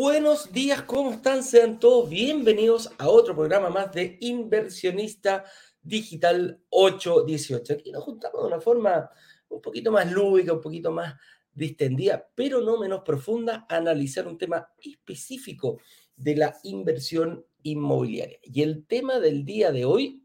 Buenos 0.00 0.52
días, 0.52 0.82
¿cómo 0.82 1.10
están? 1.10 1.42
Sean 1.42 1.80
todos 1.80 2.08
bienvenidos 2.08 2.88
a 2.98 3.08
otro 3.08 3.34
programa 3.34 3.68
más 3.68 3.90
de 3.90 4.16
Inversionista 4.20 5.44
Digital 5.82 6.62
818. 6.70 7.72
Aquí 7.72 7.90
nos 7.90 8.04
juntamos 8.04 8.42
de 8.42 8.46
una 8.46 8.60
forma 8.60 9.10
un 9.48 9.60
poquito 9.60 9.90
más 9.90 10.08
lúdica, 10.08 10.52
un 10.52 10.60
poquito 10.60 10.92
más 10.92 11.16
distendida, 11.52 12.30
pero 12.36 12.60
no 12.60 12.78
menos 12.78 13.02
profunda, 13.04 13.66
a 13.68 13.78
analizar 13.78 14.28
un 14.28 14.38
tema 14.38 14.72
específico 14.78 15.80
de 16.14 16.36
la 16.36 16.56
inversión 16.62 17.44
inmobiliaria. 17.64 18.38
Y 18.44 18.62
el 18.62 18.86
tema 18.86 19.18
del 19.18 19.44
día 19.44 19.72
de 19.72 19.84
hoy 19.84 20.24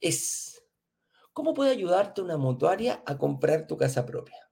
es, 0.00 0.62
¿cómo 1.32 1.52
puede 1.52 1.72
ayudarte 1.72 2.22
una 2.22 2.36
mutuaria 2.36 3.02
a 3.04 3.18
comprar 3.18 3.66
tu 3.66 3.76
casa 3.76 4.06
propia? 4.06 4.48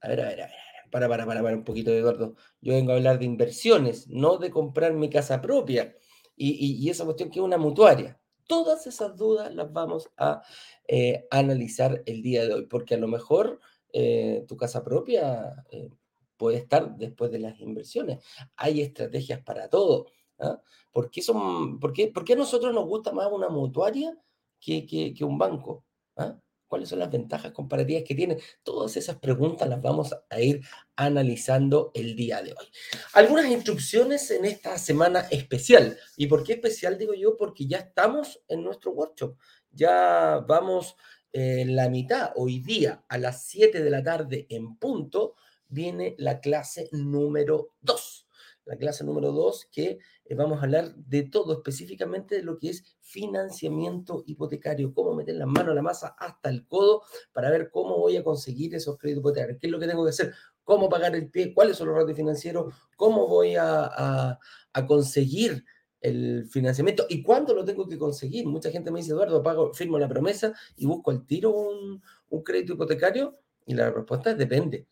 A 0.00 0.08
ver, 0.08 0.22
a 0.22 0.24
ver, 0.24 0.42
a 0.42 0.46
ver 0.46 0.61
para, 0.92 1.08
para, 1.08 1.26
para, 1.26 1.42
para 1.42 1.56
un 1.56 1.64
poquito, 1.64 1.90
Eduardo. 1.90 2.36
Yo 2.60 2.74
vengo 2.74 2.92
a 2.92 2.96
hablar 2.96 3.18
de 3.18 3.24
inversiones, 3.24 4.08
no 4.08 4.36
de 4.36 4.50
comprar 4.50 4.92
mi 4.92 5.08
casa 5.08 5.40
propia. 5.40 5.96
Y, 6.36 6.88
esa 6.90 7.04
cuestión 7.04 7.30
que 7.30 7.38
es 7.38 7.44
una 7.44 7.56
mutuaria. 7.58 8.20
Todas 8.46 8.86
esas 8.86 9.16
dudas 9.16 9.54
las 9.54 9.72
vamos 9.72 10.10
a 10.16 10.42
eh, 10.86 11.26
analizar 11.30 12.02
el 12.06 12.22
día 12.22 12.46
de 12.46 12.54
hoy, 12.54 12.66
porque 12.66 12.94
a 12.94 12.98
lo 12.98 13.08
mejor 13.08 13.60
eh, 13.92 14.44
tu 14.46 14.56
casa 14.56 14.84
propia 14.84 15.64
eh, 15.70 15.88
puede 16.36 16.58
estar 16.58 16.96
después 16.96 17.30
de 17.30 17.38
las 17.38 17.58
inversiones. 17.60 18.22
Hay 18.56 18.82
estrategias 18.82 19.40
para 19.42 19.68
todo. 19.68 20.06
¿ah? 20.40 20.60
¿Por, 20.90 21.10
qué 21.10 21.22
son, 21.22 21.80
por, 21.80 21.94
a 21.98 22.34
nosotros 22.34 22.74
nos 22.74 22.86
gusta 22.86 23.12
más 23.12 23.28
una 23.32 23.48
mutuaria 23.48 24.18
que, 24.60 24.84
que, 24.84 25.14
que 25.14 25.24
un 25.24 25.38
banco? 25.38 25.84
¿ah? 26.16 26.38
Cuáles 26.72 26.88
son 26.88 27.00
las 27.00 27.10
ventajas 27.10 27.52
comparativas 27.52 28.02
que 28.02 28.14
tiene. 28.14 28.38
Todas 28.62 28.96
esas 28.96 29.16
preguntas 29.16 29.68
las 29.68 29.82
vamos 29.82 30.16
a 30.30 30.40
ir 30.40 30.62
analizando 30.96 31.90
el 31.92 32.16
día 32.16 32.40
de 32.40 32.52
hoy. 32.52 32.66
Algunas 33.12 33.44
instrucciones 33.44 34.30
en 34.30 34.46
esta 34.46 34.78
semana 34.78 35.26
especial. 35.30 35.98
¿Y 36.16 36.28
por 36.28 36.42
qué 36.42 36.54
especial 36.54 36.96
digo 36.96 37.12
yo? 37.12 37.36
Porque 37.36 37.66
ya 37.66 37.76
estamos 37.76 38.40
en 38.48 38.64
nuestro 38.64 38.92
workshop. 38.92 39.36
Ya 39.70 40.42
vamos 40.48 40.96
en 41.30 41.76
la 41.76 41.90
mitad. 41.90 42.32
Hoy 42.36 42.60
día 42.60 43.04
a 43.06 43.18
las 43.18 43.44
7 43.44 43.82
de 43.82 43.90
la 43.90 44.02
tarde 44.02 44.46
en 44.48 44.76
punto 44.76 45.34
viene 45.68 46.14
la 46.16 46.40
clase 46.40 46.88
número 46.92 47.74
2 47.82 48.26
la 48.64 48.76
clase 48.76 49.04
número 49.04 49.32
2, 49.32 49.68
que 49.70 49.98
eh, 50.24 50.34
vamos 50.34 50.60
a 50.60 50.64
hablar 50.64 50.94
de 50.94 51.24
todo, 51.24 51.52
específicamente 51.52 52.36
de 52.36 52.42
lo 52.42 52.58
que 52.58 52.70
es 52.70 52.96
financiamiento 53.00 54.22
hipotecario, 54.26 54.92
cómo 54.94 55.14
meter 55.14 55.36
las 55.36 55.48
manos 55.48 55.72
a 55.72 55.74
la 55.74 55.82
masa 55.82 56.14
hasta 56.18 56.48
el 56.48 56.66
codo 56.66 57.02
para 57.32 57.50
ver 57.50 57.70
cómo 57.70 57.98
voy 57.98 58.16
a 58.16 58.24
conseguir 58.24 58.74
esos 58.74 58.96
créditos 58.98 59.20
hipotecarios, 59.20 59.58
qué 59.60 59.66
es 59.66 59.70
lo 59.70 59.80
que 59.80 59.86
tengo 59.86 60.04
que 60.04 60.10
hacer, 60.10 60.32
cómo 60.64 60.88
pagar 60.88 61.14
el 61.14 61.30
pie, 61.30 61.52
cuáles 61.54 61.76
son 61.76 61.88
los 61.88 61.96
ratios 61.96 62.16
financieros, 62.16 62.74
cómo 62.96 63.26
voy 63.26 63.56
a, 63.58 64.38
conseguir 64.86 65.64
el 66.00 66.46
financiamiento 66.46 67.06
y 67.08 67.22
cuándo 67.22 67.54
lo 67.54 67.64
tengo 67.64 67.88
que 67.88 67.98
conseguir. 67.98 68.46
Mucha 68.46 68.70
gente 68.70 68.90
me 68.90 69.00
dice, 69.00 69.12
Eduardo, 69.12 69.42
pago, 69.42 69.72
firmo 69.72 69.98
la 69.98 70.08
promesa 70.08 70.52
y 70.76 70.86
busco 70.86 71.10
al 71.10 71.26
tiro 71.26 71.50
un, 71.50 72.02
un 72.30 72.42
crédito 72.42 72.72
hipotecario. 72.74 73.32
Y 73.64 73.74
la 73.74 73.90
respuesta 73.90 74.32
es 74.32 74.38
depende. 74.38 74.88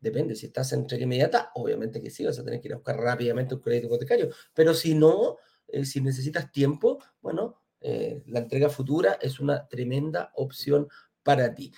Depende, 0.00 0.34
si 0.34 0.46
estás 0.46 0.72
en 0.72 0.80
entrega 0.80 1.04
inmediata, 1.04 1.50
obviamente 1.54 2.00
que 2.00 2.10
sí, 2.10 2.24
vas 2.24 2.38
a 2.38 2.44
tener 2.44 2.60
que 2.60 2.68
ir 2.68 2.72
a 2.72 2.76
buscar 2.76 2.96
rápidamente 2.96 3.54
un 3.54 3.60
crédito 3.60 3.86
hipotecario. 3.86 4.30
Pero 4.54 4.74
si 4.74 4.94
no, 4.94 5.36
eh, 5.68 5.84
si 5.84 6.00
necesitas 6.00 6.50
tiempo, 6.50 7.02
bueno, 7.20 7.60
eh, 7.80 8.22
la 8.26 8.40
entrega 8.40 8.68
futura 8.68 9.18
es 9.20 9.40
una 9.40 9.68
tremenda 9.68 10.32
opción 10.34 10.88
para 11.22 11.54
ti. 11.54 11.72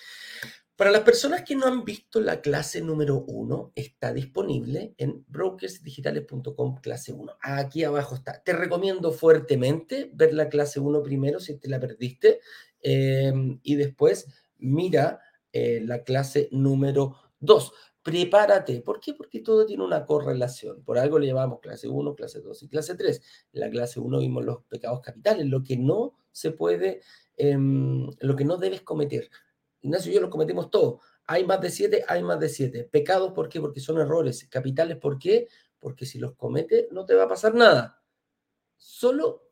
Para 0.77 0.91
las 0.91 1.03
personas 1.03 1.43
que 1.43 1.55
no 1.55 1.67
han 1.67 1.85
visto 1.85 2.21
la 2.21 2.41
clase 2.41 2.81
número 2.81 3.25
1, 3.27 3.73
está 3.75 4.13
disponible 4.13 4.95
en 4.99 5.25
brokersdigitales.com 5.29 6.81
clase 6.81 7.13
1. 7.13 7.37
Aquí 7.41 7.85
abajo 7.85 8.15
está. 8.15 8.43
Te 8.43 8.53
recomiendo 8.53 9.13
fuertemente 9.13 10.11
ver 10.15 10.33
la 10.33 10.49
clase 10.49 10.81
1 10.81 11.03
primero 11.03 11.41
si 11.41 11.59
te 11.59 11.69
la 11.69 11.79
perdiste 11.79 12.41
em, 12.81 13.61
y 13.63 13.77
después 13.77 14.27
mira 14.59 15.21
eh, 15.53 15.83
la 15.85 16.03
clase 16.03 16.49
número 16.51 17.17
2 17.41 17.73
prepárate. 18.03 18.81
¿Por 18.81 19.01
qué? 19.01 19.15
Porque 19.15 19.41
todo 19.41 19.65
tiene 19.65 19.85
una 19.85 20.05
correlación. 20.05 20.83
Por 20.83 20.99
algo 20.99 21.19
le 21.19 21.29
llamamos 21.29 21.61
clase 21.61 21.89
1, 21.89 22.15
clase 22.15 22.41
2 22.41 22.63
y 22.65 22.69
clase 22.69 22.95
3. 22.95 23.23
En 23.53 23.61
la 23.61 23.71
clase 23.71 24.01
1 24.01 24.19
vimos 24.19 24.45
los 24.45 24.65
pecados 24.65 25.01
capitales, 25.01 25.47
lo 25.47 25.63
que 25.63 25.77
no 25.77 26.15
se 26.31 26.51
puede, 26.51 27.03
em, 27.37 28.09
lo 28.21 28.37
que 28.37 28.45
no 28.45 28.57
debes 28.57 28.83
cometer. 28.83 29.31
Ignacio 29.81 30.11
y 30.13 30.15
yo 30.17 30.21
lo 30.21 30.31
cometemos 30.31 30.71
todos. 30.71 31.01
Hay 31.27 31.45
más 31.45 31.61
de 31.61 31.71
7, 31.71 32.05
hay 32.09 32.23
más 32.23 32.41
de 32.41 32.49
7. 32.49 32.85
Pecados, 32.85 33.33
¿por 33.33 33.49
qué? 33.49 33.61
Porque 33.61 33.81
son 33.81 33.99
errores. 33.99 34.47
Capitales, 34.51 34.97
¿por 34.99 35.19
qué? 35.19 35.49
Porque 35.79 36.07
si 36.07 36.19
los 36.19 36.35
cometes 36.35 36.87
no 36.91 37.05
te 37.05 37.15
va 37.15 37.25
a 37.25 37.29
pasar 37.29 37.55
nada. 37.55 38.03
Solo 38.77 39.52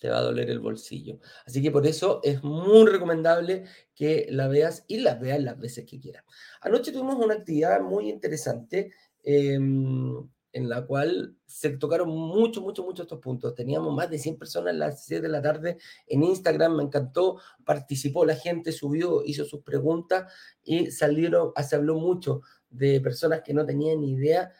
te 0.00 0.08
va 0.08 0.18
a 0.18 0.22
doler 0.22 0.50
el 0.50 0.58
bolsillo. 0.58 1.20
Así 1.46 1.62
que 1.62 1.70
por 1.70 1.86
eso 1.86 2.20
es 2.24 2.42
muy 2.42 2.86
recomendable 2.86 3.64
que 3.94 4.26
la 4.30 4.48
veas 4.48 4.84
y 4.88 4.98
la 4.98 5.14
veas 5.14 5.40
las 5.40 5.58
veces 5.58 5.84
que 5.84 6.00
quieras. 6.00 6.24
Anoche 6.62 6.90
tuvimos 6.90 7.16
una 7.16 7.34
actividad 7.34 7.80
muy 7.82 8.08
interesante 8.08 8.92
em, 9.22 10.16
en 10.52 10.68
la 10.68 10.86
cual 10.86 11.36
se 11.46 11.70
tocaron 11.76 12.08
mucho, 12.08 12.62
mucho, 12.62 12.82
mucho 12.82 13.02
estos 13.02 13.20
puntos. 13.20 13.54
Teníamos 13.54 13.94
más 13.94 14.10
de 14.10 14.18
100 14.18 14.38
personas 14.38 14.74
a 14.74 14.78
las 14.78 15.04
7 15.04 15.22
de 15.22 15.28
la 15.28 15.42
tarde 15.42 15.76
en 16.06 16.24
Instagram, 16.24 16.76
me 16.76 16.82
encantó, 16.82 17.38
participó 17.64 18.24
la 18.24 18.34
gente, 18.34 18.72
subió, 18.72 19.22
hizo 19.22 19.44
sus 19.44 19.62
preguntas 19.62 20.32
y 20.64 20.90
salieron, 20.90 21.52
se 21.62 21.76
habló 21.76 21.96
mucho 21.96 22.40
de 22.70 23.00
personas 23.02 23.42
que 23.42 23.52
no 23.52 23.66
tenían 23.66 24.00
ni 24.00 24.12
idea 24.12 24.50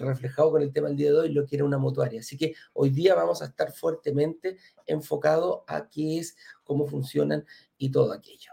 reflejado 0.00 0.52
con 0.52 0.62
el 0.62 0.72
tema 0.72 0.88
del 0.88 0.96
día 0.96 1.10
de 1.10 1.18
hoy, 1.18 1.32
lo 1.32 1.46
que 1.46 1.56
era 1.56 1.64
una 1.64 1.78
mutuaria. 1.78 2.20
Así 2.20 2.36
que 2.36 2.54
hoy 2.72 2.90
día 2.90 3.14
vamos 3.14 3.42
a 3.42 3.46
estar 3.46 3.72
fuertemente 3.72 4.58
enfocados 4.86 5.60
a 5.66 5.88
qué 5.88 6.18
es, 6.18 6.36
cómo 6.64 6.86
funcionan 6.86 7.44
y 7.78 7.90
todo 7.90 8.12
aquello. 8.12 8.52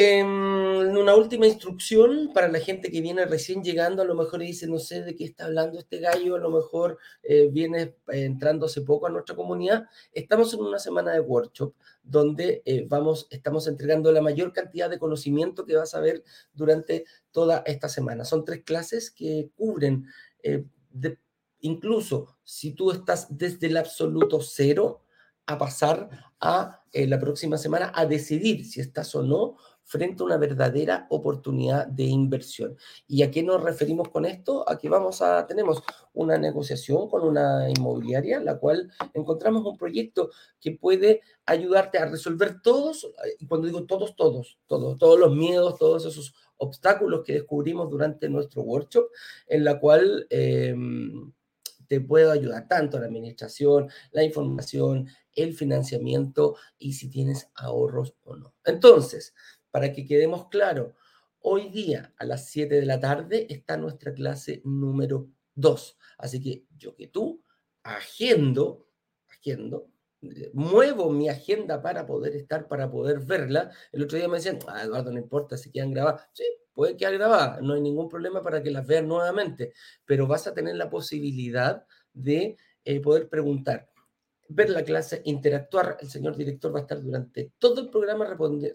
En 0.00 0.26
em, 0.26 0.96
una 0.96 1.16
última 1.16 1.48
instrucción 1.48 2.30
para 2.32 2.46
la 2.46 2.60
gente 2.60 2.88
que 2.88 3.00
viene 3.00 3.24
recién 3.24 3.64
llegando, 3.64 4.00
a 4.00 4.04
lo 4.04 4.14
mejor 4.14 4.38
dice, 4.38 4.68
no 4.68 4.78
sé 4.78 5.02
de 5.02 5.16
qué 5.16 5.24
está 5.24 5.46
hablando 5.46 5.76
este 5.76 5.98
gallo, 5.98 6.36
a 6.36 6.38
lo 6.38 6.50
mejor 6.50 6.98
eh, 7.24 7.48
viene 7.50 7.82
eh, 7.82 8.24
entrando 8.24 8.66
hace 8.66 8.82
poco 8.82 9.08
a 9.08 9.10
nuestra 9.10 9.34
comunidad. 9.34 9.88
Estamos 10.12 10.54
en 10.54 10.60
una 10.60 10.78
semana 10.78 11.10
de 11.10 11.18
workshop 11.18 11.74
donde 12.04 12.62
eh, 12.64 12.86
vamos, 12.88 13.26
estamos 13.30 13.66
entregando 13.66 14.12
la 14.12 14.22
mayor 14.22 14.52
cantidad 14.52 14.88
de 14.88 15.00
conocimiento 15.00 15.66
que 15.66 15.74
vas 15.74 15.92
a 15.96 16.00
ver 16.00 16.22
durante 16.52 17.04
toda 17.32 17.64
esta 17.66 17.88
semana. 17.88 18.24
Son 18.24 18.44
tres 18.44 18.62
clases 18.62 19.10
que 19.10 19.50
cubren, 19.56 20.06
incluso 21.58 22.38
si 22.44 22.70
tú 22.70 22.92
estás 22.92 23.36
desde 23.36 23.66
el 23.66 23.76
absoluto 23.76 24.40
cero, 24.42 25.02
a 25.44 25.56
pasar 25.56 26.10
a 26.40 26.82
la 26.92 27.18
próxima 27.18 27.56
semana 27.56 27.90
a 27.94 28.04
decidir 28.04 28.66
si 28.66 28.80
estás 28.80 29.14
o 29.14 29.22
no 29.22 29.56
frente 29.88 30.22
a 30.22 30.26
una 30.26 30.36
verdadera 30.36 31.06
oportunidad 31.08 31.86
de 31.86 32.04
inversión. 32.04 32.76
¿Y 33.06 33.22
a 33.22 33.30
qué 33.30 33.42
nos 33.42 33.62
referimos 33.62 34.10
con 34.10 34.26
esto? 34.26 34.68
A 34.68 34.76
que 34.76 34.90
vamos 34.90 35.22
a, 35.22 35.46
tenemos 35.46 35.82
una 36.12 36.36
negociación 36.36 37.08
con 37.08 37.22
una 37.22 37.70
inmobiliaria, 37.70 38.38
la 38.38 38.58
cual 38.58 38.92
encontramos 39.14 39.64
un 39.64 39.78
proyecto 39.78 40.28
que 40.60 40.72
puede 40.72 41.22
ayudarte 41.46 41.96
a 41.96 42.04
resolver 42.04 42.60
todos, 42.60 43.08
y 43.38 43.46
cuando 43.46 43.66
digo 43.66 43.84
todos, 43.84 44.14
todos, 44.14 44.58
todos, 44.66 44.98
todos 44.98 45.18
los 45.18 45.34
miedos, 45.34 45.78
todos 45.78 46.04
esos 46.04 46.34
obstáculos 46.58 47.22
que 47.24 47.32
descubrimos 47.32 47.88
durante 47.88 48.28
nuestro 48.28 48.62
workshop, 48.62 49.06
en 49.46 49.64
la 49.64 49.80
cual... 49.80 50.26
Em, 50.28 51.32
te 51.88 52.02
puedo 52.02 52.30
ayudar 52.30 52.68
tanto 52.68 52.98
la 52.98 53.06
administración, 53.06 53.88
la 54.12 54.22
información, 54.22 55.08
el 55.34 55.54
financiamiento 55.54 56.56
y 56.78 56.92
si 56.92 57.08
tienes 57.08 57.50
ahorros 57.54 58.14
o 58.24 58.36
no. 58.36 58.54
Entonces, 58.64 59.34
para 59.70 59.92
que 59.92 60.06
quedemos 60.06 60.48
claros, 60.48 60.94
hoy 61.40 61.68
día 61.68 62.14
a 62.18 62.24
las 62.24 62.48
7 62.50 62.74
de 62.74 62.86
la 62.86 63.00
tarde 63.00 63.46
está 63.48 63.76
nuestra 63.76 64.12
clase 64.12 64.60
número 64.64 65.28
2. 65.54 65.98
Así 66.18 66.42
que 66.42 66.64
yo 66.76 66.94
que 66.94 67.08
tú, 67.08 67.42
agendo, 67.82 68.88
agendo, 69.28 69.90
eh, 70.22 70.50
muevo 70.52 71.10
mi 71.10 71.28
agenda 71.28 71.80
para 71.80 72.06
poder 72.06 72.34
estar, 72.36 72.68
para 72.68 72.90
poder 72.90 73.20
verla. 73.20 73.70
El 73.92 74.02
otro 74.02 74.18
día 74.18 74.28
me 74.28 74.36
decían, 74.36 74.58
ah, 74.68 74.82
Eduardo, 74.82 75.12
no 75.12 75.18
importa 75.18 75.56
si 75.56 75.70
quedan 75.70 75.92
grabadas. 75.92 76.28
Sí, 76.32 76.44
puede 76.72 76.96
quedar 76.96 77.14
grabada, 77.14 77.60
no 77.60 77.74
hay 77.74 77.80
ningún 77.80 78.08
problema 78.08 78.42
para 78.42 78.62
que 78.62 78.70
las 78.70 78.86
vean 78.86 79.08
nuevamente, 79.08 79.72
pero 80.04 80.26
vas 80.26 80.46
a 80.46 80.54
tener 80.54 80.76
la 80.76 80.88
posibilidad 80.88 81.84
de 82.12 82.56
eh, 82.84 83.00
poder 83.00 83.28
preguntar 83.28 83.90
ver 84.48 84.70
la 84.70 84.82
clase, 84.82 85.20
interactuar. 85.24 85.98
El 86.00 86.10
señor 86.10 86.36
director 86.36 86.74
va 86.74 86.80
a 86.80 86.82
estar 86.82 87.00
durante 87.02 87.52
todo 87.58 87.82
el 87.82 87.90
programa 87.90 88.26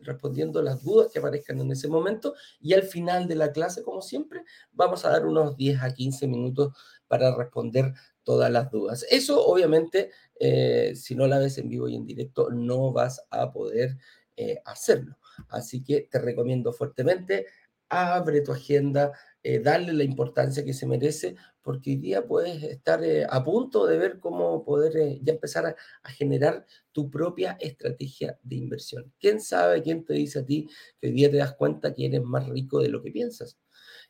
respondiendo 0.02 0.62
las 0.62 0.84
dudas 0.84 1.12
que 1.12 1.20
aparezcan 1.20 1.60
en 1.60 1.72
ese 1.72 1.88
momento 1.88 2.36
y 2.60 2.74
al 2.74 2.84
final 2.84 3.28
de 3.28 3.36
la 3.36 3.52
clase, 3.52 3.84
como 3.84 4.02
siempre, 4.02 4.44
vamos 4.72 5.06
a 5.06 5.10
dar 5.10 5.26
unos 5.26 5.58
10 5.58 5.82
a 5.82 5.94
15 5.94 6.28
minutos 6.28 6.74
para 7.08 7.36
responder 7.36 7.94
todas 8.24 8.52
las 8.52 8.72
dudas. 8.72 9.06
Eso, 9.10 9.46
obviamente, 9.46 10.12
eh, 10.40 10.94
si 10.96 11.16
no 11.16 11.28
la 11.28 11.40
ves 11.40 11.58
en 11.58 11.70
vivo 11.70 11.88
y 11.88 11.96
en 11.96 12.06
directo, 12.06 12.50
no 12.50 12.92
vas 12.92 13.26
a 13.30 13.52
poder 13.52 13.98
eh, 14.38 14.62
hacerlo. 14.66 15.18
Así 15.50 15.84
que 15.84 16.08
te 16.10 16.20
recomiendo 16.20 16.72
fuertemente, 16.74 17.48
abre 17.90 18.42
tu 18.42 18.52
agenda, 18.52 19.12
eh, 19.44 19.60
darle 19.60 19.94
la 19.94 20.04
importancia 20.04 20.64
que 20.64 20.74
se 20.74 20.86
merece, 20.88 21.36
porque 21.62 21.92
hoy 21.92 21.96
día 21.98 22.26
puedes 22.26 22.64
estar 22.64 23.04
eh, 23.04 23.26
a 23.30 23.44
punto 23.44 23.86
de 23.86 23.98
ver 23.98 24.20
cómo 24.20 24.64
poder 24.64 24.98
eh, 24.98 25.20
ya 25.22 25.34
empezar 25.34 25.66
a, 25.66 25.76
a, 26.04 26.10
generar 26.12 26.66
tu 26.92 27.10
propia 27.10 27.58
estrategia 27.60 28.40
de 28.44 28.56
inversión. 28.56 29.14
¿Quién 29.20 29.42
sabe, 29.42 29.82
quién 29.82 30.06
te 30.06 30.14
dice 30.14 30.40
a 30.40 30.46
ti 30.46 30.68
que 31.00 31.08
hoy 31.08 31.14
día 31.14 31.30
te 31.32 31.38
das 31.38 31.56
cuenta 31.56 31.94
que 31.94 32.06
eres 32.06 32.24
más 32.24 32.48
rico 32.48 32.80
de 32.80 32.90
lo 32.90 33.02
que 33.02 33.12
piensas? 33.12 33.58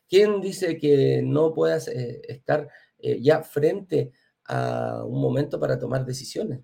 ¿Quién 0.08 0.40
dice 0.40 0.76
que 0.78 1.22
no 1.22 1.54
puedas 1.54 1.88
estar 1.88 2.68
ya 2.98 3.42
frente 3.42 4.12
a 4.44 5.02
un 5.04 5.20
momento 5.20 5.58
para 5.58 5.78
tomar 5.78 6.04
decisiones? 6.04 6.60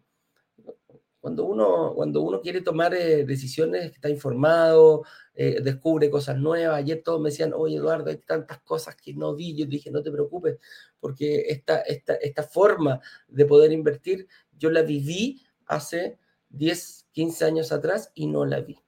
Cuando 1.20 1.44
uno, 1.44 1.93
cuando 1.94 2.22
uno 2.22 2.40
quiere 2.40 2.62
tomar 2.62 2.94
eh, 2.94 3.25
decisiones, 3.25 3.93
está 3.93 4.08
informado, 4.08 5.05
eh, 5.34 5.61
descubre 5.62 6.08
cosas 6.08 6.38
nuevas. 6.38 6.78
Ayer 6.78 7.02
todos 7.02 7.20
me 7.20 7.28
decían, 7.28 7.52
oye 7.55 7.76
Eduardo, 7.76 8.11
hay 8.11 8.17
tantas 8.17 8.61
cosas 8.62 8.96
que 8.96 9.12
no 9.12 9.34
vi. 9.34 9.55
Yo 9.55 9.67
dije, 9.67 9.90
no 9.90 10.02
te 10.02 10.11
preocupes, 10.11 10.58
porque 10.99 11.46
esta, 11.49 11.81
esta, 11.82 12.14
esta 12.14 12.43
forma 12.43 13.00
de 13.28 13.44
poder 13.44 13.70
invertir, 13.72 14.28
yo 14.56 14.70
la 14.70 14.82
viví 14.82 15.43
hace 15.67 16.19
10, 16.49 17.08
15 17.12 17.44
años 17.44 17.72
atrás 17.72 18.11
y 18.14 18.26
no 18.26 18.46
la 18.46 18.61
vi. 18.61 18.78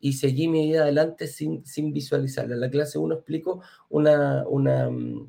Y 0.00 0.14
seguí 0.14 0.48
mi 0.48 0.66
vida 0.66 0.82
adelante 0.82 1.26
sin, 1.26 1.64
sin 1.64 1.92
visualizarla. 1.92 2.54
En 2.54 2.60
la 2.60 2.70
clase 2.70 2.98
1 2.98 3.14
explico 3.14 3.62
una, 3.90 4.44
una, 4.48 4.90
mm, 4.90 5.28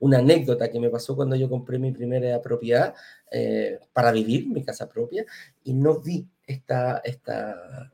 una 0.00 0.18
anécdota 0.18 0.70
que 0.70 0.80
me 0.80 0.90
pasó 0.90 1.14
cuando 1.14 1.36
yo 1.36 1.48
compré 1.48 1.78
mi 1.78 1.92
primera 1.92 2.40
propiedad 2.42 2.94
eh, 3.30 3.78
para 3.92 4.12
vivir, 4.12 4.48
mi 4.48 4.64
casa 4.64 4.88
propia, 4.88 5.24
y 5.62 5.74
no 5.74 6.00
vi 6.00 6.26
esta, 6.46 6.98
esta, 7.04 7.92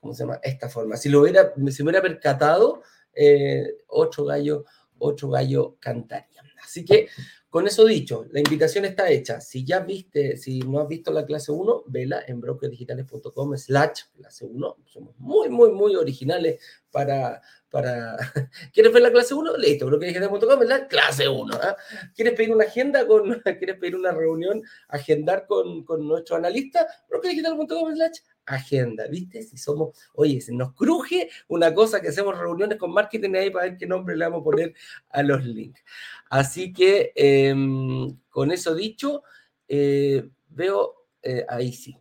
¿cómo 0.00 0.14
se 0.14 0.24
llama? 0.24 0.40
Esta 0.42 0.68
forma. 0.68 0.96
Si, 0.96 1.08
lo 1.08 1.20
hubiera, 1.20 1.52
si 1.70 1.82
me 1.82 1.90
hubiera 1.90 2.02
percatado, 2.02 2.82
eh, 3.12 3.66
ocho 3.88 4.24
gallos, 4.24 4.64
ocho 4.98 5.28
gallos 5.28 5.74
cantarían. 5.80 6.46
Así 6.62 6.84
que 6.84 7.08
con 7.50 7.66
eso 7.66 7.86
dicho, 7.86 8.26
la 8.30 8.40
invitación 8.40 8.84
está 8.84 9.08
hecha. 9.10 9.40
Si 9.40 9.64
ya 9.64 9.80
viste, 9.80 10.36
si 10.36 10.58
no 10.60 10.80
has 10.80 10.88
visto 10.88 11.10
la 11.10 11.24
clase 11.24 11.50
1, 11.50 11.84
vela 11.86 12.22
en 12.26 12.42
brokerdigitales.com 12.42 13.56
slash 13.56 14.02
clase 14.14 14.44
1. 14.44 14.76
Somos 14.84 15.16
muy, 15.18 15.48
muy, 15.48 15.70
muy 15.70 15.96
originales 15.96 16.60
para... 16.90 17.40
para... 17.70 18.16
¿Quieres 18.74 18.92
ver 18.92 19.02
la 19.02 19.10
clase 19.10 19.32
1? 19.32 19.56
Listo, 19.56 19.86
brokerdigitales.com 19.86 20.62
slash 20.62 20.88
clase 20.88 21.26
1. 21.26 21.58
¿ah? 21.62 21.76
¿Quieres 22.14 22.34
pedir 22.34 22.52
una 22.52 22.64
agenda? 22.64 23.06
con 23.06 23.40
¿Quieres 23.58 23.78
pedir 23.78 23.96
una 23.96 24.12
reunión? 24.12 24.62
Agendar 24.88 25.46
con, 25.46 25.84
con 25.84 26.06
nuestro 26.06 26.36
analista? 26.36 26.86
brokerdigitales.com 27.08 27.94
slash 27.94 28.18
agenda, 28.48 29.06
¿viste? 29.08 29.42
Si 29.42 29.56
somos, 29.56 29.96
oye, 30.14 30.40
se 30.40 30.52
nos 30.52 30.74
cruje 30.74 31.28
una 31.48 31.72
cosa 31.74 32.00
que 32.00 32.08
hacemos 32.08 32.38
reuniones 32.38 32.78
con 32.78 32.92
marketing 32.92 33.34
ahí 33.34 33.50
para 33.50 33.66
ver 33.66 33.76
qué 33.76 33.86
nombre 33.86 34.16
le 34.16 34.24
vamos 34.24 34.40
a 34.40 34.44
poner 34.44 34.74
a 35.10 35.22
los 35.22 35.44
links. 35.44 35.82
Así 36.30 36.72
que 36.72 37.12
em, 37.14 38.16
con 38.28 38.50
eso 38.52 38.74
dicho, 38.74 39.22
eh, 39.68 40.28
veo 40.48 41.06
eh, 41.22 41.44
ahí 41.48 41.72
sí. 41.72 41.96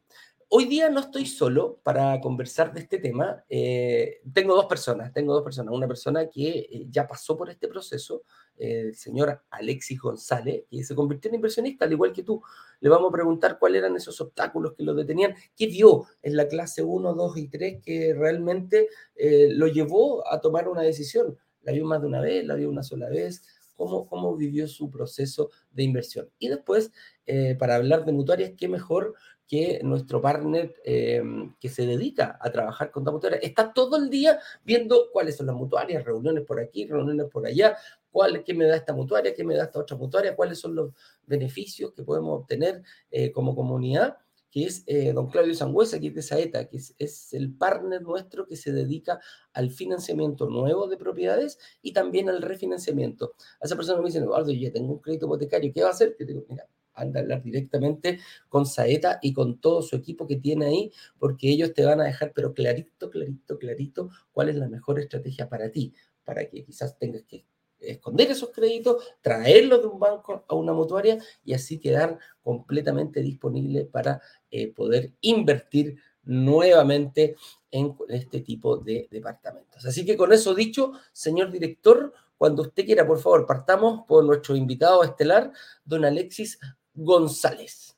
Hoy 0.49 0.65
día 0.65 0.89
no 0.89 1.01
estoy 1.01 1.25
solo 1.25 1.79
para 1.83 2.21
conversar 2.21 2.73
de 2.73 2.79
este 2.79 2.99
tema. 2.99 3.43
Eh, 3.49 4.21
tengo 4.33 4.55
dos 4.55 4.65
personas, 4.65 5.11
tengo 5.11 5.33
dos 5.33 5.43
personas. 5.43 5.73
Una 5.73 5.87
persona 5.87 6.29
que 6.29 6.87
ya 6.89 7.05
pasó 7.05 7.35
por 7.35 7.49
este 7.49 7.67
proceso, 7.67 8.23
el 8.57 8.95
señor 8.95 9.41
Alexis 9.49 9.99
González, 9.99 10.63
que 10.69 10.83
se 10.83 10.95
convirtió 10.95 11.29
en 11.29 11.35
inversionista, 11.35 11.85
al 11.85 11.91
igual 11.91 12.13
que 12.13 12.23
tú. 12.23 12.41
Le 12.79 12.89
vamos 12.89 13.09
a 13.09 13.13
preguntar 13.13 13.57
cuáles 13.59 13.79
eran 13.79 13.95
esos 13.95 14.19
obstáculos 14.21 14.73
que 14.73 14.83
lo 14.83 14.93
detenían, 14.93 15.35
qué 15.55 15.67
vio 15.67 16.05
en 16.21 16.35
la 16.35 16.47
clase 16.47 16.83
1, 16.83 17.13
2 17.13 17.37
y 17.37 17.47
3 17.47 17.81
que 17.83 18.13
realmente 18.13 18.87
eh, 19.15 19.49
lo 19.51 19.67
llevó 19.67 20.27
a 20.31 20.41
tomar 20.41 20.67
una 20.67 20.81
decisión. 20.81 21.37
La 21.63 21.71
vio 21.71 21.85
más 21.85 22.01
de 22.01 22.07
una 22.07 22.21
vez, 22.21 22.45
la 22.45 22.55
vio 22.55 22.69
una 22.69 22.83
sola 22.83 23.09
vez, 23.09 23.43
cómo, 23.75 24.07
cómo 24.07 24.35
vivió 24.35 24.67
su 24.67 24.89
proceso 24.89 25.49
de 25.71 25.83
inversión. 25.83 26.29
Y 26.39 26.49
después, 26.49 26.91
eh, 27.25 27.55
para 27.57 27.75
hablar 27.75 28.05
de 28.05 28.11
mutuarias, 28.11 28.53
qué 28.57 28.67
mejor 28.67 29.15
que 29.47 29.79
nuestro 29.81 30.21
partner 30.21 30.75
eh, 30.83 31.23
que 31.59 31.69
se 31.69 31.85
dedica 31.85 32.37
a 32.41 32.51
trabajar 32.51 32.91
con 32.91 33.03
mutuarias 33.05 33.41
está 33.43 33.71
todo 33.71 33.95
el 33.95 34.09
día 34.09 34.39
viendo 34.63 35.09
cuáles 35.13 35.37
son 35.37 35.47
las 35.47 35.55
mutuarias, 35.55 36.03
reuniones 36.03 36.43
por 36.43 36.59
aquí, 36.59 36.85
reuniones 36.85 37.27
por 37.31 37.45
allá, 37.45 37.77
cuál, 38.17 38.43
qué 38.43 38.55
me 38.55 38.65
da 38.65 38.75
esta 38.75 38.93
mutuaria, 38.93 39.31
qué 39.31 39.43
me 39.43 39.55
da 39.55 39.65
esta 39.65 39.77
otra 39.77 39.95
mutuaria, 39.95 40.35
cuáles 40.35 40.57
son 40.57 40.73
los 40.73 40.91
beneficios 41.27 41.93
que 41.93 42.01
podemos 42.01 42.39
obtener 42.39 42.81
eh, 43.11 43.31
como 43.31 43.55
comunidad, 43.55 44.17
que 44.49 44.63
es 44.63 44.83
eh, 44.87 45.13
don 45.13 45.27
Claudio 45.29 45.53
Sangüesa, 45.53 45.99
que 45.99 46.07
es 46.07 46.15
de 46.15 46.23
Saeta, 46.23 46.67
que 46.67 46.77
es, 46.77 47.33
el 47.33 47.53
partner 47.53 48.01
nuestro 48.01 48.47
que 48.47 48.55
se 48.55 48.71
dedica 48.71 49.19
al 49.53 49.69
financiamiento 49.69 50.49
nuevo 50.49 50.87
de 50.87 50.97
propiedades 50.97 51.59
y 51.83 51.93
también 51.93 52.27
al 52.27 52.41
refinanciamiento. 52.41 53.35
A 53.61 53.65
esa 53.65 53.75
persona 53.75 54.01
me 54.01 54.07
dice, 54.07 54.17
Eduardo, 54.17 54.51
yo 54.51 54.71
tengo 54.71 54.93
un 54.93 54.99
crédito 54.99 55.27
hipotecario, 55.27 55.71
¿qué 55.71 55.83
va 55.83 55.89
a 55.89 55.91
hacer? 55.91 56.15
Te 56.17 56.25
digo, 56.25 56.43
mira, 56.49 56.67
anda 56.95 57.19
a 57.19 57.21
hablar 57.21 57.43
directamente 57.43 58.17
con 58.49 58.65
Saeta 58.65 59.19
y 59.21 59.31
con 59.31 59.59
todo 59.59 59.83
su 59.83 59.95
equipo 59.95 60.25
que 60.25 60.37
tiene 60.37 60.65
ahí, 60.65 60.91
porque 61.19 61.51
ellos 61.51 61.71
te 61.75 61.85
van 61.85 62.01
a 62.01 62.05
dejar, 62.05 62.31
pero 62.33 62.55
clarito, 62.55 63.11
clarito, 63.11 63.59
clarito, 63.59 64.09
cuál 64.31 64.49
es 64.49 64.55
la 64.55 64.67
mejor 64.67 64.99
estrategia 64.99 65.47
para 65.47 65.69
ti, 65.69 65.93
para 66.23 66.49
que 66.49 66.65
quizás 66.65 66.97
tengas 66.97 67.21
que 67.21 67.45
esconder 67.79 68.31
esos 68.31 68.51
créditos, 68.51 69.03
traerlos 69.21 69.81
de 69.81 69.87
un 69.87 69.99
banco 69.99 70.43
a 70.47 70.55
una 70.55 70.73
mutuaria 70.73 71.17
y 71.43 71.53
así 71.53 71.79
quedar 71.79 72.17
completamente 72.41 73.21
disponible 73.21 73.85
para 73.85 74.21
eh, 74.49 74.73
poder 74.73 75.13
invertir 75.21 75.97
nuevamente 76.23 77.35
en 77.71 77.95
este 78.09 78.41
tipo 78.41 78.77
de 78.77 79.07
departamentos. 79.09 79.85
Así 79.85 80.05
que 80.05 80.17
con 80.17 80.33
eso 80.33 80.53
dicho, 80.53 80.91
señor 81.11 81.51
director, 81.51 82.13
cuando 82.37 82.63
usted 82.63 82.85
quiera, 82.85 83.07
por 83.07 83.19
favor, 83.19 83.45
partamos 83.45 84.05
por 84.07 84.23
nuestro 84.23 84.55
invitado 84.55 85.03
estelar, 85.03 85.51
don 85.83 86.05
Alexis 86.05 86.59
González. 86.93 87.97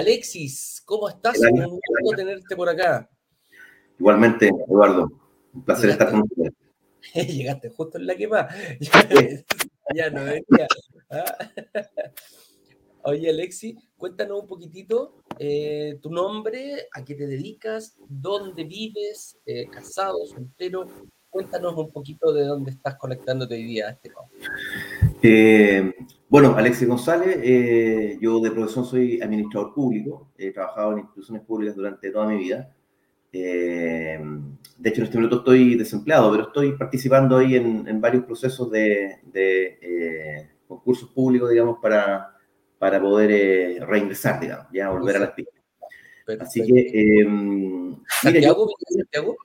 Alexis, 0.00 0.82
¿cómo 0.86 1.10
estás? 1.10 1.38
Un 1.38 1.78
gusto 1.78 2.16
tenerte 2.16 2.56
por 2.56 2.70
acá. 2.70 3.06
Igualmente, 3.98 4.48
Eduardo, 4.48 5.10
un 5.52 5.62
placer 5.62 5.90
estar 5.90 6.10
con 6.10 6.22
usted. 6.22 6.52
Llegaste 7.28 7.68
justo 7.68 7.98
en 7.98 8.06
la 8.06 8.16
que 8.16 8.26
más. 8.26 8.54
ya 9.94 10.08
no 10.08 10.24
venía. 10.24 10.66
¿ah? 11.10 11.36
Oye, 13.02 13.28
Alexis, 13.28 13.76
cuéntanos 13.98 14.40
un 14.40 14.46
poquitito 14.46 15.22
eh, 15.38 15.98
tu 16.00 16.10
nombre, 16.10 16.88
a 16.94 17.04
qué 17.04 17.14
te 17.14 17.26
dedicas, 17.26 17.94
dónde 18.08 18.64
vives, 18.64 19.38
eh, 19.44 19.68
casado, 19.68 20.24
soltero. 20.26 20.86
Cuéntanos 21.28 21.76
un 21.76 21.92
poquito 21.92 22.32
de 22.32 22.44
dónde 22.44 22.70
estás 22.70 22.96
conectándote 22.96 23.54
hoy 23.54 23.64
día 23.64 23.88
a 23.88 23.90
este 23.90 24.10
eh, 25.22 25.92
bueno, 26.30 26.54
Alexis 26.56 26.86
González, 26.86 27.40
eh, 27.42 28.16
yo 28.20 28.38
de 28.38 28.52
profesión 28.52 28.84
soy 28.84 29.20
administrador 29.20 29.74
público, 29.74 30.30
he 30.38 30.52
trabajado 30.52 30.92
en 30.92 31.00
instituciones 31.00 31.42
públicas 31.42 31.74
durante 31.74 32.08
toda 32.12 32.28
mi 32.28 32.38
vida. 32.38 32.72
Eh, 33.32 34.16
de 34.78 34.88
hecho, 34.88 35.00
en 35.00 35.04
este 35.06 35.18
momento 35.18 35.38
estoy 35.38 35.74
desempleado, 35.74 36.30
pero 36.30 36.44
estoy 36.44 36.78
participando 36.78 37.36
ahí 37.36 37.56
en, 37.56 38.00
varios 38.00 38.24
procesos 38.26 38.70
de, 38.70 39.18
concursos 40.68 41.10
públicos, 41.10 41.50
digamos, 41.50 41.78
para, 41.82 42.36
para 42.78 43.00
poder 43.00 43.84
reingresar, 43.88 44.38
digamos, 44.38 44.66
ya 44.72 44.88
volver 44.88 45.16
a 45.16 45.18
las 45.18 45.30
pistas. 45.32 45.60
Así 46.38 46.62
que... 46.64 47.26
¿Santiago? 48.22 48.68
Santiago? 48.88 49.36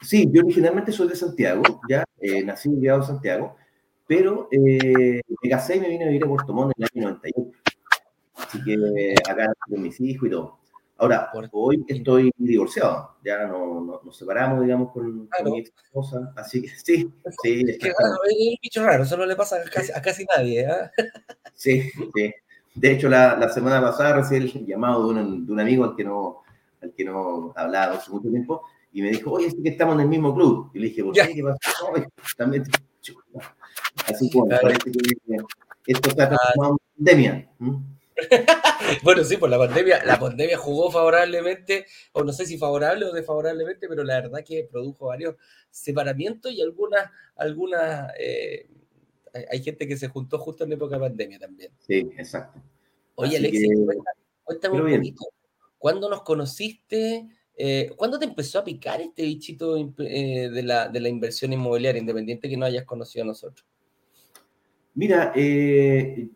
Sí, 0.00 0.26
yo 0.32 0.42
originalmente 0.42 0.90
soy 0.90 1.08
de 1.08 1.16
Santiago, 1.16 1.62
ya 1.86 2.02
nací 2.46 2.70
y 2.70 2.78
criado 2.78 3.00
en 3.00 3.06
Santiago 3.06 3.56
pero 4.14 4.46
eh, 4.50 5.22
me 5.42 5.48
casé 5.48 5.76
y 5.76 5.80
me 5.80 5.88
vine 5.88 6.04
a 6.04 6.08
vivir 6.08 6.24
a 6.24 6.28
Puerto 6.28 6.52
Montt 6.52 6.74
en 6.76 6.84
el 6.84 6.90
año 6.94 7.18
91. 7.22 7.50
Así 8.34 8.62
que 8.62 9.14
acá 9.26 9.50
con 9.66 9.80
mis 9.80 9.98
hijos 10.02 10.28
y 10.28 10.30
todo. 10.30 10.58
Ahora, 10.98 11.30
hoy 11.52 11.82
estoy 11.88 12.30
divorciado, 12.36 13.16
ya 13.24 13.46
no, 13.46 14.02
nos 14.04 14.16
separamos, 14.16 14.62
digamos, 14.62 14.92
con, 14.92 15.28
mi 15.44 15.60
esposa, 15.60 16.30
así 16.36 16.60
que 16.60 16.68
sí, 16.68 17.10
sí. 17.42 17.64
Es 17.66 17.78
que 17.78 17.88
es 17.88 17.94
un 17.94 18.56
bicho 18.62 18.84
raro, 18.84 19.02
eso 19.04 19.16
no 19.16 19.24
le 19.24 19.34
pasa 19.34 19.56
a 19.56 20.02
casi, 20.02 20.26
nadie. 20.36 20.60
¿eh? 20.60 20.90
Sí, 21.54 21.90
sí. 22.14 22.34
De 22.74 22.92
hecho, 22.92 23.08
la, 23.08 23.36
la, 23.36 23.48
semana 23.48 23.80
pasada 23.80 24.16
recibí 24.16 24.52
el 24.58 24.66
llamado 24.66 25.06
de 25.06 25.20
un, 25.20 25.46
de 25.46 25.52
un 25.52 25.60
amigo 25.60 25.84
al 25.84 25.96
que 25.96 26.04
no, 26.04 26.42
al 26.82 26.92
que 26.92 27.04
no 27.04 27.54
hablaba 27.56 27.94
hace 27.94 28.10
mucho 28.10 28.28
tiempo 28.28 28.62
y 28.92 29.00
me 29.00 29.10
dijo, 29.10 29.32
oye, 29.32 29.46
es 29.46 29.54
que 29.54 29.70
estamos 29.70 29.94
en 29.94 30.02
el 30.02 30.08
mismo 30.08 30.34
club. 30.34 30.70
Y 30.74 30.80
le 30.80 30.88
dije, 30.88 31.02
¿por 31.02 31.14
qué? 31.14 31.32
¿Qué 31.34 31.42
pasa? 31.42 31.58
No, 31.80 32.04
también 32.36 32.64
Así 34.06 34.30
que 34.30 34.40
parece 34.48 34.90
que 34.90 35.36
esto 35.86 36.08
está 36.10 36.28
transformado 36.28 36.78
en 36.78 37.04
pandemia. 37.04 37.50
bueno, 39.02 39.24
sí, 39.24 39.36
pues 39.36 39.50
la 39.50 39.58
pandemia, 39.58 40.04
la 40.04 40.18
pandemia 40.18 40.56
jugó 40.58 40.90
favorablemente, 40.90 41.86
o 42.12 42.22
no 42.22 42.32
sé 42.32 42.46
si 42.46 42.58
favorable 42.58 43.06
o 43.06 43.12
desfavorablemente, 43.12 43.88
pero 43.88 44.04
la 44.04 44.20
verdad 44.20 44.44
que 44.44 44.68
produjo 44.70 45.06
varios 45.06 45.36
separamientos 45.70 46.52
y 46.52 46.62
algunas, 46.62 47.10
algunas, 47.36 48.12
eh, 48.18 48.68
Hay 49.50 49.62
gente 49.62 49.88
que 49.88 49.96
se 49.96 50.08
juntó 50.08 50.38
justo 50.38 50.64
en 50.64 50.72
época 50.72 50.96
de 50.96 51.00
pandemia 51.00 51.38
también. 51.38 51.72
Sí, 51.86 52.10
exacto. 52.16 52.60
Oye, 53.14 53.36
Alexis, 53.36 53.68
cuéntame, 54.44 54.82
un 54.82 54.96
poquito. 54.96 55.24
¿Cuándo 55.78 56.08
nos 56.08 56.22
conociste? 56.22 57.28
Eh, 57.64 57.92
¿Cuándo 57.94 58.18
te 58.18 58.24
empezó 58.24 58.58
a 58.58 58.64
picar 58.64 59.00
este 59.00 59.22
bichito 59.22 59.76
eh, 59.76 60.50
de, 60.52 60.62
la, 60.64 60.88
de, 60.88 60.98
la, 60.98 61.08
inversión 61.08 61.52
inmobiliaria, 61.52 62.00
independiente 62.00 62.48
que 62.48 62.56
no 62.56 62.66
hayas 62.66 62.84
conocido 62.84 63.22
a 63.22 63.28
nosotros? 63.28 63.64
Mira, 64.94 65.32
eh, 65.36 66.28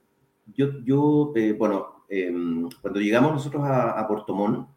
yo, 0.54 0.68
yo 0.85 1.35
bueno, 1.59 2.04
em, 2.09 2.68
cuando 2.80 3.00
llegamos 3.00 3.33
nosotros 3.33 3.64
a, 3.64 3.99
a 3.99 4.06
Portomón, 4.06 4.68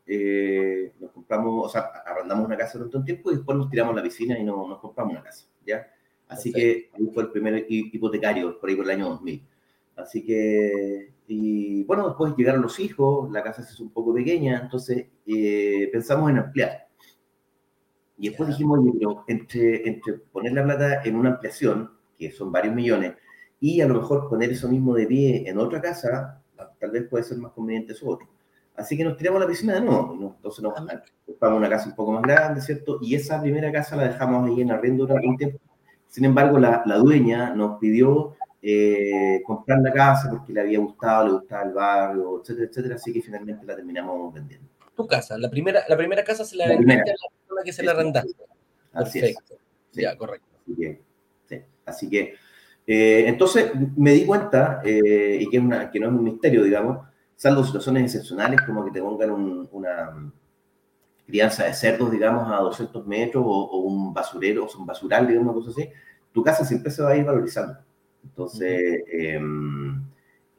nos 1.00 1.12
compramos, 1.12 1.68
o 1.68 1.70
sea, 1.70 1.82
arrendamos 2.04 2.48
una 2.48 2.58
casa 2.58 2.80
durante 2.80 2.98
un 2.98 3.06
tiempo 3.06 3.30
y 3.30 3.36
después 3.36 3.56
nos 3.56 3.70
tiramos 3.70 3.94
a 3.94 3.98
la 3.98 4.04
piscina 4.04 4.40
y 4.40 4.44
no, 4.44 4.68
nos 4.68 4.80
compramos 4.80 5.12
una 5.14 5.22
casa, 5.22 5.46
¿ya? 5.68 5.86
Así 6.30 6.52
que 6.52 6.90
ahí 6.94 7.12
fue 7.14 7.22
el 7.22 7.30
primer 7.30 7.68
hipotecario, 7.70 8.60
por 8.60 8.72
ahí 8.72 8.76
por 8.76 8.86
el 8.86 8.92
año 8.92 9.10
2000. 9.10 9.44
Así 9.98 10.26
que, 10.26 11.12
y 11.32 11.84
bueno, 11.84 12.08
después 12.08 12.34
llegaron 12.36 12.64
los 12.64 12.80
hijos, 12.80 13.32
la 13.32 13.44
casa 13.44 13.62
se 13.62 13.74
hizo 13.74 13.84
un 13.84 13.92
poco 13.92 14.16
pequeña, 14.16 14.62
entonces 14.64 15.06
eh, 15.28 15.88
pensamos 15.92 16.32
en 16.32 16.40
ampliar. 16.40 16.88
Y 18.18 18.30
después 18.30 18.50
dijimos, 18.50 18.80
entre, 19.28 19.88
entre 19.88 20.14
poner 20.14 20.54
la 20.54 20.64
plata 20.64 21.04
en 21.04 21.16
una 21.16 21.30
ampliación, 21.30 21.92
que 22.18 22.32
son 22.32 22.52
varios 22.52 22.74
millones, 22.74 23.14
y 23.60 23.80
a 23.80 23.88
lo 23.88 23.94
mejor 23.94 24.28
poner 24.28 24.50
eso 24.50 24.68
mismo 24.70 24.96
de 24.96 25.06
pie 25.06 25.48
en 25.48 25.60
otra 25.60 25.80
casa, 25.80 26.42
tal 26.80 26.90
vez 26.90 27.08
puede 27.08 27.24
ser 27.24 27.38
más 27.38 27.52
conveniente 27.52 27.94
eso 27.94 28.10
otro. 28.10 28.28
Así 28.76 28.98
que 28.98 29.04
nos 29.04 29.16
tiramos 29.16 29.40
a 29.40 29.46
la 29.46 29.52
piscina 29.52 29.76
de 29.76 29.82
nuevo, 29.82 30.18
entonces 30.36 30.64
nos 30.64 30.74
compramos 31.28 31.60
una 31.60 31.70
casa 31.70 31.90
un 31.90 31.96
poco 31.96 32.14
más 32.14 32.24
grande, 32.24 32.60
¿cierto? 32.60 32.98
Y 33.04 33.14
esa 33.14 33.40
primera 33.40 33.72
casa 33.72 33.96
la 33.96 34.08
dejamos 34.08 34.50
ahí 34.50 34.62
en 34.62 34.72
arriendo 34.72 35.06
durante 35.06 35.28
un 35.28 35.38
tiempo. 35.38 35.60
Sin 36.08 36.26
embargo, 36.26 36.58
la, 36.58 36.82
la 36.88 36.96
dueña 36.98 37.54
nos 37.54 37.78
pidió 37.78 38.36
eh, 38.62 39.42
comprar 39.46 39.80
la 39.80 39.92
casa 39.92 40.30
porque 40.30 40.52
le 40.52 40.62
había 40.62 40.80
gustado, 40.80 41.26
le 41.26 41.32
gustaba 41.34 41.64
el 41.64 41.74
barrio, 41.74 42.42
etcétera, 42.42 42.68
etcétera, 42.68 42.96
así 42.96 43.14
que 43.14 43.22
finalmente 43.22 43.66
la 43.66 43.76
terminamos 43.76 44.34
vendiendo. 44.34 44.68
Tu 44.96 45.08
casa, 45.08 45.38
la 45.38 45.50
primera, 45.50 45.84
la 45.88 45.96
primera 45.96 46.24
casa 46.24 46.44
se 46.44 46.58
la, 46.58 46.68
vendiste 46.68 47.12
a 47.12 47.14
la 47.14 47.38
persona 47.38 47.62
que 47.64 47.74
se 47.74 47.84
la 47.84 47.92
arrendaste. 47.92 48.34
Perfecto. 48.92 49.56
Ya, 49.94 50.18
correcto. 50.18 50.48
Así 51.86 52.10
que, 52.10 52.36
eh, 52.86 53.26
entonces 53.28 53.72
me 53.96 54.12
di 54.12 54.26
cuenta, 54.26 54.82
eh, 54.84 55.38
y 55.40 55.50
que, 55.50 55.58
es 55.58 55.64
una, 55.64 55.90
que 55.90 56.00
no 56.00 56.08
es 56.08 56.14
un 56.14 56.24
misterio, 56.24 56.64
digamos, 56.64 57.08
salvo 57.36 57.64
situaciones 57.64 58.04
excepcionales 58.04 58.62
como 58.62 58.84
que 58.84 58.92
te 58.92 59.02
pongan 59.02 59.68
una 59.72 60.32
crianza 61.26 61.64
de 61.64 61.74
cerdos, 61.74 62.12
digamos, 62.12 62.52
a 62.52 62.58
200 62.58 63.08
metros 63.08 63.44
o, 63.46 63.78
un 63.78 64.14
basurero, 64.14 64.66
o 64.66 64.78
un 64.78 64.86
basural, 64.86 65.28
digamos, 65.28 65.56
una 65.56 65.66
cosa 65.66 65.70
así, 65.72 65.90
tu 66.32 66.44
casa 66.44 66.66
siempre 66.66 66.92
se 66.92 67.02
va 67.02 67.12
a 67.12 67.16
ir 67.18 67.24
valorizando. 67.24 67.80
Entonces, 68.24 69.04
em, 69.12 70.02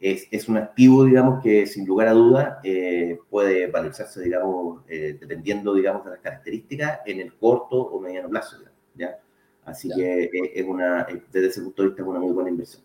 es, 0.01 0.27
es, 0.31 0.49
un 0.49 0.57
activo, 0.57 1.05
digamos, 1.05 1.43
que 1.43 1.67
sin 1.67 1.87
lugar 1.87 2.09
a 2.09 2.13
duda 2.13 2.61
eh, 2.65 3.19
puede 3.29 3.67
valorizarse, 3.67 4.23
digamos, 4.23 4.83
eh, 4.89 5.19
dependiendo, 5.21 5.75
digamos, 5.75 6.05
de 6.05 6.13
las 6.13 6.21
características 6.21 7.01
en 7.05 7.21
el 7.21 7.35
corto 7.35 7.77
o 7.77 8.01
mediano 8.01 8.31
plazo, 8.31 8.57
¿ya? 8.95 9.19
Así 9.65 9.91
que 9.95 10.25
eh, 10.25 10.31
es 10.55 10.67
una, 10.67 11.07
desde 11.31 11.49
ese 11.49 11.61
punto 11.61 11.83
de 11.83 11.89
vista, 11.89 12.03
es 12.03 12.09
una 12.09 12.19
muy 12.19 12.33
buena 12.33 12.49
inversión. 12.51 12.83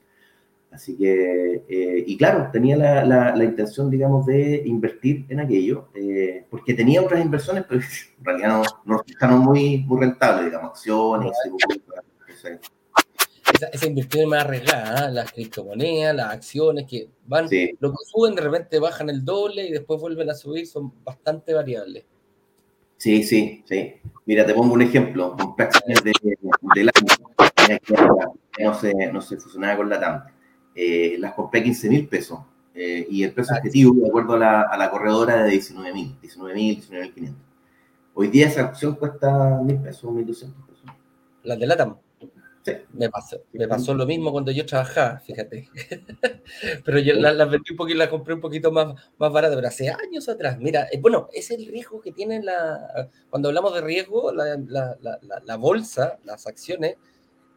Así 0.72 0.98
que, 0.98 1.64
y 2.06 2.18
claro, 2.18 2.50
tenía 2.52 2.76
la, 2.76 3.06
la, 3.34 3.44
intención, 3.46 3.90
digamos, 3.90 4.26
de 4.26 4.62
invertir 4.66 5.26
en 5.30 5.40
aquello, 5.40 5.88
porque 6.50 6.74
tenía 6.74 7.02
otras 7.02 7.24
inversiones, 7.24 7.64
pero 7.70 7.80
en 8.20 8.26
realidad 8.26 8.62
no, 8.84 9.02
no, 9.22 9.38
muy, 9.38 9.86
muy 9.88 10.02
rentables, 10.02 10.46
digamos, 10.48 10.72
acciones, 10.72 11.32
esa, 13.56 13.68
esa 13.68 13.88
inversión 13.88 14.30
más 14.30 14.46
arriesgada, 14.46 15.06
¿ah? 15.06 15.10
las 15.10 15.32
criptomonedas, 15.32 16.16
las 16.16 16.34
acciones 16.34 16.86
que 16.88 17.10
van, 17.26 17.46
lo 17.80 17.92
que 17.92 17.98
suben 18.06 18.36
de 18.36 18.42
repente 18.42 18.80
bajan 18.80 19.10
el 19.10 19.24
doble 19.24 19.66
y 19.66 19.72
después 19.72 20.00
vuelven 20.00 20.30
a 20.30 20.34
subir, 20.34 20.68
son 20.68 20.94
bastante 21.04 21.54
variables. 21.54 22.06
Sí, 22.98 23.24
sí, 23.24 23.64
sí. 23.68 23.94
Mira, 24.26 24.46
te 24.46 24.54
pongo 24.54 24.74
un 24.74 24.82
ejemplo. 24.82 25.36
Compré 25.38 25.66
acciones 25.66 26.04
de, 26.04 26.14
del 26.76 26.90
año 26.96 27.16
que 28.56 28.64
no 28.64 28.74
se, 28.74 28.94
no 29.12 29.22
se 29.22 29.38
fusionaba 29.38 29.78
con 29.78 29.90
la 29.90 30.00
TAM. 30.00 30.24
Eh, 30.74 31.18
las 31.20 31.34
compré 31.34 31.64
15 31.64 31.90
mil 31.90 32.08
pesos 32.08 32.40
eh, 32.74 33.06
y 33.10 33.24
el 33.24 33.32
precio 33.34 33.56
objetivo, 33.56 33.94
de 33.96 34.08
acuerdo 34.08 34.34
a 34.34 34.40
la, 34.40 34.62
a 34.64 34.78
la 34.78 34.92
corredora, 34.92 35.44
de 35.44 35.52
19 35.52 35.94
mil, 35.94 36.16
19 36.22 36.54
mil, 36.54 36.76
19 36.76 37.14
mil 37.16 37.36
Hoy 38.14 38.28
día 38.30 38.48
esa 38.48 38.62
acción 38.62 38.96
cuesta 38.96 39.62
mil 39.62 39.78
pesos, 39.78 40.12
1200 40.12 40.68
pesos. 40.68 40.86
¿Las 41.44 41.60
de 41.60 41.68
la 41.68 41.78
Me 42.94 43.10
pasó, 43.10 43.42
me 43.54 43.68
pasó 43.68 43.94
lo 43.94 44.06
mismo 44.06 44.32
cuando 44.32 44.52
yo 44.52 44.66
trabajaba, 44.66 45.20
fíjate. 45.20 45.70
pero 46.86 47.00
yo 47.00 47.14
las 47.14 47.36
la 47.36 47.46
vendí 47.46 47.72
un 47.72 47.78
poquito, 47.78 48.00
las 48.00 48.10
compré 48.10 48.34
un 48.34 48.42
poquito 48.42 48.72
más, 48.72 48.96
más 49.18 49.32
baratas, 49.32 49.56
pero 49.56 49.68
hace 49.68 49.90
años 49.90 50.28
atrás. 50.30 50.58
Mira, 50.60 50.88
eh, 50.92 51.00
bueno, 51.00 51.28
es 51.32 51.52
el 51.52 51.68
riesgo 51.68 52.02
que 52.02 52.12
tiene 52.12 52.42
la. 52.42 53.10
Cuando 53.30 53.50
hablamos 53.50 53.74
de 53.76 53.82
riesgo, 53.82 54.32
la, 54.32 54.58
la, 54.68 54.98
la, 55.46 55.56
bolsa, 55.58 56.18
las 56.24 56.48
acciones, 56.48 56.96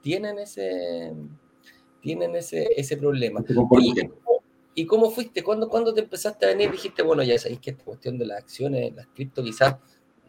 tienen 0.03 0.39
ese, 0.39 1.15
tienen 2.01 2.37
ese, 2.37 2.69
ese 2.77 2.97
problema. 2.97 3.43
¿Y, 4.75 4.87
cómo 4.87 5.11
fuiste? 5.11 5.43
¿Cuándo, 5.43 5.69
¿Cuándo 5.69 5.93
te 5.93 6.03
empezaste 6.03 6.45
a 6.45 6.49
venir? 6.51 6.71
Dijiste, 6.71 7.03
bueno, 7.03 7.23
ya 7.23 7.37
sabéis 7.39 7.61
que 7.61 7.71
esta 7.71 7.85
cuestión 7.85 8.19
de 8.19 8.27
las 8.27 8.39
acciones, 8.39 8.95
las 8.95 9.07
cripto 9.09 9.43
quizás 9.43 9.77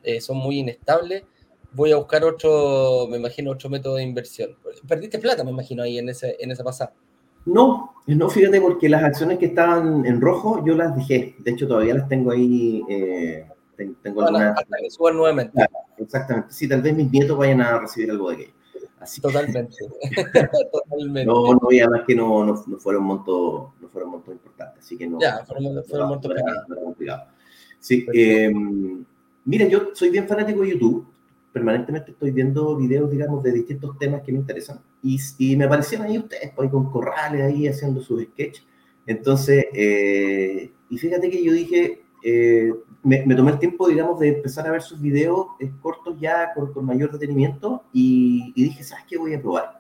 eh, 0.01 0.21
son 0.21 0.37
muy 0.37 0.59
inestables 0.59 1.23
voy 1.73 1.91
a 1.91 1.97
buscar 1.97 2.23
otro, 2.23 3.07
me 3.09 3.17
imagino, 3.17 3.51
otro 3.51 3.69
método 3.69 3.95
de 3.95 4.03
inversión. 4.03 4.51
Perdiste 4.87 5.19
plata, 5.19 5.43
me 5.43 5.51
imagino, 5.51 5.83
ahí 5.83 5.97
en, 5.97 6.09
ese, 6.09 6.37
en 6.39 6.51
esa 6.51 6.63
pasada. 6.63 6.93
No, 7.45 7.93
no, 8.05 8.29
fíjate, 8.29 8.61
porque 8.61 8.89
las 8.89 9.03
acciones 9.03 9.39
que 9.39 9.47
estaban 9.47 10.05
en 10.05 10.21
rojo 10.21 10.63
yo 10.65 10.75
las 10.75 10.95
dejé. 10.95 11.35
De 11.39 11.51
hecho, 11.51 11.67
todavía 11.67 11.95
las 11.95 12.07
tengo 12.07 12.31
ahí. 12.31 12.83
Eh, 12.89 13.47
tengo 14.03 14.21
algunas... 14.21 14.57
Hasta 14.57 14.77
que 14.77 14.89
suban 14.89 15.15
nuevamente. 15.15 15.65
exactamente. 15.97 16.53
Sí, 16.53 16.67
tal 16.67 16.81
vez 16.81 16.95
mis 16.95 17.09
nietos 17.11 17.37
vayan 17.37 17.61
a 17.61 17.79
recibir 17.79 18.11
algo 18.11 18.29
de 18.29 18.35
aquello. 18.35 18.53
Así 18.99 19.21
Totalmente. 19.21 19.77
Totalmente. 20.71 21.25
No, 21.25 21.53
no, 21.53 21.71
y 21.71 21.79
además 21.79 22.01
que 22.05 22.15
no, 22.15 22.45
no, 22.45 22.63
no 22.67 22.77
fueron 22.77 23.03
montos 23.03 23.69
no 23.79 23.87
fueron 23.87 24.11
montos 24.11 24.33
importantes. 24.33 24.83
Así 24.83 24.97
que 24.97 25.07
no. 25.07 25.19
Ya, 25.21 25.45
fueron, 25.45 25.81
fueron 25.85 26.09
montos 26.09 26.33
pequeños. 26.33 27.21
Sí, 27.79 28.05
eh, 28.13 28.51
mira, 29.45 29.65
yo 29.67 29.91
soy 29.93 30.09
bien 30.09 30.27
fanático 30.27 30.61
de 30.61 30.71
YouTube 30.71 31.07
permanentemente 31.51 32.11
estoy 32.11 32.31
viendo 32.31 32.75
videos, 32.77 33.09
digamos, 33.11 33.43
de 33.43 33.51
distintos 33.51 33.97
temas 33.97 34.21
que 34.21 34.31
me 34.31 34.39
interesan. 34.39 34.79
Y, 35.01 35.19
y 35.37 35.55
me 35.55 35.65
aparecieron 35.65 36.07
ahí 36.07 36.17
ustedes, 36.17 36.51
pues, 36.55 36.69
con 36.69 36.91
corrales 36.91 37.41
ahí 37.41 37.67
haciendo 37.67 38.01
sus 38.01 38.23
sketches. 38.23 38.65
Entonces, 39.05 39.65
eh, 39.73 40.71
y 40.89 40.97
fíjate 40.97 41.29
que 41.29 41.43
yo 41.43 41.51
dije, 41.53 42.03
eh, 42.23 42.71
me, 43.03 43.35
tomé 43.35 43.51
el 43.51 43.59
tiempo, 43.59 43.87
digamos, 43.87 44.19
de 44.19 44.29
empezar 44.29 44.67
a 44.67 44.71
ver 44.71 44.81
sus 44.81 45.01
videos 45.01 45.47
cortos 45.81 46.19
ya 46.19 46.53
con, 46.53 46.71
con 46.73 46.85
mayor 46.85 47.11
detenimiento 47.11 47.83
y, 47.93 48.53
dije, 48.55 48.83
¿sabes 48.83 49.05
qué? 49.07 49.17
Voy 49.17 49.33
a 49.33 49.41
probar. 49.41 49.79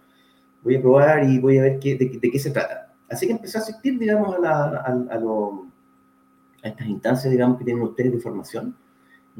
Voy 0.63 0.75
a 0.75 0.81
probar 0.81 1.23
y 1.29 1.39
voy 1.39 1.57
a 1.59 1.63
ver 1.63 1.79
qué, 1.79 1.95
de, 1.95 2.09
qué 2.09 2.39
se 2.39 2.51
trata. 2.51 2.93
Así 3.09 3.25
que 3.27 3.33
empecé 3.33 3.57
a 3.57 3.61
asistir, 3.61 3.99
digamos, 3.99 4.35
a, 4.35 4.39
la, 4.39 4.63
a, 4.77 5.19
a 6.63 6.67
estas 6.67 6.87
instancias, 6.87 7.31
digamos, 7.31 7.57
que 7.57 7.65
tienen 7.65 7.83
ustedes 7.83 8.11
de 8.13 8.19
formación 8.19 8.75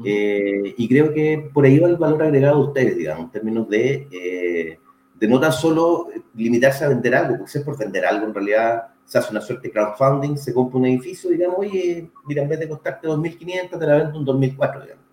eh, 0.04 0.74
y 0.76 0.88
creo 0.88 1.12
que 1.12 1.50
por 1.52 1.64
ahí 1.64 1.78
va 1.78 1.88
el 1.88 1.96
valor 1.96 2.22
agregado 2.22 2.58
de 2.58 2.68
ustedes, 2.68 2.96
digamos, 2.96 3.24
en 3.24 3.30
términos 3.30 3.68
de, 3.68 4.08
eh, 4.10 4.78
de 5.18 5.28
no 5.28 5.38
tan 5.38 5.52
solo 5.52 6.08
limitarse 6.34 6.84
a 6.84 6.88
vender 6.88 7.14
algo, 7.14 7.36
porque 7.38 7.52
si 7.52 7.58
es 7.58 7.64
por 7.64 7.76
vender 7.76 8.06
algo, 8.06 8.26
en 8.26 8.34
realidad 8.34 8.88
se 9.04 9.18
hace 9.18 9.30
una 9.30 9.40
suerte 9.40 9.68
de 9.68 9.72
crowdfunding, 9.72 10.36
se 10.36 10.54
compra 10.54 10.78
un 10.78 10.86
edificio, 10.86 11.30
digamos, 11.30 11.58
oye, 11.58 12.10
mira, 12.26 12.42
en 12.42 12.48
vez 12.48 12.60
de 12.60 12.68
costarte 12.68 13.08
2.500, 13.08 13.78
te 13.78 13.86
la 13.86 13.96
vendo 13.96 14.18
un 14.18 14.26
2.400, 14.26 14.82
digamos. 14.82 15.04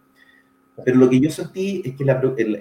Pero 0.86 0.98
lo 0.98 1.10
que 1.10 1.20
yo 1.20 1.32
sentí 1.32 1.82
es 1.84 1.96
que 1.96 2.06
la, 2.06 2.22
el, 2.38 2.56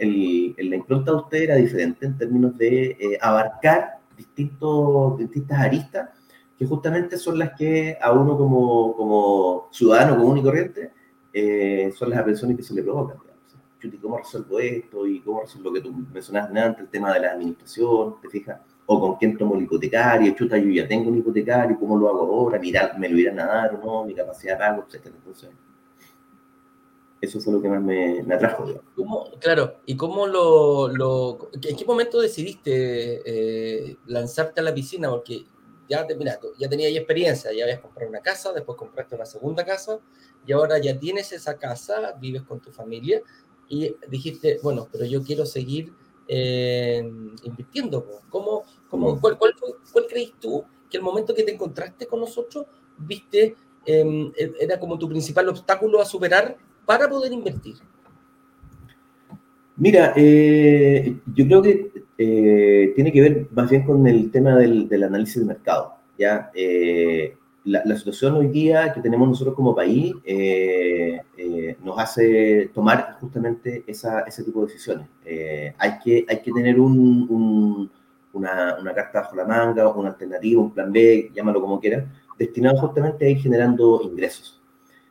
el, 0.56 0.70
la 0.70 0.76
impronta 0.76 1.10
de 1.10 1.16
usted 1.18 1.42
era 1.42 1.56
diferente 1.56 2.06
en 2.06 2.16
términos 2.16 2.56
de 2.56 2.96
eh, 2.98 3.18
abarcar 3.20 3.98
distintos, 4.16 5.18
distintas 5.18 5.60
aristas, 5.60 6.08
que 6.58 6.64
justamente 6.64 7.18
son 7.18 7.38
las 7.38 7.50
que 7.58 7.98
a 8.00 8.12
uno 8.12 8.38
como, 8.38 8.96
como 8.96 9.68
ciudadano 9.70 10.16
común 10.16 10.38
y 10.38 10.42
corriente 10.42 10.95
eh, 11.38 11.92
son 11.92 12.08
las 12.08 12.20
aprensiones 12.20 12.56
que 12.56 12.62
se 12.62 12.72
le 12.72 12.82
provocan. 12.82 13.18
Digamos. 13.18 14.00
¿Cómo 14.00 14.16
resuelvo 14.16 14.58
esto? 14.58 15.06
¿Y 15.06 15.20
cómo 15.20 15.42
resuelvo 15.42 15.68
lo 15.68 15.74
que 15.74 15.80
tú 15.82 15.92
mencionaste 15.92 16.58
antes, 16.58 16.80
el 16.84 16.88
tema 16.88 17.12
de 17.12 17.20
la 17.20 17.32
administración? 17.32 18.14
¿Te 18.22 18.30
fijas? 18.30 18.58
O 18.86 18.98
con 18.98 19.16
quién 19.16 19.36
tomo 19.36 19.54
el 19.54 19.64
hipotecario, 19.64 20.34
chuta, 20.34 20.56
yo 20.56 20.70
ya 20.70 20.88
tengo 20.88 21.10
un 21.10 21.18
hipotecario, 21.18 21.78
¿cómo 21.78 21.98
lo 21.98 22.08
hago 22.08 22.20
ahora? 22.20 22.58
Mira, 22.58 22.94
¿me 22.98 23.08
lo 23.10 23.18
irán 23.18 23.38
a 23.40 23.46
dar 23.46 23.74
o 23.74 23.84
no? 23.84 24.04
Mi 24.06 24.14
capacidad 24.14 24.54
de 24.54 24.58
pago, 24.60 24.84
etcétera. 24.86 25.14
Entonces, 25.18 25.50
eso 27.20 27.38
fue 27.38 27.52
lo 27.52 27.60
que 27.60 27.68
más 27.68 27.82
me, 27.82 28.22
me 28.22 28.34
atrajo. 28.34 28.64
claro, 29.38 29.76
¿y 29.84 29.94
cómo 29.94 30.26
lo, 30.26 30.88
lo, 30.88 31.50
¿En 31.52 31.76
qué 31.76 31.84
momento 31.84 32.18
decidiste 32.18 33.20
eh, 33.26 33.98
lanzarte 34.06 34.62
a 34.62 34.64
la 34.64 34.72
piscina? 34.72 35.10
Porque 35.10 35.44
ya, 35.88 36.06
mira, 36.18 36.38
ya 36.58 36.68
tenías 36.68 36.92
experiencia, 36.92 37.52
ya 37.52 37.64
habías 37.64 37.80
comprado 37.80 38.10
una 38.10 38.20
casa, 38.20 38.52
después 38.52 38.76
compraste 38.76 39.14
una 39.14 39.26
segunda 39.26 39.64
casa, 39.64 39.98
y 40.46 40.52
ahora 40.52 40.78
ya 40.78 40.98
tienes 40.98 41.32
esa 41.32 41.56
casa, 41.58 42.14
vives 42.20 42.42
con 42.42 42.60
tu 42.60 42.70
familia, 42.70 43.20
y 43.68 43.94
dijiste, 44.08 44.58
bueno, 44.62 44.88
pero 44.90 45.04
yo 45.04 45.22
quiero 45.22 45.44
seguir 45.44 45.92
eh, 46.28 47.02
invirtiendo. 47.42 48.06
¿Cómo, 48.30 48.64
cómo, 48.88 49.20
cuál, 49.20 49.36
cuál, 49.38 49.54
cuál, 49.92 50.06
crees 50.08 50.32
tú 50.40 50.64
que 50.88 50.98
el 50.98 51.02
momento 51.02 51.34
que 51.34 51.42
te 51.42 51.52
encontraste 51.52 52.06
con 52.06 52.20
nosotros, 52.20 52.66
viste, 52.96 53.56
em, 53.84 54.32
e, 54.36 54.52
era 54.60 54.78
como 54.78 54.98
tu 54.98 55.08
principal 55.08 55.48
obstáculo 55.48 56.00
a 56.00 56.04
superar 56.04 56.56
para 56.84 57.08
poder 57.08 57.32
invertir? 57.32 57.76
Mira, 59.76 60.14
eh, 60.16 61.18
yo 61.34 61.46
creo 61.46 61.62
que 61.62 61.92
eh, 62.16 62.92
tiene 62.94 63.12
que 63.12 63.20
ver 63.20 63.48
más 63.50 63.68
bien 63.68 63.84
con 63.84 64.06
el 64.06 64.30
tema 64.30 64.56
del, 64.56 64.88
del 64.88 65.02
análisis 65.02 65.36
del 65.36 65.46
mercado. 65.46 65.96
¿ya? 66.18 66.50
Eh, 66.54 67.36
la, 67.66 67.82
la, 67.84 67.96
situación 67.96 68.34
hoy 68.34 68.48
día 68.48 68.92
que 68.92 69.00
tenemos 69.00 69.28
nosotros 69.28 69.54
como 69.54 69.74
país 69.74 70.14
eh, 70.24 71.20
eh, 71.36 71.76
nos 71.82 71.98
hace 71.98 72.70
tomar 72.72 73.16
justamente 73.20 73.84
esa, 73.86 74.20
ese 74.20 74.44
tipo 74.44 74.60
de 74.60 74.66
decisiones. 74.68 75.08
Eh, 75.24 75.74
hay, 75.76 75.98
que, 75.98 76.24
hay 76.28 76.40
que 76.40 76.52
tener 76.52 76.78
un, 76.78 77.26
un, 77.28 77.90
una, 78.32 78.94
carta 78.94 79.22
bajo 79.22 79.36
la 79.36 79.44
manga, 79.44 79.88
una 79.88 80.10
alternativa, 80.10 80.62
un 80.62 80.72
plan 80.72 80.92
B, 80.92 81.30
llámalo 81.34 81.60
como 81.60 81.80
quieras, 81.80 82.04
destinado 82.38 82.78
justamente 82.78 83.26
a 83.26 83.28
ir 83.30 83.38
generando 83.38 84.00
ingresos. 84.02 84.62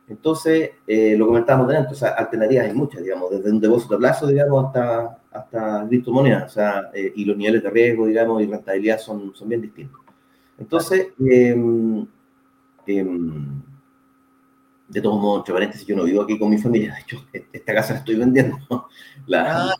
Entonces, 0.07 0.69
lo 0.87 1.25
comentábamos 1.25 1.67
delante, 1.67 1.93
o 1.93 1.95
sea, 1.95 2.09
alternativas 2.09 2.67
hay 2.67 2.73
muchas, 2.73 3.01
digamos, 3.01 3.31
desde 3.31 3.49
un 3.49 3.59
depósito 3.59 3.95
a 3.95 3.97
plazo, 3.97 4.27
digamos, 4.27 4.65
hasta, 4.65 5.17
hasta 5.31 5.85
criptomonedas, 5.87 6.45
o 6.45 6.49
sea, 6.49 6.91
y 6.93 7.25
los 7.25 7.35
niveles 7.35 7.63
de 7.63 7.69
riesgo, 7.71 8.05
digamos, 8.05 8.41
y 8.43 8.45
rentabilidad 8.45 8.99
son, 8.99 9.35
son 9.35 9.49
bien 9.49 9.61
distintos. 9.61 10.05
Entonces, 10.57 11.07
eh, 11.27 12.05
de 12.85 13.01
todos 15.01 15.19
modos, 15.19 15.39
entre 15.39 15.53
paréntesis, 15.53 15.87
yo 15.87 15.95
no 15.95 16.03
vivo 16.03 16.21
aquí 16.21 16.37
con 16.37 16.49
mi 16.49 16.57
familia, 16.57 16.93
de 16.93 17.01
hecho, 17.01 17.25
e-, 17.33 17.45
esta 17.51 17.73
casa 17.73 17.93
la 17.93 17.99
estoy 17.99 18.15
vendiendo. 18.15 18.57
La, 19.27 19.69
ah, 19.69 19.75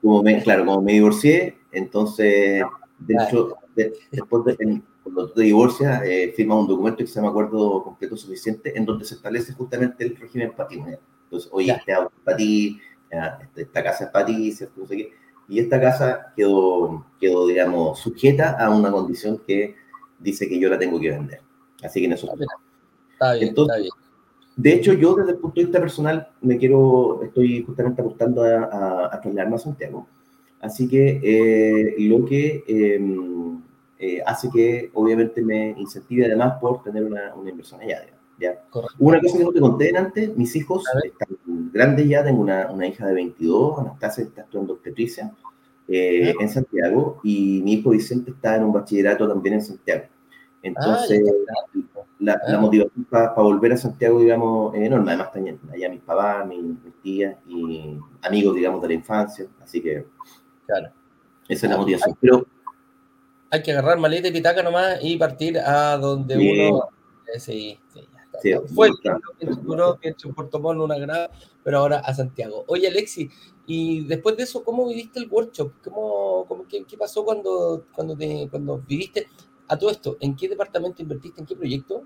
como 0.00 0.22
me, 0.22 0.42
claro, 0.42 0.66
como 0.66 0.82
me 0.82 0.94
divorcié, 0.94 1.58
entonces, 1.70 2.64
de 2.98 3.14
hecho, 3.14 3.54
de, 3.76 3.92
después 4.10 4.44
de, 4.44 4.82
cuando 5.02 5.30
te 5.30 5.42
divorcias, 5.42 6.02
eh, 6.04 6.32
firmas 6.36 6.58
un 6.58 6.68
documento 6.68 6.98
que 6.98 7.06
se 7.06 7.14
llama 7.14 7.28
Acuerdo 7.28 7.84
Completo 7.84 8.16
Suficiente, 8.16 8.76
en 8.76 8.84
donde 8.84 9.04
se 9.04 9.14
establece 9.14 9.52
justamente 9.52 10.04
el 10.04 10.16
régimen 10.16 10.52
ti. 10.68 10.82
Entonces, 11.24 11.50
oye, 11.52 11.72
este 11.72 11.92
auto 11.92 12.12
es 12.16 12.24
para 12.24 12.36
ti, 12.36 12.80
este, 13.10 13.62
esta 13.62 13.82
casa 13.82 14.04
es 14.04 14.10
para 14.10 14.26
ti, 14.26 14.52
¿cierto? 14.52 14.80
No 14.80 14.86
sé 14.86 14.96
qué. 14.96 15.12
Y 15.48 15.58
esta 15.58 15.80
casa 15.80 16.32
quedó, 16.36 17.06
quedó, 17.20 17.46
digamos, 17.46 17.98
sujeta 17.98 18.52
a 18.52 18.70
una 18.70 18.90
condición 18.90 19.42
que 19.46 19.76
dice 20.18 20.48
que 20.48 20.58
yo 20.58 20.68
la 20.68 20.78
tengo 20.78 21.00
que 21.00 21.10
vender. 21.10 21.41
Así 21.82 22.00
que 22.00 22.06
en 22.06 22.12
eso 22.12 22.26
está 22.26 23.34
bien. 23.34 23.48
Entonces, 23.48 23.76
está 23.76 23.80
bien. 23.80 23.92
De 24.56 24.74
hecho, 24.74 24.92
yo 24.92 25.14
desde 25.14 25.32
el 25.32 25.38
punto 25.38 25.60
de 25.60 25.64
vista 25.64 25.80
personal 25.80 26.28
me 26.42 26.58
quiero, 26.58 27.22
estoy 27.22 27.62
justamente 27.64 28.02
apostando 28.02 28.42
a, 28.42 28.64
a, 28.64 29.06
a 29.06 29.20
trasladarme 29.20 29.56
a 29.56 29.58
Santiago. 29.58 30.06
Así 30.60 30.86
que 30.88 31.20
eh, 31.22 31.96
lo 32.08 32.24
que 32.24 32.62
eh, 32.66 33.00
eh, 33.98 34.20
hace 34.26 34.50
que 34.50 34.90
obviamente 34.94 35.42
me 35.42 35.70
incentive 35.78 36.26
además 36.26 36.54
por 36.60 36.82
tener 36.82 37.04
una, 37.04 37.34
una 37.34 37.50
inversión 37.50 37.80
allá. 37.80 38.04
¿ya? 38.38 38.62
Una 38.98 39.20
cosa 39.20 39.38
que 39.38 39.44
no 39.44 39.52
te 39.52 39.60
conté 39.60 39.96
antes, 39.96 40.36
mis 40.36 40.54
hijos 40.56 40.84
están 41.04 41.38
grandes 41.72 42.08
ya, 42.08 42.24
tengo 42.24 42.42
una, 42.42 42.70
una 42.70 42.86
hija 42.86 43.06
de 43.06 43.14
22, 43.14 43.78
Anastasia 43.78 44.24
está 44.24 44.42
estudiando 44.42 44.74
obstetricia 44.74 45.32
eh, 45.88 46.34
en 46.38 46.48
Santiago 46.48 47.20
y 47.22 47.60
mi 47.62 47.74
hijo 47.74 47.90
Vicente 47.90 48.32
está 48.32 48.56
en 48.56 48.64
un 48.64 48.72
bachillerato 48.72 49.28
también 49.28 49.54
en 49.56 49.62
Santiago. 49.62 50.04
Entonces, 50.62 51.20
ah, 51.48 51.72
la, 52.20 52.40
la, 52.46 52.58
motivación 52.58 53.04
para 53.10 53.34
pa 53.34 53.42
volver 53.42 53.72
a 53.72 53.76
Santiago, 53.76 54.20
digamos, 54.20 54.74
es 54.74 54.82
enorme. 54.82 55.10
Además, 55.10 55.32
también 55.32 55.60
allá 55.72 55.88
mis 55.88 56.02
papás, 56.02 56.46
mis, 56.46 56.62
mis, 56.62 56.78
tías 57.02 57.36
y 57.48 57.98
amigos, 58.22 58.54
digamos, 58.54 58.80
de 58.80 58.88
la 58.88 58.94
infancia. 58.94 59.46
Así 59.60 59.82
que, 59.82 60.06
claro. 60.66 60.92
esa 61.48 61.66
es 61.66 61.70
la 61.70 61.78
motivación. 61.78 62.16
Pero, 62.20 62.46
hay 63.50 63.62
que 63.62 63.72
agarrar 63.72 63.98
maleta 63.98 64.28
y 64.28 64.32
pitaca 64.32 64.62
nomás 64.62 64.98
y 65.02 65.16
partir 65.16 65.58
a 65.58 65.98
donde 65.98 66.36
bien. 66.36 66.74
uno. 66.74 66.88
Sí, 67.38 67.78
sí, 67.92 68.00
está. 68.00 68.40
Sí, 68.40 68.52
Fue 68.74 68.88
que 69.02 70.08
en 70.08 70.34
Puerto 70.34 70.58
Montt 70.58 70.80
una 70.80 70.96
grada, 70.96 71.30
pero 71.62 71.78
ahora 71.78 71.98
a 71.98 72.14
Santiago. 72.14 72.64
Oye, 72.68 72.88
Alexi, 72.88 73.28
y 73.66 74.06
después 74.06 74.36
de 74.36 74.44
eso, 74.44 74.64
¿cómo 74.64 74.88
viviste 74.88 75.18
el 75.18 75.28
workshop? 75.28 75.72
¿Cómo, 75.84 76.46
cómo, 76.46 76.66
qué, 76.66 76.84
qué 76.84 76.96
pasó 76.96 77.24
cuando, 77.24 77.84
cuando, 77.92 78.16
te, 78.16 78.48
cuando 78.50 78.78
viviste? 78.78 79.26
A 79.72 79.78
todo 79.78 79.88
esto, 79.88 80.18
¿en 80.20 80.36
qué 80.36 80.50
departamento 80.50 81.00
invertiste? 81.00 81.40
¿En 81.40 81.46
qué 81.46 81.56
proyecto? 81.56 82.02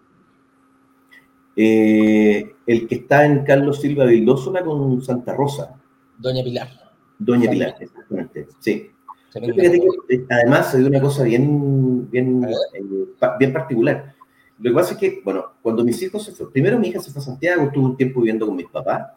Eh, 1.56 2.54
el 2.64 2.86
que 2.86 2.94
está 2.94 3.26
en 3.26 3.42
Carlos 3.42 3.80
Silva 3.80 4.04
Vildósola 4.04 4.62
con 4.62 5.02
Santa 5.02 5.34
Rosa. 5.34 5.74
Doña 6.16 6.44
Pilar. 6.44 6.68
Doña 7.18 7.50
Pilar, 7.50 7.74
exactamente, 7.80 8.46
sí. 8.60 8.92
Que, 9.32 10.26
además, 10.30 10.70
se 10.70 10.78
dio 10.78 10.86
una 10.86 11.00
cosa 11.00 11.24
bien, 11.24 12.08
bien, 12.08 12.44
eh, 12.44 12.84
bien 13.36 13.52
particular. 13.52 14.14
Lo 14.60 14.70
que 14.70 14.74
pasa 14.74 14.92
es 14.92 14.98
que, 15.00 15.20
bueno, 15.24 15.54
cuando 15.60 15.82
mis 15.82 16.00
hijos 16.00 16.22
se 16.22 16.30
fueron, 16.30 16.52
primero 16.52 16.78
mi 16.78 16.90
hija 16.90 17.00
se 17.00 17.10
fue 17.10 17.20
a 17.20 17.24
Santiago, 17.24 17.64
estuvo 17.64 17.84
un 17.84 17.96
tiempo 17.96 18.20
viviendo 18.20 18.46
con 18.46 18.54
mis 18.54 18.68
papás, 18.68 19.10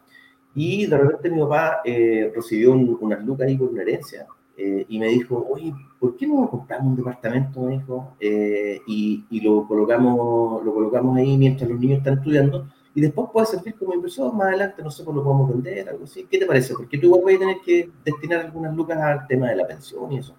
y 0.56 0.86
de 0.86 0.98
repente 0.98 1.30
mi 1.30 1.40
papá 1.40 1.82
eh, 1.84 2.32
recibió 2.34 2.72
un, 2.72 2.98
unas 3.00 3.24
lucas 3.24 3.46
ahí 3.46 3.56
por 3.56 3.68
una 3.68 3.82
herencia, 3.82 4.26
eh, 4.62 4.84
y 4.90 4.98
me 4.98 5.08
dijo, 5.08 5.46
oye, 5.48 5.72
¿por 5.98 6.18
qué 6.18 6.26
no 6.26 6.46
compramos 6.50 6.88
un 6.88 6.96
departamento? 6.96 7.62
Me 7.62 7.78
dijo, 7.78 8.14
eh, 8.20 8.82
y, 8.86 9.24
y, 9.30 9.40
lo, 9.40 9.66
colocamos, 9.66 10.62
lo 10.62 10.74
colocamos 10.74 11.16
ahí 11.16 11.38
mientras 11.38 11.70
los 11.70 11.80
niños 11.80 11.98
están 11.98 12.18
estudiando, 12.18 12.68
y 12.94 13.00
después 13.00 13.30
puede 13.32 13.46
servir 13.46 13.74
como 13.76 13.94
inversor 13.94 14.34
más 14.34 14.48
adelante, 14.48 14.82
no 14.82 14.90
sé, 14.90 15.02
pues 15.02 15.16
lo 15.16 15.24
podemos 15.24 15.48
vender, 15.48 15.88
algo 15.88 16.04
así. 16.04 16.26
¿Qué 16.30 16.38
te 16.38 16.44
parece? 16.44 16.74
Porque 16.74 16.98
tú 16.98 17.06
igual 17.06 17.22
vas 17.24 17.34
a 17.36 17.38
tener 17.38 17.56
que 17.64 17.90
destinar 18.04 18.44
algunas 18.44 18.76
lucas 18.76 18.98
al 18.98 19.26
tema 19.26 19.48
de 19.48 19.56
la 19.56 19.66
pensión 19.66 20.12
y 20.12 20.18
eso. 20.18 20.34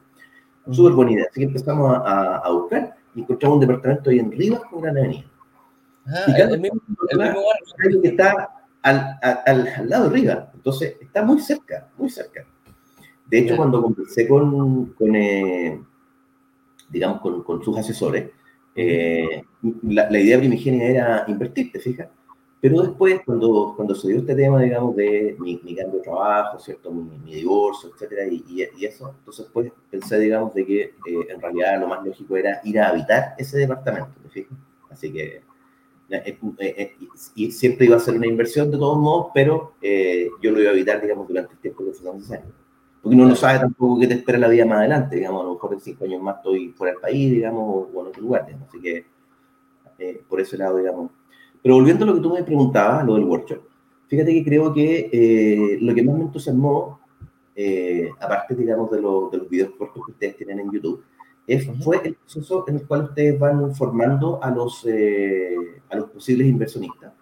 Uh 0.67 0.69
-huh. 0.69 0.75
Súper 0.75 0.93
buena 0.93 1.11
idea. 1.13 1.25
Así 1.27 1.39
que 1.39 1.47
empezamos 1.47 1.91
a, 2.05 2.47
buscar 2.51 2.95
y 3.15 3.21
encontramos 3.21 3.55
un 3.55 3.61
departamento 3.61 4.11
ahí 4.11 4.19
en 4.19 4.31
Rivas 4.31 4.61
con 4.69 4.81
Gran 4.81 4.97
Avenida. 4.97 5.25
Ah, 6.05 6.25
y 6.27 6.41
el, 6.41 6.59
mismo, 6.59 6.81
el 7.09 7.19
mismo 7.19 8.01
que 8.03 8.07
está 8.09 8.49
al, 8.83 9.17
al, 9.23 9.67
al, 9.77 9.89
lado 9.89 10.09
de 10.09 10.15
Rivas. 10.15 10.49
Entonces, 10.53 10.97
está 11.01 11.23
muy 11.23 11.39
cerca, 11.39 11.89
muy 11.97 12.09
cerca. 12.11 12.45
De 13.31 13.39
hecho, 13.39 13.55
cuando 13.55 13.81
conversé 13.81 14.27
con, 14.27 14.87
con 14.87 15.15
eh, 15.15 15.81
digamos, 16.89 17.21
con, 17.21 17.41
con, 17.43 17.63
sus 17.63 17.77
asesores, 17.77 18.29
eh, 18.75 19.43
la, 19.83 20.09
la, 20.09 20.19
idea 20.19 20.37
primigenia 20.37 20.89
era 20.89 21.25
invertir, 21.29 21.71
¿te 21.71 21.79
fijas? 21.79 22.09
Pero 22.59 22.81
después, 22.81 23.21
cuando, 23.25 23.73
cuando 23.73 23.95
se 23.95 24.09
dio 24.09 24.17
este 24.17 24.35
tema, 24.35 24.61
digamos, 24.61 24.97
de 24.97 25.37
mi, 25.39 25.61
mi 25.63 25.73
cambio 25.73 25.99
de 25.99 26.03
trabajo, 26.03 26.59
¿cierto? 26.59 26.91
Mi, 26.91 27.17
mi 27.19 27.35
divorcio, 27.35 27.91
etcétera, 27.93 28.27
y, 28.27 28.43
y, 28.49 28.67
y, 28.77 28.85
eso, 28.85 29.15
entonces 29.17 29.47
pues 29.53 29.71
pensé, 29.89 30.19
digamos, 30.19 30.53
de 30.53 30.65
que 30.65 30.81
eh, 30.81 30.93
en 31.29 31.39
realidad 31.39 31.79
lo 31.79 31.87
más 31.87 32.05
lógico 32.05 32.35
era 32.35 32.59
ir 32.65 32.81
a 32.81 32.89
habitar 32.89 33.35
ese 33.37 33.57
departamento, 33.57 34.11
¿te 34.23 34.29
fijas? 34.29 34.57
Así 34.89 35.09
que, 35.09 35.41
eh, 36.09 36.95
y 37.35 37.51
siempre 37.51 37.85
iba 37.85 37.95
a 37.95 37.99
ser 38.01 38.15
una 38.15 38.27
inversión 38.27 38.69
de 38.69 38.77
todos 38.77 38.97
modos, 38.97 39.27
pero 39.33 39.75
yo 39.81 40.51
lo 40.51 40.59
iba 40.59 40.71
a 40.71 40.73
habitar, 40.73 41.01
digamos, 41.01 41.29
durante 41.29 41.53
el 41.53 41.59
tiempo 41.59 41.85
que 41.85 41.93
fueron 41.93 42.17
años 42.17 42.60
porque 43.01 43.15
uno 43.15 43.27
no 43.27 43.35
sabe 43.35 43.59
tampoco 43.59 43.99
qué 43.99 44.07
te 44.07 44.13
espera 44.13 44.37
la 44.37 44.47
vida 44.47 44.65
más 44.65 44.79
adelante, 44.79 45.15
digamos, 45.15 45.41
a 45.41 45.45
lo 45.45 45.53
mejor 45.53 45.73
en 45.73 45.79
cinco 45.79 46.05
años 46.05 46.21
más 46.21 46.37
estoy 46.37 46.69
fuera 46.69 46.93
del 46.93 47.01
país, 47.01 47.31
digamos, 47.31 47.87
o, 47.91 48.01
en 48.01 48.07
otro 48.07 48.21
lugar, 48.21 48.45
digamos. 48.45 48.67
así 48.69 48.79
que 48.79 49.05
eh, 49.97 50.21
por 50.29 50.39
ese 50.39 50.57
lado, 50.57 50.77
digamos. 50.77 51.09
Pero 51.63 51.75
volviendo 51.75 52.05
a 52.05 52.07
lo 52.07 52.15
que 52.15 52.21
tú 52.21 52.33
me 52.33 52.43
preguntabas, 52.43 53.05
lo 53.05 53.15
del 53.15 53.23
workshop, 53.23 53.61
fíjate 54.07 54.33
que 54.33 54.43
creo 54.43 54.71
que 54.71 55.09
eh, 55.11 55.77
lo 55.81 55.95
que 55.95 56.03
más 56.03 56.15
me 56.15 56.23
entusiasmó, 56.25 56.99
eh, 57.55 58.09
aparte, 58.19 58.55
digamos, 58.55 58.91
de, 58.91 59.01
lo, 59.01 59.29
de, 59.31 59.37
los 59.39 59.49
videos 59.49 59.71
cortos 59.77 60.05
que 60.05 60.11
ustedes 60.11 60.37
tienen 60.37 60.59
en 60.59 60.71
YouTube, 60.71 61.03
es, 61.47 61.67
fue 61.83 62.01
el 62.03 62.13
proceso 62.15 62.65
en 62.67 62.75
el 62.75 62.87
cual 62.87 63.05
ustedes 63.05 63.39
van 63.39 63.73
formando 63.73 64.43
a 64.43 64.51
los, 64.51 64.85
eh, 64.85 65.55
a 65.89 65.95
los 65.95 66.11
posibles 66.11 66.47
inversionistas, 66.47 67.13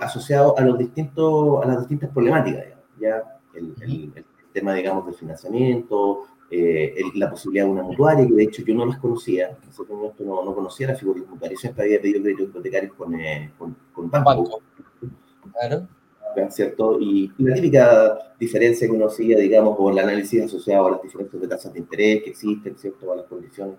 asociados 0.00 0.54
a, 0.56 0.62
los 0.62 0.78
distintos, 0.78 1.62
a 1.62 1.66
las 1.66 1.80
distintas 1.80 2.10
problemáticas, 2.10 2.64
digamos, 2.64 2.84
ya 2.98 3.40
el, 3.54 3.74
el, 3.82 4.12
el 4.14 4.24
tema, 4.52 4.74
digamos, 4.74 5.06
del 5.06 5.14
financiamiento, 5.14 6.26
eh, 6.50 6.94
el, 6.96 7.18
la 7.18 7.30
posibilidad 7.30 7.64
de 7.64 7.70
una 7.70 7.82
mutuaria, 7.82 8.26
que 8.26 8.34
de 8.34 8.42
hecho 8.42 8.62
yo 8.62 8.74
no 8.74 8.84
las 8.84 8.98
conocía, 8.98 9.56
no, 10.18 10.44
no 10.44 10.54
conocía 10.54 10.88
la 10.88 10.96
figura 10.96 11.20
de 11.20 11.26
mutuaria, 11.26 11.56
siempre 11.56 11.84
había 11.84 12.00
pedido 12.00 12.22
créditos 12.22 12.48
hipotecarios 12.48 12.92
con, 12.94 13.14
eh, 13.14 13.52
con, 13.56 13.76
con 13.92 14.10
banco. 14.10 14.30
banco. 14.30 14.62
Claro. 15.52 15.88
¿Cierto? 16.50 16.98
Y, 17.00 17.32
la 17.38 17.54
típica 17.54 18.18
diferencia 18.38 18.86
que 18.86 18.92
uno 18.92 19.06
hacía, 19.06 19.38
digamos, 19.38 19.76
o 19.78 19.90
el 19.90 19.98
análisis 19.98 20.44
asociado 20.44 20.86
a 20.86 20.90
las 20.92 21.02
diferentes 21.02 21.40
de 21.40 21.48
tasas 21.48 21.72
de 21.72 21.80
interés 21.80 22.22
que 22.22 22.30
existen, 22.30 22.76
¿cierto? 22.78 23.12
A 23.12 23.16
las 23.16 23.26
condiciones, 23.26 23.76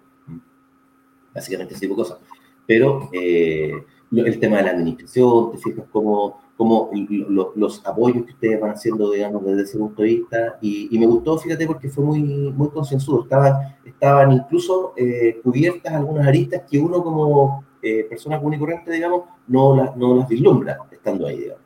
básicamente 1.34 1.74
ese 1.74 1.82
tipo 1.82 1.96
de 1.96 2.04
cosas. 2.04 2.20
Pero 2.66 3.10
eh, 3.14 3.74
el 4.12 4.40
tema 4.40 4.58
de 4.58 4.64
la 4.64 4.72
administración, 4.72 5.52
te 5.52 5.58
fijas 5.58 5.86
cómo 5.92 6.42
como 6.62 6.92
lo, 7.10 7.54
los 7.56 7.84
apoyos 7.88 8.24
que 8.24 8.34
ustedes 8.34 8.62
van 8.62 8.70
haciendo, 8.70 9.10
digamos, 9.10 9.44
desde 9.44 9.64
ese 9.64 9.80
punto 9.80 10.04
de 10.04 10.08
vista. 10.10 10.60
Y, 10.62 10.96
me 11.00 11.08
gustó, 11.08 11.36
fíjate, 11.40 11.66
porque 11.66 11.90
fue 11.90 12.04
muy, 12.04 12.22
muy 12.22 12.70
concienzudo. 12.70 13.24
Estaban, 13.24 13.78
estaban 13.84 14.32
incluso 14.32 14.94
eh, 14.96 15.42
cubiertas 15.44 15.92
algunas 15.92 16.28
aristas 16.28 16.62
que 16.70 16.78
uno 16.78 17.04
como 17.04 17.66
eh, 17.82 18.06
persona 18.08 18.38
común 18.38 18.54
y 18.54 18.60
corriente, 18.60 18.92
digamos, 18.92 19.24
no, 19.48 19.76
la, 19.76 19.96
no 19.96 20.14
las 20.18 20.28
vislumbra 20.28 20.78
estando 20.92 21.26
ahí, 21.26 21.40
digamos. 21.40 21.64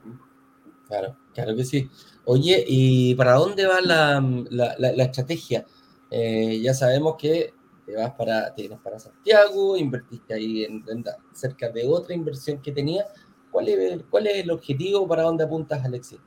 Claro, 0.87 1.17
Claro 1.33 1.57
que 1.57 1.65
sí. 1.65 1.89
Oye, 2.23 2.63
¿y 2.65 3.15
para 3.15 3.33
dónde 3.33 3.65
va 3.65 3.81
la, 3.81 5.03
estrategia? 5.03 5.65
Eh, 6.09 6.61
ya 6.61 6.73
sabemos 6.73 7.15
que 7.17 7.53
te 7.85 7.97
vas 7.97 8.11
para, 8.11 8.53
tienes 8.55 8.79
para 8.79 8.97
Santiago, 8.97 9.75
invertiste 9.75 10.33
ahí 10.33 10.63
en, 10.63 10.85
cerca 11.33 11.69
de 11.69 11.85
otra 11.85 12.15
inversión 12.15 12.61
que 12.61 12.71
tenía. 12.71 13.05
¿Cuál 13.55 13.69
es, 13.69 14.03
cuál 14.09 14.27
es 14.27 14.43
el 14.43 14.51
objetivo? 14.51 15.07
¿Para 15.07 15.23
dónde 15.23 15.45
apuntas, 15.45 15.81
Alexis? 15.85 16.19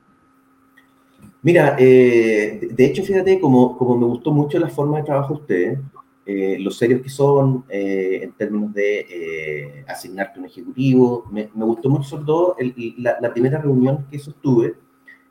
Mira, 1.43 1.75
eh, 1.77 2.69
de 2.71 2.85
hecho, 2.85 3.03
fíjate, 3.03 3.39
como, 3.39 3.77
como 3.77 3.95
me 3.95 4.07
gustó 4.07 4.31
mucho 4.31 4.57
la 4.57 4.67
forma 4.67 4.97
de 4.97 5.03
trabajo 5.03 5.35
de 5.35 5.39
ustedes, 5.39 5.79
eh, 6.25 6.57
los 6.59 6.75
serios 6.75 7.03
que 7.03 7.09
son 7.09 7.65
eh, 7.69 8.21
en 8.23 8.31
términos 8.31 8.73
de 8.73 9.85
asignarte 9.87 10.39
un 10.39 10.47
ejecutivo, 10.47 11.27
me, 11.31 11.51
me, 11.53 11.65
gustó 11.65 11.87
mucho 11.91 12.09
sobre 12.09 12.25
todo 12.25 12.55
la, 12.97 13.31
primera 13.31 13.59
reunión 13.59 14.07
que 14.09 14.17
sostuve, 14.17 14.73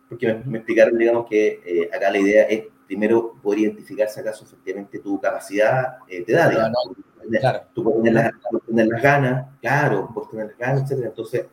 porque 0.08 0.40
me, 0.46 0.58
explicaron, 0.58 0.96
digamos, 0.96 1.26
que 1.28 1.90
acá 1.92 2.12
la 2.12 2.18
idea 2.18 2.44
es 2.44 2.62
primero 2.87 3.34
poder 3.42 3.58
identificar 3.58 4.08
si 4.08 4.20
acaso 4.20 4.44
efectivamente 4.44 5.00
tu 5.00 5.20
capacidad 5.20 5.96
te 6.06 6.32
da, 6.32 6.48
digamos. 6.48 6.78
claro. 7.40 7.62
Tú 7.74 7.82
puedes 7.82 8.04
tener, 8.04 8.14
las, 8.14 8.62
tener 8.64 8.87
las 8.87 9.02
ganas, 9.02 9.46
claro, 9.61 10.08
puedes 10.14 10.30
tener 10.30 10.46
las 10.46 10.58
ganas, 10.58 10.92
etc. 10.92 11.06
Entonces, 11.06 11.46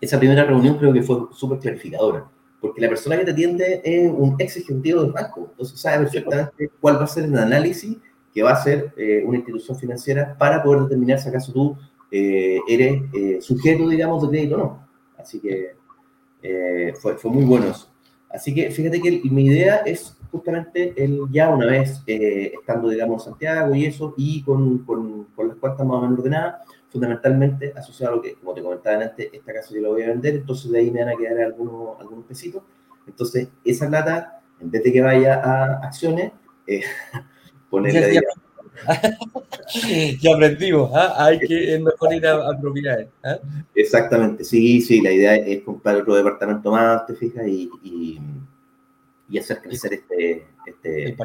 esa 0.00 0.18
primera 0.18 0.44
reunión 0.44 0.78
creo 0.78 0.92
que 0.92 1.02
fue 1.02 1.26
súper 1.32 1.58
clarificadora 1.58 2.28
porque 2.60 2.80
la 2.80 2.88
persona 2.88 3.16
que 3.16 3.24
te 3.24 3.30
atiende 3.30 3.80
es 3.84 4.10
un 4.10 4.36
ex 4.38 4.56
ejecutivo 4.56 5.02
del 5.02 5.12
banco, 5.12 5.48
entonces 5.50 5.80
sabe 5.80 6.04
perfectamente 6.04 6.70
cuál 6.80 6.98
va 6.98 7.04
a 7.04 7.06
ser 7.06 7.24
el 7.24 7.38
análisis 7.38 7.96
que 8.34 8.42
va 8.42 8.50
a 8.50 8.54
hacer 8.54 8.92
eh, 8.96 9.22
una 9.24 9.38
institución 9.38 9.78
financiera 9.78 10.36
para 10.36 10.62
poder 10.62 10.82
determinar 10.82 11.18
si 11.18 11.28
acaso 11.28 11.52
tú 11.52 11.76
eh, 12.10 12.58
eres 12.68 13.02
eh, 13.14 13.38
sujeto, 13.40 13.88
digamos, 13.88 14.22
de 14.22 14.28
crédito 14.28 14.54
o 14.56 14.58
no. 14.58 14.88
Así 15.16 15.40
que 15.40 15.76
fue, 17.00 17.16
fue, 17.16 17.30
muy 17.30 17.44
bueno 17.44 17.68
eso. 17.68 17.88
Así 18.30 18.54
que 18.54 18.70
fíjate 18.70 19.00
que 19.00 19.20
mi 19.24 19.46
idea 19.46 19.78
es 19.78 20.16
justamente 20.30 20.94
el, 20.96 21.22
ya 21.30 21.48
una 21.48 21.66
vez 21.66 22.02
estando, 22.06 22.88
digamos, 22.88 23.24
en 23.24 23.30
Santiago 23.30 23.74
y 23.74 23.86
eso, 23.86 24.14
y 24.16 24.42
con, 24.42 24.78
con, 24.84 25.24
con 25.34 25.48
las 25.48 25.56
cuentas 25.56 25.86
más 25.86 25.96
o 25.96 26.02
menos 26.02 26.18
ordenadas, 26.18 26.64
fundamentalmente 26.90 27.72
asociado 27.76 28.14
a 28.14 28.16
lo 28.16 28.22
que, 28.22 28.34
como 28.34 28.54
te 28.54 28.62
comentaba 28.62 29.02
antes, 29.02 29.28
esta 29.32 29.52
casa 29.52 29.74
yo 29.74 29.80
la 29.80 29.88
voy 29.88 30.02
a 30.02 30.08
vender, 30.08 30.36
entonces 30.36 30.70
de 30.70 30.78
ahí 30.78 30.90
me 30.90 31.04
van 31.04 31.14
a 31.14 31.16
quedar 31.16 31.40
algunos, 31.40 32.00
algunos 32.00 32.24
pesitos. 32.24 32.62
Entonces, 33.06 33.48
esa 33.64 33.88
plata, 33.88 34.40
en 34.60 34.70
vez 34.70 34.82
de 34.82 34.92
que 34.92 35.00
vaya 35.00 35.40
a 35.42 35.86
acciones, 35.86 36.32
eh, 36.66 36.82
ponerla 37.70 38.12
ya, 38.12 38.20
ya 40.20 40.34
aprendimos, 40.34 40.90
¿ah? 40.94 41.14
hay 41.24 41.38
que 41.40 41.74
es 41.74 41.80
mejor 41.80 42.14
ir 42.14 42.26
a, 42.26 42.58
propiedades. 42.58 43.08
¿ah? 43.24 43.38
Exactamente, 43.74 44.44
sí, 44.44 44.80
sí, 44.80 45.00
la 45.00 45.12
idea 45.12 45.36
es 45.36 45.62
comprar 45.62 45.96
otro 45.96 46.14
departamento 46.14 46.70
más, 46.70 47.06
te 47.06 47.14
fijas, 47.14 47.46
y, 47.46 47.70
y, 47.82 48.20
y 49.28 49.38
hacer 49.38 49.60
crecer 49.60 49.94
este... 49.94 50.46
este 50.66 51.16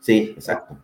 Sí, 0.00 0.34
exacto. 0.36 0.76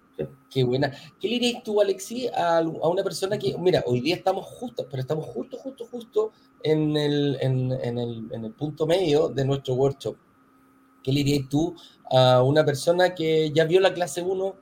Qué 0.50 0.64
buena. 0.64 0.92
¿Qué 1.18 1.28
le 1.28 1.38
dirías 1.38 1.62
tú, 1.62 1.80
Alexi, 1.80 2.28
a, 2.28 2.60
una 2.60 3.02
persona 3.02 3.38
que, 3.38 3.56
mira, 3.58 3.82
hoy 3.86 4.00
día 4.00 4.16
estamos 4.16 4.44
justos, 4.46 4.86
pero 4.90 5.00
estamos 5.00 5.24
justo, 5.26 5.56
justo, 5.56 5.86
justo 5.86 6.32
en 6.62 6.96
el, 6.96 7.38
en, 7.40 7.72
el, 7.72 8.28
en 8.30 8.44
el 8.44 8.52
punto 8.52 8.86
medio 8.86 9.28
de 9.28 9.44
nuestro 9.44 9.74
workshop? 9.74 10.16
¿Qué 11.02 11.10
le 11.12 11.24
dirías 11.24 11.48
tú 11.48 11.74
a 12.10 12.42
una 12.42 12.64
persona 12.64 13.14
que 13.14 13.50
ya 13.52 13.64
vio 13.64 13.80
la 13.80 13.94
clase 13.94 14.22
1, 14.22 14.54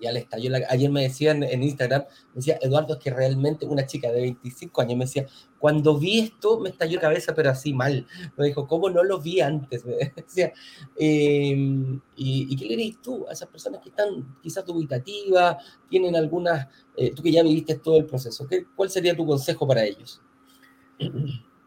ya 0.00 0.12
le 0.12 0.20
estalló 0.20 0.50
Ayer 0.68 0.90
me 0.90 1.02
decían 1.02 1.42
en 1.42 1.62
Instagram, 1.62 2.02
me 2.02 2.36
decía, 2.36 2.58
Eduardo, 2.60 2.94
es 2.94 3.00
que 3.00 3.10
realmente 3.10 3.66
una 3.66 3.86
chica 3.86 4.10
de 4.10 4.20
25 4.20 4.80
años 4.80 4.98
me 4.98 5.04
decía, 5.04 5.26
cuando 5.58 5.98
vi 5.98 6.20
esto 6.20 6.60
me 6.60 6.70
estalló 6.70 6.96
la 6.96 7.02
cabeza, 7.02 7.34
pero 7.34 7.50
así 7.50 7.72
mal. 7.72 8.06
Me 8.36 8.46
dijo, 8.46 8.66
¿cómo 8.66 8.90
no 8.90 9.02
lo 9.02 9.20
vi 9.20 9.40
antes? 9.40 9.84
Decía, 10.16 10.52
em, 10.96 12.00
y, 12.16 12.56
qué 12.56 12.64
le 12.64 12.76
dirías 12.76 13.02
tú 13.02 13.26
a 13.28 13.32
esas 13.32 13.48
personas 13.48 13.80
que 13.80 13.88
están 13.88 14.36
quizás 14.42 14.64
dubitativas, 14.64 15.56
tienen 15.88 16.14
algunas, 16.16 16.68
eh, 16.96 17.12
tú 17.14 17.22
que 17.22 17.32
ya 17.32 17.42
viviste 17.42 17.76
todo 17.76 17.96
el 17.96 18.06
proceso, 18.06 18.46
¿qué, 18.46 18.66
¿cuál 18.74 18.90
sería 18.90 19.16
tu 19.16 19.26
consejo 19.26 19.66
para 19.66 19.84
ellos? 19.84 20.20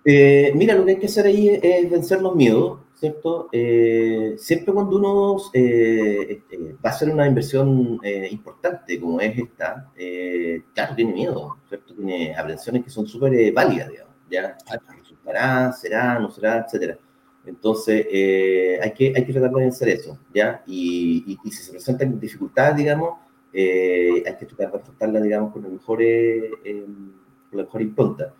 Eh, 0.05 0.51
mira, 0.55 0.75
lo 0.75 0.85
que 0.85 0.91
hay 0.91 0.99
que 0.99 1.07
hacer 1.07 1.25
ahí 1.25 1.49
es 1.49 1.89
vencer 1.89 2.21
los 2.21 2.35
miedos, 2.35 2.79
¿cierto? 2.99 3.47
Eh, 3.53 4.35
siempre 4.37 4.73
cuando 4.73 4.97
uno 4.97 5.37
eh, 5.53 6.41
eh, 6.51 6.75
va 6.83 6.89
a 6.89 6.93
hacer 6.93 7.09
una 7.09 7.25
inversión 7.25 7.99
importante 8.29 8.99
como 8.99 9.21
es 9.21 9.37
esta, 9.37 9.89
claro, 10.73 10.95
tiene 10.95 11.13
miedo, 11.13 11.57
¿cierto? 11.69 11.95
Tiene 11.95 12.35
aprensiones 12.35 12.83
que 12.83 12.89
son 12.89 13.07
súper 13.07 13.53
válidas, 13.53 13.89
digamos, 13.89 14.15
¿ya? 14.29 14.57
¿Resultará, 14.97 15.71
será, 15.71 16.19
no 16.19 16.29
será, 16.29 16.65
etcétera? 16.65 16.97
Entonces, 17.45 18.05
hay, 18.81 18.91
que, 18.91 19.13
hay 19.15 19.25
que 19.25 19.33
tratar 19.33 19.51
de 19.51 19.61
vencer 19.61 19.89
eso, 19.89 20.19
¿ya? 20.33 20.61
Y, 20.67 21.37
y, 21.43 21.51
si 21.51 21.63
se 21.63 21.71
presentan 21.71 22.19
dificultades, 22.19 22.75
digamos, 22.75 23.19
hay 23.53 24.35
que 24.37 24.45
tratar 24.45 24.71
de 24.71 24.77
afrontarlas, 24.77 25.23
digamos, 25.23 25.53
con 25.53 25.61
mejor, 25.71 25.99
con 25.99 27.57
la 27.57 27.63
mejor 27.63 27.81
impronta. 27.81 28.33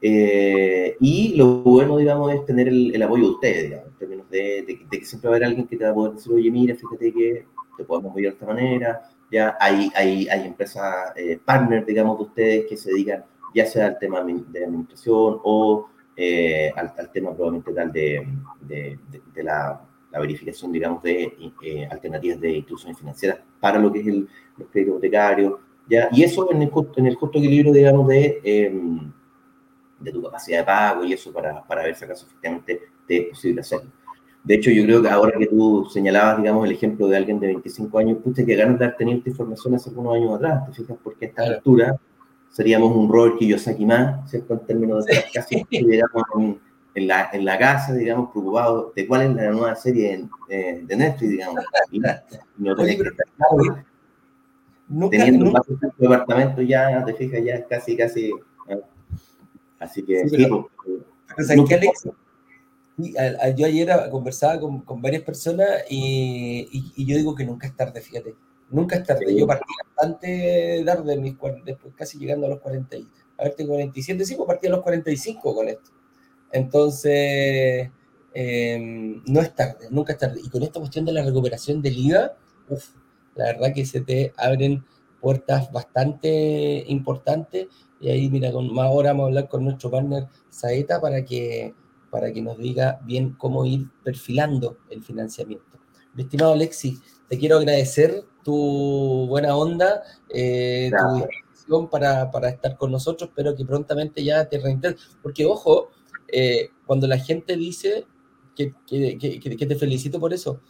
Eh, 0.00 0.96
y 1.00 1.34
lo 1.36 1.62
bueno, 1.62 1.96
digamos, 1.96 2.32
es 2.32 2.44
tener 2.44 2.68
el, 2.68 3.02
apoyo 3.02 3.24
de 3.24 3.30
ustedes, 3.30 3.62
digamos, 3.64 3.88
en 3.88 3.94
términos 3.94 4.30
de, 4.30 4.86
que 4.90 5.04
siempre 5.04 5.28
va 5.28 5.34
a 5.34 5.36
haber 5.36 5.48
alguien 5.48 5.66
que 5.66 5.76
te 5.76 5.84
va 5.84 5.90
a 5.90 5.94
poder 5.94 6.12
decir, 6.14 6.32
oye, 6.32 6.50
mira, 6.50 6.74
fíjate 6.74 7.12
que 7.12 7.46
te 7.76 7.84
podemos 7.84 8.10
apoyar 8.10 8.32
de 8.32 8.34
esta 8.34 8.46
manera. 8.46 9.10
Ya 9.30 9.56
hay, 9.60 9.90
hay, 9.94 10.28
hay 10.28 10.46
empresas 10.46 11.12
eh, 11.16 11.38
partners, 11.44 11.86
digamos, 11.86 12.18
de 12.18 12.24
ustedes 12.24 12.66
que 12.66 12.76
se 12.76 12.90
dedican 12.90 13.24
ya 13.54 13.64
sea 13.64 13.86
al 13.86 13.98
tema 13.98 14.22
de 14.22 14.64
administración 14.64 15.40
o 15.42 15.88
eh, 16.14 16.70
al, 16.76 17.10
tema 17.10 17.34
probablemente 17.34 17.72
tal 17.72 17.90
de, 17.90 18.26
de, 18.60 18.98
de 19.34 19.42
la, 19.42 19.80
la, 20.12 20.20
verificación, 20.20 20.72
digamos, 20.72 21.02
de 21.02 21.32
alternativas 21.90 22.38
de 22.38 22.50
instituciones 22.52 22.98
financieras 22.98 23.38
para 23.58 23.78
lo 23.78 23.90
que 23.90 24.00
es 24.00 24.06
el, 24.08 24.28
los 24.58 24.68
créditos. 24.68 25.00
¿ya? 25.88 26.08
Y 26.12 26.22
eso 26.22 26.50
en 26.52 26.62
el, 26.62 26.70
en 26.96 27.06
el 27.06 27.14
justo 27.14 27.38
equilibrio, 27.38 27.72
digamos, 27.72 28.08
de 28.08 28.40
em, 28.44 29.12
de 29.98 30.12
tu 30.12 30.22
capacidad 30.22 30.58
de 30.58 30.64
pago 30.64 31.04
y 31.04 31.12
eso 31.12 31.32
para, 31.32 31.62
para 31.62 31.82
ver 31.82 31.94
si 31.94 32.04
acaso 32.04 32.26
efectivamente 32.26 32.80
te 33.06 33.22
es 33.22 33.28
posible 33.28 33.60
hacerlo. 33.60 33.90
De 34.46 34.54
hecho, 34.54 34.70
yo 34.70 34.84
creo 34.84 35.02
que 35.02 35.08
ahora 35.08 35.36
que 35.36 35.46
tú 35.46 35.88
señalabas, 35.92 36.38
digamos, 36.38 36.64
el 36.64 36.72
ejemplo 36.72 37.08
de 37.08 37.16
alguien 37.16 37.40
de 37.40 37.48
25 37.48 37.98
años, 37.98 38.18
pucha, 38.22 38.44
que 38.44 38.54
ganas 38.54 38.78
de 38.78 38.84
haber 38.84 38.96
tenido 38.96 39.18
esta 39.18 39.30
información 39.30 39.74
hace 39.74 39.90
algunos 39.90 40.14
años 40.14 40.34
atrás, 40.36 40.66
te 40.66 40.72
fijas, 40.72 40.96
porque 41.02 41.24
a 41.24 41.28
esta 41.28 41.42
altura 41.42 42.00
seríamos 42.48 42.94
un 42.94 43.10
Robert 43.10 43.38
Kiyosaki 43.38 43.84
más, 43.84 44.30
¿cierto? 44.30 44.54
En 44.54 44.60
términos 44.60 45.04
de 45.04 45.24
casi 45.34 45.66
llegamos 45.68 46.22
en, 46.38 46.60
en, 46.94 47.08
la, 47.08 47.28
en 47.32 47.44
la 47.44 47.58
casa, 47.58 47.92
digamos, 47.92 48.30
preocupados 48.30 48.94
de 48.94 49.06
cuál 49.08 49.22
es 49.22 49.34
la 49.34 49.50
nueva 49.50 49.74
serie 49.74 50.28
eh, 50.48 50.80
de 50.86 50.96
Netflix, 50.96 51.30
digamos. 51.30 51.64
Y, 51.90 51.98
no 51.98 52.74
tenés 52.76 52.96
que 52.96 53.08
estar 53.08 53.26
nunca, 54.88 55.10
teniendo 55.10 55.46
un 55.46 55.92
departamento 55.98 56.62
ya, 56.62 57.04
te 57.04 57.14
fijas, 57.14 57.44
ya 57.44 57.66
casi, 57.66 57.96
casi 57.96 58.30
Así 59.78 60.02
que, 60.02 60.28
sí, 60.28 60.46
yo 63.56 63.66
ayer 63.66 63.90
conversaba 64.10 64.58
con, 64.58 64.80
con 64.80 65.02
varias 65.02 65.22
personas 65.22 65.68
y, 65.90 66.92
y, 66.96 67.04
yo 67.04 67.16
digo 67.16 67.34
que 67.34 67.44
nunca 67.44 67.66
es 67.66 67.76
tarde, 67.76 68.00
fíjate. 68.00 68.34
Nunca 68.70 68.96
es 68.96 69.04
tarde. 69.04 69.36
Yo 69.36 69.46
partí 69.46 69.72
bastante 69.94 70.82
tarde, 70.84 71.16
mis, 71.18 71.36
después 71.64 71.94
casi 71.94 72.18
llegando 72.18 72.46
a 72.46 72.50
los 72.50 72.60
40. 72.60 72.96
A 73.38 73.44
ver, 73.44 73.54
tengo 73.54 73.74
47, 73.74 74.24
sí, 74.24 74.34
pues 74.34 74.46
partí 74.46 74.66
a 74.66 74.70
los 74.70 74.82
45 74.82 75.54
con 75.54 75.68
esto. 75.68 75.90
Entonces, 76.52 77.90
em, 78.32 79.22
no 79.26 79.40
es 79.40 79.54
tarde, 79.54 79.88
nunca 79.90 80.14
es 80.14 80.18
tarde. 80.18 80.40
Y 80.42 80.48
con 80.48 80.62
esta 80.62 80.80
cuestión 80.80 81.04
de 81.04 81.12
la 81.12 81.22
recuperación 81.22 81.82
del 81.82 81.98
IVA, 81.98 82.32
uff, 82.70 82.88
la 83.34 83.46
verdad 83.46 83.74
que 83.74 83.84
se 83.84 84.00
te 84.00 84.32
abren 84.36 84.84
puertas 85.20 85.70
bastante 85.72 86.84
importantes 86.88 87.68
y 88.00 88.10
ahí, 88.10 88.28
mira, 88.28 88.52
con, 88.52 88.72
más 88.72 88.86
ahora 88.86 89.10
vamos 89.10 89.24
a 89.24 89.26
hablar 89.28 89.48
con 89.48 89.64
nuestro 89.64 89.90
partner 89.90 90.28
Saeta 90.50 91.00
para 91.00 91.24
que, 91.24 91.74
para 92.10 92.32
que 92.32 92.42
nos 92.42 92.58
diga 92.58 93.00
bien 93.04 93.34
cómo 93.38 93.64
ir 93.64 93.88
perfilando 94.04 94.78
el 94.90 95.02
financiamiento. 95.02 95.78
Mi 96.14 96.22
estimado 96.22 96.52
Alexi, 96.52 96.98
te 97.28 97.38
quiero 97.38 97.56
agradecer 97.56 98.24
tu 98.42 99.26
buena 99.28 99.56
onda, 99.56 100.02
eh, 100.28 100.90
tu 100.96 101.14
disposición 101.16 101.88
para, 101.88 102.30
para, 102.30 102.48
estar 102.48 102.76
con 102.76 102.92
nosotros. 102.92 103.28
Espero 103.30 103.54
que 103.56 103.64
prontamente 103.64 104.22
ya 104.22 104.48
te 104.48 104.58
reintegres. 104.58 105.16
Porque, 105.22 105.44
ojo, 105.44 105.90
eh, 106.28 106.70
cuando 106.86 107.06
la 107.06 107.18
gente 107.18 107.56
dice 107.56 108.06
que, 108.54 108.74
que, 108.86 109.18
que, 109.18 109.66
te 109.66 109.76
felicito 109.76 110.18
por 110.20 110.32
eso, 110.32 110.60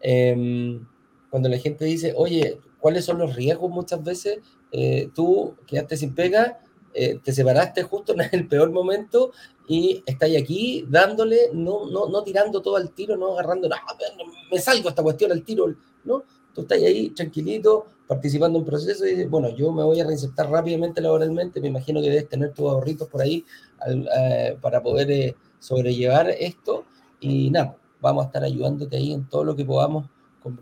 em, 0.00 0.86
cuando 1.28 1.48
la 1.48 1.58
gente 1.58 1.84
dice, 1.84 2.14
oye, 2.16 2.60
¿cuáles 2.84 3.06
son 3.06 3.16
los 3.16 3.34
riesgos 3.34 3.70
muchas 3.70 4.04
veces? 4.04 4.40
Eh, 4.70 5.08
tú 5.14 5.54
quedaste 5.66 5.96
sin 5.96 6.14
pega 6.14 6.60
eh, 6.92 7.18
te 7.24 7.32
separaste 7.32 7.82
justo 7.82 8.12
en 8.12 8.20
el 8.30 8.46
peor 8.46 8.70
momento 8.70 9.32
y 9.66 10.02
estáis 10.04 10.40
aquí 10.40 10.84
dándole, 10.86 11.48
no, 11.54 11.86
no, 11.90 12.10
no 12.10 12.22
tirando 12.22 12.60
todo 12.60 12.76
al 12.76 12.90
tiro, 12.90 13.16
no 13.16 13.32
agarrando, 13.32 13.70
no, 13.70 13.76
me 14.52 14.58
salgo 14.58 14.90
esta 14.90 15.02
cuestión 15.02 15.32
al 15.32 15.42
tiro, 15.44 15.74
¿no? 16.04 16.24
Tú 16.54 16.60
estás 16.60 16.82
ahí 16.82 17.08
tranquilito, 17.08 17.86
participando 18.06 18.58
en 18.58 18.66
proceso 18.66 19.06
y 19.06 19.24
bueno, 19.24 19.48
yo 19.48 19.72
me 19.72 19.82
voy 19.82 19.98
a 20.00 20.04
reinsertar 20.04 20.50
rápidamente 20.50 21.00
laboralmente, 21.00 21.58
me 21.58 21.68
imagino 21.68 22.02
que 22.02 22.10
debes 22.10 22.28
tener 22.28 22.52
tus 22.52 22.68
ahorritos 22.68 23.08
por 23.08 23.22
ahí 23.22 23.46
eh, 23.88 24.58
para 24.60 24.82
poder 24.82 25.10
eh, 25.10 25.34
sobrellevar 25.58 26.28
esto 26.28 26.84
y 27.18 27.50
nada, 27.50 27.76
vamos 28.02 28.24
a 28.24 28.26
estar 28.26 28.44
ayudándote 28.44 28.98
ahí 28.98 29.14
en 29.14 29.26
todo 29.26 29.42
lo 29.42 29.56
que 29.56 29.64
podamos 29.64 30.04
con 30.42 30.56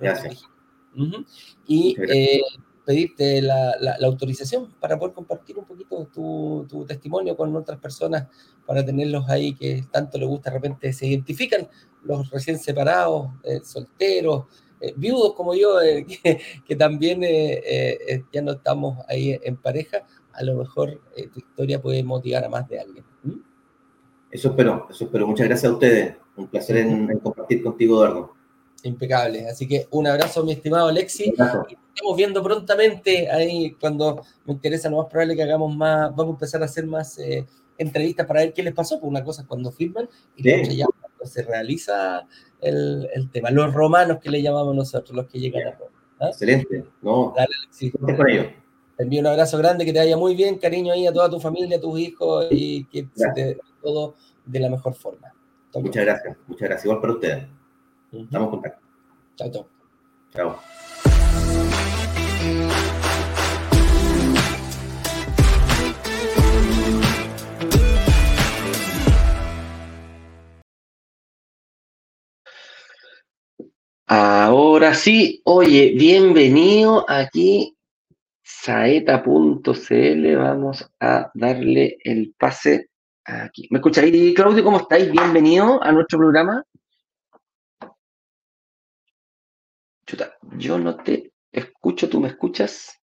Y 1.67 1.97
eh, 2.09 2.43
pedirte 2.85 3.43
la, 3.43 3.75
autorización 4.05 4.73
para 4.81 4.99
poder 4.99 5.15
compartir 5.15 5.59
un 5.59 5.65
poquito 5.65 6.09
tu, 6.13 6.85
testimonio 6.87 7.37
con 7.37 7.55
otras 7.57 7.79
personas, 7.79 8.29
para 8.67 8.85
tenerlos 8.85 9.29
ahí 9.29 9.55
que 9.55 9.85
tanto 9.91 10.19
les 10.19 10.29
gusta, 10.29 10.51
de 10.51 10.57
repente 10.57 10.93
se 10.93 11.07
identifican 11.07 11.69
los 12.05 12.31
recién 12.31 12.59
separados, 12.59 13.29
eh, 13.45 13.61
solteros, 13.63 14.45
eh, 14.81 14.93
viudos 14.97 15.35
como 15.35 15.55
yo, 15.55 15.77
que, 16.67 16.77
también 16.77 17.23
ya 18.33 18.43
no 18.43 18.53
estamos 18.53 18.99
ahí 19.09 19.39
en 19.43 19.57
pareja, 19.57 20.07
a 20.33 20.43
lo 20.43 20.57
mejor 20.57 21.01
tu 21.33 21.39
historia 21.39 21.81
puede 21.81 22.03
motivar 22.03 22.45
a 22.45 22.49
más 22.49 22.69
de 22.69 22.81
alguien. 22.81 23.05
Eso 24.33 24.49
espero, 24.49 24.87
eso 24.91 25.05
espero. 25.05 25.27
Muchas 25.27 25.47
gracias 25.47 25.71
a 25.71 25.75
ustedes. 25.75 26.17
Un 26.37 26.47
placer 26.47 26.79
en, 26.79 27.19
compartir 27.19 27.63
contigo, 27.63 27.97
Eduardo. 27.97 28.33
Impecable. 28.85 29.49
Así 29.49 29.67
que 29.67 29.87
un 29.91 30.07
abrazo, 30.07 30.45
mi 30.45 30.53
estimado 30.53 30.89
Alexi. 30.89 31.31
Estamos 31.31 32.17
viendo 32.17 32.43
prontamente 32.43 33.31
ahí 33.31 33.73
cuando 33.81 34.23
me 34.45 34.55
interesa, 34.55 34.91
lo 34.91 34.99
más 34.99 35.07
probable 35.07 35.37
que 35.37 35.43
hagamos 35.43 35.75
más, 35.77 36.11
vamos 36.11 36.33
a 36.33 36.37
empezar 36.37 36.63
a 36.63 36.65
hacer 36.65 36.87
más 36.87 37.19
eh, 37.19 37.47
entrevistas 37.79 38.27
para 38.27 38.41
ver 38.41 38.53
qué 38.53 38.63
les 38.63 38.75
pasó. 38.75 38.97
Porque 38.97 39.09
una 39.09 39.25
cosa 39.25 39.43
es 39.43 39.49
cuando 39.49 39.71
firman 39.71 40.09
y 40.37 40.77
ya 40.77 40.87
cuando 40.87 41.25
se 41.25 41.43
realiza 41.43 42.27
el, 42.61 43.29
tema. 43.33 43.51
Los 43.51 43.73
romanos 43.73 44.19
que 44.21 44.31
le 44.31 44.43
llamamos 44.43 44.75
nosotros, 44.75 45.15
los 45.15 45.27
que 45.27 45.39
llegan 45.39 45.69
a 45.69 45.71
Roma. 45.73 45.91
¿ah? 46.21 46.29
Excelente. 46.29 46.85
No, 47.03 47.33
Dale, 47.37 47.51
Alexi. 47.63 47.93
Te 48.97 49.05
envío 49.05 49.21
un 49.21 49.27
abrazo 49.27 49.59
grande, 49.59 49.85
que 49.85 49.93
te 49.93 49.99
vaya 49.99 50.17
muy 50.17 50.35
bien, 50.35 50.59
cariño 50.59 50.93
ahí 50.93 51.07
a 51.07 51.13
toda 51.13 51.31
tu 51.31 51.41
familia, 51.41 51.79
a 51.79 51.81
tus 51.81 51.99
hijos 51.99 52.47
y 52.51 52.85
que 52.85 53.09
te, 53.35 53.59
todo 53.83 54.17
de 54.45 54.61
la 54.61 54.69
mejor 54.69 54.95
forma. 54.95 55.33
Muchas 55.75 56.05
gracias, 56.05 56.37
muchas 56.47 56.69
gracias. 56.69 56.85
Igual 56.85 57.01
para 57.01 57.13
ustedes. 57.15 57.62
Estamos 58.13 58.47
en 58.47 58.51
contacto. 58.51 58.87
Chao, 59.37 59.51
chao. 59.51 59.67
Chao. 60.35 60.61
Ahora 74.07 74.93
sí, 74.93 75.41
oye, 75.45 75.95
bienvenido 75.97 77.07
aquí 77.09 77.75
saeta.cl. 78.43 80.37
Vamos 80.37 80.87
a 81.01 81.31
darle 81.33 81.97
el 82.05 82.35
pase 82.39 82.91
aquí. 83.25 83.69
¿Me 83.71 83.79
escucháis, 83.79 84.35
Claudio? 84.35 84.63
¿Cómo 84.63 84.77
estáis? 84.77 85.11
Bienvenido 85.11 85.83
a 85.83 85.91
nuestro 85.93 86.19
programa. 86.19 86.63
Yo 90.57 90.79
no 90.79 90.97
te 90.97 91.33
escucho, 91.51 92.09
¿tú 92.09 92.21
me 92.21 92.29
escuchas? 92.29 93.01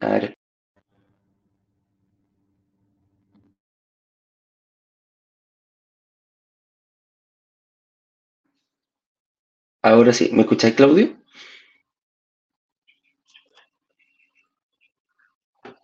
A 0.00 0.08
ver. 0.08 0.34
Ahora 9.82 10.12
sí, 10.12 10.30
¿me 10.32 10.42
escucháis, 10.42 10.76
Claudio? 10.76 11.16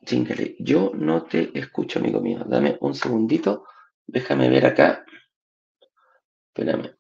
Chingale, 0.07 0.55
yo 0.61 0.93
no 0.95 1.25
te 1.25 1.51
escucho, 1.59 1.99
amigo 1.99 2.21
mío. 2.21 2.45
Dame 2.47 2.79
un 2.81 2.95
segundito. 2.95 3.65
Déjame 4.07 4.49
ver 4.49 4.67
acá. 4.67 5.05
Espérame. 6.49 6.97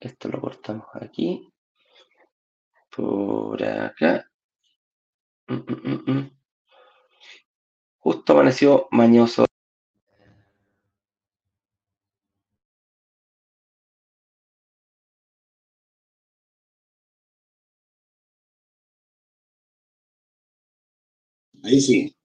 Esto 0.00 0.28
lo 0.28 0.40
cortamos 0.40 0.86
aquí. 0.94 1.52
Por 2.90 3.62
acá. 3.62 4.26
Mm, 5.48 5.54
mm, 5.54 6.10
mm, 6.12 6.30
Justo 7.98 8.32
amaneció 8.32 8.88
mañoso. 8.90 9.44
Ahí 21.62 21.80
sí. 21.80 22.16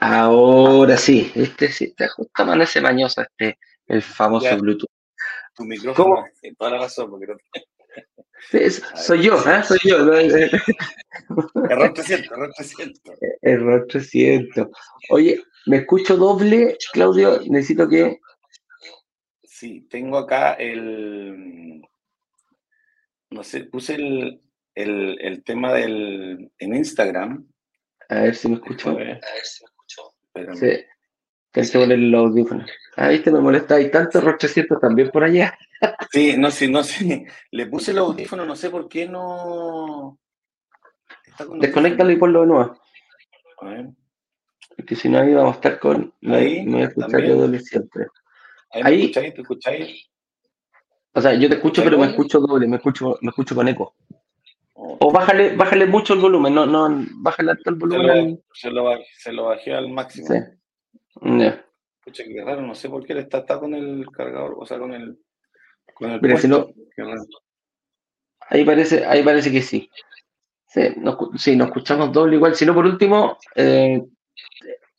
Ahora 0.00 0.96
sí, 0.96 1.30
este 1.34 1.70
sí, 1.70 1.84
está 1.84 2.08
justo 2.08 2.42
amanece 2.42 2.80
mañoso 2.80 3.20
este, 3.22 3.58
el 3.86 4.02
famoso 4.02 4.56
Bluetooth. 4.58 4.99
Tu 5.60 5.66
micrófono, 5.66 6.14
¿Cómo? 6.14 6.26
toda 6.58 6.70
la 6.70 6.78
razón, 6.78 7.10
porque 7.10 7.26
no 7.26 7.36
soy 8.96 9.22
yo, 9.22 9.34
¿eh? 9.36 9.62
Soy 9.62 9.78
yo. 9.84 9.96
Error 11.70 11.92
300, 11.92 12.32
error 12.32 12.52
300. 12.56 13.14
Error 13.42 13.86
300. 13.86 14.68
Oye, 15.10 15.42
¿me 15.66 15.76
escucho 15.76 16.16
doble, 16.16 16.78
Claudio? 16.94 17.40
Necesito 17.46 17.86
que... 17.86 18.20
Sí, 19.44 19.86
tengo 19.90 20.16
acá 20.16 20.54
el... 20.54 21.82
No 23.28 23.44
sé, 23.44 23.64
puse 23.64 23.96
el, 23.96 24.40
el, 24.74 25.20
el 25.20 25.44
tema 25.44 25.74
del... 25.74 26.50
en 26.58 26.74
Instagram 26.74 27.46
a 28.10 28.22
ver 28.22 28.34
si 28.34 28.48
me 28.48 28.54
escucho. 28.56 28.90
A 28.90 28.94
ver, 28.94 29.20
si 29.44 29.62
me 29.62 29.68
escucho. 29.70 30.56
Sí. 30.58 30.84
Que 31.52 31.62
poner 31.72 31.98
el 31.98 32.14
audífono. 32.14 32.64
Ah, 32.96 33.08
viste, 33.08 33.30
me 33.30 33.40
molesta. 33.40 33.76
Hay 33.76 33.90
tantos 33.90 34.22
rochecitos 34.22 34.80
también 34.80 35.10
por 35.10 35.24
allá. 35.24 35.56
Sí, 36.12 36.34
no 36.36 36.50
sé, 36.50 36.68
no 36.68 36.84
sé. 36.84 37.24
Le 37.52 37.64
puse 37.64 37.92
el 37.92 37.98
audífono, 37.98 38.44
no 38.44 38.54
sé 38.54 38.68
por 38.68 38.86
qué 38.86 39.08
no. 39.08 40.18
Desconéctalo 41.58 42.10
y 42.10 42.16
ponlo 42.16 42.42
de 42.42 42.46
nuevo. 42.48 42.78
A 43.62 43.64
ver. 43.64 43.86
Porque 44.76 44.94
si 44.94 45.08
no, 45.08 45.20
ahí 45.20 45.32
vamos 45.32 45.52
a 45.52 45.54
estar 45.54 45.78
con. 45.78 46.12
Ahí, 46.26 46.66
me 46.66 46.72
voy 46.72 46.82
a 46.82 46.86
escuchar 46.86 47.22
yo 47.22 47.36
doble 47.36 47.60
siempre. 47.60 48.08
Ahí, 48.72 48.82
ahí. 48.82 48.98
¿Me 48.98 49.04
escucháis? 49.04 49.34
¿Te 49.34 49.40
escucháis? 49.40 50.10
O 51.12 51.20
sea, 51.20 51.34
yo 51.34 51.48
te 51.48 51.54
escucho, 51.54 51.82
pero 51.82 51.98
me 51.98 52.06
escucho 52.06 52.40
doble, 52.40 52.66
me 52.66 52.76
escucho, 52.76 53.18
me 53.22 53.30
escucho 53.30 53.54
con 53.54 53.66
eco. 53.68 53.94
O 54.74 55.10
bájale, 55.10 55.56
bájale 55.56 55.86
mucho 55.86 56.14
el 56.14 56.20
volumen, 56.20 56.54
no, 56.54 56.66
no, 56.66 57.04
bájale 57.16 57.52
alto 57.52 57.70
el 57.70 57.76
volumen. 57.76 58.42
Se 58.52 58.70
lo, 58.70 58.90
se 59.18 59.32
lo, 59.32 59.44
bajé, 59.46 59.74
al 59.74 59.88
máximo. 59.88 60.26
Sí. 60.26 60.34
Escucha, 61.20 62.24
qué 62.24 62.42
raro, 62.44 62.62
no 62.62 62.74
sé 62.74 62.88
por 62.88 63.04
qué 63.04 63.18
está, 63.18 63.38
está 63.38 63.58
con 63.58 63.74
el 63.74 64.06
cargador, 64.10 64.56
o 64.58 64.66
sea, 64.66 64.78
con 64.78 64.92
el. 64.92 65.18
Con 65.94 66.10
el 66.10 66.20
Mira, 66.20 66.36
si 66.38 66.48
no, 66.48 66.68
ahí 68.48 68.64
parece, 68.64 69.04
ahí 69.04 69.22
parece 69.22 69.50
que 69.50 69.62
sí. 69.62 69.88
Sí, 70.66 70.82
nos, 70.96 71.16
sí, 71.36 71.56
nos 71.56 71.68
escuchamos 71.68 72.12
doble 72.12 72.36
igual. 72.36 72.54
Si 72.54 72.64
no, 72.64 72.74
por 72.74 72.86
último, 72.86 73.36
eh, 73.56 74.00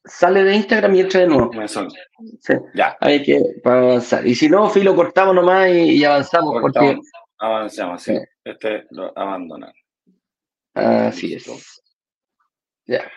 sale 0.04 0.44
de 0.44 0.56
Instagram 0.56 0.96
y 0.96 1.00
entra 1.00 1.22
de 1.22 1.28
nuevo. 1.28 1.52
Sí. 2.40 2.54
Ya. 2.74 2.98
Hay 3.00 3.24
que 3.24 3.42
avanzar. 3.64 4.26
Y 4.28 4.36
si 4.36 4.50
no, 4.50 4.70
filo 4.70 4.96
cortamos 4.96 5.34
nomás 5.34 5.70
y, 5.70 6.04
avanzamos. 6.04 6.60
Porque, 6.60 7.00
avanzamos, 7.38 8.02
sí. 8.02 8.18
Este 8.44 8.86
lo 8.92 9.18
abandonar. 9.18 9.74
Así 10.74 11.34
es. 11.34 11.50
Ya. 12.86 13.10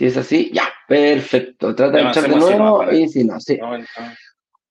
Si 0.00 0.06
es 0.06 0.16
así, 0.16 0.50
ya, 0.50 0.66
perfecto. 0.88 1.74
Trata 1.74 1.98
de 1.98 2.08
echar 2.08 2.26
de 2.26 2.34
nuevo 2.34 2.90
y 2.90 3.06
si 3.06 3.22
no, 3.22 3.38
sí. 3.38 3.58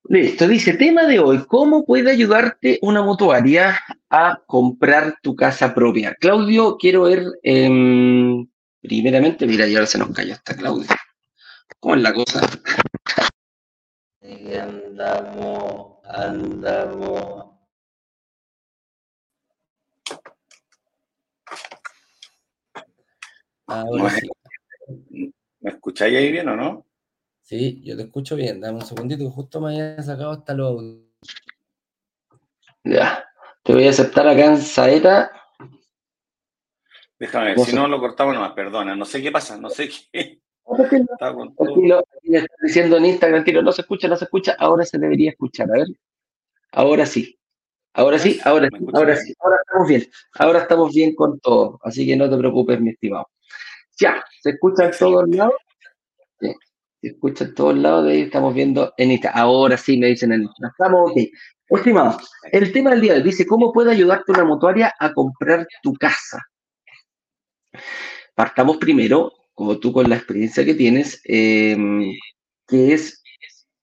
Listo, 0.06 0.48
dice, 0.48 0.74
tema 0.74 1.04
de 1.04 1.20
hoy, 1.20 1.46
¿cómo 1.46 1.86
puede 1.86 2.10
ayudarte 2.10 2.80
una 2.82 3.04
mutuaria 3.04 3.80
a 4.10 4.42
comprar 4.48 5.20
tu 5.22 5.36
casa 5.36 5.76
propia? 5.76 6.16
Claudio, 6.20 6.78
quiero 6.78 7.04
ver, 7.04 7.28
em, 7.44 8.48
primeramente, 8.82 9.46
mira, 9.46 9.68
ya 9.68 9.86
se 9.86 10.00
nos 10.00 10.10
cayó 10.14 10.34
hasta 10.34 10.56
Claudio. 10.56 10.88
¿Cómo 11.80 11.94
es 11.94 12.02
la 12.02 12.12
cosa? 12.12 12.42
Andamos, 14.24 15.98
andamos 16.06 17.50
¿Me 25.62 25.70
escucháis 25.70 26.18
ahí 26.18 26.32
bien 26.32 26.48
o 26.50 26.56
no? 26.56 26.86
Sí, 27.42 27.82
yo 27.84 27.96
te 27.98 28.04
escucho 28.04 28.36
bien. 28.36 28.62
Dame 28.62 28.78
un 28.78 28.86
segundito 28.86 29.24
que 29.24 29.30
justo 29.30 29.60
me 29.60 29.72
haya 29.72 30.02
sacado 30.02 30.32
hasta 30.32 30.54
los. 30.54 30.84
Ya. 32.84 33.26
Te 33.64 33.74
voy 33.74 33.88
a 33.88 33.90
aceptar 33.90 34.28
acá 34.28 34.46
en 34.46 34.58
Saeta. 34.58 35.32
Déjame 37.18 37.56
ver, 37.56 37.60
si 37.60 37.76
no 37.76 37.88
lo 37.88 38.00
cortamos 38.00 38.34
nomás, 38.34 38.54
perdona. 38.54 38.96
No 38.96 39.06
sé 39.06 39.22
qué 39.22 39.32
pasa, 39.32 39.58
no 39.58 39.70
sé 39.70 39.90
qué. 39.90 40.42
Tranquilo, 41.18 42.04
diciendo 42.62 42.98
en 42.98 43.06
Instagram, 43.06 43.40
tranquilo, 43.40 43.62
no 43.62 43.72
se 43.72 43.82
escucha, 43.82 44.08
no 44.08 44.16
se 44.16 44.26
escucha. 44.26 44.56
Ahora 44.58 44.86
se 44.86 44.98
debería 44.98 45.32
escuchar, 45.32 45.70
a 45.70 45.74
ver. 45.74 45.88
Ahora 46.72 47.06
sí. 47.06 47.36
Ahora 47.94 48.20
sí, 48.20 48.40
ahora 48.44 48.70
sí, 48.70 48.86
ahora 48.94 49.16
sí, 49.16 49.34
ahora 49.40 49.58
estamos 49.66 49.88
bien. 49.88 50.12
Ahora 50.36 50.60
estamos 50.60 50.94
bien 50.94 51.16
con 51.16 51.40
todo, 51.40 51.80
así 51.84 52.06
que 52.06 52.16
no 52.16 52.30
te 52.30 52.38
preocupes, 52.38 52.80
mi 52.80 52.92
estimado. 52.92 53.28
Ya, 54.00 54.24
¿se 54.42 54.52
escucha 54.52 54.86
en 54.86 54.92
todos 54.98 55.30
lados? 55.30 55.56
Sí. 56.40 56.54
se 57.02 57.08
escucha 57.10 57.44
en 57.46 57.56
todos 57.56 57.78
lados, 57.78 58.06
de 58.06 58.12
ahí 58.12 58.22
estamos 58.22 58.54
viendo 58.54 58.94
en 58.98 59.12
Insta. 59.12 59.32
Ahora 59.32 59.78
sí 59.78 59.98
me 59.98 60.08
dicen 60.08 60.32
en 60.32 60.44
Insta. 60.44 60.68
Estamos 60.68 61.12
ok. 61.12 61.18
Estimado, 61.72 62.18
el 62.52 62.72
tema 62.72 62.90
del 62.92 63.02
día 63.02 63.14
de 63.14 63.20
hoy 63.20 63.26
dice, 63.26 63.46
¿cómo 63.46 63.72
puede 63.72 63.92
ayudarte 63.92 64.32
una 64.32 64.44
mutuaria 64.44 64.92
a 65.00 65.14
comprar 65.14 65.68
tu 65.84 65.94
casa? 65.94 66.44
Partamos 68.34 68.78
primero, 68.78 69.32
como 69.54 69.78
tú 69.78 69.94
con 69.94 70.10
la 70.10 70.16
experiencia 70.16 70.66
que 70.66 70.74
tienes, 70.74 71.22
em, 71.26 72.12
que 72.68 72.94
es 72.94 73.22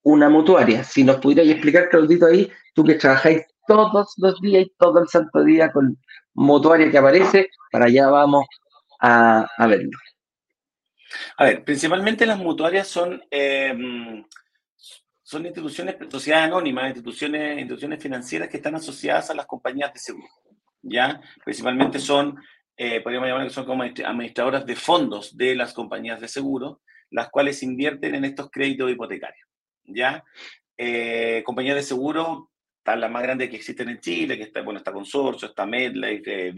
una 0.03 0.29
mutuaria. 0.29 0.83
Si 0.83 1.05
nos 1.05 1.19
pudieras 1.19 1.47
explicar, 1.47 1.89
Claudito, 1.89 2.27
ahí, 2.27 2.51
tú 2.75 2.83
que 2.83 2.95
trabajáis 2.95 3.43
todos 3.69 4.13
los 4.17 4.41
días 4.41 4.65
y 4.65 4.73
todo 4.79 4.99
el 5.01 5.09
santo 5.09 5.45
día 5.45 5.71
con 5.71 5.97
mutuaria 6.35 6.91
que 6.91 6.99
aparece, 6.99 7.51
para 7.71 7.87
allá 7.87 8.09
vamos 8.09 8.47
a, 9.01 9.47
verlo. 9.67 9.99
A 11.37 11.45
ver, 11.45 11.65
principalmente 11.65 12.27
las 12.27 12.39
mutuarias 12.39 12.89
son, 12.89 13.23
em, 13.31 14.25
son 15.23 15.47
instituciones, 15.47 15.97
sociedades 16.11 16.47
anónimas, 16.47 16.89
instituciones, 16.89 17.59
instituciones 17.59 18.03
financieras 18.03 18.49
que 18.49 18.59
están 18.59 18.75
asociadas 18.75 19.31
a 19.31 19.35
las 19.35 19.47
compañías 19.47 19.93
de 19.93 19.99
seguro. 19.99 20.29
¿ya? 20.83 21.21
Principalmente 21.45 21.99
son, 21.99 22.37
eh, 22.77 23.01
podríamos 23.01 23.29
llamar 23.29 23.47
que 23.47 23.53
son 23.53 23.67
como 23.67 23.83
administradoras 23.83 24.65
de 24.67 24.77
fondos 24.77 25.37
de 25.37 25.55
las 25.55 25.73
compañías 25.73 26.21
de 26.21 26.29
seguro, 26.29 26.81
las 27.11 27.31
cuales 27.31 27.63
invierten 27.63 28.15
en 28.15 28.25
estos 28.25 28.51
créditos 28.51 28.91
hipotecarios. 28.91 29.49
¿ya? 29.85 30.25
Eh, 30.77 31.43
compañías 31.45 31.77
de 31.77 31.83
seguro, 31.83 32.51
están 32.79 33.01
las 33.01 33.11
más 33.11 33.23
grandes 33.23 33.51
que 33.51 33.57
existen 33.57 33.89
en 33.89 34.01
Chile, 34.01 34.37
que 34.37 34.45
está, 34.45 34.63
bueno, 34.63 34.79
está 34.79 34.93
Consorcio, 34.93 35.49
está 35.49 35.67
MedLife, 35.67 36.49
eh, 36.49 36.53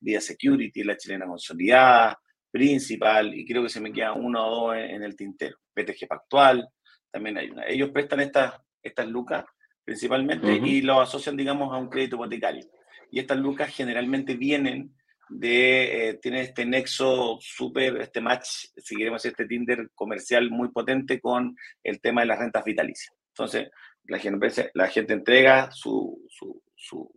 Vida 0.00 0.20
Security, 0.20 0.84
la 0.84 0.96
chilena 0.96 1.26
consolidada, 1.26 2.18
Principal, 2.50 3.34
y 3.34 3.44
creo 3.44 3.62
que 3.62 3.68
se 3.68 3.80
me 3.80 3.92
queda 3.92 4.14
uno 4.14 4.46
o 4.46 4.50
dos 4.50 4.76
en, 4.76 5.02
el 5.02 5.14
tintero. 5.14 5.58
PTG 5.74 6.08
Pactual, 6.08 6.66
también 7.10 7.36
hay 7.36 7.50
una. 7.50 7.66
Ellos 7.66 7.90
prestan 7.90 8.20
estas, 8.20 8.54
estas 8.82 9.06
lucas 9.06 9.44
principalmente 9.84 10.52
y 10.52 10.80
lo 10.80 11.00
asocian, 11.00 11.36
digamos, 11.36 11.72
a 11.74 11.78
un 11.78 11.88
crédito 11.88 12.16
hipotecario. 12.16 12.64
Y 13.10 13.20
estas 13.20 13.38
lucas 13.38 13.74
generalmente 13.74 14.34
vienen 14.34 14.94
de, 15.28 16.08
eh, 16.08 16.14
tienen 16.14 16.42
este 16.42 16.64
nexo 16.64 17.38
súper, 17.40 18.00
este 18.00 18.20
match, 18.20 18.48
si 18.76 18.96
queremos 18.96 19.22
decir, 19.22 19.32
este 19.32 19.46
Tinder 19.46 19.90
comercial 19.94 20.50
muy 20.50 20.68
potente 20.70 21.20
con 21.20 21.56
el 21.82 22.00
tema 22.00 22.22
de 22.22 22.28
las 22.28 22.38
rentas 22.38 22.64
vitalicias. 22.64 23.14
Entonces, 23.28 23.70
la 24.04 24.18
gente, 24.18 24.70
la 24.74 24.88
gente 24.88 25.12
entrega 25.12 25.70
su, 25.70 26.24
su, 26.28 26.62
su, 26.74 27.10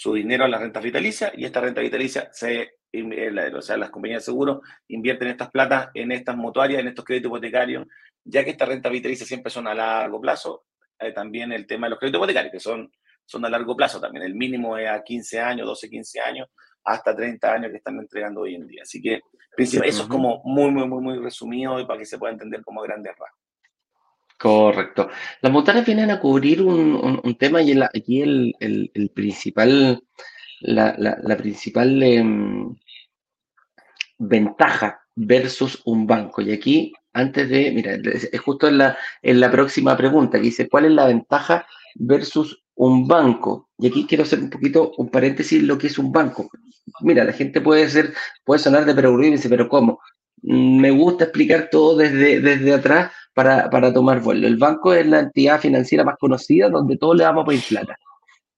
su 0.00 0.14
dinero 0.14 0.46
a 0.46 0.48
las 0.48 0.62
rentas 0.62 0.82
vitalicias 0.82 1.30
y 1.36 1.44
esta 1.44 1.60
renta 1.60 1.82
vitalicia 1.82 2.30
se 2.32 2.76
eh, 2.90 3.52
o 3.54 3.60
sea, 3.60 3.76
las 3.76 3.90
compañías 3.90 4.22
de 4.22 4.24
seguro 4.32 4.62
invierten 4.88 5.28
estas 5.28 5.50
platas 5.50 5.90
en 5.92 6.10
estas 6.10 6.38
mutuarias, 6.38 6.80
en 6.80 6.88
estos 6.88 7.04
créditos 7.04 7.28
hipotecarios, 7.28 7.86
ya 8.24 8.42
que 8.42 8.48
esta 8.48 8.64
renta 8.64 8.88
vitalicia 8.88 9.26
siempre 9.26 9.50
son 9.50 9.68
a 9.68 9.74
largo 9.74 10.18
plazo, 10.18 10.64
eh, 10.98 11.12
también 11.12 11.52
el 11.52 11.66
tema 11.66 11.86
de 11.86 11.90
los 11.90 11.98
créditos 11.98 12.18
hipotecarios, 12.18 12.50
que 12.50 12.60
son, 12.60 12.90
son 13.26 13.44
a 13.44 13.50
largo 13.50 13.76
plazo 13.76 14.00
también, 14.00 14.24
el 14.24 14.34
mínimo 14.34 14.78
es 14.78 14.88
a 14.88 15.04
15 15.04 15.38
años, 15.38 15.66
12, 15.66 15.90
15 15.90 16.20
años, 16.20 16.48
hasta 16.82 17.14
30 17.14 17.52
años 17.52 17.70
que 17.70 17.76
están 17.76 17.98
entregando 17.98 18.40
hoy 18.40 18.54
en 18.54 18.66
día. 18.66 18.84
Así 18.84 19.02
que 19.02 19.20
eso 19.58 19.84
es 19.84 20.00
como 20.04 20.40
muy, 20.44 20.70
muy, 20.70 20.88
muy, 20.88 21.02
muy 21.02 21.18
resumido 21.18 21.78
y 21.78 21.84
para 21.84 21.98
que 21.98 22.06
se 22.06 22.16
pueda 22.16 22.32
entender 22.32 22.62
como 22.62 22.80
grandes 22.80 23.12
rasgos. 23.18 23.49
Correcto. 24.40 25.10
Las 25.42 25.52
mutuarias 25.52 25.84
vienen 25.84 26.10
a 26.10 26.18
cubrir 26.18 26.62
un, 26.62 27.20
un, 27.22 27.34
tema 27.34 27.60
y 27.60 27.78
aquí 27.82 28.22
el, 28.22 28.54
el, 28.58 28.90
el 28.94 29.10
principal 29.10 30.02
la, 30.60 30.94
la, 30.98 31.36
principal 31.36 32.02
em, 32.02 32.74
ventaja 34.18 35.00
versus 35.14 35.82
un 35.84 36.06
banco. 36.06 36.40
Y 36.40 36.52
aquí, 36.52 36.92
antes 37.12 37.50
de, 37.50 37.70
mira, 37.72 37.94
es 37.94 38.40
justo 38.40 38.68
en 38.68 38.78
la, 38.78 38.96
en 39.20 39.40
la 39.40 39.50
próxima 39.50 39.94
pregunta, 39.96 40.38
que 40.38 40.44
dice, 40.44 40.68
¿cuál 40.68 40.86
es 40.86 40.92
la 40.92 41.06
ventaja 41.06 41.66
versus 41.96 42.62
un 42.76 43.06
banco? 43.06 43.68
Y 43.78 43.88
aquí 43.88 44.06
quiero 44.06 44.24
hacer 44.24 44.38
un 44.38 44.50
poquito 44.50 44.92
un 44.96 45.10
paréntesis 45.10 45.62
lo 45.62 45.76
que 45.76 45.88
es 45.88 45.98
un 45.98 46.12
banco. 46.12 46.50
Mira, 47.00 47.24
la 47.24 47.32
gente 47.32 47.60
puede 47.60 47.88
ser, 47.88 48.14
puede 48.44 48.60
sonar 48.60 48.84
de 48.84 48.94
perogrullo 48.94 49.34
y 49.34 49.48
pero 49.48 49.68
¿cómo? 49.68 50.00
Mm, 50.42 50.80
me 50.80 50.90
gusta 50.90 51.24
explicar 51.24 51.68
todo 51.70 51.96
desde, 51.96 52.40
desde 52.40 52.74
atrás 52.74 53.12
para, 53.34 53.70
para 53.70 53.92
tomar 53.92 54.20
vuelo. 54.20 54.46
El 54.46 54.56
banco 54.56 54.92
es 54.94 55.06
la 55.06 55.20
entidad 55.20 55.60
financiera 55.60 56.04
más 56.04 56.16
conocida 56.18 56.68
donde 56.68 56.96
todos 56.96 57.16
le 57.16 57.24
damos 57.24 57.44
a 57.44 57.46
pedir 57.48 57.62
plata 57.68 57.96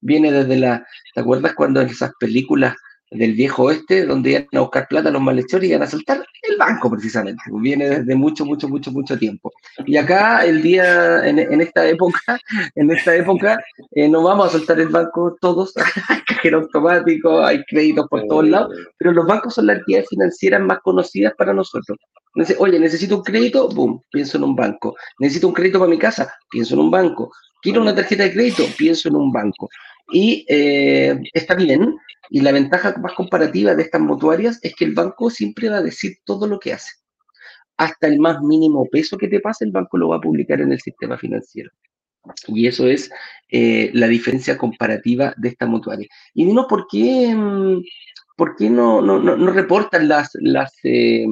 viene 0.02 0.30
desde 0.30 0.58
la, 0.58 0.86
¿te 1.14 1.20
acuerdas 1.20 1.54
cuando 1.54 1.80
en 1.80 1.88
esas 1.88 2.12
películas 2.20 2.76
del 3.10 3.32
viejo 3.32 3.64
oeste, 3.64 4.04
donde 4.04 4.30
iban 4.30 4.48
a 4.52 4.60
buscar 4.60 4.88
plata 4.88 5.10
los 5.10 5.22
malhechores 5.22 5.68
y 5.68 5.70
iban 5.70 5.82
a 5.82 5.86
saltar 5.86 6.24
el 6.52 6.58
banco 6.58 6.90
precisamente. 6.90 7.42
Viene 7.50 7.88
desde 7.88 8.14
mucho, 8.14 8.44
mucho, 8.44 8.68
mucho, 8.68 8.92
mucho 8.92 9.18
tiempo. 9.18 9.52
Y 9.86 9.96
acá 9.96 10.44
el 10.44 10.62
día, 10.62 11.26
en, 11.26 11.60
esta 11.60 11.86
época, 11.86 12.18
en 12.74 12.90
esta 12.90 13.14
época, 13.14 13.58
eh, 13.92 14.08
no 14.08 14.22
vamos 14.22 14.48
a 14.48 14.58
saltar 14.58 14.80
el 14.80 14.88
banco 14.88 15.36
todos, 15.40 15.74
hay 16.08 16.20
cajero 16.22 16.60
automático, 16.60 17.44
hay 17.44 17.62
créditos 17.64 18.06
por 18.08 18.26
todos 18.26 18.48
lados, 18.48 18.76
pero 18.98 19.12
los 19.12 19.26
bancos 19.26 19.54
son 19.54 19.66
las 19.66 19.78
entidades 19.78 20.08
financieras 20.08 20.60
más 20.62 20.78
conocidas 20.80 21.32
para 21.36 21.52
nosotros. 21.52 21.98
Oye, 22.58 22.78
necesito 22.78 23.16
un 23.16 23.22
crédito, 23.22 23.68
boom, 23.68 24.02
pienso 24.10 24.38
en 24.38 24.44
un 24.44 24.56
banco. 24.56 24.96
Necesito 25.18 25.48
un 25.48 25.54
crédito 25.54 25.78
para 25.78 25.90
mi 25.90 25.98
casa, 25.98 26.32
pienso 26.50 26.74
en 26.74 26.80
un 26.80 26.90
banco. 26.90 27.30
Quiero 27.60 27.82
una 27.82 27.94
tarjeta 27.94 28.24
de 28.24 28.32
crédito, 28.32 28.64
pienso 28.76 29.08
en 29.08 29.16
un 29.16 29.30
banco. 29.30 29.68
Y 30.12 30.44
eh, 30.48 31.18
está 31.32 31.54
bien, 31.54 31.96
y 32.28 32.40
la 32.40 32.52
ventaja 32.52 32.94
más 32.98 33.14
comparativa 33.14 33.74
de 33.74 33.82
estas 33.82 34.00
mutuarias 34.00 34.58
es 34.62 34.74
que 34.74 34.84
el 34.84 34.94
banco 34.94 35.30
siempre 35.30 35.70
va 35.70 35.78
a 35.78 35.82
decir 35.82 36.18
todo 36.24 36.46
lo 36.46 36.58
que 36.58 36.74
hace. 36.74 36.92
Hasta 37.78 38.06
el 38.06 38.18
más 38.18 38.40
mínimo 38.42 38.86
peso 38.90 39.16
que 39.16 39.28
te 39.28 39.40
pase, 39.40 39.64
el 39.64 39.72
banco 39.72 39.96
lo 39.96 40.08
va 40.08 40.16
a 40.16 40.20
publicar 40.20 40.60
en 40.60 40.72
el 40.72 40.80
sistema 40.80 41.16
financiero. 41.16 41.70
Y 42.48 42.66
eso 42.66 42.86
es 42.86 43.10
eh, 43.50 43.90
la 43.94 44.06
diferencia 44.06 44.56
comparativa 44.56 45.34
de 45.36 45.48
esta 45.48 45.66
mutuaria. 45.66 46.06
Y 46.34 46.44
dinos 46.44 46.66
por 46.68 46.86
qué, 46.88 47.34
mm, 47.34 47.82
por 48.36 48.54
qué 48.56 48.70
no, 48.70 49.00
no, 49.00 49.18
no, 49.18 49.50
reportan 49.50 50.08
las, 50.08 50.30
las, 50.34 50.72
eh, 50.84 51.26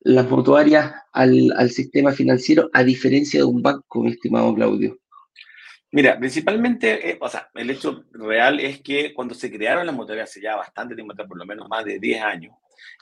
las 0.00 0.30
mutuarias 0.30 0.94
al, 1.12 1.52
al 1.56 1.70
sistema 1.70 2.12
financiero 2.12 2.70
a 2.72 2.84
diferencia 2.84 3.40
de 3.40 3.44
un 3.44 3.60
banco, 3.60 4.02
mi 4.02 4.12
estimado 4.12 4.54
Claudio. 4.54 4.98
Mira, 5.92 6.18
principalmente, 6.18 7.10
eh, 7.10 7.18
o 7.20 7.28
sea, 7.28 7.48
el 7.54 7.70
hecho 7.70 8.04
real 8.12 8.60
es 8.60 8.82
que 8.82 9.14
cuando 9.14 9.34
se 9.34 9.50
crearon 9.50 9.86
las 9.86 9.94
mutuarias 9.94 10.30
hace 10.30 10.40
ya 10.40 10.56
bastante 10.56 10.94
tiempo, 10.94 11.14
por 11.14 11.38
lo 11.38 11.46
menos 11.46 11.68
más 11.68 11.84
de 11.84 11.98
10 11.98 12.22
años, 12.22 12.54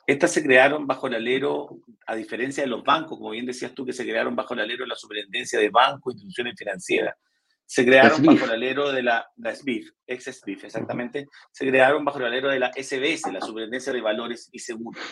estas 0.07 0.33
se 0.33 0.43
crearon 0.43 0.87
bajo 0.87 1.07
el 1.07 1.15
alero, 1.15 1.81
a 2.07 2.15
diferencia 2.15 2.63
de 2.63 2.69
los 2.69 2.85
bancos, 2.85 3.19
como 3.19 3.31
bien 3.31 3.47
decías 3.47 3.73
tú, 3.75 3.87
que 3.87 3.93
se 3.93 4.05
crearon 4.05 4.37
bajo 4.37 4.55
el 4.55 4.61
alero 4.61 4.85
de 4.85 4.89
la 4.89 4.97
superintendencia 4.97 5.59
de 5.59 5.71
bancos, 5.71 6.15
instituciones 6.15 6.55
financieras. 6.59 7.17
Se 7.65 7.85
crearon 7.87 8.23
bajo 8.23 8.45
el 8.45 8.51
alero 8.51 8.93
de 8.93 9.03
la, 9.03 9.27
la 9.39 9.55
SBIF, 9.55 9.91
ex 10.07 10.25
SBIF, 10.25 10.65
exactamente. 10.65 11.27
Se 11.51 11.67
crearon 11.67 12.05
bajo 12.05 12.19
el 12.19 12.27
alero 12.27 12.51
de 12.51 12.59
la 12.59 12.71
SBS, 12.71 13.33
la 13.33 13.41
Superintendencia 13.41 13.93
de 13.93 14.03
Valores 14.03 14.51
y 14.53 14.59
Seguros. 14.59 15.03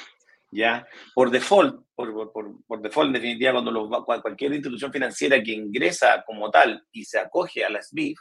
¿Ya? 0.53 0.87
Por 1.15 1.31
default, 1.31 1.87
por, 1.95 2.33
por, 2.33 2.65
por, 2.67 2.83
default, 2.83 3.09
en 3.09 3.13
definitiva, 3.15 3.53
cuando 3.53 4.05
cualquier 4.23 4.53
institución 4.53 4.93
financiera 4.93 5.43
que 5.43 5.53
ingresa 5.53 6.23
como 6.25 6.51
tal 6.51 6.87
y 6.93 7.05
se 7.05 7.19
acoge 7.19 7.65
a 7.65 7.71
la 7.71 7.83
SBIF, 7.83 8.19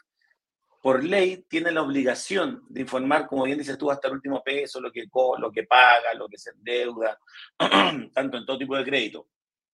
por 0.82 1.04
ley 1.04 1.46
tiene 1.48 1.72
la 1.72 1.84
obligación 1.84 2.64
de 2.70 2.82
informar, 2.82 3.28
como 3.28 3.44
bien 3.44 3.60
dices 3.60 3.78
tú, 3.78 3.92
hasta 3.92 4.08
el 4.08 4.16
último 4.16 4.42
peso, 4.42 4.82
lo 4.82 4.92
que, 4.92 5.06
lo 5.38 5.52
que 5.52 5.64
paga, 5.64 6.14
lo 6.16 6.28
que 6.28 6.38
se 6.38 6.52
endeuda, 6.52 7.20
tanto 8.14 8.38
en 8.38 8.46
todo 8.46 8.58
tipo 8.58 8.76
de 8.76 8.84
crédito, 8.84 9.28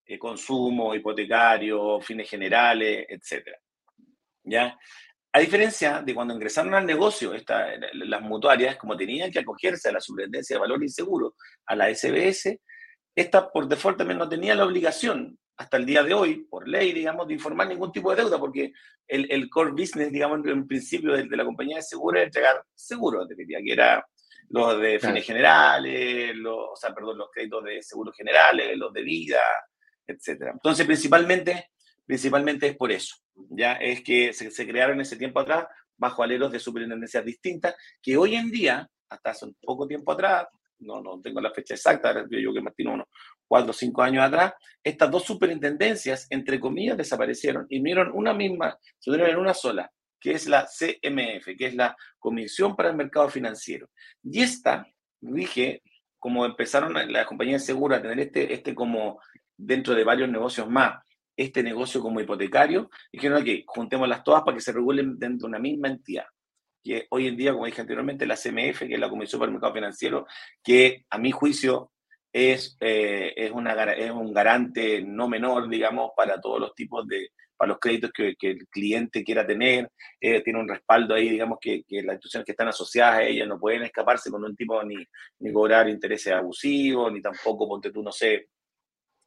eh, 0.05 0.19
consumo, 0.19 0.93
hipotecario, 0.93 2.01
fines 2.01 2.29
generales, 2.29 3.05
etc. 3.07 3.55
¿Ya? 4.43 4.77
A 5.38 5.39
diferencia 5.39 6.01
de 6.01 6.15
cuando 6.15 6.33
ingresaron 6.33 6.73
al 6.73 6.83
negocio 6.83 7.31
esta, 7.35 7.67
las 7.93 8.21
mutuarias, 8.23 8.75
como 8.75 8.97
tenían 8.97 9.29
que 9.29 9.38
acogerse 9.38 9.88
a 9.88 9.91
la 9.91 10.01
Superintendencia 10.01 10.55
de 10.55 10.61
Valor 10.61 10.81
Inseguro, 10.81 11.35
a 11.67 11.75
la 11.75 11.93
SBS, 11.93 12.59
esta 13.13 13.47
por 13.47 13.67
default 13.67 13.99
también 13.99 14.17
no 14.17 14.27
tenía 14.27 14.55
la 14.55 14.65
obligación, 14.65 15.38
hasta 15.57 15.77
el 15.77 15.85
día 15.85 16.01
de 16.01 16.15
hoy, 16.15 16.47
por 16.49 16.67
ley, 16.67 16.91
digamos, 16.91 17.27
de 17.27 17.35
informar 17.35 17.67
ningún 17.67 17.91
tipo 17.91 18.09
de 18.09 18.23
deuda, 18.23 18.39
porque 18.39 18.73
el, 19.07 19.31
el 19.31 19.47
core 19.47 19.73
business, 19.73 20.11
digamos, 20.11 20.43
en 20.43 20.65
principio 20.65 21.13
de, 21.13 21.27
la 21.27 21.45
compañía 21.45 21.75
de 21.75 21.83
seguro 21.83 22.17
era 22.17 22.25
entregar 22.25 22.63
seguros, 22.73 23.27
que 23.27 23.71
era 23.71 24.03
los 24.49 24.81
de 24.81 24.99
fines 24.99 25.23
generales, 25.23 26.35
los, 26.35 26.57
o 26.71 26.75
sea, 26.75 26.95
perdón, 26.95 27.19
los 27.19 27.29
créditos 27.31 27.63
de 27.63 27.83
seguros 27.83 28.17
generales, 28.17 28.75
los 28.75 28.91
de 28.91 29.03
vida, 29.03 29.41
etc. 30.07 30.53
Entonces, 30.53 30.83
principalmente, 30.83 31.69
principalmente 32.08 32.68
es 32.68 32.78
por 32.78 32.91
eso 32.91 33.16
ya 33.49 33.74
es 33.74 34.03
que 34.03 34.34
se, 34.34 34.68
crearon 34.68 34.95
en 34.95 35.01
ese 35.01 35.16
tiempo 35.16 35.39
atrás 35.39 35.66
bajo 35.95 36.24
aleros 36.24 36.51
de 36.51 36.60
superintendencias 36.60 37.26
distintas, 37.26 37.76
que 38.01 38.18
hoy 38.18 38.36
en 38.36 38.51
día, 38.51 38.88
hasta 39.10 39.32
hace 39.32 39.45
un 39.45 39.55
poco 39.62 39.88
tiempo 39.88 40.12
atrás, 40.12 40.47
no, 40.80 41.01
no 41.01 41.20
tengo 41.22 41.41
la 41.41 41.51
fecha 41.51 41.74
exacta, 41.74 42.26
yo 42.30 42.53
que 42.53 42.62
Martín 42.62 42.89
unos 42.89 43.08
cuatro 43.47 43.72
o 43.72 43.74
cinco 43.74 44.03
años 44.03 44.24
atrás, 44.24 44.53
estas 44.84 45.10
dos 45.10 45.24
superintendencias, 45.24 46.28
entre 46.30 46.60
comillas, 46.60 46.97
desaparecieron 46.97 47.66
y 47.70 47.80
unieron 47.80 48.12
una 48.14 48.34
misma, 48.34 48.78
se 48.99 49.10
unieron 49.10 49.32
en 49.32 49.39
una 49.39 49.53
sola, 49.55 49.89
que 50.20 50.32
es 50.32 50.47
la 50.47 50.66
CMF, 50.68 51.58
que 51.58 51.66
es 51.68 51.76
la 51.76 51.95
Comisión 52.20 52.76
para 52.76 52.89
el 52.89 52.95
Mercado 52.95 53.30
Financiero. 53.30 53.89
Y 54.24 54.41
esta 54.41 54.88
rige, 55.22 55.82
como 56.20 56.45
empezaron 56.45 56.93
las 57.12 57.26
compañías 57.26 57.66
seguras 57.66 57.99
a 57.99 58.01
tener 58.03 58.20
este, 58.20 58.53
este 58.53 58.76
como 58.76 59.20
dentro 59.55 59.95
de 59.95 60.03
varios 60.03 60.30
negocios 60.30 60.70
más 60.70 60.99
este 61.38 61.63
negocio 61.63 62.01
como 62.01 62.19
hipotecario, 62.19 62.89
dijeron 63.11 63.43
que 63.43 63.63
juntémoslas 63.65 64.23
todas 64.23 64.41
para 64.43 64.55
que 64.55 64.61
se 64.61 64.73
regulen 64.73 65.17
dentro 65.17 65.47
de 65.47 65.51
una 65.51 65.59
misma 65.59 65.88
entidad. 65.88 66.25
Que 66.83 67.05
hoy 67.11 67.27
en 67.27 67.38
día, 67.38 67.53
como 67.53 67.65
dije 67.65 67.81
anteriormente, 67.81 68.25
la 68.25 68.35
CMF, 68.35 68.79
que 68.79 68.93
es 68.95 68.99
la 68.99 69.09
Comisión 69.09 69.39
para 69.39 69.49
el 69.49 69.53
Mercado 69.53 69.73
Financiero, 69.73 70.25
que 70.63 71.05
a 71.09 71.17
mi 71.17 71.31
juicio 71.31 71.91
es, 72.33 72.75
eh, 72.79 73.33
es, 73.35 73.51
una, 73.51 73.73
es 73.93 74.11
un 74.11 74.33
garante 74.33 75.01
no 75.01 75.29
menor, 75.29 75.69
digamos, 75.69 76.11
para 76.15 76.41
todos 76.41 76.59
los 76.59 76.73
tipos 76.73 77.07
de, 77.07 77.31
para 77.57 77.69
los 77.69 77.79
créditos 77.79 78.11
que, 78.11 78.35
el 78.39 78.67
cliente 78.67 79.23
quiera 79.23 79.45
tener, 79.45 79.91
eh, 80.21 80.41
tiene 80.41 80.59
un 80.59 80.67
respaldo 80.67 81.15
ahí, 81.15 81.29
digamos, 81.29 81.57
que, 81.59 81.83
las 81.89 82.13
instituciones 82.13 82.45
que 82.45 82.51
están 82.51 82.67
asociadas 82.67 83.15
a 83.15 83.23
ella 83.23 83.45
no 83.45 83.59
pueden 83.59 83.83
escaparse 83.83 84.29
con 84.29 84.43
un 84.43 84.55
tipo 84.55 84.81
ni, 84.83 84.95
ni 85.39 85.51
cobrar 85.51 85.89
intereses 85.89 86.33
abusivos, 86.33 87.11
ni 87.11 87.21
tampoco, 87.21 87.67
ponte 87.67 87.91
tú, 87.91 88.03
no 88.03 88.11
sé, 88.11 88.49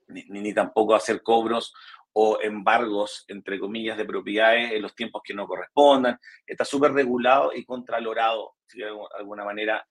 ni, 0.09 0.25
ni, 0.29 0.55
tampoco 0.55 0.95
hacer 0.95 1.23
cobros 1.23 1.75
o 2.13 2.39
embargos, 2.41 3.25
entre 3.29 3.59
comillas, 3.59 3.97
de 3.97 4.05
propiedades 4.05 4.73
en 4.73 4.83
los 4.83 4.95
tiempos 4.95 5.23
que 5.25 5.35
no 5.35 5.47
correspondan. 5.47 6.19
Está 6.47 6.65
súper 6.65 6.93
regulado 6.93 7.53
y 7.55 7.65
contralorado, 7.65 8.57
de 8.73 8.87
alguna 9.19 9.45
manera, 9.45 9.87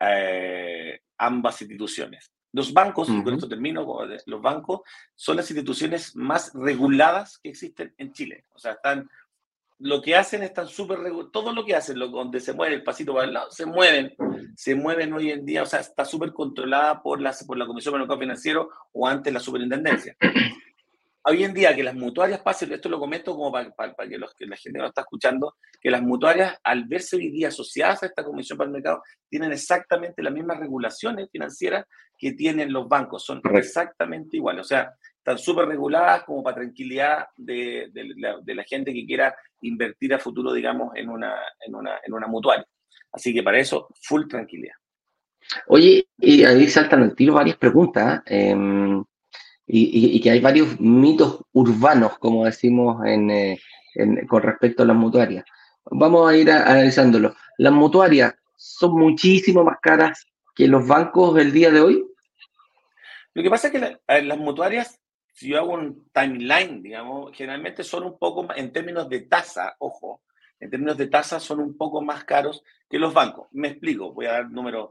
eh, 0.00 1.00
ambas 1.18 1.60
instituciones. 1.62 2.32
Los 2.52 2.72
bancos, 2.72 3.06
con 3.06 3.34
esto 3.34 3.48
termino, 3.48 3.86
los 4.26 4.42
bancos 4.42 4.80
son 5.14 5.36
las 5.36 5.48
instituciones 5.50 6.16
más 6.16 6.50
reguladas 6.54 7.38
que 7.38 7.50
existen 7.50 7.94
en 7.96 8.12
Chile. 8.12 8.46
O 8.54 8.58
sea, 8.58 8.72
están, 8.72 9.08
lo 9.78 10.02
que 10.02 10.16
hacen 10.16 10.42
están 10.42 10.66
súper 10.66 10.98
todo 11.30 11.52
lo 11.52 11.64
que 11.64 11.76
hacen, 11.76 11.98
lo, 11.98 12.08
donde 12.08 12.40
se 12.40 12.52
mueve 12.52 12.74
el 12.74 12.82
pasito 12.82 13.14
para 13.14 13.26
el 13.26 13.34
lado, 13.34 13.52
se 13.52 13.66
mueven, 13.66 14.16
se 14.56 14.74
mueven 14.74 15.12
hoy 15.12 15.30
en 15.30 15.46
día, 15.46 15.62
o 15.62 15.66
sea, 15.66 15.78
está 15.78 16.04
súper 16.04 16.32
controlada 16.32 17.00
por 17.00 17.20
la, 17.20 17.32
por 17.46 17.56
la 17.56 17.66
Comisión 17.66 17.92
de 17.92 18.00
Mercado 18.00 18.18
Financiero 18.18 18.70
o 18.92 19.06
antes 19.06 19.32
la 19.32 19.38
Superintendencia 19.38 20.16
hoy 21.24 21.44
en 21.44 21.54
día 21.54 21.74
que 21.74 21.82
las 21.82 21.94
mutuarias 21.94 22.40
pasen, 22.40 22.72
esto 22.72 22.88
lo 22.88 22.98
comento 22.98 23.34
como 23.34 23.52
para, 23.52 23.94
que, 24.08 24.18
los, 24.18 24.34
que 24.34 24.46
la 24.46 24.56
gente 24.56 24.78
no 24.78 24.86
está 24.86 25.02
escuchando, 25.02 25.56
que 25.80 25.90
las 25.90 26.02
mutuarias, 26.02 26.58
al 26.62 26.84
verse 26.84 27.16
hoy 27.16 27.30
día 27.30 27.48
asociadas 27.48 28.02
a 28.02 28.06
esta 28.06 28.24
Comisión 28.24 28.56
para 28.56 28.68
el 28.68 28.74
Mercado, 28.74 29.02
tienen 29.28 29.52
exactamente 29.52 30.22
las 30.22 30.32
mismas 30.32 30.58
regulaciones 30.58 31.28
financieras 31.30 31.84
que 32.16 32.32
tienen 32.32 32.72
los 32.72 32.88
bancos, 32.88 33.24
son 33.24 33.40
exactamente 33.54 34.36
iguales, 34.36 34.62
o 34.62 34.68
sea, 34.68 34.92
están 35.16 35.38
súper 35.38 35.66
reguladas 35.66 36.24
como 36.24 36.42
para 36.42 36.56
tranquilidad 36.56 37.26
de, 37.36 37.90
la, 38.16 38.64
gente 38.64 38.92
que 38.92 39.06
quiera 39.06 39.34
invertir 39.62 40.14
a 40.14 40.18
futuro, 40.18 40.52
digamos, 40.52 40.92
en 40.96 41.08
una, 41.08 41.34
en 41.60 41.74
una, 41.74 42.00
en 42.02 42.12
una 42.12 42.26
mutuaria. 42.26 42.66
Así 43.12 43.34
que 43.34 43.42
para 43.42 43.58
eso, 43.58 43.88
full 44.02 44.26
tranquilidad. 44.26 44.74
Oye, 45.66 46.06
y 46.18 46.44
ahí 46.44 46.68
saltan 46.68 47.02
al 47.02 47.14
tiro 47.14 47.34
varias 47.34 47.56
preguntas. 47.56 48.22
¿eh? 48.26 48.54
Y, 49.72 50.20
que 50.20 50.30
hay 50.30 50.40
varios 50.40 50.80
mitos 50.80 51.44
urbanos, 51.52 52.18
como 52.18 52.44
decimos 52.44 53.04
eh, 53.06 53.58
con 54.28 54.42
respecto 54.42 54.82
a 54.82 54.86
las 54.86 54.96
mutuarias. 54.96 55.44
Vamos 55.84 56.28
a 56.28 56.36
ir 56.36 56.50
analizándolo. 56.50 57.34
Las 57.58 57.72
mutuarias 57.72 58.34
son 58.56 58.98
muchísimo 58.98 59.62
más 59.64 59.78
caras 59.80 60.26
que 60.54 60.66
los 60.66 60.86
bancos 60.86 61.34
del 61.34 61.52
día 61.52 61.70
de 61.70 61.80
hoy. 61.80 62.04
Lo 63.34 63.42
que 63.42 63.50
pasa 63.50 63.68
es 63.68 63.72
que 63.72 64.22
las 64.22 64.38
mutuarias, 64.38 65.00
si 65.32 65.48
yo 65.48 65.58
hago 65.58 65.74
un 65.74 66.08
timeline, 66.12 66.82
digamos, 66.82 67.30
generalmente 67.36 67.84
son 67.84 68.04
un 68.04 68.18
poco, 68.18 68.48
en 68.54 68.72
términos 68.72 69.08
de 69.08 69.20
tasa, 69.20 69.76
ojo, 69.78 70.22
en 70.58 70.68
términos 70.68 70.96
de 70.96 71.06
tasa 71.06 71.38
son 71.38 71.60
un 71.60 71.76
poco 71.76 72.02
más 72.02 72.24
caros 72.24 72.64
que 72.88 72.98
los 72.98 73.14
bancos. 73.14 73.46
Me 73.52 73.68
explico, 73.68 74.12
voy 74.12 74.26
a 74.26 74.32
dar 74.32 74.50
números 74.50 74.90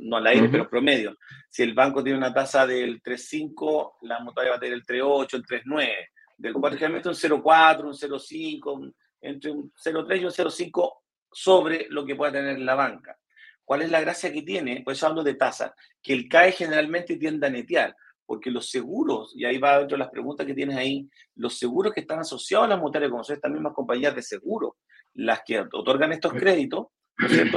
no 0.00 0.16
al 0.16 0.26
aire, 0.26 0.48
pero 0.48 0.68
promedio. 0.68 1.16
Si 1.48 1.62
el 1.62 1.74
banco 1.74 2.02
tiene 2.02 2.18
una 2.18 2.34
tasa 2.34 2.66
del 2.66 3.02
3,5, 3.02 3.96
la 4.02 4.20
mutuaria 4.20 4.52
va 4.52 4.56
a 4.56 4.60
tener 4.60 4.74
el 4.74 4.84
3,8, 4.84 5.34
el 5.34 5.44
3,9. 5.44 5.90
Del 6.36 6.52
4, 6.52 6.78
generalmente 6.78 7.08
un 7.08 7.14
0,4, 7.14 7.84
un 7.84 7.92
0,5, 7.92 8.94
entre 9.20 9.50
un 9.52 9.72
0,3 9.72 10.20
y 10.20 10.24
un 10.24 10.30
0,5 10.30 10.92
sobre 11.30 11.86
lo 11.90 12.04
que 12.04 12.16
pueda 12.16 12.32
tener 12.32 12.58
la 12.58 12.74
banca. 12.74 13.16
¿Cuál 13.64 13.82
es 13.82 13.90
la 13.90 14.00
gracia 14.00 14.32
que 14.32 14.42
tiene? 14.42 14.82
Pues 14.84 15.02
hablo 15.02 15.22
de 15.22 15.34
tasa, 15.34 15.74
que 16.02 16.12
el 16.12 16.28
CAE 16.28 16.52
generalmente 16.52 17.16
tiende 17.16 17.46
a 17.46 17.50
netear, 17.50 17.96
porque 18.26 18.50
los 18.50 18.68
seguros, 18.68 19.32
y 19.34 19.44
ahí 19.44 19.58
va 19.58 19.78
dentro 19.78 19.96
de 19.96 20.04
las 20.04 20.10
preguntas 20.10 20.46
que 20.46 20.54
tienes 20.54 20.76
ahí, 20.76 21.08
los 21.36 21.58
seguros 21.58 21.92
que 21.92 22.00
están 22.00 22.18
asociados 22.18 22.66
a 22.66 22.70
las 22.70 22.80
mutuarias, 22.80 23.10
como 23.10 23.24
son 23.24 23.36
estas 23.36 23.50
mismas 23.50 23.72
compañías 23.72 24.14
de 24.14 24.22
seguro, 24.22 24.76
las 25.14 25.42
que 25.44 25.60
otorgan 25.60 26.12
estos 26.12 26.32
créditos. 26.32 26.88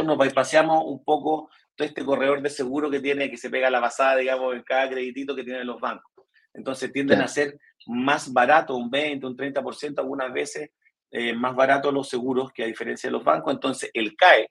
Nos 0.05 0.17
bypaseamos 0.17 0.83
un 0.85 1.03
poco 1.03 1.49
todo 1.78 1.88
este 1.88 2.03
corredor 2.03 2.41
de 2.41 2.49
seguro 2.49 2.89
que 2.89 2.99
tiene, 2.99 3.30
que 3.30 3.38
se 3.38 3.51
pega 3.51 3.69
la 3.69 3.80
pasada, 3.80 4.17
digamos, 4.17 4.55
en 4.55 4.63
cada 4.63 4.89
creditito 4.89 5.36
que 5.36 5.43
tienen 5.43 5.67
los 5.67 5.80
bancos. 5.80 6.11
Entonces 6.53 6.91
tienden 6.91 7.21
a 7.21 7.28
ser 7.28 7.59
más 7.86 8.34
barato, 8.34 8.75
un 8.75 8.89
20, 8.89 9.28
un 9.28 9.38
30%, 9.38 9.99
algunas 9.99 10.34
veces 10.34 10.71
eh, 11.11 11.34
más 11.34 11.55
barato 11.55 11.91
los 11.91 12.09
seguros 12.09 12.51
que 12.51 12.63
a 12.63 12.67
diferencia 12.67 13.07
de 13.07 13.11
los 13.11 13.23
bancos. 13.23 13.53
Entonces 13.53 13.91
el 13.93 14.15
CAE, 14.15 14.49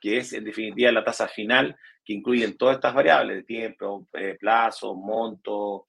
que 0.00 0.18
es 0.18 0.32
en 0.32 0.44
definitiva 0.44 0.92
la 0.92 1.04
tasa 1.04 1.26
final, 1.26 1.76
que 2.04 2.12
incluye 2.12 2.48
todas 2.52 2.76
estas 2.76 2.94
variables, 2.94 3.38
de 3.38 3.42
tiempo, 3.42 4.06
eh, 4.12 4.36
plazo, 4.38 4.94
monto, 4.94 5.88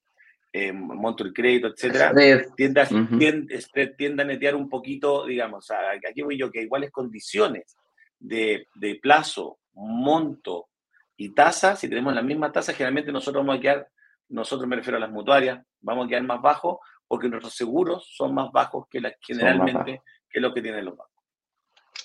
eh, 0.51 0.71
monto 0.71 1.23
del 1.23 1.33
crédito, 1.33 1.67
etcétera, 1.67 2.11
tiende 2.55 2.81
a, 2.81 2.87
tiende, 2.87 4.23
a 4.23 4.25
netear 4.25 4.55
un 4.55 4.67
poquito, 4.67 5.27
digamos, 5.27 5.69
aquí 5.69 6.23
voy 6.23 6.35
yo, 6.35 6.49
que 6.49 6.63
iguales 6.63 6.89
condiciones 6.89 7.77
de, 8.17 8.67
de 8.73 8.95
plazo, 8.95 9.59
monto 9.77 10.69
y 11.15 11.33
tasa, 11.33 11.75
si 11.75 11.87
tenemos 11.87 12.13
la 12.13 12.21
misma 12.21 12.51
tasa, 12.51 12.73
generalmente 12.73 13.11
nosotros 13.11 13.45
vamos 13.45 13.59
a 13.59 13.61
quedar, 13.61 13.89
nosotros 14.29 14.67
me 14.67 14.75
refiero 14.75 14.97
a 14.97 15.01
las 15.01 15.11
mutuarias, 15.11 15.63
vamos 15.81 16.05
a 16.05 16.09
quedar 16.09 16.23
más 16.23 16.41
bajos 16.41 16.77
porque 17.07 17.29
nuestros 17.29 17.55
seguros 17.55 18.07
son 18.15 18.33
más 18.33 18.51
bajos 18.51 18.85
que 18.89 18.99
las 18.99 19.13
generalmente 19.21 20.01
que 20.29 20.39
lo 20.39 20.53
que 20.53 20.61
tienen 20.61 20.85
los 20.85 20.97
bancos. 20.97 21.13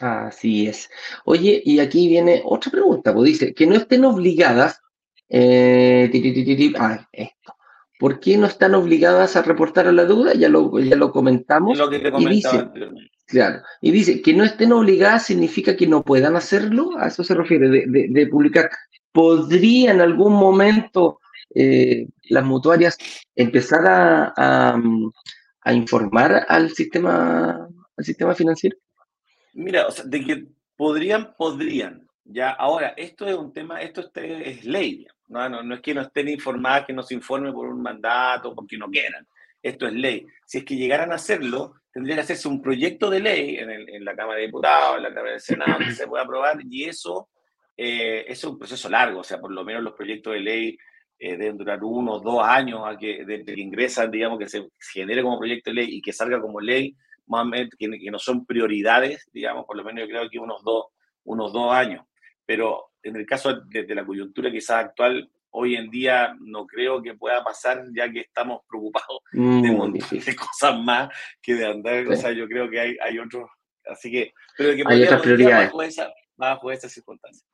Así 0.00 0.66
es. 0.66 0.90
Oye, 1.24 1.62
y 1.64 1.78
aquí 1.78 2.08
viene 2.08 2.42
otra 2.44 2.70
pregunta, 2.70 3.12
pues 3.12 3.26
dice, 3.26 3.54
que 3.54 3.66
no 3.66 3.74
estén 3.74 4.04
obligadas, 4.04 4.80
eh, 5.28 6.10
ah, 6.78 7.08
esto, 7.12 7.56
¿por 8.02 8.18
qué 8.18 8.36
no 8.36 8.48
están 8.48 8.74
obligadas 8.74 9.36
a 9.36 9.42
reportar 9.42 9.86
a 9.86 9.92
la 9.92 10.04
deuda? 10.04 10.34
Ya 10.34 10.48
lo, 10.48 10.76
ya 10.80 10.96
lo 10.96 11.12
comentamos. 11.12 11.78
Lo 11.78 11.88
que 11.88 12.00
te 12.00 12.08
y 12.08 12.26
dice, 12.26 12.68
Claro. 13.26 13.62
Y 13.80 13.92
dice 13.92 14.20
que 14.20 14.34
no 14.34 14.42
estén 14.42 14.72
obligadas 14.72 15.26
significa 15.26 15.76
que 15.76 15.86
no 15.86 16.02
puedan 16.02 16.34
hacerlo. 16.34 16.98
A 16.98 17.06
eso 17.06 17.22
se 17.22 17.32
refiere, 17.32 17.68
de, 17.68 18.26
publicar. 18.26 18.70
¿Podría 19.12 19.92
en 19.92 20.00
algún 20.00 20.32
momento 20.32 21.20
eh, 21.54 22.08
las 22.28 22.44
mutuarias 22.44 22.98
empezar 23.36 23.84
a, 23.86 24.82
informar 25.72 26.44
al 26.48 26.70
sistema, 26.70 27.68
al 27.96 28.04
sistema 28.04 28.34
financiero? 28.34 28.76
Mira, 29.54 29.86
o 29.86 29.92
sea, 29.92 30.04
de 30.06 30.24
que 30.24 30.46
podrían, 30.76 31.34
podrían. 31.38 32.08
Ya, 32.24 32.50
ahora, 32.50 32.94
esto 32.96 33.28
es 33.28 33.36
un 33.36 33.52
tema, 33.52 33.80
esto 33.80 34.10
es 34.16 34.64
ley. 34.64 35.06
No, 35.32 35.48
no, 35.48 35.62
no 35.62 35.74
es 35.74 35.80
que 35.80 35.94
no 35.94 36.02
estén 36.02 36.28
informadas, 36.28 36.84
que 36.86 36.92
no 36.92 37.02
se 37.02 37.14
informe 37.14 37.50
por 37.52 37.66
un 37.66 37.80
mandato, 37.80 38.54
porque 38.54 38.76
no 38.76 38.90
quieran. 38.90 39.26
Esto 39.62 39.86
es 39.86 39.94
ley. 39.94 40.26
Si 40.44 40.58
es 40.58 40.64
que 40.64 40.76
llegaran 40.76 41.10
a 41.10 41.14
hacerlo, 41.14 41.74
tendría 41.90 42.16
que 42.16 42.22
hacerse 42.22 42.48
un 42.48 42.60
proyecto 42.60 43.08
de 43.08 43.20
ley 43.20 43.56
en, 43.56 44.04
la 44.04 44.14
Cámara 44.14 44.38
de 44.38 44.46
Diputados, 44.46 44.98
en 44.98 45.04
la 45.04 45.08
Cámara 45.08 45.32
del 45.32 45.40
Senado, 45.40 45.78
que 45.78 45.92
se 45.92 46.06
pueda 46.06 46.24
aprobar, 46.24 46.58
y 46.68 46.84
eso, 46.84 47.30
eh, 47.76 48.26
es 48.28 48.44
un 48.44 48.58
proceso 48.58 48.90
largo, 48.90 49.20
o 49.20 49.24
sea, 49.24 49.40
por 49.40 49.52
lo 49.52 49.64
menos 49.64 49.82
los 49.82 49.94
proyectos 49.94 50.34
de 50.34 50.40
ley 50.40 50.78
eh, 51.18 51.36
deben 51.36 51.56
durar 51.56 51.82
uno 51.82 52.14
o 52.14 52.20
dos 52.20 52.42
años 52.44 52.82
a 52.84 52.98
que, 52.98 53.24
desde 53.24 53.54
que 53.54 53.60
ingresan, 53.60 54.10
digamos, 54.10 54.38
que 54.38 54.48
se 54.48 54.68
genere 54.92 55.22
como 55.22 55.38
proyecto 55.38 55.70
de 55.70 55.74
ley 55.76 55.96
y 55.96 56.02
que 56.02 56.12
salga 56.12 56.40
como 56.40 56.60
ley, 56.60 56.94
más 57.26 57.46
que, 57.78 57.90
que 57.90 58.10
no 58.10 58.18
son 58.18 58.44
prioridades, 58.44 59.28
digamos, 59.32 59.64
por 59.64 59.76
lo 59.76 59.84
menos 59.84 60.02
yo 60.02 60.08
creo 60.08 60.28
que 60.28 60.38
unos 60.38 60.62
dos, 60.64 60.86
unos 61.24 61.52
dos 61.52 61.72
años. 61.72 62.04
Pero 62.46 62.92
en 63.02 63.16
el 63.16 63.26
caso 63.26 63.60
de, 63.62 63.84
de 63.84 63.94
la 63.94 64.04
coyuntura 64.04 64.50
quizás 64.50 64.84
actual, 64.84 65.30
hoy 65.52 65.76
en 65.76 65.90
día 65.90 66.34
no 66.40 66.66
creo 66.66 67.02
que 67.02 67.14
pueda 67.14 67.42
pasar, 67.44 67.84
ya 67.94 68.10
que 68.10 68.20
estamos 68.20 68.62
preocupados 68.68 69.20
de 69.32 69.38
un 69.40 69.76
montón 69.76 70.18
de 70.18 70.36
cosas 70.36 70.78
más 70.80 71.08
que 71.40 71.54
de 71.54 71.66
andar. 71.66 72.06
O 72.08 72.16
sea, 72.16 72.32
yo 72.32 72.46
creo 72.48 72.68
que 72.68 72.80
hay, 72.80 72.96
hay 73.02 73.18
otros. 73.18 73.48
Así 73.86 74.10
que, 74.10 74.32
pero 74.56 74.74
que 74.74 74.84
hay 74.86 75.02
otras 75.04 75.22
prioridades. 75.22 75.66
Bajo 75.66 75.82
esa, 75.82 76.12
bajo 76.36 76.70
esa 76.70 76.88
circunstancia. 76.88 77.46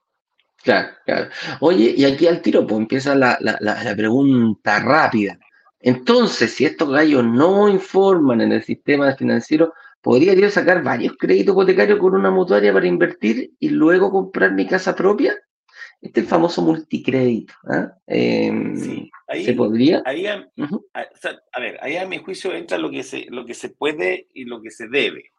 Claro, 0.62 0.88
claro. 1.04 1.30
Oye, 1.60 1.94
y 1.96 2.04
aquí 2.04 2.26
al 2.26 2.42
tiro, 2.42 2.66
pues 2.66 2.80
empieza 2.80 3.14
la, 3.14 3.38
la, 3.40 3.56
la, 3.60 3.94
pregunta 3.96 4.80
rápida. 4.80 5.38
Entonces, 5.80 6.52
si 6.52 6.64
estos 6.64 6.90
gallos 6.90 7.24
no 7.24 7.68
informan 7.68 8.40
en 8.40 8.52
el 8.52 8.64
sistema 8.64 9.14
financiero, 9.14 9.72
¿podría 10.00 10.34
yo 10.34 10.50
sacar 10.50 10.82
varios 10.82 11.16
créditos 11.16 11.54
hipotecarios 11.54 11.98
con 11.98 12.14
una 12.14 12.30
mutuaria 12.30 12.72
para 12.72 12.86
invertir 12.86 13.52
y 13.58 13.70
luego 13.70 14.10
comprar 14.10 14.52
mi 14.52 14.66
casa 14.66 14.94
propia? 14.94 15.36
Este 16.00 16.20
es 16.20 16.26
el 16.26 16.30
famoso 16.30 16.62
multicrédito. 16.62 17.52
¿ah? 17.64 17.92
Em, 18.06 18.76
sí, 18.76 19.10
ahí, 19.26 19.44
¿Se 19.44 19.52
podría? 19.54 20.02
Ahí 20.04 20.26
a, 20.26 20.48
ver, 21.58 21.78
ahí 21.80 21.96
a 21.96 22.06
mi 22.06 22.18
juicio 22.18 22.54
entra 22.54 22.78
lo 22.78 22.90
que, 22.90 23.02
se, 23.02 23.26
lo 23.30 23.44
que 23.44 23.54
se 23.54 23.70
puede 23.70 24.28
y 24.32 24.44
lo 24.44 24.62
que 24.62 24.70
se 24.70 24.88
debe. 24.88 25.32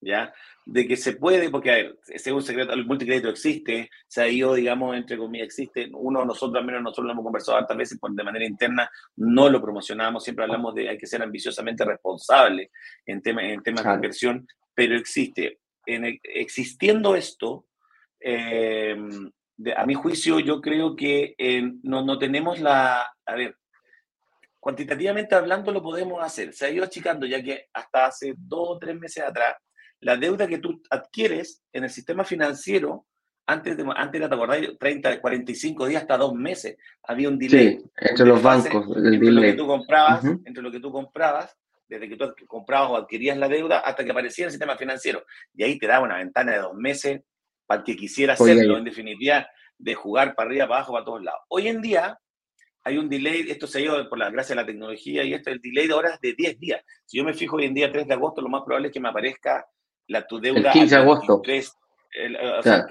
¿Ya? 0.00 0.32
De 0.64 0.86
que 0.86 0.96
se 0.96 1.14
puede, 1.14 1.50
porque 1.50 1.70
a 1.70 1.74
ver, 1.74 1.98
un 2.32 2.42
secreto, 2.42 2.72
el 2.72 2.86
multicrédito 2.86 3.28
existe, 3.28 3.90
se 4.06 4.22
ha 4.22 4.28
ido, 4.28 4.54
digamos, 4.54 4.96
entre 4.96 5.16
comillas, 5.16 5.46
existe. 5.46 5.88
Uno, 5.92 6.24
nosotros, 6.24 6.60
al 6.60 6.66
menos 6.66 6.82
nosotros 6.82 7.06
lo 7.06 7.12
hemos 7.12 7.24
conversado 7.24 7.58
tantas 7.58 7.76
veces 7.76 7.98
de 8.02 8.24
manera 8.24 8.44
interna, 8.44 8.90
no 9.16 9.48
lo 9.48 9.60
promocionamos, 9.60 10.24
siempre 10.24 10.44
hablamos 10.44 10.74
de 10.74 10.88
hay 10.88 10.98
que 10.98 11.06
ser 11.06 11.22
ambiciosamente 11.22 11.84
responsable 11.84 12.70
en, 13.04 13.22
tema, 13.22 13.42
en 13.42 13.62
temas 13.62 13.84
de 13.84 13.94
inversión, 13.94 14.46
pero 14.74 14.96
existe. 14.96 15.60
En, 15.86 16.18
existiendo 16.22 17.14
esto, 17.14 17.66
eh, 18.20 18.96
a 19.76 19.86
mi 19.86 19.94
juicio, 19.94 20.40
yo 20.40 20.60
creo 20.60 20.96
que 20.96 21.34
eh, 21.38 21.62
no, 21.82 22.04
no 22.04 22.18
tenemos 22.18 22.60
la, 22.60 23.12
a 23.24 23.34
ver, 23.34 23.56
cuantitativamente 24.66 25.34
hablando 25.34 25.70
lo 25.70 25.82
podemos 25.82 26.22
hacer. 26.22 26.52
Se 26.52 26.66
ha 26.66 26.70
ido 26.70 26.84
achicando 26.84 27.24
ya 27.24 27.42
que 27.42 27.68
hasta 27.72 28.06
hace 28.06 28.34
dos 28.36 28.68
o 28.70 28.78
tres 28.78 28.98
meses 28.98 29.22
atrás, 29.22 29.54
la 30.00 30.16
deuda 30.16 30.46
que 30.46 30.58
tú 30.58 30.82
adquieres 30.90 31.62
en 31.72 31.84
el 31.84 31.90
sistema 31.90 32.24
financiero, 32.24 33.06
antes, 33.46 33.76
de, 33.76 33.84
antes 33.94 34.18
era, 34.18 34.28
¿te 34.28 34.34
acordás? 34.34 34.60
30, 34.78 35.20
45 35.20 35.86
días 35.86 36.02
hasta 36.02 36.16
dos 36.16 36.34
meses, 36.34 36.76
había 37.02 37.28
un 37.28 37.38
delay. 37.38 37.78
Sí, 37.78 37.90
entre 37.96 38.26
los 38.26 38.42
bancos, 38.42 38.96
el 38.96 39.14
entre 39.14 39.30
Lo 39.30 39.42
que 39.42 39.52
tú 39.54 39.66
comprabas, 39.66 40.24
Entre 40.44 40.62
lo 40.62 40.70
que 40.70 40.80
tú 40.80 40.90
comprabas, 40.90 41.56
desde 41.88 42.08
que 42.08 42.16
tú 42.16 42.34
comprabas 42.46 42.90
o 42.90 42.96
adquirías 42.96 43.36
la 43.36 43.48
deuda 43.48 43.78
hasta 43.78 44.04
que 44.04 44.10
aparecía 44.10 44.46
el 44.46 44.50
sistema 44.50 44.76
financiero. 44.76 45.24
Y 45.54 45.62
ahí 45.62 45.78
te 45.78 45.86
daba 45.86 46.04
una 46.04 46.18
ventana 46.18 46.52
de 46.52 46.58
dos 46.58 46.74
meses 46.74 47.22
para 47.66 47.80
el 47.80 47.84
que 47.84 47.96
quisiera 47.96 48.34
hacerlo, 48.34 48.78
en 48.78 48.84
definitiva, 48.84 49.46
de 49.78 49.94
jugar 49.94 50.34
para 50.34 50.48
arriba, 50.48 50.66
para 50.66 50.78
abajo, 50.78 50.92
para 50.92 51.04
todos 51.04 51.22
lados. 51.22 51.40
Hoy 51.48 51.68
en 51.68 51.80
día, 51.80 52.18
hay 52.82 52.98
un 52.98 53.08
delay, 53.08 53.50
esto 53.50 53.66
se 53.66 53.78
ha 53.78 53.82
ido 53.82 54.08
por 54.08 54.18
la 54.18 54.30
gracia 54.30 54.54
de 54.54 54.62
la 54.62 54.66
tecnología 54.66 55.24
y 55.24 55.34
esto, 55.34 55.50
el 55.50 55.60
delay 55.60 55.86
de 55.86 55.94
horas 55.94 56.20
de 56.20 56.34
10 56.34 56.58
días. 56.58 56.82
Si 57.04 57.18
yo 57.18 57.24
me 57.24 57.34
fijo 57.34 57.56
hoy 57.56 57.66
en 57.66 57.74
día 57.74 57.90
3 57.90 58.06
de 58.06 58.14
agosto, 58.14 58.40
lo 58.40 58.48
más 58.48 58.62
probable 58.62 58.88
es 58.88 58.94
que 58.94 59.00
me 59.00 59.08
aparezca 59.08 59.66
la 60.08 60.26
tu 60.26 60.40
deuda. 60.40 60.70
El 60.70 60.72
15 60.72 60.94
de 60.94 61.00
agosto. 61.00 61.42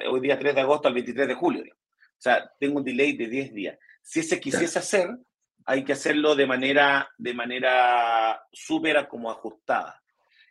hoy 0.10 0.20
día 0.22 0.38
3 0.38 0.56
de 0.56 0.62
agosto 0.62 0.88
al 0.88 0.94
23 0.94 1.28
de 1.28 1.34
julio. 1.34 1.64
O 1.74 2.22
sea, 2.22 2.50
tengo 2.60 2.78
un 2.78 2.84
delay 2.84 3.16
de 3.18 3.28
10 3.28 3.54
días. 3.54 3.80
Si 4.02 4.20
ese 4.20 4.40
quisiese 4.40 4.80
hacer, 4.80 5.10
hay 5.66 5.84
que 5.84 5.94
hacerlo 5.94 6.36
de 6.36 6.46
manera, 6.46 7.10
de 7.18 7.34
manera 7.34 8.42
súper 8.52 9.08
como 9.08 9.32
ajustada. 9.32 10.02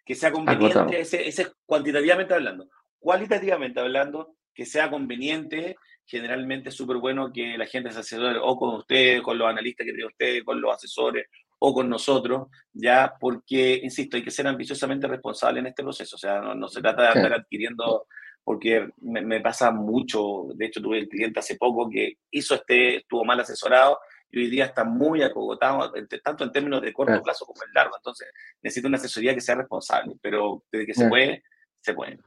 Que 0.05 0.15
sea 0.15 0.33
conveniente, 0.33 1.01
ese, 1.01 1.27
ese 1.27 1.53
cuantitativamente 1.65 2.35
hablando. 2.35 2.69
Cualitativamente 2.99 3.81
hablando, 3.81 4.37
que 4.53 4.67
sea 4.67 4.91
conveniente 4.91 5.77
generalmente 6.07 6.69
es 6.69 6.75
súper 6.75 6.99
bueno 6.99 7.33
que 7.33 7.57
la 7.57 7.67
gente 7.67 7.91
se 7.91 8.01
asesore 8.01 8.39
o 8.41 8.57
con 8.57 8.75
ustedes, 8.77 9.23
con 9.23 9.39
los 9.39 9.49
analistas 9.49 9.87
que 9.87 9.93
tiene 9.93 10.07
ustedes, 10.07 10.45
con 10.45 10.61
los 10.61 10.75
asesores 10.75 11.27
o 11.67 11.73
con 11.73 11.89
nosotros, 11.89 12.49
ya, 12.75 13.15
porque, 13.19 13.81
insisto, 13.83 14.19
hay 14.19 14.23
que 14.23 14.31
ser 14.31 14.47
ambiciosamente 14.47 15.09
responsable 15.09 15.61
en 15.61 15.67
este 15.69 15.83
proceso. 15.83 16.17
O 16.17 16.19
sea, 16.19 16.41
no, 16.41 16.69
se 16.69 16.83
trata 16.83 17.03
de 17.03 17.09
andar 17.09 17.33
adquiriendo, 17.33 18.07
porque 18.45 18.91
me, 19.01 19.41
pasa 19.41 19.71
mucho. 19.71 20.49
De 20.57 20.67
hecho, 20.67 20.83
tuve 20.83 21.01
un 21.01 21.07
cliente 21.07 21.41
hace 21.41 21.57
poco 21.57 21.89
que 21.89 22.19
hizo 22.31 22.55
este, 22.55 22.97
estuvo 22.97 23.25
mal 23.25 23.41
asesorado 23.41 23.99
y 24.31 24.41
hoy 24.41 24.51
día 24.51 24.67
está 24.67 24.85
muy 24.85 25.23
acogotado, 25.23 25.91
tanto 26.23 26.45
en 26.45 26.53
términos 26.53 26.83
de 26.83 26.93
corto 26.93 27.23
plazo 27.23 27.47
como 27.47 27.62
en 27.65 27.73
largo. 27.73 27.97
Entonces, 27.97 28.29
necesita 28.61 28.89
una 28.89 28.99
asesoría 28.99 29.35
que 29.35 29.41
sea 29.41 29.55
responsable, 29.55 30.17
pero 30.21 30.65
desde 30.71 30.85
que 30.85 30.95
se 30.95 31.09
puede, 31.09 31.45
se 31.81 31.95
puede. 31.95 32.19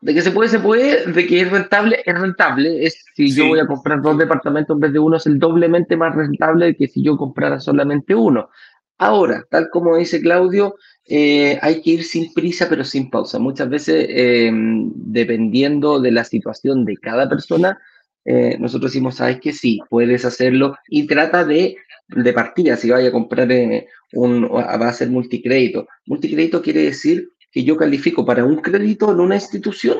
De 0.00 0.14
que 0.14 0.22
se 0.22 0.30
puede, 0.30 0.48
se 0.48 0.58
puede, 0.58 1.06
de 1.06 1.26
que 1.26 1.40
es 1.42 1.50
rentable, 1.50 2.02
es 2.04 2.18
rentable. 2.18 2.84
Es 2.84 3.04
si 3.14 3.34
yo 3.34 3.48
voy 3.48 3.60
a 3.60 3.66
comprar 3.66 4.02
dos 4.02 4.18
departamentos 4.18 4.74
en 4.74 4.80
vez 4.80 4.92
de 4.92 4.98
uno, 4.98 5.16
es 5.16 5.26
el 5.26 5.38
doblemente 5.38 5.96
más 5.96 6.14
rentable 6.14 6.74
que 6.76 6.88
si 6.88 7.02
yo 7.02 7.16
comprara 7.16 7.60
solamente 7.60 8.14
uno. 8.14 8.50
Ahora, 8.98 9.44
tal 9.50 9.68
como 9.70 9.96
dice 9.96 10.20
Claudio, 10.20 10.76
eh, 11.08 11.58
hay 11.60 11.82
que 11.82 11.90
ir 11.90 12.04
sin 12.04 12.32
prisa, 12.32 12.68
pero 12.68 12.84
sin 12.84 13.10
pausa. 13.10 13.38
Muchas 13.38 13.68
veces, 13.68 14.06
em, 14.08 14.92
dependiendo 14.94 16.00
de 16.00 16.12
la 16.12 16.24
situación 16.24 16.84
de 16.84 16.96
cada 16.96 17.28
persona, 17.28 17.78
eh, 18.24 18.56
nosotros 18.60 18.92
decimos, 18.92 19.16
sabes 19.16 19.40
que 19.40 19.52
sí, 19.52 19.80
puedes 19.90 20.24
hacerlo 20.24 20.76
y 20.88 21.06
trata 21.06 21.44
de, 21.44 21.76
de 22.08 22.32
partida, 22.32 22.76
si 22.76 22.90
vaya 22.90 23.08
a 23.08 23.12
comprar 23.12 23.50
eh, 23.50 23.88
un, 24.12 24.44
va 24.44 24.88
a 24.88 24.92
ser 24.92 25.10
multicrédito. 25.10 25.88
Multicrédito 26.06 26.62
quiere 26.62 26.82
decir 26.82 27.30
que 27.52 27.62
yo 27.62 27.76
califico 27.76 28.24
para 28.24 28.44
un 28.44 28.56
crédito 28.56 29.12
en 29.12 29.20
una 29.20 29.36
institución, 29.36 29.98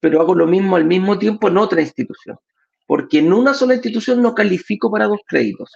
pero 0.00 0.20
hago 0.20 0.34
lo 0.34 0.46
mismo 0.46 0.76
al 0.76 0.84
mismo 0.84 1.18
tiempo 1.18 1.48
en 1.48 1.58
otra 1.58 1.80
institución. 1.80 2.36
Porque 2.86 3.18
en 3.18 3.32
una 3.32 3.54
sola 3.54 3.74
institución 3.74 4.22
no 4.22 4.34
califico 4.34 4.90
para 4.90 5.06
dos 5.06 5.20
créditos. 5.26 5.70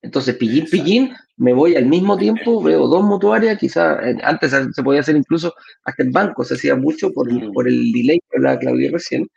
Entonces, 0.00 0.36
pillín, 0.36 0.66
pillín, 0.66 1.14
me 1.36 1.52
voy 1.52 1.74
al 1.74 1.86
mismo 1.86 2.16
tiempo, 2.16 2.62
veo 2.62 2.86
dos 2.86 3.02
mutuarias, 3.02 3.58
quizás 3.58 3.98
eh, 4.04 4.16
antes 4.22 4.54
se 4.72 4.82
podía 4.82 5.00
hacer 5.00 5.16
incluso 5.16 5.52
hasta 5.84 6.04
en 6.04 6.12
banco, 6.12 6.44
se 6.44 6.54
hacía 6.54 6.76
mucho 6.76 7.12
por, 7.12 7.28
por 7.52 7.66
el 7.66 7.90
delay 7.90 8.20
que 8.20 8.36
hablaba 8.36 8.58
Claudia 8.60 8.90
recién, 8.92 9.28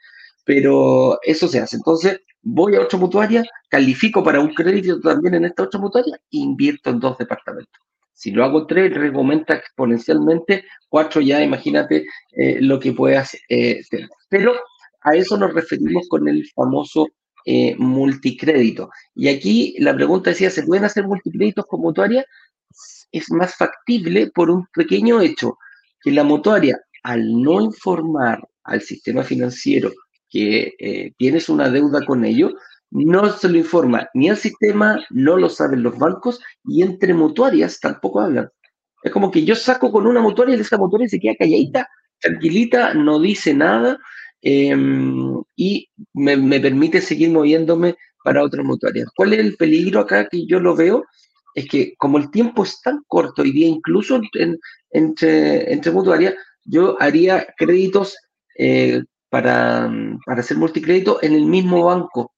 pero 0.46 1.20
eso 1.24 1.48
se 1.48 1.60
hace. 1.60 1.78
Entonces, 1.78 2.22
voy 2.44 2.76
a 2.76 2.82
otra 2.82 3.00
mutuaria, 3.00 3.44
califico 3.70 4.24
para 4.24 4.40
un 4.40 4.54
crédito 4.54 5.00
también 5.00 5.36
en 5.36 5.46
esta 5.46 5.64
otra 5.64 5.80
mutuaria 5.80 6.16
e 6.16 6.38
invierto 6.38 6.92
en 6.92 7.00
dos 7.00 7.18
departamentos. 7.18 7.82
Si 8.14 8.32
lo 8.32 8.44
hago 8.44 8.68
tres, 8.68 8.94
riesgo 8.94 9.20
aumenta 9.20 9.56
exponencialmente, 9.56 10.66
cuatro 10.90 11.22
ya, 11.22 11.42
imagínate 11.42 12.06
eh, 12.32 12.58
lo 12.62 12.80
que 12.80 12.92
puede 12.94 13.18
hacer. 13.18 13.40
Eh, 13.50 13.82
pero 14.30 14.54
a 15.02 15.16
eso 15.16 15.38
nos 15.38 15.54
referimos 15.54 16.08
con 16.08 16.28
el 16.28 16.48
famoso 16.54 17.08
eh, 17.46 17.76
multicrédito. 17.78 18.90
Y 19.16 19.28
aquí 19.30 19.76
la 19.80 19.96
pregunta 19.96 20.30
decía, 20.30 20.50
¿se 20.50 20.64
pueden 20.64 20.86
hacer 20.86 21.08
multicréditos 21.08 21.66
con 21.66 21.82
mutuaria? 21.82 22.26
Es 23.12 23.32
más 23.32 23.56
factible 23.56 24.30
por 24.34 24.52
un 24.52 24.68
pequeño 24.74 25.22
hecho, 25.22 25.58
que 26.02 26.12
la 26.12 26.24
mutuaria, 26.24 26.80
al 27.04 27.42
no 27.42 27.62
informar 27.62 28.48
al 28.64 28.82
sistema 28.82 29.24
financiero 29.24 29.92
que 30.30 31.14
tienes 31.18 31.50
una 31.50 31.70
deuda 31.70 32.06
con 32.06 32.24
ellos, 32.24 32.54
no 32.92 33.30
se 33.32 33.50
lo 33.50 33.58
informa 33.58 34.10
ni 34.14 34.30
al 34.30 34.38
sistema, 34.38 35.04
no 35.10 35.38
lo 35.38 35.50
saben 35.50 35.82
los 35.82 35.98
bancos 35.98 36.40
y 36.66 36.84
entre 36.84 37.14
mutuarias 37.14 37.80
tampoco 37.80 38.20
hablan. 38.20 38.50
Es 39.02 39.12
como 39.12 39.32
que 39.32 39.44
yo 39.44 39.56
saco 39.56 39.92
con 39.92 40.06
una 40.06 40.22
mutuaria 40.22 40.56
y 40.56 40.60
esa 40.60 40.78
mutuaria 40.78 41.10
se 41.10 41.20
queda 41.20 41.36
calladita, 41.36 41.90
tranquilita, 42.20 42.94
no 42.94 43.20
dice 43.20 43.54
nada 43.54 43.98
em, 44.42 45.42
y 45.56 45.90
me, 46.14 46.60
permite 46.60 47.02
seguir 47.02 47.32
moviéndome 47.32 47.96
para 48.24 48.44
otras 48.44 48.66
mutuarias. 48.66 49.10
¿Cuál 49.16 49.34
es 49.34 49.40
el 49.40 49.56
peligro 49.56 50.02
acá 50.02 50.28
que 50.28 50.46
yo 50.46 50.60
lo 50.60 50.76
veo? 50.76 51.06
Es 51.56 51.68
que 51.68 51.96
como 51.98 52.18
el 52.18 52.30
tiempo 52.30 52.64
es 52.64 52.82
tan 52.82 53.04
corto 53.08 53.42
hoy 53.42 53.52
día, 53.52 53.68
incluso 53.68 54.22
entre, 54.92 55.74
entre 55.74 55.92
mutuarias, 55.92 56.36
yo 56.66 57.02
haría 57.02 57.48
créditos 57.58 58.16
eh, 58.58 59.02
para, 59.30 59.92
para 60.26 60.42
hacer 60.42 60.58
multicrédito 60.58 61.20
en 61.24 61.34
el 61.34 61.46
mismo 61.46 61.86
banco 61.86 62.32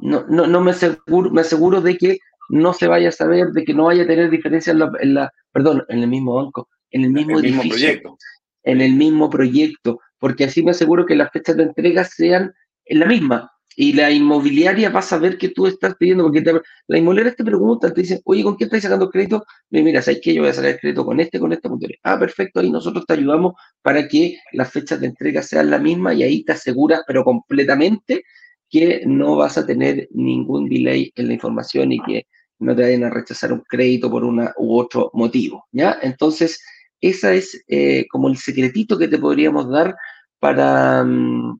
no, 0.00 0.24
no, 0.28 0.46
no 0.46 0.60
me, 0.60 0.72
aseguro, 0.72 1.30
me 1.30 1.40
aseguro 1.40 1.80
de 1.80 1.96
que 1.96 2.18
no 2.50 2.72
se 2.72 2.88
vaya 2.88 3.10
a 3.10 3.12
saber, 3.12 3.48
de 3.48 3.64
que 3.64 3.74
no 3.74 3.84
vaya 3.84 4.02
a 4.02 4.06
tener 4.06 4.30
diferencia 4.30 4.72
en 4.72 5.14
la, 5.14 5.32
perdón, 5.52 5.84
en 5.88 6.00
el 6.00 6.08
mismo 6.08 6.34
banco, 6.34 6.68
en 6.90 7.04
el 7.04 7.10
mismo 7.10 7.38
edificio, 7.38 7.70
proyecto. 7.70 8.18
en 8.64 8.80
el 8.80 8.94
mismo 8.94 9.30
proyecto, 9.30 10.00
porque 10.18 10.44
así 10.44 10.62
me 10.62 10.72
aseguro 10.72 11.06
que 11.06 11.16
las 11.16 11.30
fechas 11.30 11.56
de 11.56 11.64
entrega 11.64 12.04
sean 12.04 12.52
la 12.86 13.06
misma. 13.06 13.50
Y 13.76 13.92
la 13.92 14.10
inmobiliaria 14.10 14.90
va 14.90 14.98
a 14.98 15.02
saber 15.02 15.38
que 15.38 15.50
tú 15.50 15.66
estás 15.66 15.94
pidiendo, 15.94 16.24
porque 16.24 16.42
la 16.88 16.98
inmobiliaria 16.98 17.34
te 17.34 17.44
pregunta, 17.44 17.94
te 17.94 18.00
dice, 18.00 18.20
oye, 18.24 18.42
¿con 18.42 18.56
qué 18.56 18.64
estás 18.64 18.82
sacando 18.82 19.08
crédito? 19.08 19.44
Y 19.70 19.80
mira, 19.82 20.02
¿sabes 20.02 20.20
que 20.20 20.34
Yo 20.34 20.42
voy 20.42 20.50
a 20.50 20.54
sacar 20.54 20.78
crédito 20.78 21.04
con 21.04 21.20
este, 21.20 21.38
con 21.38 21.52
esta 21.52 21.68
motor. 21.68 21.90
Ah, 22.02 22.18
perfecto, 22.18 22.60
ahí 22.60 22.70
nosotros 22.70 23.06
te 23.06 23.14
ayudamos 23.14 23.54
para 23.80 24.08
que 24.08 24.38
las 24.52 24.70
fechas 24.70 25.00
de 25.00 25.06
entrega 25.06 25.40
sean 25.42 25.70
la 25.70 25.78
misma 25.78 26.12
y 26.12 26.24
ahí 26.24 26.44
te 26.44 26.52
aseguras, 26.52 27.02
pero 27.06 27.22
completamente, 27.22 28.24
que 28.70 29.02
no 29.04 29.36
vas 29.36 29.58
a 29.58 29.66
tener 29.66 30.08
ningún 30.12 30.68
delay 30.68 31.12
en 31.16 31.28
la 31.28 31.34
información 31.34 31.92
y 31.92 32.00
que 32.00 32.26
no 32.60 32.76
te 32.76 32.82
vayan 32.82 33.04
a 33.04 33.10
rechazar 33.10 33.52
un 33.52 33.60
crédito 33.60 34.10
por 34.10 34.24
una 34.24 34.52
u 34.56 34.78
otro 34.78 35.10
motivo, 35.14 35.66
¿ya? 35.72 35.98
Entonces, 36.02 36.62
esa 37.00 37.32
es 37.32 37.62
eh, 37.68 38.06
como 38.10 38.28
el 38.28 38.36
secretito 38.36 38.98
que 38.98 39.08
te 39.08 39.18
podríamos 39.18 39.68
dar 39.70 39.96
para, 40.38 41.02
mm, 41.04 41.58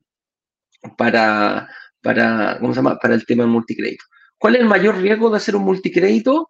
para, 0.97 1.67
para, 2.01 2.57
¿cómo 2.59 2.73
se 2.73 2.77
llama? 2.79 2.97
para 2.99 3.15
el 3.15 3.25
tema 3.25 3.43
del 3.43 3.51
multicrédito. 3.51 4.05
¿Cuál 4.37 4.55
es 4.55 4.61
el 4.61 4.67
mayor 4.67 4.97
riesgo 4.97 5.29
de 5.29 5.37
hacer 5.37 5.55
un 5.55 5.63
multicrédito? 5.63 6.49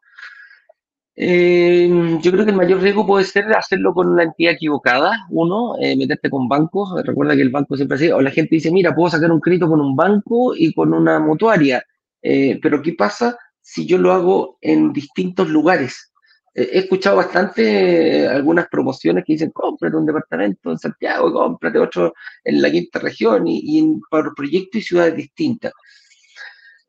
Eh, 1.23 1.87
yo 2.23 2.31
creo 2.31 2.45
que 2.45 2.49
el 2.49 2.57
mayor 2.57 2.81
riesgo 2.81 3.05
puede 3.05 3.25
ser 3.25 3.45
hacerlo 3.55 3.93
con 3.93 4.07
una 4.07 4.23
entidad 4.23 4.53
equivocada, 4.53 5.27
uno, 5.29 5.75
eh, 5.79 5.95
meterte 5.95 6.31
con 6.31 6.47
bancos, 6.47 6.99
recuerda 7.05 7.35
que 7.35 7.43
el 7.43 7.51
banco 7.51 7.75
siempre 7.75 7.95
así, 7.95 8.09
o 8.09 8.21
la 8.21 8.31
gente 8.31 8.55
dice, 8.55 8.71
mira, 8.71 8.95
puedo 8.95 9.11
sacar 9.11 9.31
un 9.31 9.39
crédito 9.39 9.67
con 9.69 9.79
un 9.79 9.95
banco 9.95 10.55
y 10.55 10.73
con 10.73 10.95
una 10.95 11.19
mutuaria, 11.19 11.83
eh, 12.23 12.59
pero 12.59 12.81
¿qué 12.81 12.93
pasa 12.93 13.37
si 13.61 13.85
yo 13.85 13.99
lo 13.99 14.13
hago 14.13 14.57
en 14.61 14.91
distintos 14.93 15.47
lugares? 15.47 16.07
he 16.53 16.79
escuchado 16.79 17.15
bastante 17.17 18.27
algunas 18.27 18.67
promociones 18.67 19.23
que 19.23 19.33
dicen, 19.33 19.51
cómprate 19.51 19.95
un 19.95 20.05
departamento 20.05 20.71
en 20.71 20.77
Santiago, 20.79 21.31
cómprate 21.31 21.79
otro 21.79 22.13
en 22.43 22.61
la 22.61 22.69
quinta 22.69 22.99
región 22.99 23.47
y, 23.47 23.79
en, 23.79 24.01
por 24.09 24.33
proyectos 24.35 24.81
y 24.81 24.83
ciudades 24.83 25.15
distintas. 25.15 25.71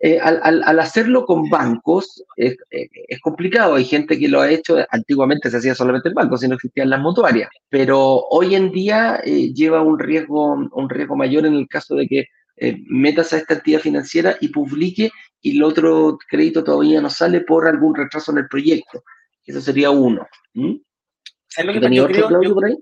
Eh, 0.05 0.19
al, 0.19 0.81
hacerlo 0.81 1.25
con 1.25 1.49
bancos 1.49 2.25
es, 2.37 2.57
complicado. 3.23 3.77
Hay 3.77 3.85
gente 3.85 4.19
que 4.19 4.29
lo 4.29 4.41
ha 4.41 4.51
hecho, 4.51 4.77
antiguamente 4.91 5.49
se 5.49 5.59
hacía 5.59 5.77
solamente 5.77 6.09
en 6.09 6.15
bancos, 6.15 6.41
si 6.41 6.49
no 6.49 6.57
existían 6.57 6.91
las 6.91 7.01
mutuarias, 7.01 7.49
pero 7.69 8.27
hoy 8.31 8.57
en 8.57 8.73
día 8.73 9.21
lleva 9.23 9.81
un 9.81 10.01
riesgo, 10.01 10.55
un 10.55 10.91
riesgo 10.91 11.15
mayor 11.15 11.47
en 11.47 11.55
el 11.55 11.69
caso 11.69 11.95
de 11.95 12.09
que 12.09 12.25
metas 12.87 13.33
a 13.33 13.39
esta 13.39 13.55
entidad 13.55 13.81
financiera 13.81 14.37
y 14.41 14.49
publique 14.49 15.11
y 15.41 15.57
el 15.57 15.63
otro 15.63 16.19
crédito 16.29 16.65
todavía 16.65 17.01
no 17.01 17.09
sale 17.09 17.41
por 17.41 17.69
algún 17.69 17.95
retraso 17.95 18.33
en 18.33 18.39
el 18.39 18.49
proyecto. 18.49 19.05
Eso 19.45 19.61
sería 19.61 19.91
uno. 19.91 20.27
¿Sabes 21.49 21.77
lo 21.77 21.81
que 21.81 21.95
yo 21.95 22.07
creo, 22.07 22.55
por 22.55 22.65
ahí? 22.65 22.77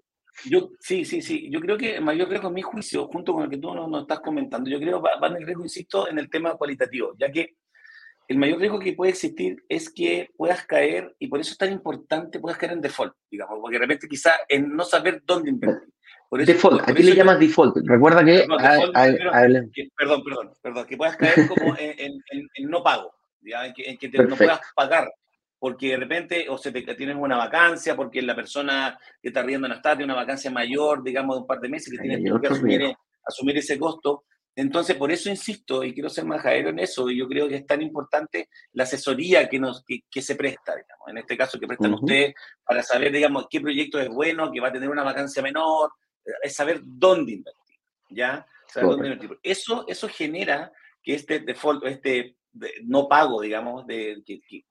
Yo, 0.44 0.70
sí, 0.80 1.04
sí, 1.04 1.22
sí. 1.22 1.48
Yo 1.50 1.60
creo 1.60 1.76
que 1.76 1.96
el 1.96 2.04
mayor 2.04 2.28
riesgo, 2.28 2.48
en 2.48 2.54
mi 2.54 2.62
juicio, 2.62 3.06
junto 3.08 3.32
con 3.34 3.44
el 3.44 3.50
que 3.50 3.58
tú 3.58 3.74
nos, 3.74 4.02
estás 4.02 4.20
comentando, 4.20 4.70
yo 4.70 4.78
creo 4.78 5.02
que 5.02 5.08
va, 5.20 5.28
en 5.28 5.36
el 5.36 5.46
riesgo, 5.46 5.62
insisto, 5.62 6.08
en 6.08 6.18
el 6.18 6.30
tema 6.30 6.54
cualitativo, 6.54 7.14
ya 7.18 7.30
que 7.30 7.56
el 8.28 8.38
mayor 8.38 8.58
riesgo 8.58 8.78
que 8.78 8.92
puede 8.92 9.10
existir 9.10 9.56
es 9.68 9.90
que 9.92 10.30
puedas 10.36 10.64
caer, 10.64 11.14
y 11.18 11.28
por 11.28 11.40
eso 11.40 11.52
es 11.52 11.58
tan 11.58 11.72
importante, 11.72 12.38
puedas 12.38 12.58
caer 12.58 12.72
en 12.72 12.80
default, 12.80 13.14
digamos, 13.30 13.58
porque 13.60 13.76
de 13.76 13.80
repente 13.80 14.08
quizá 14.08 14.32
en 14.48 14.74
no 14.74 14.84
saber 14.84 15.22
dónde 15.26 15.50
invertir. 15.50 15.88
default, 16.30 16.88
¿a 16.88 16.94
qué 16.94 17.02
le 17.02 17.16
llamas 17.16 17.40
default? 17.40 17.76
Recuerda 17.84 18.24
que... 18.24 18.46
Perdón, 19.96 20.22
perdón, 20.22 20.52
perdón, 20.62 20.86
que 20.86 20.96
puedas 20.96 21.16
caer 21.16 21.48
como 21.48 21.74
en, 21.76 22.22
no 22.68 22.82
pago, 22.82 23.12
en 23.42 23.98
que, 23.98 24.08
no 24.10 24.36
puedas 24.36 24.60
pagar 24.76 25.10
porque 25.60 25.90
de 25.90 25.96
repente 25.98 26.46
o 26.48 26.56
se 26.56 26.72
te, 26.72 26.82
tienes 26.94 27.16
una 27.16 27.36
vacancia, 27.36 27.94
porque 27.94 28.22
la 28.22 28.34
persona 28.34 28.98
que 29.22 29.28
está 29.28 29.42
riendo 29.42 29.68
no 29.68 29.74
está, 29.74 29.94
tiene 29.94 30.10
una 30.10 30.22
vacancia 30.22 30.50
mayor, 30.50 31.04
digamos, 31.04 31.36
de 31.36 31.40
un 31.42 31.46
par 31.46 31.60
de 31.60 31.68
meses, 31.68 31.92
que 31.92 31.98
tienes 31.98 32.40
que 32.40 32.46
asumir, 32.48 32.94
asumir, 33.22 33.58
ese 33.58 33.78
costo. 33.78 34.24
Entonces, 34.56 34.96
por 34.96 35.12
eso 35.12 35.28
insisto, 35.28 35.84
y 35.84 35.92
quiero 35.92 36.08
ser 36.08 36.24
más 36.24 36.42
en 36.46 36.78
eso, 36.78 37.10
y 37.10 37.18
yo 37.18 37.28
creo 37.28 37.46
que 37.46 37.56
es 37.56 37.66
tan 37.66 37.82
importante 37.82 38.48
la 38.72 38.84
asesoría 38.84 39.48
que, 39.50 39.60
nos, 39.60 39.84
que, 39.84 40.22
se 40.22 40.34
presta, 40.34 40.74
digamos, 40.74 41.08
en 41.08 41.18
este 41.18 41.36
caso 41.36 41.60
que 41.60 41.66
prestan 41.66 41.92
ustedes, 41.92 42.34
para 42.64 42.82
saber, 42.82 43.12
digamos, 43.12 43.46
qué 43.50 43.60
proyecto 43.60 44.00
es 44.00 44.08
bueno, 44.08 44.50
que 44.50 44.60
va 44.60 44.68
a 44.68 44.72
tener 44.72 44.88
una 44.88 45.04
vacancia 45.04 45.42
menor, 45.42 45.92
eh, 46.24 46.32
es 46.42 46.54
saber 46.54 46.80
dónde 46.82 47.32
invertir, 47.32 47.78
¿ya? 48.08 48.46
Saber 48.66 48.90
dónde 48.92 49.08
invertir. 49.08 49.38
Eso, 49.42 49.84
eso 49.86 50.08
genera 50.08 50.72
que 51.02 51.14
este 51.14 51.40
default, 51.40 51.84
este 51.84 52.36
no 52.84 53.08
pago, 53.08 53.40
digamos, 53.40 53.86
de, 53.86 54.22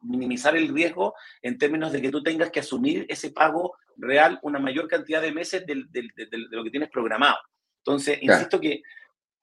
minimizar 0.02 0.56
el 0.56 0.74
riesgo 0.74 1.16
en 1.42 1.58
términos 1.58 1.92
de 1.92 2.02
que 2.02 2.12
tú 2.12 2.22
tengas 2.22 2.52
que 2.52 2.60
asumir 2.60 3.06
ese 3.10 3.32
pago 3.32 3.76
real 3.98 4.40
una 4.44 4.60
mayor 4.60 4.88
cantidad 4.88 5.22
de 5.22 5.32
meses 5.32 5.66
de, 5.66 5.76
lo 6.52 6.64
que 6.64 6.72
tienes 6.72 6.90
programado. 6.90 7.38
Entonces, 7.84 8.20
insisto 8.22 8.60
que 8.60 8.82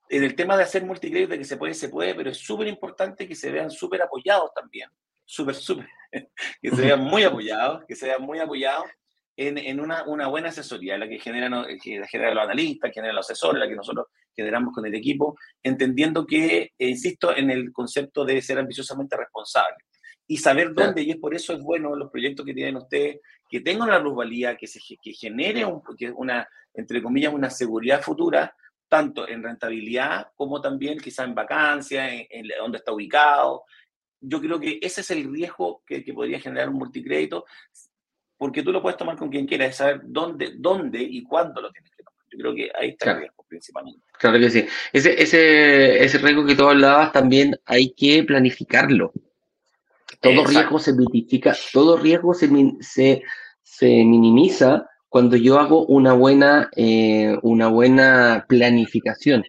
en 0.09 0.23
el 0.23 0.35
tema 0.35 0.55
de 0.55 0.63
hacer 0.63 0.85
multicrédito, 0.85 1.37
que 1.37 1.43
se 1.43 1.57
puede, 1.57 1.73
se 1.73 1.89
puede, 1.89 2.15
pero 2.15 2.29
es 2.29 2.37
súper 2.37 2.67
importante 2.67 3.27
que 3.27 3.35
se 3.35 3.51
vean 3.51 3.69
súper 3.69 4.01
apoyados 4.01 4.53
también, 4.53 4.89
súper, 5.25 5.55
súper, 5.55 5.87
que 6.61 6.69
se 6.69 6.81
vean 6.81 7.01
muy 7.01 7.23
apoyados, 7.23 7.83
que 7.85 7.95
se 7.95 8.07
vean 8.07 8.21
muy 8.21 8.39
apoyados 8.39 8.85
en, 9.37 9.79
una, 9.79 10.03
buena 10.27 10.49
asesoría, 10.49 10.97
la 10.97 11.07
que 11.07 11.19
generan, 11.19 11.65
que 11.81 12.01
genera 12.09 12.33
los 12.33 12.43
analistas, 12.43 12.89
que 12.89 12.95
generan 12.95 13.15
los 13.15 13.29
asesores, 13.29 13.59
la 13.59 13.67
que 13.67 13.75
nosotros 13.75 14.07
generamos 14.35 14.73
con 14.73 14.85
el 14.85 14.95
equipo, 14.95 15.37
entendiendo 15.61 16.25
que, 16.25 16.71
eh, 16.77 16.89
insisto, 16.89 17.35
en 17.35 17.51
el 17.51 17.71
concepto 17.71 18.25
de 18.25 18.41
ser 18.41 18.57
ambiciosamente 18.57 19.15
responsable 19.15 19.77
y 20.27 20.37
saber 20.37 20.73
dónde, 20.73 21.03
y 21.03 21.11
es 21.11 21.17
por 21.17 21.35
eso 21.35 21.53
es 21.53 21.61
bueno 21.61 21.95
los 21.95 22.11
proyectos 22.11 22.45
que 22.45 22.53
tienen 22.53 22.77
ustedes, 22.77 23.21
que 23.47 23.61
tengan 23.61 23.89
una 23.89 24.01
plusvalía, 24.01 24.57
que, 24.57 24.67
se, 24.67 24.79
que 25.01 25.13
genere 25.13 25.63
una, 25.65 26.47
entre 26.73 27.01
comillas, 27.01 27.33
una 27.33 27.49
seguridad 27.49 28.01
futura, 28.01 28.53
tanto 28.89 29.27
en 29.27 29.43
rentabilidad 29.43 30.27
como 30.35 30.59
también 30.59 30.97
quizá 30.97 31.23
en 31.23 31.35
vacancia, 31.35 32.11
en, 32.13 32.27
en 32.29 32.47
dónde 32.59 32.79
está 32.79 32.91
ubicado. 32.91 33.63
Yo 34.19 34.41
creo 34.41 34.59
que 34.59 34.79
ese 34.81 35.01
es 35.01 35.11
el 35.11 35.31
riesgo 35.31 35.83
que, 35.85 36.03
que 36.03 36.13
podría 36.13 36.39
generar 36.39 36.69
un 36.69 36.75
multicrédito, 36.75 37.45
porque 38.37 38.63
tú 38.63 38.71
lo 38.71 38.81
puedes 38.81 38.97
tomar 38.97 39.17
con 39.17 39.29
quien 39.29 39.47
quieras, 39.47 39.69
es 39.69 39.75
saber 39.77 40.01
dónde, 40.03 40.53
dónde 40.57 41.01
y 41.01 41.23
cuándo 41.23 41.61
lo 41.61 41.71
tienes 41.71 41.91
que 41.91 42.03
tomar. 42.03 42.13
Yo 42.31 42.37
creo 42.39 42.55
que 42.55 42.71
ahí 42.79 42.89
está 42.89 43.11
el 43.11 43.19
riesgo 43.19 43.45
principalmente. 43.47 44.01
Claro 44.19 44.39
que 44.39 44.49
sí. 44.49 44.65
Ese, 44.93 45.21
ese, 45.21 46.03
ese 46.03 46.17
riesgo 46.19 46.45
que 46.45 46.55
tú 46.55 46.67
hablabas 46.67 47.11
también 47.11 47.55
hay 47.65 47.93
que 47.93 48.23
planificarlo. 48.23 49.11
Todo 50.19 50.45
riesgo 50.45 50.79
se 50.79 50.93
mitifica, 50.93 51.55
todo 51.71 51.97
riesgo 51.97 52.33
se, 52.33 52.49
se, 52.81 53.21
se, 53.61 53.85
minimiza 53.85 54.87
cuando 55.09 55.35
yo 55.35 55.59
hago 55.59 55.85
una 55.85 56.13
buena, 56.13 56.69
eh, 56.75 57.37
una 57.43 57.67
buena 57.67 58.45
planificación. 58.47 59.43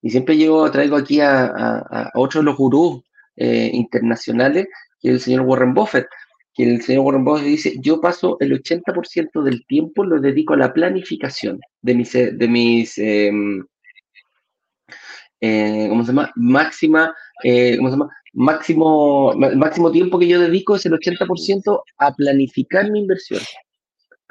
Y 0.00 0.10
siempre 0.10 0.36
llego, 0.36 0.70
traigo 0.70 0.96
aquí 0.96 1.20
a, 1.20 1.46
a, 1.46 2.10
otro 2.14 2.40
de 2.40 2.46
los 2.46 2.56
gurús 2.56 3.02
eh, 3.36 3.70
internacionales, 3.72 4.68
que 5.00 5.08
es 5.08 5.14
el 5.14 5.20
señor 5.20 5.42
Warren 5.42 5.74
Buffett 5.74 6.06
que 6.54 6.62
el 6.62 6.82
señor 6.82 7.04
Warren 7.04 7.24
Buffett 7.24 7.46
dice, 7.46 7.74
yo 7.80 8.00
paso 8.00 8.36
el 8.40 8.52
80% 8.52 9.42
del 9.42 9.66
tiempo 9.66 10.04
lo 10.04 10.20
dedico 10.20 10.54
a 10.54 10.58
la 10.58 10.72
planificación 10.72 11.60
de 11.82 11.94
mis, 11.94 12.14
eh, 12.14 12.32
de 12.32 12.48
mis 12.48 12.96
em, 12.98 13.64
eh, 15.46 15.86
¿cómo 15.90 16.02
se 16.04 16.12
llama? 16.12 16.32
Máxima, 16.36 17.14
eh, 17.42 17.76
¿cómo 17.76 17.90
se 17.90 17.96
llama? 17.96 18.10
Máximo, 18.32 19.34
máximo 19.34 19.92
tiempo 19.92 20.18
que 20.18 20.26
yo 20.26 20.40
dedico 20.40 20.76
es 20.76 20.86
el 20.86 20.94
80% 20.94 21.82
a 21.98 22.14
planificar 22.14 22.90
mi 22.90 23.00
inversión. 23.00 23.42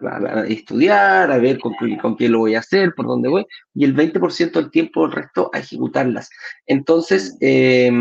A, 0.02 0.44
estudiar, 0.48 1.32
a 1.32 1.38
ver 1.38 1.60
con, 1.60 1.74
con, 2.02 2.18
qué 2.18 2.28
lo 2.28 2.40
voy 2.40 2.56
a 2.56 2.60
hacer, 2.60 2.94
por 2.96 3.06
dónde 3.06 3.30
voy, 3.30 3.46
y 3.76 3.86
el 3.86 3.96
20% 3.96 4.52
del 4.54 4.72
tiempo, 4.72 5.06
el 5.06 5.12
resto, 5.12 5.52
a 5.54 5.60
ejecutarlas. 5.60 6.30
Entonces, 6.66 7.38
eh, 7.40 7.92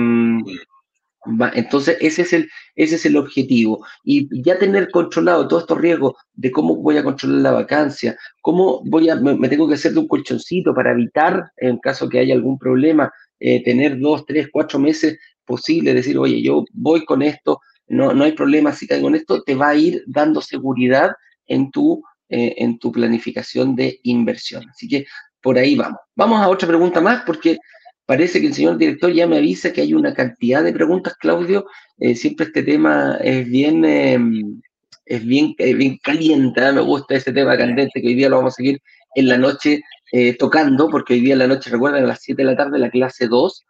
entonces, 1.55 1.97
ese 2.01 2.23
es, 2.23 2.33
el, 2.33 2.51
ese 2.75 2.97
es 2.97 3.07
el 3.07 3.16
objetivo. 3.16 3.85
Y 4.05 4.29
ya 4.43 4.59
tener 4.59 4.91
controlado 4.91 5.47
todos 5.47 5.62
estos 5.62 5.79
riesgos 5.79 6.14
de 6.35 6.51
cómo 6.51 6.77
voy 6.77 6.97
a 6.97 7.05
controlar 7.05 7.41
la 7.41 7.53
vacancia, 7.53 8.16
cómo 8.41 8.83
voy 8.85 9.09
a, 9.09 9.16
me, 9.16 9.49
tengo 9.49 9.68
que 9.68 9.75
hacer 9.75 9.93
de 9.93 10.01
un 10.01 10.09
colchoncito 10.09 10.75
para 10.75 10.93
evitar, 10.93 11.51
en 11.57 11.79
caso 11.79 12.09
que 12.09 12.18
haya 12.18 12.35
algún 12.35 12.59
problema, 12.59 13.12
eh, 13.39 13.62
tener 13.62 13.99
dos, 13.99 14.25
tres, 14.27 14.49
cuatro 14.53 14.79
meses 14.79 15.18
posible, 15.45 15.95
decir, 15.95 16.18
oye, 16.18 16.43
yo 16.43 16.64
voy 16.73 17.05
con 17.05 17.23
esto, 17.23 17.61
no, 17.89 18.12
no 18.12 18.25
hay 18.25 18.33
problema 18.33 18.73
si 18.73 18.87
caigo 18.87 19.09
en 19.09 19.16
esto, 19.16 19.43
te 19.43 19.55
va 19.55 19.70
a 19.70 19.77
ir 19.77 20.03
dando 20.07 20.41
seguridad 20.41 21.12
en 21.47 21.70
tu, 21.70 22.03
eh, 22.29 22.55
en 22.59 22.79
tu 22.79 22.91
planificación 22.91 23.77
de 23.77 24.01
inversión. 24.05 24.68
Así 24.70 24.89
que 24.89 25.07
por 25.41 25.59
ahí 25.59 25.75
vamos. 25.75 25.99
Vamos 26.16 26.41
a 26.41 26.49
otra 26.49 26.68
pregunta 26.68 27.01
más 27.01 27.23
porque 27.27 27.59
Parece 28.07 28.41
que 28.41 28.49
el 28.49 28.55
señor 28.55 28.79
director 28.79 29.13
ya 29.13 29.27
me 29.27 29.39
avisa 29.39 29.73
que 29.73 29.81
hay 29.81 29.95
una 29.95 30.13
cantidad 30.13 30.63
de 30.63 30.73
preguntas, 30.73 31.17
Claudio. 31.19 31.67
Eh, 31.99 32.17
siempre 32.17 32.47
este 32.47 32.63
tema 32.63 33.17
es 33.23 33.49
bien, 33.49 33.85
em, 33.85 34.61
es 35.07 35.25
bien, 35.25 35.55
bien 35.57 35.99
caliente. 36.03 36.67
¿eh? 36.67 36.73
Me 36.73 36.81
gusta 36.81 37.15
ese 37.15 37.33
tema 37.33 37.57
candente 37.57 38.01
que 38.01 38.09
hoy 38.09 38.15
día 38.15 38.29
lo 38.29 38.39
vamos 38.39 38.55
a 38.55 38.57
seguir 38.57 38.81
en 39.15 39.29
la 39.29 39.39
noche 39.39 39.83
eh, 40.13 40.37
tocando, 40.37 40.89
porque 40.91 41.15
hoy 41.15 41.21
día 41.21 41.35
en 41.35 41.41
la 41.41 41.47
noche, 41.47 41.71
recuerden, 41.71 42.05
a 42.05 42.09
las 42.09 42.23
7 42.23 42.43
de 42.43 42.51
la 42.51 42.57
tarde, 42.57 42.79
la 42.79 42.91
clase 42.91 43.29
2. 43.29 43.65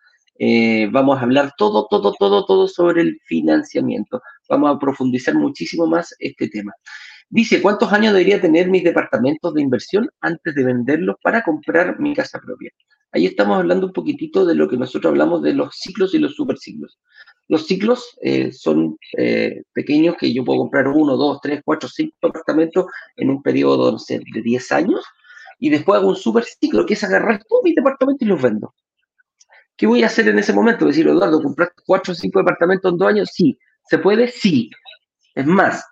vamos 0.91 1.19
a 1.19 1.23
hablar 1.23 1.53
todo, 1.59 1.87
todo, 1.91 2.15
todo, 2.19 2.47
todo 2.47 2.69
sobre 2.69 3.03
el 3.03 3.21
financiamiento. 3.27 4.23
Vamos 4.49 4.75
a 4.75 4.79
profundizar 4.79 5.35
muchísimo 5.35 5.87
más 5.87 6.15
este 6.19 6.49
tema. 6.49 6.73
Dice, 7.33 7.63
¿cuántos 7.63 7.91
años 7.95 8.13
debería 8.13 8.43
tener 8.43 8.69
mis 8.69 8.85
departamentos 8.85 9.55
de 9.55 9.63
inversión 9.63 10.07
antes 10.21 10.55
de 10.55 10.65
venderlos 10.65 11.17
para 11.23 11.43
comprar 11.43 11.99
mi 11.99 12.15
casa 12.15 12.39
propia? 12.39 12.71
Ahí 13.11 13.25
estamos 13.25 13.57
hablando 13.57 13.87
un 13.87 13.95
poquitito 13.95 14.45
de 14.45 14.55
lo 14.55 14.69
que 14.69 14.77
nosotros 14.77 15.13
hablamos 15.13 15.43
de 15.43 15.55
los 15.55 15.75
ciclos 15.75 16.13
y 16.13 16.19
los 16.19 16.35
superciclos. 16.35 17.01
Los 17.49 17.67
ciclos 17.67 18.19
eh, 18.21 18.53
son 18.53 18.99
eh, 19.17 19.63
pequeños 19.73 20.17
que 20.21 20.31
yo 20.31 20.45
puedo 20.45 20.59
comprar 20.59 20.89
uno, 20.89 21.17
dos, 21.17 21.41
tres, 21.41 21.63
cuatro, 21.65 21.89
cinco 21.89 22.15
departamentos 22.21 22.85
en 23.17 23.31
un 23.31 23.43
periodo, 23.43 23.97
de 24.07 24.43
10 24.43 24.73
años 24.73 25.03
y 25.59 25.71
después 25.71 26.01
hago 26.01 26.11
un 26.11 26.17
superciclo 26.17 26.85
que 26.85 26.93
es 26.93 27.03
agarrar 27.03 27.43
todos 27.49 27.63
mis 27.65 27.75
departamentos 27.75 28.27
y 28.27 28.29
los 28.29 28.43
vendo. 28.43 28.75
¿Qué 29.75 29.87
voy 29.87 30.03
a 30.03 30.09
hacer 30.09 30.29
en 30.29 30.39
ese 30.39 30.53
momento? 30.53 30.85
Decir, 30.85 31.09
Eduardo, 31.09 31.41
¿comprar 31.41 31.73
cuatro 31.87 32.13
o 32.13 32.15
cinco 32.15 32.41
departamentos 32.41 32.93
en 32.93 32.99
dos 32.99 33.09
años? 33.09 33.31
Sí. 33.33 33.59
¿Se 33.89 33.97
puede? 33.97 34.29
Sí. 34.29 34.69
Es 35.35 35.47
más, 35.47 35.83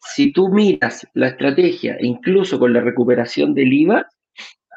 si 0.00 0.32
tú 0.32 0.48
miras 0.48 1.06
la 1.14 1.28
estrategia, 1.28 1.96
incluso 2.00 2.58
con 2.58 2.72
la 2.72 2.80
recuperación 2.80 3.54
del 3.54 3.72
IVA, 3.72 4.06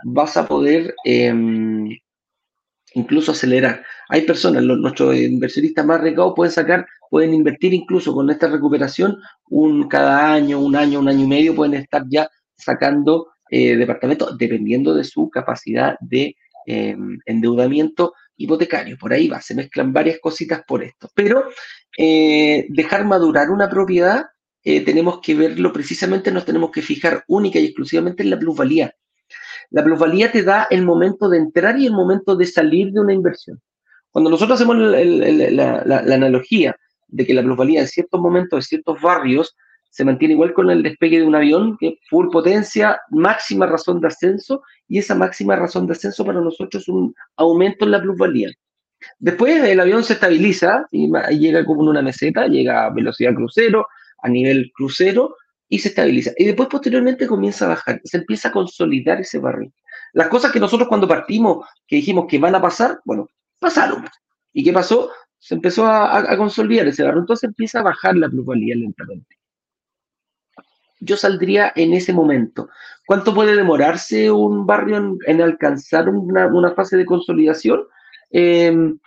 vas 0.04 0.38
a 0.38 0.48
poder 0.48 0.96
em, 1.06 1.90
incluso 2.94 3.32
acelerar. 3.32 3.84
Hay 4.10 4.22
personas, 4.22 4.64
nuestros 4.64 5.16
inversionistas 5.16 5.86
más 5.86 6.02
ricados 6.02 6.34
pueden 6.36 6.52
sacar, 6.52 6.86
pueden 7.10 7.34
invertir 7.34 7.74
incluso 7.74 8.14
con 8.14 8.30
esta 8.30 8.48
recuperación, 8.48 9.18
un 9.50 9.88
cada 9.88 10.34
año, 10.34 10.60
un 10.60 10.76
año, 10.76 11.00
un 11.00 11.08
año 11.08 11.24
y 11.26 11.28
medio, 11.28 11.56
pueden 11.56 11.76
estar 11.76 12.04
ya 12.10 12.30
sacando 12.56 13.28
eh, 13.50 13.76
departamentos 13.76 14.38
dependiendo 14.38 14.94
de 14.94 15.04
su 15.04 15.30
capacidad 15.30 15.98
de 16.00 16.36
em, 16.66 17.20
endeudamiento 17.26 18.14
hipotecario. 18.38 18.98
Por 18.98 19.14
ahí 19.14 19.28
va, 19.28 19.42
se 19.42 19.56
mezclan 19.56 19.94
varias 19.94 20.20
cositas 20.20 20.64
por 20.66 20.84
esto. 20.84 21.10
Pero 21.14 21.46
eh, 21.98 22.66
dejar 22.70 23.06
madurar 23.06 23.50
una 23.50 23.70
propiedad 23.70 24.26
eh, 24.64 24.86
tenemos 24.86 25.20
que 25.22 25.34
verlo 25.36 25.74
precisamente, 25.74 26.32
nos 26.32 26.46
tenemos 26.46 26.72
que 26.72 26.82
fijar 26.82 27.24
única 27.28 27.60
y 27.60 27.66
exclusivamente 27.66 28.24
en 28.24 28.30
la 28.30 28.40
plusvalía. 28.40 28.96
La 29.72 29.84
plusvalía 29.84 30.32
te 30.32 30.44
da 30.44 30.68
el 30.70 30.84
momento 30.84 31.30
de 31.30 31.38
entrar 31.38 31.80
y 31.80 31.88
el 31.88 31.94
momento 31.94 32.36
de 32.36 32.46
salir 32.46 32.92
de 32.92 33.00
una 33.00 33.14
inversión. 33.14 33.60
Cuando 34.12 34.30
nosotros 34.30 34.60
hacemos 34.60 34.76
la, 34.78 36.04
analogía 36.16 36.76
de 37.08 37.26
que 37.26 37.34
la 37.34 37.42
plusvalía 37.42 37.82
en 37.82 37.88
ciertos 37.88 38.20
momentos 38.20 38.60
de 38.60 38.64
ciertos 38.64 39.02
barrios 39.02 39.56
se 39.90 40.06
mantiene 40.06 40.36
igual 40.36 40.54
con 40.54 40.70
el 40.70 40.84
despegue 40.84 41.20
de 41.20 41.28
un 41.28 41.36
avión, 41.36 41.78
que 41.78 41.98
full 42.10 42.30
potencia, 42.30 43.00
máxima 43.10 43.66
razón 43.66 44.00
de 44.00 44.08
ascenso, 44.08 44.62
y 44.88 45.00
esa 45.00 45.16
máxima 45.16 45.56
razón 45.56 45.86
de 45.86 45.94
ascenso 45.94 46.26
para 46.26 46.40
nosotros 46.40 46.84
es 46.84 46.88
un 46.88 47.14
aumento 47.36 47.86
en 47.86 47.92
la 47.92 48.02
plusvalía. 48.02 48.50
Después 49.20 49.64
el 49.64 49.80
avión 49.80 50.04
se 50.04 50.14
estabiliza 50.14 50.86
y 50.92 51.10
llega 51.38 51.66
como 51.66 51.82
en 51.82 51.90
una 51.90 52.02
meseta, 52.02 52.48
llega 52.48 52.86
a 52.86 52.90
velocidad 52.90 53.34
crucero, 53.34 53.88
a 54.22 54.30
nivel 54.30 54.72
crucero, 54.74 55.36
y 55.72 55.80
se 55.80 55.88
estabiliza. 55.88 56.32
Y 56.38 56.46
después 56.46 56.68
posteriormente 56.68 57.26
comienza 57.26 57.66
a 57.66 57.70
bajar, 57.70 58.02
se 58.04 58.18
empieza 58.18 58.50
a 58.50 58.52
consolidar 58.52 59.22
ese 59.22 59.40
barril. 59.40 59.74
Las 60.12 60.28
cosas 60.28 60.52
que 60.52 60.60
nosotros 60.60 60.90
cuando 60.90 61.08
partimos, 61.08 61.66
que 61.88 61.96
dijimos 61.96 62.26
que 62.28 62.38
van 62.40 62.54
a 62.56 62.62
pasar, 62.62 63.00
bueno, 63.06 63.30
pasaron. 63.58 64.06
¿Y 64.52 64.66
qué 64.66 64.74
pasó? 64.74 65.10
Se 65.40 65.56
empezó 65.56 65.88
a, 65.88 66.36
consolidar 66.36 66.88
ese 66.88 67.04
barril, 67.04 67.22
entonces 67.22 67.48
empieza 67.48 67.80
a 67.80 67.84
bajar 67.84 68.18
la 68.18 68.28
plusvalía 68.28 68.76
lentamente. 68.76 69.38
Yo 71.00 71.16
saldría 71.16 71.72
en 71.74 71.94
ese 71.94 72.12
momento. 72.12 72.70
¿Cuánto 73.08 73.34
puede 73.34 73.56
demorarse 73.56 74.30
un 74.30 74.66
barrio 74.68 75.18
en, 75.26 75.42
alcanzar 75.42 76.10
una, 76.10 76.72
fase 76.72 76.98
de 76.98 77.06
consolidación? 77.06 77.88
Em, 78.30 79.00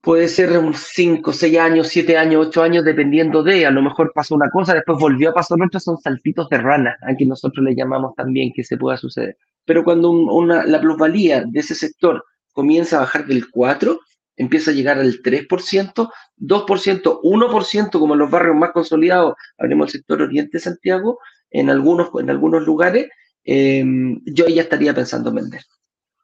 puede 0.00 0.28
ser 0.28 0.56
unos 0.58 0.78
5, 0.94 1.32
6 1.32 1.58
años, 1.58 1.88
7 1.88 2.16
años, 2.16 2.46
8 2.48 2.62
años, 2.62 2.84
dependiendo 2.84 3.42
de, 3.42 3.66
a 3.66 3.70
lo 3.70 3.82
mejor 3.82 4.12
pasó 4.14 4.34
una 4.34 4.50
cosa, 4.50 4.74
después 4.74 4.98
volvió 4.98 5.30
a 5.30 5.34
pasar 5.34 5.58
otra, 5.62 5.80
son 5.80 5.98
saltitos 5.98 6.48
de 6.48 6.58
rana, 6.58 6.96
a 7.02 7.14
que 7.14 7.26
nosotros 7.26 7.64
le 7.64 7.74
llamamos 7.74 8.14
también 8.14 8.52
que 8.54 8.64
se 8.64 8.76
pueda 8.76 8.96
suceder. 8.96 9.36
Pero 9.64 9.84
cuando 9.84 10.10
una, 10.10 10.64
la 10.64 10.80
plusvalía 10.80 11.44
de 11.46 11.60
ese 11.60 11.74
sector 11.74 12.24
comienza 12.52 12.96
a 12.96 13.00
bajar 13.00 13.26
del 13.26 13.50
4, 13.50 14.00
empieza 14.36 14.70
a 14.70 14.74
llegar 14.74 14.98
al 14.98 15.22
3%, 15.22 16.10
2%, 16.38 17.20
1%, 17.22 17.90
como 17.90 18.14
en 18.14 18.20
los 18.20 18.30
barrios 18.30 18.56
más 18.56 18.72
consolidados, 18.72 19.34
hablemos 19.58 19.86
del 19.86 20.00
sector 20.00 20.22
Oriente 20.22 20.56
de 20.56 20.60
Santiago, 20.60 21.18
en 21.50 21.68
algunos, 21.68 22.08
en 22.18 22.30
algunos 22.30 22.62
lugares, 22.62 23.08
eh, 23.44 23.84
yo 24.24 24.46
ya 24.48 24.62
estaría 24.62 24.94
pensando 24.94 25.28
en 25.30 25.36
vender. 25.36 25.62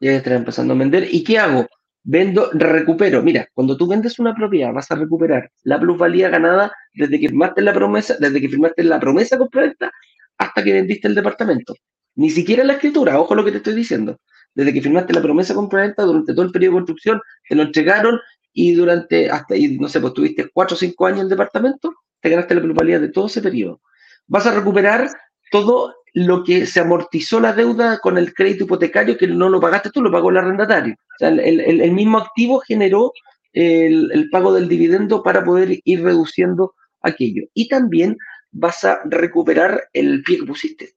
Ya 0.00 0.12
estaría 0.12 0.42
pensando 0.44 0.72
en 0.72 0.78
vender. 0.78 1.08
¿Y 1.10 1.24
qué 1.24 1.38
hago? 1.38 1.66
Vendo, 2.08 2.50
recupero. 2.52 3.20
Mira, 3.20 3.48
cuando 3.52 3.76
tú 3.76 3.88
vendes 3.88 4.20
una 4.20 4.32
propiedad, 4.32 4.72
vas 4.72 4.88
a 4.92 4.94
recuperar 4.94 5.50
la 5.64 5.80
plusvalía 5.80 6.28
ganada 6.28 6.72
desde 6.94 7.18
que 7.18 7.28
firmaste 7.28 7.62
la 7.62 7.72
promesa, 7.74 8.14
desde 8.20 8.40
que 8.40 8.48
firmaste 8.48 8.84
la 8.84 9.00
promesa 9.00 9.36
completa 9.36 9.90
hasta 10.38 10.62
que 10.62 10.72
vendiste 10.72 11.08
el 11.08 11.16
departamento. 11.16 11.74
Ni 12.14 12.30
siquiera 12.30 12.62
la 12.62 12.74
escritura, 12.74 13.18
ojo 13.18 13.34
lo 13.34 13.44
que 13.44 13.50
te 13.50 13.56
estoy 13.56 13.74
diciendo. 13.74 14.20
Desde 14.54 14.72
que 14.72 14.80
firmaste 14.80 15.12
la 15.14 15.20
promesa 15.20 15.52
compraventa, 15.52 16.04
durante 16.04 16.32
todo 16.32 16.46
el 16.46 16.52
periodo 16.52 16.74
de 16.74 16.78
construcción, 16.78 17.20
te 17.48 17.56
lo 17.56 17.64
entregaron 17.64 18.20
y 18.52 18.74
durante, 18.74 19.28
hasta, 19.28 19.56
y, 19.56 19.76
no 19.76 19.88
sé, 19.88 19.98
pues 20.00 20.14
tuviste 20.14 20.48
cuatro 20.54 20.76
o 20.76 20.78
cinco 20.78 21.06
años 21.06 21.18
en 21.18 21.24
el 21.24 21.30
departamento, 21.30 21.92
te 22.20 22.30
ganaste 22.30 22.54
la 22.54 22.62
plusvalía 22.62 23.00
de 23.00 23.08
todo 23.08 23.26
ese 23.26 23.42
periodo. 23.42 23.80
Vas 24.28 24.46
a 24.46 24.54
recuperar 24.54 25.10
todo 25.50 25.92
lo 26.14 26.44
que 26.44 26.66
se 26.66 26.78
amortizó 26.78 27.40
la 27.40 27.52
deuda 27.52 27.98
con 27.98 28.16
el 28.16 28.32
crédito 28.32 28.62
hipotecario 28.62 29.18
que 29.18 29.26
no 29.26 29.48
lo 29.48 29.60
pagaste 29.60 29.90
tú, 29.90 30.02
lo 30.02 30.12
pagó 30.12 30.30
el 30.30 30.36
arrendatario. 30.36 30.94
O 31.16 31.18
sea, 31.18 31.28
el, 31.28 31.92
mismo 31.92 32.18
activo 32.18 32.60
generó 32.60 33.12
el, 33.52 34.28
pago 34.30 34.52
del 34.52 34.68
dividendo 34.68 35.22
para 35.22 35.44
poder 35.44 35.80
ir 35.84 36.02
reduciendo 36.02 36.74
aquello. 37.00 37.44
Y 37.54 37.68
también 37.68 38.16
vas 38.50 38.84
a 38.84 39.00
recuperar 39.04 39.88
el 39.92 40.22
pie 40.22 40.38
que 40.38 40.46
pusiste. 40.46 40.94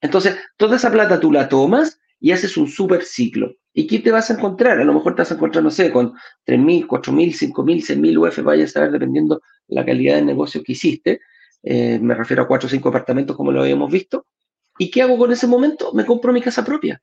Entonces, 0.00 0.36
toda 0.56 0.76
esa 0.76 0.92
plata 0.92 1.18
tú 1.18 1.32
la 1.32 1.48
tomas 1.48 1.98
y 2.20 2.32
haces 2.32 2.56
un 2.56 2.68
super 2.68 3.04
ciclo. 3.04 3.54
¿Y 3.72 3.86
qué 3.86 3.98
te 3.98 4.10
vas 4.10 4.30
a 4.30 4.34
encontrar? 4.34 4.78
A 4.78 4.84
lo 4.84 4.94
mejor 4.94 5.14
te 5.14 5.22
vas 5.22 5.32
a 5.32 5.34
encontrar, 5.34 5.64
no 5.64 5.70
sé, 5.70 5.90
con 5.90 6.12
3.000, 6.46 6.86
4.000, 6.86 7.52
5.000, 7.52 7.82
6.000 7.82 8.18
UF, 8.18 8.38
vaya 8.42 8.64
a 8.64 8.68
saber 8.68 8.92
dependiendo 8.92 9.40
la 9.66 9.84
calidad 9.84 10.16
de 10.16 10.22
negocio 10.22 10.62
que 10.62 10.72
hiciste. 10.72 11.20
Eh, 11.62 11.98
me 11.98 12.14
refiero 12.14 12.42
a 12.42 12.46
cuatro 12.46 12.66
o 12.66 12.70
cinco 12.70 12.90
apartamentos 12.90 13.36
como 13.36 13.50
lo 13.50 13.62
habíamos 13.62 13.90
visto. 13.90 14.26
¿Y 14.78 14.90
qué 14.90 15.02
hago 15.02 15.16
con 15.16 15.32
ese 15.32 15.46
momento? 15.46 15.92
Me 15.92 16.04
compro 16.04 16.32
mi 16.32 16.42
casa 16.42 16.64
propia. 16.64 17.00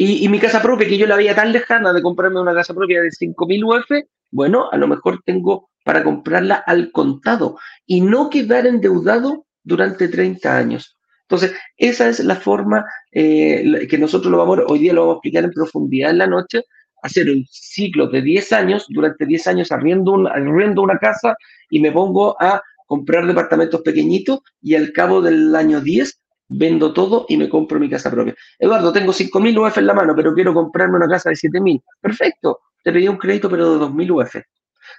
Y, 0.00 0.28
mi 0.28 0.38
casa 0.38 0.62
propia, 0.62 0.86
que 0.86 0.96
yo 0.96 1.08
la 1.08 1.16
veía 1.16 1.34
tan 1.34 1.52
lejana 1.52 1.92
de 1.92 2.00
comprarme 2.00 2.40
una 2.40 2.54
casa 2.54 2.72
propia 2.72 3.02
de 3.02 3.10
5.000 3.10 3.64
UF, 3.64 4.06
bueno, 4.30 4.68
a 4.70 4.76
lo 4.76 4.86
mejor 4.86 5.20
tengo 5.24 5.70
para 5.84 6.04
comprarla 6.04 6.54
al 6.54 6.92
contado 6.92 7.58
y 7.84 8.00
no 8.00 8.30
quedar 8.30 8.68
endeudado 8.68 9.46
durante 9.64 10.06
30 10.06 10.56
años. 10.56 10.96
Entonces, 11.22 11.52
esa 11.76 12.08
es 12.08 12.20
la 12.20 12.36
forma 12.36 12.84
eh, 13.10 13.88
que 13.90 13.98
nosotros 13.98 14.30
lo 14.30 14.38
vamos, 14.38 14.60
hoy 14.68 14.78
día 14.78 14.92
lo 14.92 15.00
vamos 15.00 15.14
a 15.14 15.16
explicar 15.16 15.42
en 15.42 15.50
profundidad 15.50 16.10
en 16.12 16.18
la 16.18 16.28
noche, 16.28 16.62
hacer 17.02 17.28
un 17.28 17.44
ciclo 17.50 18.06
de 18.06 18.22
10 18.22 18.52
años, 18.52 18.86
durante 18.90 19.26
10 19.26 19.48
años 19.48 19.72
arriendo, 19.72 20.28
arriendo 20.28 20.80
una 20.80 20.98
casa 20.98 21.34
y 21.70 21.80
me 21.80 21.90
pongo 21.90 22.40
a 22.40 22.62
comprar 22.86 23.26
departamentos 23.26 23.80
pequeñitos 23.80 24.42
y 24.62 24.76
al 24.76 24.92
cabo 24.92 25.20
del 25.20 25.56
año 25.56 25.80
10 25.80 26.20
vendo 26.48 26.92
todo 26.92 27.26
y 27.28 27.36
me 27.36 27.48
compro 27.48 27.78
mi 27.78 27.88
casa 27.88 28.10
propia. 28.10 28.34
Eduardo, 28.58 28.92
tengo 28.92 29.12
5.000 29.12 29.58
UF 29.58 29.78
en 29.78 29.86
la 29.86 29.94
mano, 29.94 30.14
pero 30.16 30.34
quiero 30.34 30.54
comprarme 30.54 30.96
una 30.96 31.08
casa 31.08 31.30
de 31.30 31.36
7.000. 31.36 31.82
Perfecto, 32.00 32.60
te 32.82 32.92
pedí 32.92 33.08
un 33.08 33.18
crédito, 33.18 33.50
pero 33.50 33.78
de 33.78 33.86
2.000 33.86 34.10
UF. 34.10 34.36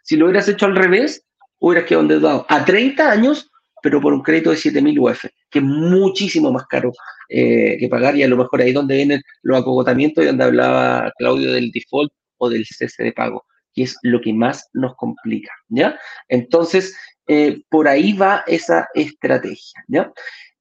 Si 0.03 0.15
lo 0.15 0.25
hubieras 0.25 0.47
hecho 0.47 0.65
al 0.65 0.75
revés, 0.75 1.25
hubieras 1.59 1.87
quedado 1.87 2.03
endeudado 2.03 2.45
a 2.47 2.63
30 2.63 3.11
años, 3.11 3.49
pero 3.81 4.01
por 4.01 4.13
un 4.13 4.21
crédito 4.21 4.51
de 4.51 4.57
7.000 4.57 4.99
UF, 4.99 5.25
que 5.49 5.59
es 5.59 5.65
muchísimo 5.65 6.51
más 6.51 6.65
caro 6.67 6.91
eh, 7.29 7.77
que 7.79 7.87
pagar 7.87 8.15
y 8.15 8.23
a 8.23 8.27
lo 8.27 8.37
mejor 8.37 8.61
ahí 8.61 8.73
donde 8.73 8.95
vienen 8.95 9.21
los 9.43 9.59
acogotamientos 9.59 10.23
y 10.23 10.27
donde 10.27 10.43
hablaba 10.43 11.11
Claudio 11.17 11.53
del 11.53 11.71
default 11.71 12.11
o 12.37 12.49
del 12.49 12.65
cese 12.65 13.03
de 13.03 13.11
pago, 13.11 13.45
que 13.73 13.83
es 13.83 13.97
lo 14.03 14.19
que 14.21 14.33
más 14.33 14.69
nos 14.73 14.95
complica, 14.95 15.51
¿ya? 15.67 15.99
Entonces, 16.27 16.95
eh, 17.27 17.61
por 17.69 17.87
ahí 17.87 18.13
va 18.13 18.43
esa 18.47 18.87
estrategia, 18.93 19.83
¿ya? 19.87 20.11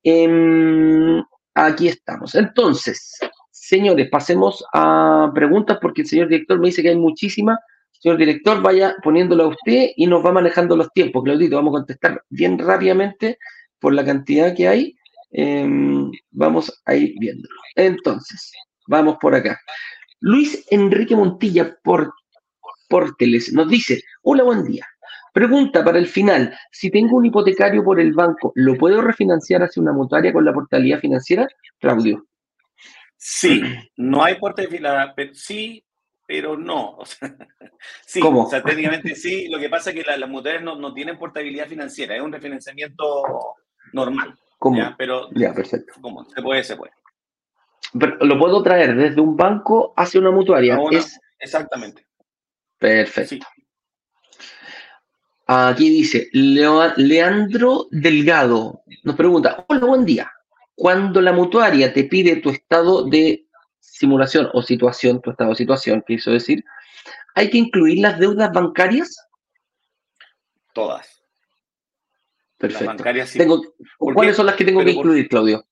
Em, 0.03 1.22
aquí 1.55 1.88
estamos. 1.88 2.34
Entonces, 2.34 3.18
señores, 3.51 4.09
pasemos 4.11 4.64
a 4.72 5.30
preguntas 5.34 5.78
porque 5.80 6.03
el 6.03 6.09
señor 6.09 6.28
director 6.28 6.59
me 6.59 6.68
dice 6.68 6.82
que 6.82 6.90
hay 6.90 6.96
muchísimas. 6.96 7.59
Señor 7.92 8.16
director, 8.16 8.62
vaya 8.62 8.94
poniéndolo 9.03 9.44
a 9.44 9.49
usted 9.49 9.90
y 9.96 10.07
nos 10.07 10.24
va 10.24 10.32
manejando 10.32 10.76
los 10.76 10.90
tiempos. 10.92 11.24
Claudito, 11.24 11.57
vamos 11.57 11.72
a 11.72 11.78
contestar 11.78 12.22
bien 12.28 12.59
rápidamente 12.59 13.38
por 13.80 13.92
la 13.92 14.05
cantidad 14.05 14.55
que 14.55 14.68
hay. 14.68 14.96
Em, 15.30 16.11
vamos 16.30 16.80
a 16.84 16.94
ir 16.94 17.14
viéndolo. 17.18 17.55
Entonces, 17.74 18.53
vamos 18.86 19.16
por 19.20 19.34
acá. 19.34 19.59
Luis 20.20 20.64
Enrique 20.70 21.14
Montilla 21.14 21.76
por, 21.82 22.12
por 22.88 23.16
nos 23.53 23.68
dice, 23.68 24.03
hola, 24.22 24.42
buen 24.42 24.64
día. 24.64 24.86
Pregunta 25.39 25.84
para 25.84 26.01
el 26.01 26.09
final, 26.09 26.53
si 26.72 26.91
tengo 26.91 27.16
un 27.16 27.24
hipotecario 27.24 27.84
por 27.84 28.01
el 28.01 28.12
banco, 28.12 28.51
¿lo 28.57 28.76
puedo 28.76 29.01
refinanciar 29.01 29.62
hacia 29.62 29.80
una 29.80 29.93
mutuaria 29.93 30.32
con 30.32 30.45
la 30.45 30.53
portabilidad 30.53 30.99
financiera? 30.99 31.47
Claudio. 31.78 32.26
Sí, 33.16 33.62
no 33.99 34.24
hay 34.24 34.34
portabilidad, 34.34 35.14
sí, 35.34 35.84
pero 36.26 36.57
no. 36.57 36.99
sí, 38.05 38.18
¿Cómo? 38.18 38.47
o 38.47 38.51
sea, 38.51 38.64
técnicamente 38.64 39.14
sí. 39.14 39.47
Lo 39.47 39.61
que 39.61 39.68
pasa 39.68 39.91
es 39.91 39.97
que 40.03 40.18
las 40.18 40.28
mutuarias 40.28 40.64
no, 40.64 40.93
tienen 40.93 41.16
portabilidad 41.16 41.68
financiera, 41.68 42.16
es 42.16 42.20
un 42.20 42.32
refinanciamiento 42.32 43.22
normal. 43.93 44.36
¿Cómo? 44.59 44.93
Pero, 44.99 45.28
ya, 45.36 45.55
perfecto. 45.55 45.93
¿Cómo? 46.01 46.24
Se 46.24 46.43
puede, 46.43 46.64
se 46.64 46.74
puede. 46.74 46.95
Pero 47.97 48.16
lo 48.26 48.36
puedo 48.41 48.61
traer 48.61 48.97
desde 48.97 49.20
un 49.20 49.36
banco 49.36 49.95
hacia 49.97 50.18
una 50.18 50.32
mutuaria. 50.32 50.76
Exactamente. 51.39 52.09
Perfecto. 52.76 53.47
Aquí 55.51 55.88
dice, 55.88 56.28
Leandro 56.32 57.88
Delgado 57.90 58.82
nos 59.03 59.16
pregunta, 59.16 59.64
hola, 59.66 59.86
buen 59.86 60.05
día. 60.05 60.30
Cuando 60.74 61.22
la 61.22 61.32
mutuaria 61.32 61.90
te 61.90 62.05
pide 62.05 62.36
tu 62.36 62.51
estado 62.51 63.05
de 63.05 63.46
simulación 63.80 64.51
o 64.53 64.61
situación, 64.61 65.22
tu 65.22 65.30
estado 65.30 65.51
de 65.51 65.57
situación, 65.57 66.05
quiso 66.07 66.32
decir, 66.32 66.62
¿hay 67.34 67.49
que 67.49 67.57
incluir 67.57 68.01
las 68.01 68.18
deudas 68.18 68.53
bancarias? 68.53 69.26
Todas. 70.74 71.24
Perfecto. 72.59 72.84
Las 72.84 72.96
bancarias 72.96 73.30
sí. 73.30 73.40
¿Cuáles 73.96 74.36
son 74.36 74.44
las 74.44 74.55
que 74.55 74.66
tengo 74.66 74.84
que 74.84 74.90
incluir, 74.90 75.30
Claudio? 75.30 75.64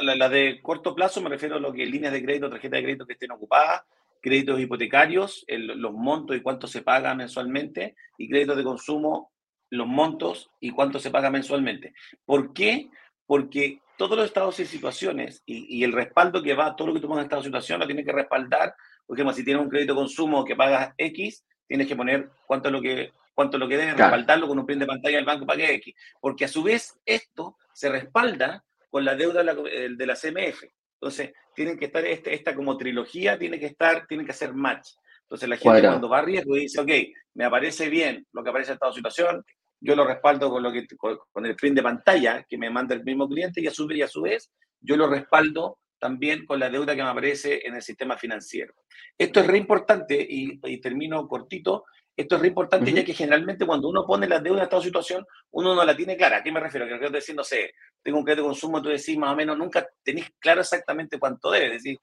La, 0.00 0.14
la, 0.14 0.28
de 0.28 0.60
corto 0.62 0.94
plazo 0.94 1.20
me 1.20 1.28
refiero 1.28 1.56
a 1.56 1.60
lo 1.60 1.72
que 1.72 1.84
líneas 1.84 2.12
de 2.12 2.22
crédito, 2.22 2.48
tarjeta 2.48 2.76
de 2.76 2.84
crédito 2.84 3.04
que 3.04 3.14
estén 3.14 3.32
ocupadas, 3.32 3.82
créditos 4.22 4.60
hipotecarios, 4.60 5.44
los 5.48 5.92
montos 5.92 6.36
y 6.36 6.40
cuánto 6.40 6.66
se 6.66 6.80
paga 6.80 7.14
mensualmente, 7.14 7.96
y 8.16 8.28
créditos 8.28 8.56
de 8.56 8.64
consumo, 8.64 9.32
los 9.68 9.86
montos 9.86 10.50
y 10.60 10.70
cuánto 10.70 10.98
se 10.98 11.10
paga 11.10 11.28
mensualmente. 11.30 11.92
¿Por 12.24 12.52
qué? 12.52 12.88
Porque 13.26 13.80
todos 13.96 14.16
los 14.16 14.26
estados 14.26 14.60
y 14.60 14.66
situaciones 14.66 15.42
y, 15.44 15.82
el 15.82 15.92
respaldo 15.92 16.42
que 16.42 16.54
va, 16.54 16.76
todo 16.76 16.88
lo 16.88 16.94
que 16.94 17.00
tú 17.00 17.08
pongas 17.08 17.22
en 17.22 17.26
estado 17.26 17.42
de 17.42 17.48
situación 17.48 17.80
lo 17.80 17.86
tienes 17.86 18.04
que 18.04 18.12
respaldar. 18.12 18.74
Por 19.06 19.16
ejemplo, 19.16 19.34
si 19.34 19.44
tienes 19.44 19.62
un 19.62 19.68
crédito 19.68 19.94
de 19.94 20.00
consumo 20.00 20.44
que 20.44 20.56
pagas 20.56 20.94
X, 20.96 21.44
tienes 21.66 21.86
que 21.86 21.96
poner 21.96 22.30
cuánto 22.46 22.68
es 22.68 22.72
lo 22.72 22.80
que, 22.80 23.12
cuánto 23.34 23.58
lo 23.58 23.66
que 23.66 23.76
debes, 23.76 23.96
respaldarlo 23.96 24.46
con 24.46 24.58
un 24.58 24.66
print 24.66 24.80
de 24.80 24.86
pantalla 24.86 25.16
del 25.16 25.24
banco 25.24 25.46
para 25.46 25.58
que 25.58 25.74
X. 25.74 25.94
Porque 26.20 26.44
a 26.44 26.48
su 26.48 26.62
vez 26.62 26.98
esto 27.04 27.56
se 27.72 27.88
respalda 27.88 28.64
con 28.88 29.04
la 29.04 29.16
deuda 29.16 29.42
de 29.42 29.44
la, 29.44 29.54
de 29.54 30.06
la 30.06 30.14
CMF. 30.14 30.64
Entonces, 31.02 31.32
tienen 31.56 31.76
que 31.76 31.86
estar, 31.86 32.06
este, 32.06 32.32
esta 32.32 32.54
como 32.54 32.76
trilogía 32.76 33.36
tiene 33.36 33.58
que 33.58 33.66
estar, 33.66 34.06
tienen 34.06 34.24
que 34.24 34.30
hacer 34.30 34.54
match. 34.54 34.90
Entonces, 35.22 35.48
la 35.48 35.56
gente 35.56 35.80
cuando 35.82 36.08
va 36.08 36.18
a 36.18 36.22
riesgo 36.22 36.54
dice, 36.54 36.80
ok, 36.80 36.90
me 37.34 37.44
aparece 37.44 37.88
bien 37.88 38.24
lo 38.32 38.44
que 38.44 38.50
aparece 38.50 38.70
en 38.70 38.74
esta 38.74 38.92
situación, 38.92 39.44
yo 39.80 39.96
lo 39.96 40.06
respaldo 40.06 40.48
con, 40.48 40.62
lo 40.62 40.70
que, 40.70 40.86
con, 40.96 41.44
el 41.44 41.56
print 41.56 41.74
de 41.74 41.82
pantalla 41.82 42.46
que 42.48 42.56
me 42.56 42.70
manda 42.70 42.94
el 42.94 43.02
mismo 43.02 43.28
cliente 43.28 43.60
y 43.60 43.66
a 43.66 43.72
su, 43.72 43.90
y 43.90 44.00
a 44.00 44.06
su 44.06 44.22
vez 44.22 44.52
yo 44.80 44.96
lo 44.96 45.08
respaldo 45.08 45.80
también 45.98 46.46
con 46.46 46.60
la 46.60 46.70
deuda 46.70 46.94
que 46.94 47.02
me 47.02 47.08
aparece 47.08 47.66
en 47.66 47.74
el 47.74 47.82
sistema 47.82 48.16
financiero. 48.16 48.72
Esto 49.18 49.40
es 49.40 49.46
re 49.48 49.58
importante 49.58 50.24
y, 50.28 50.60
termino 50.80 51.26
cortito. 51.26 51.84
Esto 52.16 52.36
es 52.36 52.42
re 52.42 52.48
importante 52.48 52.92
ya 52.92 53.04
que 53.04 53.14
generalmente 53.14 53.66
cuando 53.66 53.88
uno 53.88 54.04
pone 54.06 54.28
la 54.28 54.38
deuda 54.38 54.58
en 54.58 54.64
esta 54.64 54.80
situación, 54.80 55.26
uno 55.50 55.74
no 55.74 55.84
la 55.84 55.96
tiene 55.96 56.16
clara. 56.16 56.38
¿A 56.38 56.42
qué 56.42 56.52
me 56.52 56.60
refiero? 56.60 56.86
Que 56.86 57.10
decir, 57.10 57.34
no 57.34 57.42
sé, 57.42 57.72
tengo 58.02 58.18
un 58.18 58.24
crédito 58.24 58.42
de 58.42 58.48
consumo, 58.48 58.82
tú 58.82 58.88
decís 58.88 59.16
más 59.16 59.32
o 59.32 59.36
menos, 59.36 59.56
nunca 59.56 59.86
tenéis 60.02 60.30
claro 60.38 60.60
exactamente 60.60 61.18
cuánto 61.18 61.50
debe. 61.50 61.66
Es 61.66 61.82
decir, 61.82 61.98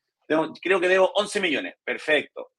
creo 0.61 0.79
que 0.79 0.87
debo 0.87 1.11
11 1.15 1.41
millones. 1.41 1.75
Perfecto. 1.83 2.51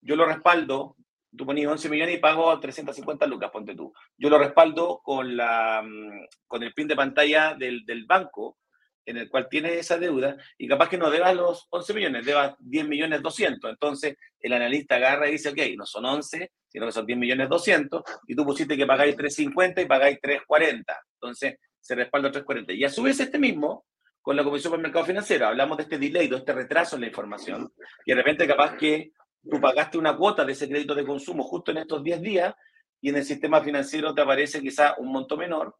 Yo 0.00 0.16
lo 0.16 0.26
respaldo 0.26 0.96
tú 1.36 1.46
pones 1.46 1.66
11 1.66 1.88
millones 1.88 2.16
y 2.16 2.18
pago 2.18 2.58
350 2.58 3.26
lucas, 3.26 3.50
ponte 3.50 3.74
tú. 3.74 3.92
Yo 4.16 4.30
lo 4.30 4.38
respaldo 4.38 5.00
con, 5.02 5.36
la, 5.36 5.82
mm, 5.82 6.26
con 6.46 6.62
el 6.62 6.72
pin 6.72 6.88
de 6.88 6.96
pantalla 6.96 7.54
del, 7.54 7.84
del 7.84 8.04
banco 8.06 8.58
en 9.04 9.16
el 9.16 9.30
cual 9.30 9.48
tiene 9.48 9.78
esa 9.78 9.98
deuda 9.98 10.36
y 10.58 10.68
capaz 10.68 10.90
que 10.90 10.98
no 10.98 11.10
deba 11.10 11.32
los 11.32 11.66
11 11.70 11.94
millones, 11.94 12.26
deba 12.26 12.56
10 12.58 12.88
millones 12.88 13.22
200. 13.22 13.70
Entonces 13.70 14.16
el 14.40 14.52
analista 14.52 14.96
agarra 14.96 15.28
y 15.28 15.32
dice, 15.32 15.48
ok, 15.50 15.58
no 15.76 15.86
son 15.86 16.04
11, 16.04 16.50
sino 16.66 16.86
que 16.86 16.92
son 16.92 17.06
10 17.06 17.18
millones 17.18 17.48
200 17.48 18.02
y 18.26 18.36
tú 18.36 18.44
pusiste 18.44 18.76
que 18.76 18.86
pagáis 18.86 19.16
350 19.16 19.80
y 19.80 19.86
pagáis 19.86 20.18
340. 20.20 21.00
Entonces 21.14 21.56
se 21.80 21.94
respalda 21.94 22.30
340. 22.30 22.72
Y 22.72 22.84
a 22.84 22.90
su 22.90 23.02
vez 23.02 23.20
este 23.20 23.38
mismo, 23.38 23.86
con 24.20 24.36
la 24.36 24.44
Comisión 24.44 24.72
para 24.72 24.80
el 24.80 24.82
Mercado 24.82 25.06
Financiero, 25.06 25.46
hablamos 25.46 25.76
de 25.76 25.84
este 25.84 25.98
delay, 25.98 26.28
de 26.28 26.36
este 26.36 26.52
retraso 26.52 26.96
en 26.96 27.02
la 27.02 27.08
información 27.08 27.72
y 28.04 28.10
de 28.12 28.16
repente 28.16 28.46
capaz 28.46 28.76
que 28.76 29.12
tú 29.48 29.60
pagaste 29.60 29.96
una 29.96 30.16
cuota 30.16 30.44
de 30.44 30.52
ese 30.52 30.68
crédito 30.68 30.94
de 30.94 31.06
consumo 31.06 31.44
justo 31.44 31.70
en 31.70 31.78
estos 31.78 32.02
10 32.02 32.20
días 32.20 32.54
y 33.00 33.10
en 33.10 33.16
el 33.16 33.24
sistema 33.24 33.62
financiero 33.62 34.14
te 34.14 34.20
aparece 34.20 34.60
quizá 34.60 34.94
un 34.98 35.12
monto 35.12 35.36
menor 35.36 35.76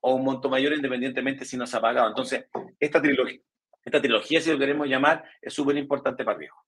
o 0.00 0.14
un 0.14 0.24
monto 0.24 0.48
mayor 0.48 0.72
independientemente 0.72 1.44
si 1.44 1.56
no 1.56 1.66
se 1.66 1.76
ha 1.76 1.80
pagado. 1.80 2.08
Entonces, 2.08 2.46
esta 2.80 3.00
trilogía, 3.00 3.40
esta 3.84 4.00
trilogía 4.00 4.40
si 4.40 4.50
lo 4.50 4.58
queremos 4.58 4.88
llamar, 4.88 5.24
es 5.40 5.52
súper 5.52 5.76
importante 5.76 6.24
para 6.24 6.38
Riesgo. 6.38 6.64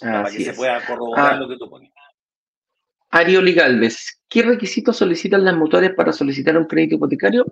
para 0.00 0.30
que 0.30 0.44
se 0.44 0.54
pueda 0.54 0.84
corroborar 0.84 1.34
ah. 1.34 1.36
lo 1.36 1.48
que 1.48 1.56
tú 1.56 1.68
pones. 1.70 1.92
Arioli 3.10 3.54
Galvez, 3.54 4.22
¿qué 4.28 4.42
requisitos 4.42 4.96
solicitan 4.96 5.44
las 5.44 5.54
mutuarias 5.54 5.94
para 5.94 6.12
solicitar 6.12 6.56
un 6.56 6.64
crédito 6.64 6.94
hipotecario? 6.94 7.44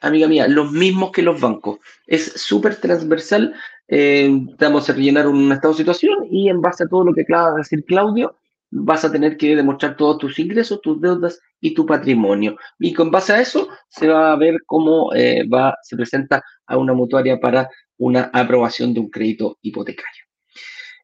Amiga 0.00 0.28
mía, 0.28 0.48
los 0.48 0.72
mismos 0.72 1.12
que 1.12 1.22
los 1.22 1.40
bancos. 1.40 1.78
Es 2.06 2.32
súper 2.40 2.76
transversal 2.76 3.54
eh, 3.94 4.30
vamos 4.58 4.88
a 4.88 4.94
rellenar 4.94 5.26
un 5.28 5.52
estado 5.52 5.74
de 5.74 5.78
situación 5.78 6.26
y 6.30 6.48
en 6.48 6.62
base 6.62 6.84
a 6.84 6.88
todo 6.88 7.04
lo 7.04 7.12
que 7.12 7.22
acaba 7.22 7.50
de 7.50 7.58
decir 7.58 7.84
Claudio, 7.84 8.38
vas 8.70 9.04
a 9.04 9.12
tener 9.12 9.36
que 9.36 9.54
demostrar 9.54 9.98
todos 9.98 10.16
tus 10.16 10.38
ingresos, 10.38 10.80
tus 10.80 10.98
deudas 10.98 11.38
y 11.60 11.74
tu 11.74 11.84
patrimonio. 11.84 12.56
Y 12.78 12.94
con 12.94 13.10
base 13.10 13.34
a 13.34 13.40
eso 13.42 13.68
se 13.90 14.08
va 14.08 14.32
a 14.32 14.36
ver 14.36 14.56
cómo 14.64 15.12
eh, 15.14 15.46
va, 15.46 15.76
se 15.82 15.94
presenta 15.94 16.42
a 16.66 16.78
una 16.78 16.94
mutuaria 16.94 17.38
para 17.38 17.68
una 17.98 18.30
aprobación 18.32 18.94
de 18.94 19.00
un 19.00 19.10
crédito 19.10 19.58
hipotecario. 19.60 20.24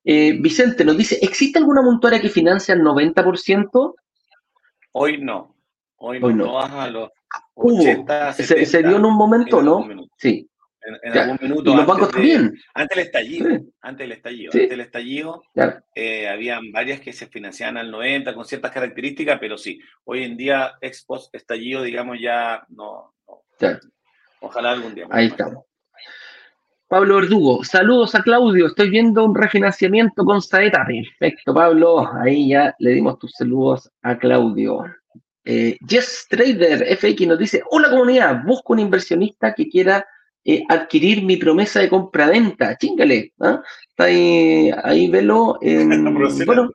Eh, 0.03 0.39
Vicente 0.41 0.83
nos 0.83 0.97
dice, 0.97 1.19
¿existe 1.21 1.59
alguna 1.59 1.83
mutuaria 1.83 2.23
que 2.23 2.31
financia 2.31 2.73
el 2.75 2.81
90%? 2.81 3.95
Hoy 4.93 5.19
no. 5.19 5.55
Hoy 5.97 6.21
no. 6.21 6.31
no. 6.31 7.11
Se, 8.35 8.83
dio 8.83 8.97
en 8.97 9.05
un 9.05 9.15
momento, 9.15 9.63
¿no? 9.63 9.87
Sí 10.17 10.49
en, 11.03 11.19
algún 11.19 11.39
minuto. 11.41 11.75
los 11.75 11.87
bancos 11.87 12.11
también. 12.11 12.55
Antes 12.75 12.97
del 12.97 13.07
estallido. 13.07 13.49
Antes 13.81 14.05
del 14.05 14.13
estallido. 14.13 14.51
Antes 14.53 14.71
del 14.71 14.81
estallido, 14.81 15.43
eh, 15.95 16.29
habían 16.29 16.73
varias 16.73 17.01
que 17.01 17.13
se 17.13 17.27
financiaban 17.27 17.77
al 17.77 17.91
90 17.91 18.35
con 18.35 18.45
ciertas 18.45 18.73
características, 18.73 19.39
pero 19.41 19.59
sí, 19.59 19.81
hoy 20.05 20.25
en 20.25 20.37
día, 20.37 20.73
ex 20.81 21.05
post 21.05 21.35
estallido, 21.35 21.83
digamos, 21.83 22.19
ya 22.21 22.65
no. 22.69 23.15
Ojalá 24.41 24.73
algún 24.73 24.95
día. 24.95 25.07
Ahí 25.11 25.27
estamos. 25.27 25.65
Pablo 26.87 27.17
Verdugo, 27.17 27.65
saludos 27.65 28.15
a 28.15 28.23
Claudio, 28.23 28.67
estoy 28.69 28.89
viendo 28.89 29.23
un 29.23 29.35
refinanciamiento 29.35 30.25
con 30.25 30.41
Saeta. 30.41 30.87
Perfecto, 30.87 31.53
Pablo, 31.53 32.11
ahí 32.15 32.49
ya 32.49 32.75
le 32.79 32.93
dimos 32.93 33.19
tus 33.19 33.33
saludos 33.33 33.91
a 34.01 34.17
Claudio. 34.17 34.85
Eh, 35.51 35.79
Yes 35.89 36.27
Trader 36.29 36.85
FX 36.99 37.27
nos 37.27 37.39
dice, 37.39 37.63
hola 37.71 37.89
comunidad, 37.89 38.45
busco 38.45 38.75
un 38.75 38.81
inversionista 38.81 39.55
que 39.55 39.67
quiera 39.67 40.07
eh, 40.45 40.63
adquirir 40.69 41.25
mi 41.25 41.39
promesa 41.39 41.81
de 41.81 41.89
compra-venta. 41.89 42.77
Chingale. 42.77 43.33
¿ah? 43.41 43.63
Está 43.89 44.05
ahí, 44.05 44.71
ahí 44.85 45.09
velo. 45.09 45.59
bueno, 46.47 46.71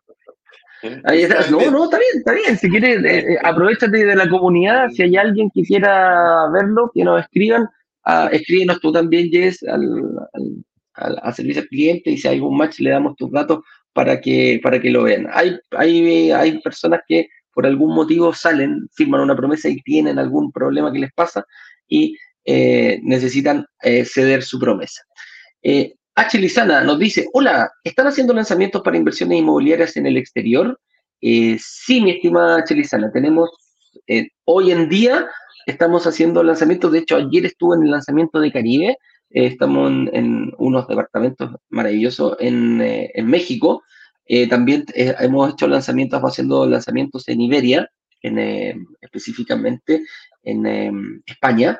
ahí 1.03 1.27
No, 1.51 1.69
no, 1.69 1.83
está 1.83 1.99
bien, 1.99 2.11
está 2.15 2.33
bien. 2.33 2.57
Si 2.57 2.67
quieres, 2.67 3.05
eh, 3.05 3.33
eh, 3.33 3.37
aprovechate 3.43 4.05
de 4.05 4.15
la 4.15 4.27
comunidad. 4.27 4.89
Si 4.89 5.03
hay 5.03 5.17
alguien 5.17 5.51
que 5.53 5.61
quiera 5.61 6.49
verlo, 6.51 6.89
que 6.95 7.03
nos 7.03 7.21
escriban. 7.21 7.69
Ah, 8.03 8.27
escríbenos 8.31 8.81
tú 8.81 8.91
también, 8.91 9.29
Jess, 9.29 9.61
al, 9.63 9.91
al, 10.95 11.33
servicio 11.35 11.61
al 11.61 11.67
cliente 11.67 12.09
y 12.09 12.17
si 12.17 12.27
hay 12.27 12.37
algún 12.37 12.57
match 12.57 12.79
le 12.79 12.89
damos 12.89 13.15
tus 13.17 13.31
datos 13.31 13.59
para 13.93 14.19
que, 14.19 14.59
para 14.61 14.81
que 14.81 14.89
lo 14.89 15.03
vean. 15.03 15.27
Hay, 15.31 15.57
hay, 15.71 16.31
hay 16.31 16.59
personas 16.61 17.01
que 17.07 17.27
por 17.53 17.65
algún 17.65 17.95
motivo 17.95 18.33
salen, 18.33 18.89
firman 18.93 19.21
una 19.21 19.35
promesa 19.35 19.69
y 19.69 19.81
tienen 19.81 20.19
algún 20.19 20.51
problema 20.51 20.91
que 20.91 20.99
les 20.99 21.13
pasa 21.13 21.45
y 21.87 22.17
eh, 22.45 22.99
necesitan 23.03 23.65
eh, 23.81 24.03
ceder 24.05 24.43
su 24.43 24.59
promesa. 24.59 25.03
Eh, 25.61 25.93
H. 26.15 26.37
Lizana 26.37 26.83
nos 26.83 26.99
dice, 26.99 27.27
hola, 27.33 27.71
¿están 27.83 28.07
haciendo 28.07 28.33
lanzamientos 28.33 28.81
para 28.81 28.97
inversiones 28.97 29.39
inmobiliarias 29.39 29.95
en 29.97 30.07
el 30.07 30.17
exterior? 30.17 30.79
sí, 31.21 32.01
mi 32.01 32.11
estimada 32.11 32.57
H. 32.57 32.75
Lizana, 32.75 33.09
tenemos, 33.13 33.49
hoy 34.43 34.71
en 34.71 34.89
día 34.89 35.25
estamos 35.65 36.05
haciendo 36.05 36.43
lanzamientos, 36.43 36.91
de 36.91 36.99
hecho 36.99 37.15
ayer 37.15 37.45
estuve 37.45 37.77
en 37.77 37.83
el 37.83 37.91
lanzamiento 37.91 38.41
de 38.41 38.51
Caribe, 38.51 38.97
estamos 39.33 39.91
en, 40.13 40.53
unos 40.57 40.87
departamentos 40.87 41.51
maravillosos 41.69 42.37
en, 42.39 42.81
en 42.81 43.27
México, 43.27 43.83
también 44.49 44.85
hemos 44.95 45.51
hecho 45.51 45.67
lanzamientos, 45.67 46.21
haciendo 46.21 46.65
lanzamientos 46.65 47.27
en 47.27 47.41
Iberia, 47.41 47.89
en, 48.21 48.87
específicamente 49.01 50.01
en 50.43 51.21
España, 51.25 51.79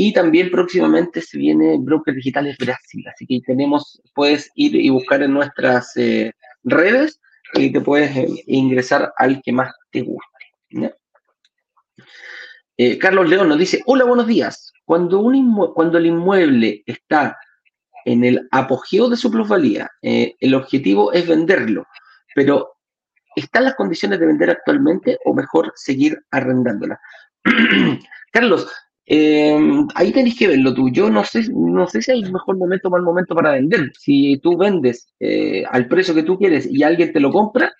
y 0.00 0.12
también 0.12 0.48
próximamente 0.52 1.20
se 1.20 1.38
viene 1.38 1.76
Broker 1.76 2.14
Digitales 2.14 2.56
Brasil. 2.56 3.04
Así 3.12 3.26
que 3.26 3.40
tenemos, 3.44 4.00
puedes 4.14 4.48
ir 4.54 4.76
y 4.76 4.90
buscar 4.90 5.24
en 5.24 5.32
nuestras 5.32 5.96
eh, 5.96 6.34
redes 6.62 7.20
y 7.54 7.72
te 7.72 7.80
puedes 7.80 8.16
eh, 8.16 8.28
ingresar 8.46 9.12
al 9.16 9.42
que 9.42 9.50
más 9.50 9.72
te 9.90 10.02
guste. 10.02 10.94
Eh, 12.76 12.96
Carlos 12.96 13.28
León 13.28 13.48
nos 13.48 13.58
dice, 13.58 13.82
hola, 13.86 14.04
buenos 14.04 14.28
días. 14.28 14.67
Cuando, 14.88 15.98
el 15.98 16.06
inmueble 16.06 16.82
está 16.86 17.38
en 18.04 18.24
el 18.24 18.48
apogeo 18.50 19.08
de 19.08 19.16
su 19.16 19.30
plusvalía, 19.30 19.90
el 20.02 20.54
objetivo 20.54 21.12
es 21.12 21.28
venderlo, 21.28 21.86
pero 22.34 22.70
¿están 23.36 23.64
las 23.64 23.74
condiciones 23.74 24.18
de 24.18 24.26
vender 24.26 24.50
actualmente 24.50 25.18
o 25.24 25.34
mejor 25.34 25.72
seguir 25.76 26.18
arrendándola? 26.30 26.98
Carlos, 28.32 28.66
Em, 29.10 29.88
ahí 29.94 30.12
tenéis 30.12 30.38
que 30.38 30.48
verlo 30.48 30.74
tú. 30.74 30.90
Yo 30.90 31.08
no 31.08 31.24
sé, 31.24 31.44
no 31.50 31.86
sé 31.88 32.02
si 32.02 32.12
hay 32.12 32.22
mejor 32.30 32.58
momento 32.58 32.88
o 32.88 32.90
mal 32.90 33.02
momento 33.02 33.34
para 33.34 33.52
vender. 33.52 33.90
Si 33.98 34.38
tú 34.42 34.56
vendes 34.58 35.08
eh, 35.18 35.64
al 35.70 35.88
precio 35.88 36.14
que 36.14 36.22
tú 36.22 36.38
quieres 36.38 36.68
y 36.70 36.82
alguien 36.82 37.12
te 37.12 37.20
lo 37.20 37.30
compra, 37.32 37.72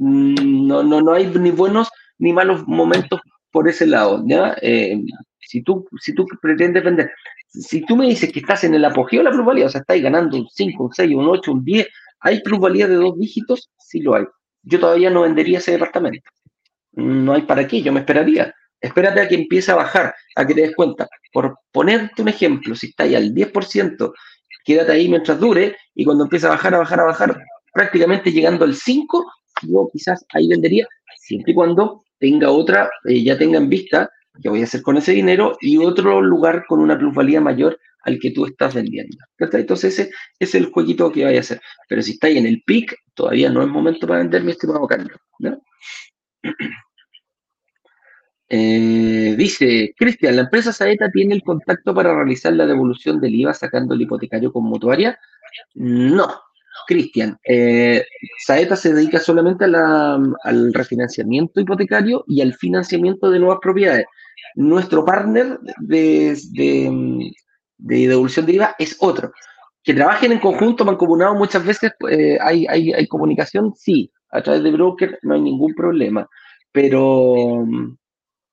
mm, 0.00 0.66
no, 0.66 0.82
no, 0.82 1.00
no 1.00 1.12
hay 1.12 1.26
ni 1.26 1.52
buenos 1.52 1.88
ni 2.18 2.32
malos 2.32 2.66
momentos 2.66 3.20
por 3.52 3.68
ese 3.68 3.86
lado. 3.86 4.24
¿ya? 4.26 4.56
Em, 4.60 5.06
si, 5.46 5.62
tú, 5.62 5.86
si 6.00 6.14
tú 6.14 6.26
pretendes 6.40 6.84
vender, 6.84 7.10
si 7.48 7.82
tú 7.82 7.96
me 7.96 8.06
dices 8.06 8.32
que 8.32 8.40
estás 8.40 8.64
en 8.64 8.74
el 8.74 8.84
apogeo 8.84 9.20
de 9.20 9.24
la 9.24 9.30
plusvalía, 9.30 9.66
o 9.66 9.68
sea, 9.68 9.80
estás 9.80 10.00
ganando 10.00 10.36
un 10.36 10.48
5, 10.48 10.84
un 10.84 10.92
6, 10.92 11.14
un 11.14 11.28
8, 11.28 11.52
un 11.52 11.64
10, 11.64 11.88
¿hay 12.20 12.40
plusvalía 12.42 12.88
de 12.88 12.96
dos 12.96 13.18
dígitos? 13.18 13.70
Sí 13.78 14.00
lo 14.00 14.14
hay. 14.14 14.24
Yo 14.62 14.80
todavía 14.80 15.10
no 15.10 15.22
vendería 15.22 15.58
ese 15.58 15.72
departamento. 15.72 16.28
No 16.92 17.34
hay 17.34 17.42
para 17.42 17.66
qué, 17.66 17.82
yo 17.82 17.92
me 17.92 18.00
esperaría 18.00 18.54
espérate 18.80 19.20
a 19.20 19.28
que 19.28 19.34
empiece 19.34 19.72
a 19.72 19.76
bajar, 19.76 20.14
a 20.34 20.46
que 20.46 20.54
te 20.54 20.62
des 20.62 20.74
cuenta. 20.74 21.08
Por 21.32 21.58
ponerte 21.72 22.22
un 22.22 22.28
ejemplo, 22.28 22.74
si 22.74 22.86
está 22.86 23.04
ahí 23.04 23.14
al 23.14 23.34
10%, 23.34 24.12
quédate 24.64 24.92
ahí 24.92 25.08
mientras 25.08 25.38
dure 25.38 25.76
y 25.94 26.04
cuando 26.04 26.24
empiece 26.24 26.46
a 26.46 26.50
bajar, 26.50 26.74
a 26.74 26.78
bajar, 26.78 27.00
a 27.00 27.04
bajar, 27.04 27.42
prácticamente 27.72 28.32
llegando 28.32 28.64
al 28.64 28.74
5%, 28.74 29.06
yo 29.62 29.88
quizás 29.92 30.24
ahí 30.34 30.48
vendería, 30.48 30.86
siempre 31.18 31.52
y 31.52 31.54
cuando 31.54 32.04
tenga 32.18 32.50
otra, 32.50 32.90
eh, 33.04 33.22
ya 33.22 33.38
tenga 33.38 33.58
en 33.58 33.68
vista 33.68 34.10
qué 34.42 34.48
voy 34.48 34.60
a 34.60 34.64
hacer 34.64 34.82
con 34.82 34.96
ese 34.96 35.12
dinero 35.12 35.56
y 35.60 35.78
otro 35.78 36.20
lugar 36.20 36.64
con 36.66 36.80
una 36.80 36.98
plusvalía 36.98 37.40
mayor 37.40 37.78
al 38.02 38.18
que 38.18 38.30
tú 38.30 38.46
estás 38.46 38.74
vendiendo. 38.74 39.18
Entonces 39.38 39.98
ese 39.98 40.10
es 40.38 40.54
el 40.54 40.66
jueguito 40.66 41.10
que 41.10 41.24
vaya 41.24 41.38
a 41.38 41.40
hacer. 41.40 41.60
Pero 41.88 42.02
si 42.02 42.12
está 42.12 42.28
ahí 42.28 42.38
en 42.38 42.46
el 42.46 42.62
pic, 42.62 42.94
todavía 43.14 43.50
no 43.50 43.62
es 43.62 43.68
momento 43.68 44.06
para 44.06 44.20
vender, 44.20 44.44
mi 44.44 44.52
estimado 44.52 44.86
Carlos. 44.86 45.18
¿no? 45.38 45.60
Eh, 48.48 49.34
dice, 49.36 49.92
Cristian, 49.98 50.36
¿la 50.36 50.42
empresa 50.42 50.72
Saeta 50.72 51.10
tiene 51.10 51.34
el 51.34 51.42
contacto 51.42 51.92
para 51.92 52.14
realizar 52.14 52.52
la 52.52 52.64
devolución 52.64 53.20
del 53.20 53.34
IVA 53.34 53.52
sacando 53.52 53.94
el 53.94 54.02
hipotecario 54.02 54.52
con 54.52 54.62
mutuaria? 54.62 55.18
No, 55.74 56.28
Cristian. 56.86 57.36
Eh, 57.42 58.04
Saeta 58.46 58.76
se 58.76 58.94
dedica 58.94 59.18
solamente 59.18 59.64
al 59.64 60.72
refinanciamiento 60.72 61.60
hipotecario 61.60 62.24
y 62.28 62.40
al 62.40 62.54
financiamiento 62.54 63.30
de 63.30 63.40
nuevas 63.40 63.58
propiedades. 63.60 64.06
Nuestro 64.54 65.04
partner 65.04 65.58
de, 65.78 66.36
devolución 67.78 68.46
de 68.46 68.52
IVA 68.52 68.74
es 68.78 68.96
otro. 69.00 69.32
Que 69.82 69.94
trabajen 69.94 70.32
en 70.32 70.40
conjunto, 70.40 70.84
mancomunado, 70.84 71.34
muchas 71.34 71.64
veces 71.64 71.92
eh, 72.10 72.38
hay, 72.40 72.66
hay, 72.66 73.06
comunicación, 73.06 73.72
sí, 73.76 74.10
a 74.30 74.42
través 74.42 74.62
de 74.62 74.72
broker 74.72 75.18
no 75.22 75.34
hay 75.34 75.40
ningún 75.40 75.74
problema, 75.74 76.28
pero 76.72 77.64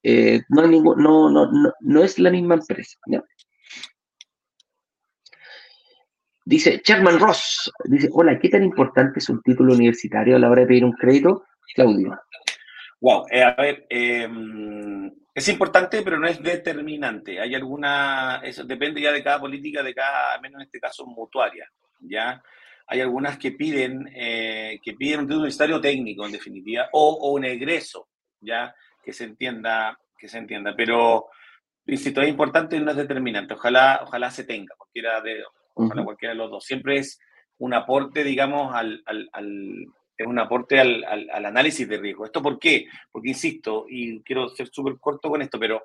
eh, 0.04 0.42
no, 0.50 0.62
hay 0.62 0.68
ningún, 0.68 1.02
no, 1.02 1.30
no, 1.30 1.50
no, 1.80 2.04
es 2.04 2.20
la 2.20 2.30
misma 2.30 2.56
empresa. 2.56 2.98
Dice 6.46 6.82
Sherman 6.84 7.20
Ross, 7.20 7.72
dice, 7.86 8.10
hola, 8.12 8.38
¿qué 8.38 8.50
tan 8.50 8.64
importante 8.64 9.20
es 9.20 9.30
un 9.30 9.42
título 9.42 9.74
universitario 9.74 10.36
a 10.36 10.40
la 10.40 10.50
hora 10.52 10.62
de 10.62 10.68
pedir 10.68 10.86
un 10.86 10.92
crédito? 10.92 11.46
Claudio. 11.74 12.20
Wow, 13.00 13.26
eh, 13.32 13.44
a 13.44 13.54
ver, 13.56 13.86
em, 13.90 15.12
es 15.34 15.48
importante, 15.48 16.04
pero 16.04 16.20
no 16.20 16.28
es 16.28 16.42
determinante. 16.42 17.40
Hay 17.40 17.56
alguna, 17.56 18.42
eso 18.44 18.64
depende 18.64 19.02
ya 19.02 19.12
de 19.12 19.24
cada 19.24 19.40
política, 19.40 19.82
de 19.82 19.94
cada, 19.94 20.40
menos 20.40 20.62
en 20.62 20.66
este 20.66 20.80
caso, 20.80 21.06
mutuaria, 21.08 21.68
¿ya? 22.02 22.42
Hay 22.86 23.02
algunas 23.02 23.38
que 23.40 23.54
piden, 23.54 24.08
eh, 24.14 24.80
que 24.84 24.94
piden 24.94 25.22
un 25.22 25.26
título 25.26 25.40
universitario 25.40 25.82
técnico, 25.82 26.26
en 26.26 26.34
definitiva, 26.34 26.88
o, 26.92 27.32
un 27.32 27.46
egreso, 27.46 28.10
¿ya? 28.42 28.76
Que 29.04 29.12
se 29.12 29.24
entienda, 29.24 29.98
que 30.18 30.28
se 30.28 30.38
entienda. 30.38 30.76
Pero, 30.76 31.30
insisto, 31.88 32.22
es 32.22 32.30
importante 32.30 32.76
y 32.76 32.82
no 32.82 32.92
es 32.92 32.98
determinante. 32.98 33.56
Ojalá, 33.56 34.02
ojalá 34.04 34.30
se 34.30 34.44
tenga, 34.44 34.76
cualquiera 34.78 35.20
de, 35.22 35.44
ojalá 35.74 36.04
cualquiera 36.04 36.34
de 36.34 36.38
los 36.38 36.52
dos. 36.52 36.64
Siempre 36.64 36.98
es 36.98 37.20
un 37.58 37.74
aporte, 37.74 38.24
digamos, 38.24 38.76
al, 38.76 39.02
al, 39.06 39.30
al 39.32 39.88
es 40.24 40.30
un 40.30 40.40
aporte 40.40 40.80
al, 40.80 41.04
al, 41.04 41.46
análisis 41.46 41.88
de 41.88 41.98
riesgo. 41.98 42.26
¿Esto 42.26 42.42
por 42.42 42.60
qué? 42.60 42.88
Porque, 43.12 43.30
insisto, 43.30 43.86
y 43.88 44.22
quiero 44.22 44.50
ser 44.50 44.70
súper 44.70 44.98
corto 45.00 45.30
con 45.30 45.42
esto, 45.42 45.60
pero 45.60 45.84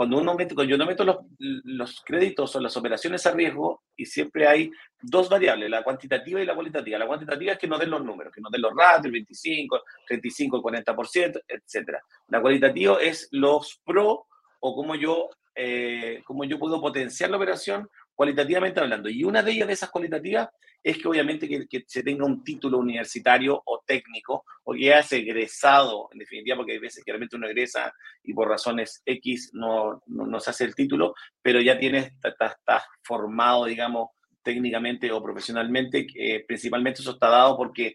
cuando 0.00 0.16
uno 0.16 0.34
mete, 0.34 0.54
cuando 0.54 0.70
yo 0.70 0.78
no 0.78 0.86
meto 0.86 1.04
los, 1.04 1.18
los, 1.38 2.00
créditos 2.00 2.56
o 2.56 2.60
las 2.60 2.74
operaciones 2.76 3.26
a 3.26 3.32
riesgo, 3.32 3.82
y 3.96 4.06
siempre 4.06 4.46
hay 4.46 4.70
dos 5.02 5.28
variables, 5.28 5.68
la 5.68 5.82
cuantitativa 5.82 6.40
y 6.40 6.46
la 6.46 6.54
cualitativa. 6.54 6.98
La 6.98 7.06
cuantitativa 7.06 7.52
es 7.52 7.58
que 7.58 7.66
nos 7.66 7.78
den 7.78 7.90
los 7.90 8.02
números, 8.02 8.32
que 8.32 8.40
nos 8.40 8.50
den 8.50 8.62
los 8.62 8.72
ratios, 8.74 9.06
el 9.06 9.12
25, 9.12 9.82
35, 10.06 10.56
el 10.56 10.84
40%, 10.84 11.42
etc. 11.46 11.98
La 12.28 12.40
cualitativa 12.40 12.98
es 12.98 13.28
los 13.32 13.80
pro 13.84 14.26
o 14.60 14.74
cómo 14.74 14.94
yo, 14.94 15.28
eh, 15.54 16.22
cómo 16.24 16.44
yo 16.44 16.58
puedo 16.58 16.80
potenciar 16.80 17.28
la 17.28 17.36
operación 17.36 17.88
cualitativamente 18.14 18.80
hablando. 18.80 19.08
Y 19.08 19.24
una 19.24 19.42
de 19.42 19.52
ellas, 19.52 19.66
de 19.66 19.74
esas 19.74 19.90
cualitativas, 19.90 20.48
es 20.82 20.98
que 20.98 21.08
obviamente 21.08 21.48
que, 21.48 21.84
se 21.86 22.02
tenga 22.02 22.24
un 22.24 22.42
título 22.42 22.78
universitario 22.78 23.60
o 23.64 23.82
técnico, 23.86 24.44
o 24.64 24.72
que 24.72 24.92
hayas 24.92 25.12
egresado, 25.12 26.08
en 26.12 26.18
definitiva, 26.18 26.56
porque 26.56 26.72
hay 26.72 26.78
veces 26.78 27.04
que 27.04 27.12
realmente 27.12 27.36
uno 27.36 27.46
egresa 27.46 27.92
y 28.22 28.32
por 28.32 28.48
razones 28.48 29.02
X 29.04 29.50
no, 29.52 30.02
no, 30.06 30.40
se 30.40 30.50
hace 30.50 30.64
el 30.64 30.74
título, 30.74 31.14
pero 31.42 31.60
ya 31.60 31.78
tienes, 31.78 32.12
estás 32.22 32.84
formado, 33.02 33.66
digamos, 33.66 34.10
técnicamente 34.42 35.12
o 35.12 35.22
profesionalmente, 35.22 36.06
principalmente 36.46 37.02
eso 37.02 37.12
está 37.12 37.28
dado 37.28 37.56
porque 37.56 37.94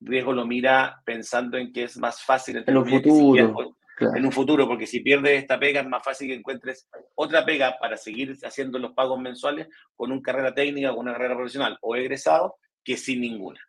riesgo 0.00 0.32
lo 0.32 0.46
mira 0.46 1.00
pensando 1.04 1.56
en 1.56 1.72
que 1.72 1.84
es 1.84 1.96
más 1.96 2.22
fácil 2.22 2.58
en 2.58 2.64
el 2.66 2.86
futuro 2.86 3.74
en 4.00 4.24
un 4.24 4.32
futuro, 4.32 4.66
porque 4.66 4.86
si 4.86 5.00
pierdes 5.00 5.42
esta 5.42 5.58
pega 5.58 5.80
es 5.80 5.88
más 5.88 6.02
fácil 6.02 6.28
que 6.28 6.34
encuentres 6.34 6.88
otra 7.14 7.44
pega 7.44 7.76
para 7.78 7.96
seguir 7.96 8.36
haciendo 8.42 8.78
los 8.78 8.92
pagos 8.92 9.20
mensuales 9.20 9.68
con 9.96 10.12
una 10.12 10.22
carrera 10.22 10.54
técnica, 10.54 10.90
con 10.90 11.00
una 11.00 11.12
carrera 11.12 11.34
profesional 11.34 11.78
o 11.80 11.96
egresado, 11.96 12.56
que 12.84 12.96
sin 12.96 13.20
ninguna. 13.20 13.60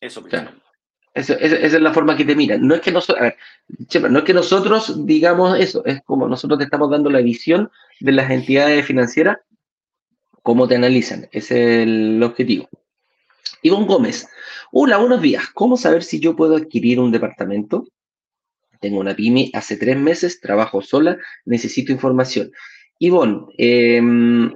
Eso 0.00 0.22
claro. 0.22 0.52
esa, 1.14 1.34
es 1.34 1.80
la 1.80 1.92
forma 1.92 2.16
que 2.16 2.24
te 2.24 2.34
miran. 2.34 2.66
No 2.66 2.74
es 2.74 2.80
que, 2.80 2.90
nosotros, 2.90 3.32
no 4.10 4.18
es 4.18 4.24
que 4.24 4.34
nosotros 4.34 5.06
digamos 5.06 5.58
eso, 5.58 5.84
es 5.84 6.02
como 6.02 6.26
nosotros 6.26 6.58
te 6.58 6.64
estamos 6.64 6.90
dando 6.90 7.10
la 7.10 7.20
visión 7.20 7.70
de 8.00 8.12
las 8.12 8.30
entidades 8.30 8.84
financieras, 8.86 9.38
cómo 10.42 10.66
te 10.66 10.76
analizan. 10.76 11.28
Ese 11.32 11.82
es 11.82 11.86
el 11.86 12.22
objetivo. 12.22 12.68
Ivonne 13.62 13.86
Gómez. 13.86 14.28
Hola, 14.72 14.96
buenos 14.96 15.20
días. 15.20 15.44
¿Cómo 15.52 15.76
saber 15.76 16.02
si 16.02 16.18
yo 16.18 16.34
puedo 16.34 16.56
adquirir 16.56 16.98
un 16.98 17.12
departamento? 17.12 17.86
Tengo 18.80 19.00
una 19.00 19.14
pyme 19.14 19.50
hace 19.52 19.76
tres 19.76 19.96
meses, 19.96 20.40
trabajo 20.40 20.80
sola, 20.80 21.18
necesito 21.44 21.92
información. 21.92 22.50
Ivonne, 22.98 23.46
em, 23.58 24.54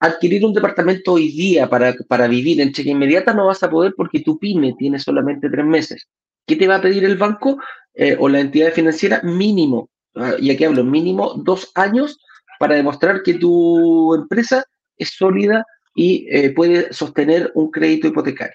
adquirir 0.00 0.44
un 0.44 0.54
departamento 0.54 1.12
hoy 1.12 1.30
día 1.30 1.68
para, 1.68 1.94
para 2.08 2.26
vivir 2.26 2.60
en 2.60 2.72
cheque 2.72 2.90
inmediata 2.90 3.34
no 3.34 3.46
vas 3.46 3.62
a 3.62 3.70
poder 3.70 3.94
porque 3.96 4.20
tu 4.20 4.38
pyme 4.38 4.74
tiene 4.78 4.98
solamente 4.98 5.50
tres 5.50 5.64
meses. 5.64 6.08
¿Qué 6.46 6.56
te 6.56 6.66
va 6.66 6.76
a 6.76 6.80
pedir 6.80 7.04
el 7.04 7.16
banco 7.16 7.58
eh, 7.94 8.16
o 8.18 8.28
la 8.28 8.40
entidad 8.40 8.72
financiera? 8.72 9.20
Mínimo, 9.22 9.90
ah, 10.14 10.34
y 10.40 10.50
aquí 10.50 10.64
hablo, 10.64 10.82
mínimo 10.84 11.34
dos 11.36 11.70
años 11.74 12.18
para 12.58 12.74
demostrar 12.74 13.22
que 13.22 13.34
tu 13.34 14.14
empresa 14.14 14.64
es 14.96 15.10
sólida 15.10 15.64
y 15.94 16.26
eh, 16.30 16.50
puede 16.50 16.92
sostener 16.92 17.50
un 17.54 17.70
crédito 17.70 18.08
hipotecario. 18.08 18.54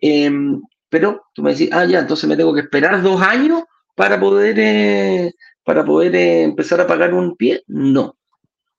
Em, 0.00 0.60
pero 0.88 1.22
tú 1.34 1.42
me 1.42 1.52
decís, 1.52 1.70
ah, 1.72 1.84
ya, 1.84 2.00
entonces 2.00 2.28
me 2.28 2.36
tengo 2.36 2.54
que 2.54 2.60
esperar 2.60 3.02
dos 3.02 3.20
años 3.22 3.62
para 4.00 4.18
poder, 4.18 4.58
eh, 4.58 5.34
para 5.62 5.84
poder 5.84 6.14
eh, 6.16 6.42
empezar 6.42 6.80
a 6.80 6.86
pagar 6.86 7.12
un 7.12 7.36
pie? 7.36 7.62
No. 7.66 8.16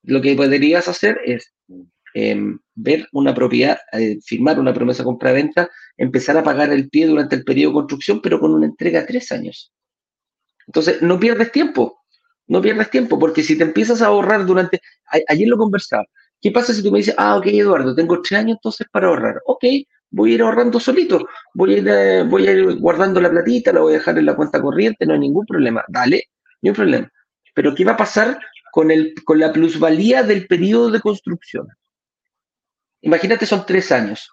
Lo 0.02 0.20
que 0.20 0.34
podrías 0.34 0.88
hacer 0.88 1.20
es 1.24 1.54
em, 2.12 2.58
ver 2.74 3.06
una 3.12 3.32
propiedad, 3.32 3.78
eh, 3.92 4.18
firmar 4.26 4.58
una 4.58 4.74
promesa 4.74 5.04
compra-venta, 5.04 5.70
empezar 5.96 6.36
a 6.36 6.42
pagar 6.42 6.72
el 6.72 6.90
pie 6.90 7.06
durante 7.06 7.36
el 7.36 7.44
periodo 7.44 7.70
de 7.70 7.74
construcción, 7.74 8.20
pero 8.20 8.40
con 8.40 8.52
una 8.52 8.66
entrega 8.66 8.98
a 8.98 9.06
tres 9.06 9.30
años. 9.30 9.72
Entonces, 10.66 11.00
no 11.02 11.20
pierdes 11.20 11.52
tiempo, 11.52 12.00
no 12.48 12.60
pierdes 12.60 12.90
tiempo, 12.90 13.16
porque 13.16 13.44
si 13.44 13.56
te 13.56 13.62
empiezas 13.62 14.02
a 14.02 14.06
ahorrar 14.06 14.44
durante, 14.44 14.80
ayer 15.28 15.46
lo 15.46 15.56
conversaba, 15.56 16.04
¿qué 16.40 16.50
pasa 16.50 16.74
si 16.74 16.82
tú 16.82 16.90
me 16.90 16.98
dices, 16.98 17.14
ah, 17.16 17.36
ok, 17.36 17.46
Eduardo, 17.46 17.94
tengo 17.94 18.20
tres 18.22 18.40
años 18.40 18.56
entonces 18.56 18.88
para 18.90 19.06
ahorrar? 19.06 19.40
Ok, 19.46 19.66
voy 20.12 20.32
a 20.32 20.34
ir 20.34 20.42
ahorrando 20.42 20.78
solito, 20.78 21.26
voy 21.54 21.74
a 21.74 21.78
ir, 21.78 21.88
eh, 21.88 22.22
voy 22.22 22.46
a 22.46 22.52
ir 22.52 22.76
guardando 22.78 23.20
la 23.20 23.30
platita, 23.30 23.72
la 23.72 23.80
voy 23.80 23.94
a 23.94 23.98
dejar 23.98 24.18
en 24.18 24.26
la 24.26 24.36
cuenta 24.36 24.60
corriente, 24.60 25.06
no 25.06 25.14
hay 25.14 25.18
ningún 25.18 25.46
problema, 25.46 25.84
dale, 25.88 26.28
no 26.60 26.70
hay 26.70 26.74
problema. 26.74 27.10
Pero 27.54 27.74
¿qué 27.74 27.84
va 27.84 27.92
a 27.92 27.96
pasar 27.96 28.38
con, 28.70 28.90
el, 28.90 29.14
con 29.24 29.38
la 29.38 29.52
plusvalía 29.52 30.22
del 30.22 30.46
periodo 30.46 30.90
de 30.90 31.00
construcción? 31.00 31.66
Imagínate, 33.00 33.46
son 33.46 33.64
tres 33.66 33.90
años. 33.90 34.30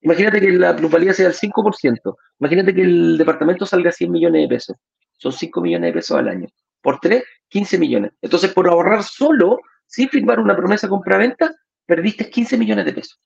Imagínate 0.00 0.40
que 0.40 0.52
la 0.52 0.74
plusvalía 0.74 1.12
sea 1.12 1.28
el 1.28 1.34
5%. 1.34 2.16
Imagínate 2.38 2.74
que 2.74 2.82
el 2.82 3.18
departamento 3.18 3.66
salga 3.66 3.92
100 3.92 4.10
millones 4.10 4.42
de 4.42 4.48
pesos. 4.48 4.76
Son 5.18 5.32
5 5.32 5.60
millones 5.60 5.88
de 5.88 5.92
pesos 5.92 6.18
al 6.18 6.28
año. 6.28 6.48
Por 6.80 6.98
tres, 6.98 7.24
15 7.48 7.78
millones. 7.78 8.12
Entonces, 8.22 8.54
por 8.54 8.66
ahorrar 8.66 9.02
solo, 9.02 9.58
sin 9.86 10.08
firmar 10.08 10.40
una 10.40 10.56
promesa 10.56 10.88
compra-venta, 10.88 11.54
perdiste 11.84 12.30
15 12.30 12.56
millones 12.56 12.86
de 12.86 12.92
pesos. 12.94 13.20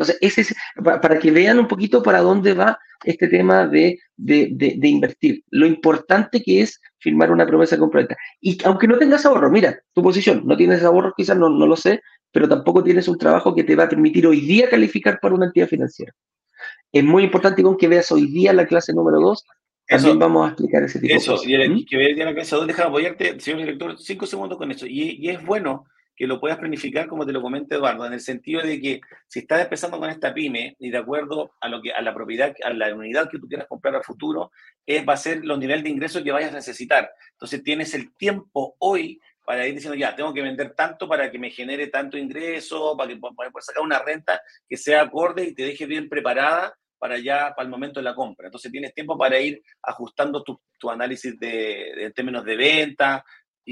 Entonces, 0.00 0.18
ese 0.22 0.40
es, 0.40 0.54
para 0.82 1.18
que 1.18 1.30
vean 1.30 1.58
un 1.58 1.68
poquito 1.68 2.02
para 2.02 2.22
dónde 2.22 2.54
va 2.54 2.78
este 3.04 3.28
tema 3.28 3.66
de, 3.66 3.98
invertir. 4.16 5.44
Lo 5.50 5.66
importante 5.66 6.42
que 6.42 6.62
es 6.62 6.80
firmar 6.98 7.30
una 7.30 7.46
promesa 7.46 7.76
completa. 7.76 8.16
Y 8.40 8.56
aunque 8.64 8.88
no 8.88 8.96
tengas 8.96 9.26
ahorro, 9.26 9.50
mira, 9.50 9.78
tu 9.92 10.02
posición, 10.02 10.42
no 10.46 10.56
tienes 10.56 10.82
ahorro, 10.82 11.12
quizás 11.14 11.36
no, 11.36 11.50
no 11.50 11.66
lo 11.66 11.76
sé, 11.76 12.00
pero 12.32 12.48
tampoco 12.48 12.82
tienes 12.82 13.08
un 13.08 13.18
trabajo 13.18 13.54
que 13.54 13.62
te 13.62 13.76
va 13.76 13.84
a 13.84 13.88
permitir 13.90 14.26
hoy 14.26 14.40
día 14.40 14.70
calificar 14.70 15.18
para 15.20 15.34
una 15.34 15.46
entidad 15.46 15.68
financiera. 15.68 16.14
Es 16.90 17.04
muy 17.04 17.24
importante 17.24 17.62
con 17.62 17.76
que 17.76 17.86
veas 17.86 18.10
hoy 18.10 18.24
día 18.24 18.54
la 18.54 18.66
clase 18.66 18.94
número 18.94 19.20
2 19.20 19.44
también 19.86 20.18
vamos 20.20 20.46
a 20.46 20.48
explicar 20.52 20.84
ese 20.84 21.00
tipo 21.00 21.12
de 21.12 21.18
cosas. 21.18 21.44
Eso, 21.44 21.72
y 21.74 21.84
que 21.84 21.96
veas 21.96 22.16
la 22.16 22.32
clase 22.32 22.56
2, 22.56 22.66
déjame 22.68 22.88
apoyarte, 22.88 23.40
señor 23.40 23.60
director, 23.60 23.98
cinco 23.98 24.24
segundos 24.24 24.56
con 24.56 24.70
eso. 24.70 24.86
Y, 24.86 25.18
y, 25.20 25.30
es 25.30 25.44
bueno 25.44 25.84
que 26.20 26.26
lo 26.26 26.38
puedas 26.38 26.58
planificar 26.58 27.06
como 27.06 27.24
te 27.24 27.32
lo 27.32 27.40
comenta 27.40 27.76
Eduardo, 27.76 28.04
en 28.04 28.12
el 28.12 28.20
sentido 28.20 28.60
de 28.60 28.78
que 28.78 29.00
si 29.26 29.38
estás 29.38 29.62
empezando 29.62 29.98
con 29.98 30.10
esta 30.10 30.34
pyme 30.34 30.76
y 30.78 30.90
de 30.90 30.98
acuerdo 30.98 31.52
a 31.62 31.66
lo 31.66 31.80
que 31.80 31.92
a 31.92 32.02
la 32.02 32.12
propiedad, 32.12 32.54
a 32.62 32.74
la 32.74 32.94
unidad 32.94 33.30
que 33.30 33.38
tú 33.38 33.48
quieras 33.48 33.66
comprar 33.66 33.96
a 33.96 34.02
futuro, 34.02 34.52
es, 34.84 35.02
va 35.08 35.14
a 35.14 35.16
ser 35.16 35.42
los 35.46 35.58
niveles 35.58 35.82
de 35.82 35.88
ingresos 35.88 36.22
que 36.22 36.30
vayas 36.30 36.52
a 36.52 36.56
necesitar. 36.56 37.10
Entonces 37.30 37.62
tienes 37.62 37.94
el 37.94 38.14
tiempo 38.16 38.76
hoy 38.80 39.18
para 39.46 39.66
ir 39.66 39.72
diciendo, 39.72 39.96
ya, 39.96 40.14
tengo 40.14 40.34
que 40.34 40.42
vender 40.42 40.74
tanto 40.74 41.08
para 41.08 41.30
que 41.30 41.38
me 41.38 41.48
genere 41.48 41.86
tanto 41.86 42.18
ingreso, 42.18 42.94
para 42.98 43.08
que 43.08 43.16
pueda 43.16 43.50
sacar 43.60 43.82
una 43.82 44.00
renta 44.00 44.42
que 44.68 44.76
sea 44.76 45.00
acorde 45.00 45.44
y 45.44 45.54
te 45.54 45.62
deje 45.62 45.86
bien 45.86 46.06
preparada 46.06 46.76
para 46.98 47.18
ya, 47.18 47.54
para 47.56 47.64
el 47.64 47.70
momento 47.70 47.98
de 47.98 48.04
la 48.04 48.14
compra. 48.14 48.48
Entonces 48.48 48.70
tienes 48.70 48.92
tiempo 48.92 49.16
para 49.16 49.40
ir 49.40 49.62
ajustando 49.82 50.44
tu, 50.44 50.60
tu 50.78 50.90
análisis 50.90 51.40
de, 51.40 51.94
de, 51.96 52.04
en 52.04 52.12
términos 52.12 52.44
de 52.44 52.56
venta, 52.56 53.24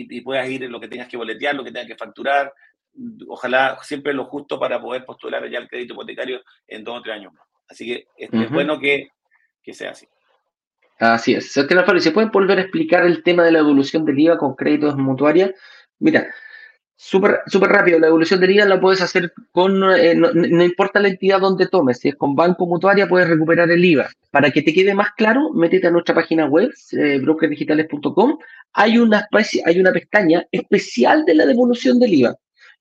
y, 0.03 0.20
puedas 0.20 0.49
ir 0.49 0.64
en 0.64 0.72
lo 0.72 0.80
que 0.80 0.88
tengas 0.88 1.09
que 1.09 1.16
boletear, 1.16 1.55
lo 1.55 1.64
que 1.64 1.72
tengas 1.72 1.88
que 1.88 1.96
facturar. 1.96 2.53
Ojalá 3.28 3.78
siempre 3.82 4.12
lo 4.12 4.24
justo 4.26 4.59
para 4.59 4.80
poder 4.80 5.05
postular 5.05 5.49
ya 5.49 5.59
el 5.59 5.68
crédito 5.68 5.94
hipotecario 5.94 6.42
en 6.66 6.84
dos 6.84 6.99
o 6.99 7.03
tres 7.03 7.16
años 7.16 7.32
más. 7.32 7.46
Así 7.68 7.86
que 7.86 8.07
este, 8.16 8.44
es 8.44 8.51
bueno 8.51 8.78
que, 8.78 9.09
que, 9.62 9.74
sea 9.74 9.90
así. 9.90 10.07
Así 10.99 11.34
es. 11.34 11.53
¿Se 11.53 11.64
pueden 11.64 12.30
volver 12.30 12.59
a 12.59 12.62
explicar 12.62 13.05
el 13.05 13.22
tema 13.22 13.44
de 13.44 13.53
la 13.53 13.61
evolución 13.61 14.05
del 14.05 14.18
IVA 14.18 14.38
con 14.38 14.55
créditos 14.55 14.96
mutuarias? 14.96 15.53
Mira, 15.99 16.28
Súper 17.01 17.42
super 17.46 17.70
rápido, 17.70 18.01
la 18.01 18.09
devolución 18.09 18.40
de 18.40 18.53
IVA 18.53 18.64
la 18.64 18.80
puedes 18.80 19.01
hacer 19.01 19.32
con, 19.53 19.84
eh, 19.94 20.16
no, 20.16 20.64
importa 20.64 20.99
la 20.99 21.07
entidad 21.07 21.38
donde 21.40 21.68
tomes, 21.68 22.01
si 22.01 22.09
es 22.09 22.16
con 22.16 22.34
banco 22.34 22.66
mutuaria 22.66 23.07
puedes 23.07 23.28
recuperar 23.28 23.70
el 23.70 23.84
IVA. 23.84 24.09
Para 24.32 24.51
que 24.51 24.62
te 24.62 24.74
quede 24.74 24.94
más 24.94 25.12
claro, 25.16 25.53
métete 25.53 25.86
a 25.86 25.92
nuestra 25.92 26.16
página 26.16 26.46
web, 26.46 26.72
eh, 26.90 27.20
hay 28.72 28.99
una, 28.99 29.20
especie, 29.20 29.62
hay 29.64 29.78
una 29.78 29.92
pestaña 29.92 30.44
especial 30.51 31.24
de 31.24 31.34
la 31.36 31.46
devolución 31.46 32.01
del 32.01 32.14
IVA. 32.14 32.34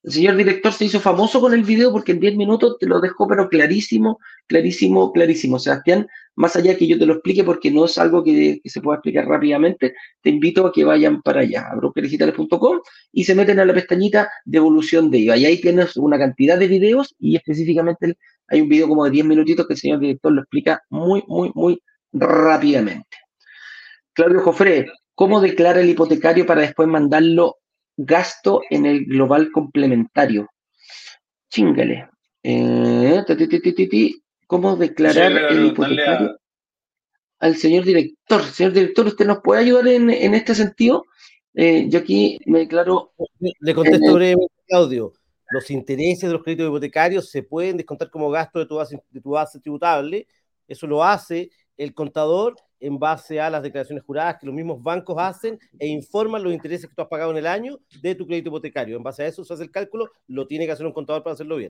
El 0.08 0.14
señor 0.14 0.38
director 0.38 0.72
se 0.72 0.86
hizo 0.86 1.01
famoso 1.01 1.41
con 1.41 1.53
el 1.53 1.64
video 1.64 1.91
porque 1.91 2.14
en 2.14 2.22
10 2.22 2.38
minutos 2.38 2.78
te 2.80 2.86
lo 2.86 3.01
dejó, 3.01 3.28
pero 3.28 3.49
clarísimo, 3.49 4.20
clarísimo, 4.47 5.12
clarísimo. 5.12 5.60
Sebastián, 5.60 6.08
más 6.38 6.55
allá 6.55 6.78
que 6.78 6.88
yo 6.88 6.97
te 6.97 7.05
lo 7.05 7.16
explique 7.16 7.43
porque 7.43 7.70
no 7.72 7.84
es 7.84 7.97
algo 7.97 8.24
que, 8.24 8.62
se 8.64 8.80
pueda 8.80 8.99
explicar 8.99 9.28
rápidamente, 9.28 9.95
te 10.22 10.30
invito 10.30 10.66
a 10.66 10.72
que 10.72 10.86
vayan 10.86 11.22
para 11.22 11.41
allá, 11.41 11.68
a 11.70 11.76
brokerdigitales.com 11.76 12.80
y 13.12 13.26
se 13.26 13.36
meten 13.36 13.60
a 13.60 13.66
la 13.66 13.74
pestañita 13.74 14.30
de 14.45 14.60
evolución 14.60 15.12
de 15.12 15.18
IVA. 15.18 15.36
Y 15.36 15.45
ahí 15.45 15.60
tienes 15.60 15.97
una 15.97 16.18
cantidad 16.18 16.58
de 16.58 16.70
videos 16.70 17.14
y 17.20 17.36
específicamente 17.36 18.18
hay 18.47 18.62
un 18.62 18.70
video 18.70 18.88
como 18.88 19.03
de 19.03 19.12
10 19.12 19.26
minutitos 19.26 19.68
que 19.68 19.74
el 19.74 19.80
señor 19.80 19.99
director 19.99 20.32
lo 20.32 20.39
explica 20.39 20.82
muy, 20.89 21.22
muy, 21.28 21.51
muy 21.53 21.84
rápidamente. 22.14 23.18
Claudio 24.14 24.39
Jofre, 24.39 24.89
¿cómo 25.16 25.41
declara 25.41 25.82
el 25.82 25.89
hipotecario 25.89 26.45
para 26.45 26.62
después 26.62 26.88
mandarlo 26.88 27.58
gasto 27.98 28.62
en 28.70 28.86
el 28.86 29.06
global 29.06 29.52
complementario. 29.52 30.50
Chingale. 31.50 32.10
Eh, 32.43 33.24
¿Cómo 34.45 34.78
declarar 34.78 35.52
el 35.52 35.66
hipotecario 35.66 36.39
al 37.39 37.56
señor 37.56 37.84
director? 37.84 38.43
Señor 38.43 38.74
director, 38.74 39.08
¿usted 39.08 39.26
nos 39.26 39.41
puede 39.41 39.62
ayudar 39.62 39.88
en, 39.88 40.34
este 40.34 40.56
sentido? 40.56 41.04
Eh, 41.54 41.88
yo 41.89 42.00
aquí 42.00 42.39
me 42.45 42.60
declaro. 42.60 43.14
Le 43.39 43.74
contesto 43.74 44.14
brevemente, 44.14 44.54
Claudio. 44.68 45.14
Los 45.50 45.72
intereses 45.72 46.24
de 46.30 46.34
los 46.34 46.43
créditos 46.43 46.68
hipotecarios 46.68 47.30
se 47.30 47.41
pueden 47.41 47.78
descontar 47.78 48.10
como 48.10 48.30
gasto 48.30 48.60
de 48.60 48.66
tu 48.66 48.76
base, 48.76 49.02
de 49.10 49.22
tu 49.22 49.32
base 49.32 49.60
tributable. 49.60 50.28
Eso 50.68 50.88
lo 50.88 51.04
hace 51.04 51.50
el 51.78 51.93
contador 51.93 52.56
en 52.80 52.99
base 52.99 53.39
a 53.39 53.49
las 53.49 53.63
declaraciones 53.63 54.03
juradas 54.03 54.38
que 54.39 54.45
los 54.45 54.55
mismos 54.55 54.82
bancos 54.82 55.15
hacen 55.19 55.59
e 55.80 55.88
informan 55.88 56.43
los 56.43 56.53
intereses 56.53 56.88
que 56.88 56.95
tú 56.95 57.01
has 57.01 57.07
pagado 57.07 57.32
en 57.32 57.38
el 57.38 57.47
año 57.47 57.80
de 58.01 58.15
tu 58.15 58.25
crédito 58.25 58.49
hipotecario. 58.49 58.97
En 58.97 59.03
base 59.03 59.23
a 59.23 59.28
eso 59.28 59.43
se 59.43 59.53
hace 59.53 59.63
el 59.63 59.71
cálculo, 59.71 60.11
lo 60.28 60.47
tiene 60.47 60.65
que 60.65 60.71
hacer 60.71 60.86
un 60.86 60.93
contador 60.93 61.23
para 61.23 61.34
hacerlo 61.34 61.57
bien. 61.57 61.69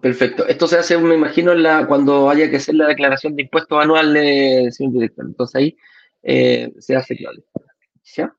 Perfecto. 0.00 0.46
Esto 0.46 0.66
se 0.66 0.76
hace, 0.76 0.98
me 0.98 1.14
imagino, 1.14 1.52
cuando 1.86 2.28
haya 2.28 2.50
que 2.50 2.56
hacer 2.56 2.74
la 2.74 2.88
declaración 2.88 3.34
de 3.34 3.42
impuestos 3.42 3.82
anual 3.82 4.12
de 4.12 4.68
señor 4.70 4.92
director. 4.92 5.24
Entonces 5.26 5.54
ahí 5.54 5.76
eh, 6.22 6.72
se 6.78 6.94
hace 6.94 7.16
claro. 7.16 7.42
¿Ya? 8.14 8.34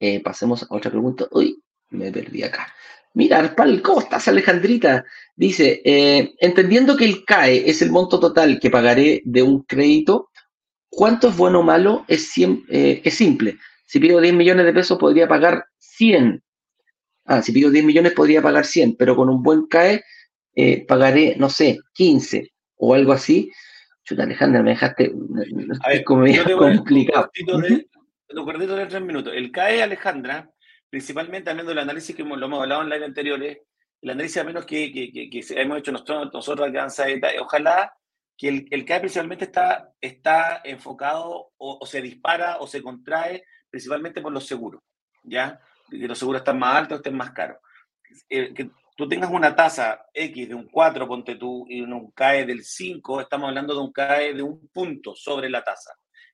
Eh, 0.00 0.20
pasemos 0.22 0.62
a 0.64 0.66
otra 0.70 0.90
pregunta. 0.90 1.26
Uy, 1.30 1.62
me 1.90 2.10
perdí 2.10 2.42
acá. 2.42 2.72
Mira, 3.14 3.38
Arpal, 3.38 3.80
¿cómo 3.80 4.00
estás, 4.00 4.28
Alejandrita? 4.28 5.04
Dice, 5.34 5.80
eh, 5.84 6.34
entendiendo 6.38 6.96
que 6.96 7.06
el 7.06 7.24
CAE 7.24 7.68
es 7.70 7.80
el 7.80 7.90
monto 7.90 8.20
total 8.20 8.60
que 8.60 8.68
pagaré 8.68 9.22
de 9.24 9.42
un 9.42 9.62
crédito, 9.62 10.28
¿Cuánto 10.96 11.28
es 11.28 11.36
bueno 11.36 11.60
o 11.60 11.62
malo? 11.62 12.06
Es, 12.08 12.32
eh, 12.38 13.02
es 13.04 13.14
simple. 13.14 13.58
Si 13.84 14.00
pido 14.00 14.18
10 14.18 14.32
millones 14.32 14.64
de 14.64 14.72
pesos, 14.72 14.96
podría 14.96 15.28
pagar 15.28 15.66
100. 15.78 16.42
Ah, 17.26 17.42
si 17.42 17.52
pido 17.52 17.70
10 17.70 17.84
millones, 17.84 18.12
podría 18.12 18.40
pagar 18.40 18.64
100, 18.64 18.96
pero 18.96 19.14
con 19.14 19.28
un 19.28 19.42
buen 19.42 19.66
CAE 19.66 20.02
eh, 20.54 20.86
pagaré, 20.86 21.36
no 21.36 21.50
sé, 21.50 21.78
15 21.92 22.50
o 22.76 22.94
algo 22.94 23.12
así. 23.12 23.52
Chuta, 24.04 24.22
Alejandra, 24.22 24.62
me 24.62 24.70
dejaste 24.70 25.12
a 25.84 25.88
ver, 25.90 26.02
como 26.02 26.24
complicado. 26.56 27.30
de 27.34 28.86
tres 28.86 29.02
minutos. 29.02 29.34
El 29.36 29.52
CAE, 29.52 29.82
Alejandra, 29.82 30.50
principalmente 30.88 31.50
hablando 31.50 31.72
del 31.72 31.80
análisis 31.80 32.16
que 32.16 32.24
lo 32.24 32.46
hemos 32.46 32.62
hablado 32.62 32.80
en 32.80 32.88
live 32.88 33.04
anteriores, 33.04 33.58
el 34.00 34.10
análisis 34.10 34.38
a 34.38 34.44
menos 34.44 34.64
que, 34.64 34.90
que, 34.90 35.44
hemos 35.60 35.78
hecho 35.78 35.92
nosotros, 35.92 36.30
nosotros 36.32 36.70
acá 36.70 36.88
ojalá 37.38 37.92
que 38.36 38.48
el, 38.48 38.68
el 38.70 38.84
CAE 38.84 39.00
principalmente 39.00 39.44
está, 39.46 39.92
está 40.00 40.60
enfocado 40.64 41.52
o, 41.56 41.86
se 41.86 42.02
dispara 42.02 42.58
o 42.58 42.66
se 42.66 42.82
contrae 42.82 43.44
principalmente 43.70 44.20
por 44.20 44.32
los 44.32 44.46
seguros, 44.46 44.82
¿ya? 45.22 45.60
Que 45.90 46.08
los 46.08 46.18
seguros 46.18 46.40
están 46.40 46.58
más 46.58 46.76
altos 46.76 46.98
estén 46.98 47.16
más 47.16 47.30
caros. 47.30 47.58
Eh, 48.28 48.52
que 48.54 48.70
tú 48.96 49.08
tengas 49.08 49.30
una 49.30 49.54
tasa 49.54 50.06
X 50.12 50.48
de 50.48 50.54
un 50.54 50.68
4, 50.68 51.08
ponte 51.08 51.36
tú, 51.36 51.66
y 51.68 51.80
un 51.80 52.10
CAE 52.12 52.46
del 52.46 52.64
5, 52.64 53.20
estamos 53.22 53.48
hablando 53.48 53.74
de 53.74 53.80
un 53.80 53.92
CAE 53.92 54.34
de 54.34 54.42
un 54.42 54.68
punto 54.68 55.14
sobre 55.14 55.48
la 55.48 55.62
tasa. 55.62 55.92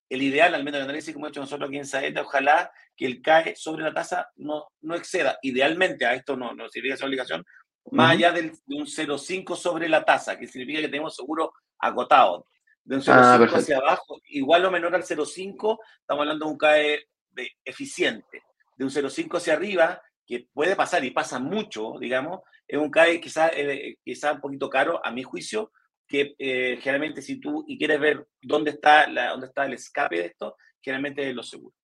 El 0.09 0.23
ideal, 0.23 0.55
al 0.55 0.65
menos 0.65 0.79
el 0.79 0.85
análisis 0.85 1.13
que 1.13 1.19
hemos 1.19 1.31
hecho 1.31 1.41
nosotros 1.41 1.69
aquí 1.69 1.79
en 1.79 1.87
Saeta, 1.87 2.21
ojalá 2.21 2.71
que 2.97 3.07
el 3.07 3.23
CAE 3.23 3.57
sobre 3.57 3.85
la 3.85 3.95
tasa 3.95 4.31
no, 4.37 4.67
no 4.83 4.95
exceda. 4.95 5.39
Idealmente, 5.43 6.05
a 6.05 6.15
esto 6.15 6.37
no, 6.37 6.53
no 6.53 6.69
sería 6.69 6.95
esa 6.95 7.07
obligación, 7.07 7.45
más 7.91 8.13
allá 8.13 8.33
del, 8.33 8.53
de 8.67 8.77
un 8.77 8.87
0,5 8.87 9.57
sobre 9.57 9.89
la 9.89 10.05
tasa, 10.05 10.39
que 10.39 10.47
significa 10.47 10.81
que 10.81 10.89
tenemos 10.89 11.15
seguro 11.15 11.53
agotado. 11.79 12.47
De 12.85 12.97
un 12.97 13.03
0,5 13.03 13.11
ah, 13.13 13.59
hacia 13.59 13.77
abajo, 13.77 14.21
igual 14.29 14.65
o 14.65 14.71
menor 14.71 14.95
al 14.95 15.03
0,5, 15.03 15.79
estamos 16.01 16.23
hablando 16.23 16.47
de 16.47 16.53
un 16.53 16.59
CAE 16.59 17.07
de 17.31 17.51
eficiente. 17.65 18.43
De 18.77 18.85
un 18.85 18.91
0,5 18.91 19.37
hacia 19.37 19.55
arriba, 19.55 20.03
que 20.27 20.49
puede 20.53 20.77
pasar 20.77 21.05
y 21.05 21.11
pasa 21.11 21.39
mucho, 21.39 21.95
digamos, 22.01 22.41
es 22.67 22.79
un 22.79 22.91
CAE 22.91 23.21
quizá, 23.21 23.49
eh, 23.49 23.97
quizá 24.05 24.33
un 24.33 24.41
poquito 24.41 24.71
caro, 24.71 25.05
a 25.05 25.11
mi 25.11 25.23
juicio, 25.23 25.73
que 26.07 26.35
eh, 26.39 26.79
generalmente 26.81 27.23
si 27.23 27.41
tú 27.41 27.65
y 27.67 27.79
quieres 27.79 28.01
ver 28.01 28.27
dónde 28.41 28.71
está, 28.73 29.09
la, 29.09 29.31
dónde 29.31 29.47
está 29.47 29.67
el 29.67 29.75
escape 29.75 30.17
de 30.19 30.27
esto, 30.27 30.57
generalmente 30.81 31.29
es 31.29 31.35
lo 31.35 31.43
seguro. 31.43 31.75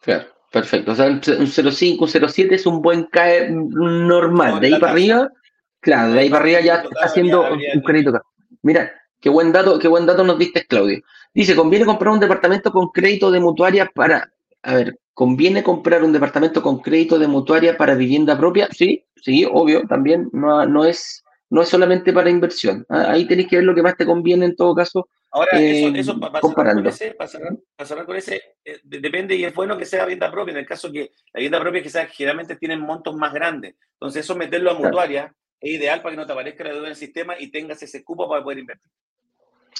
Claro, 0.00 0.32
perfecto. 0.50 0.92
O 0.92 0.94
sea, 0.94 1.06
un 1.06 1.20
0,5, 1.20 2.00
un 2.00 2.08
0,7 2.08 2.52
es 2.52 2.66
un 2.66 2.82
buen 2.82 3.04
CAE 3.04 3.50
normal. 3.50 4.60
de 4.60 4.66
ahí 4.68 4.80
para 4.80 4.92
arriba, 4.92 5.30
claro, 5.80 6.12
de 6.12 6.20
ahí 6.20 6.30
para 6.30 6.42
arriba 6.42 6.60
ya 6.60 6.74
está 6.76 7.04
haciendo 7.04 7.44
un 7.50 7.82
crédito. 7.82 8.20
Mira, 8.62 8.92
Qué 9.20 9.30
buen 9.30 9.52
dato, 9.52 9.78
qué 9.78 9.88
buen 9.88 10.06
dato 10.06 10.22
nos 10.24 10.38
diste, 10.38 10.64
Claudio. 10.66 11.00
Dice, 11.34 11.56
¿conviene 11.56 11.84
comprar 11.84 12.12
un 12.12 12.20
departamento 12.20 12.70
con 12.70 12.88
crédito 12.88 13.30
de 13.30 13.40
mutuaria 13.40 13.90
para... 13.92 14.30
A 14.62 14.74
ver, 14.74 14.98
¿conviene 15.12 15.62
comprar 15.62 16.04
un 16.04 16.12
departamento 16.12 16.62
con 16.62 16.78
crédito 16.78 17.18
de 17.18 17.26
mutuaria 17.26 17.76
para 17.76 17.94
vivienda 17.94 18.38
propia? 18.38 18.68
Sí, 18.70 19.04
sí, 19.16 19.46
obvio, 19.50 19.82
también. 19.88 20.28
No, 20.32 20.64
no, 20.66 20.84
es, 20.84 21.24
no 21.50 21.62
es 21.62 21.68
solamente 21.68 22.12
para 22.12 22.30
inversión. 22.30 22.86
Ah, 22.88 23.06
ahí 23.10 23.26
tenéis 23.26 23.48
que 23.48 23.56
ver 23.56 23.64
lo 23.64 23.74
que 23.74 23.82
más 23.82 23.96
te 23.96 24.06
conviene 24.06 24.46
en 24.46 24.56
todo 24.56 24.74
caso. 24.74 25.08
Ahora, 25.30 25.50
eso, 25.52 25.88
eh, 25.88 26.00
eso 26.00 26.18
para, 26.18 26.40
comparando. 26.40 26.90
Cerrar 26.90 28.06
con 28.06 28.16
ese, 28.16 28.42
eh, 28.64 28.80
depende 28.82 29.36
y 29.36 29.44
es 29.44 29.54
bueno 29.54 29.76
que 29.76 29.84
sea 29.84 30.04
vivienda 30.04 30.30
propia. 30.30 30.52
En 30.52 30.58
el 30.58 30.66
caso 30.66 30.90
que 30.90 31.10
la 31.32 31.38
vivienda 31.38 31.60
propia 31.60 31.82
quizás 31.82 32.10
generalmente 32.10 32.56
tienen 32.56 32.80
montos 32.80 33.14
más 33.14 33.32
grandes. 33.32 33.74
Entonces, 33.92 34.24
eso 34.24 34.34
meterlo 34.34 34.70
a 34.70 34.74
mutuaria 34.74 35.34
es 35.60 35.72
ideal 35.72 36.00
para 36.00 36.12
que 36.12 36.16
no 36.16 36.26
te 36.26 36.32
aparezca 36.32 36.64
la 36.64 36.70
deuda 36.70 36.86
en 36.86 36.90
el 36.92 36.96
sistema 36.96 37.34
y 37.38 37.50
tengas 37.50 37.82
ese 37.82 38.02
cupo 38.02 38.28
para 38.28 38.42
poder 38.42 38.58
invertir. 38.58 38.90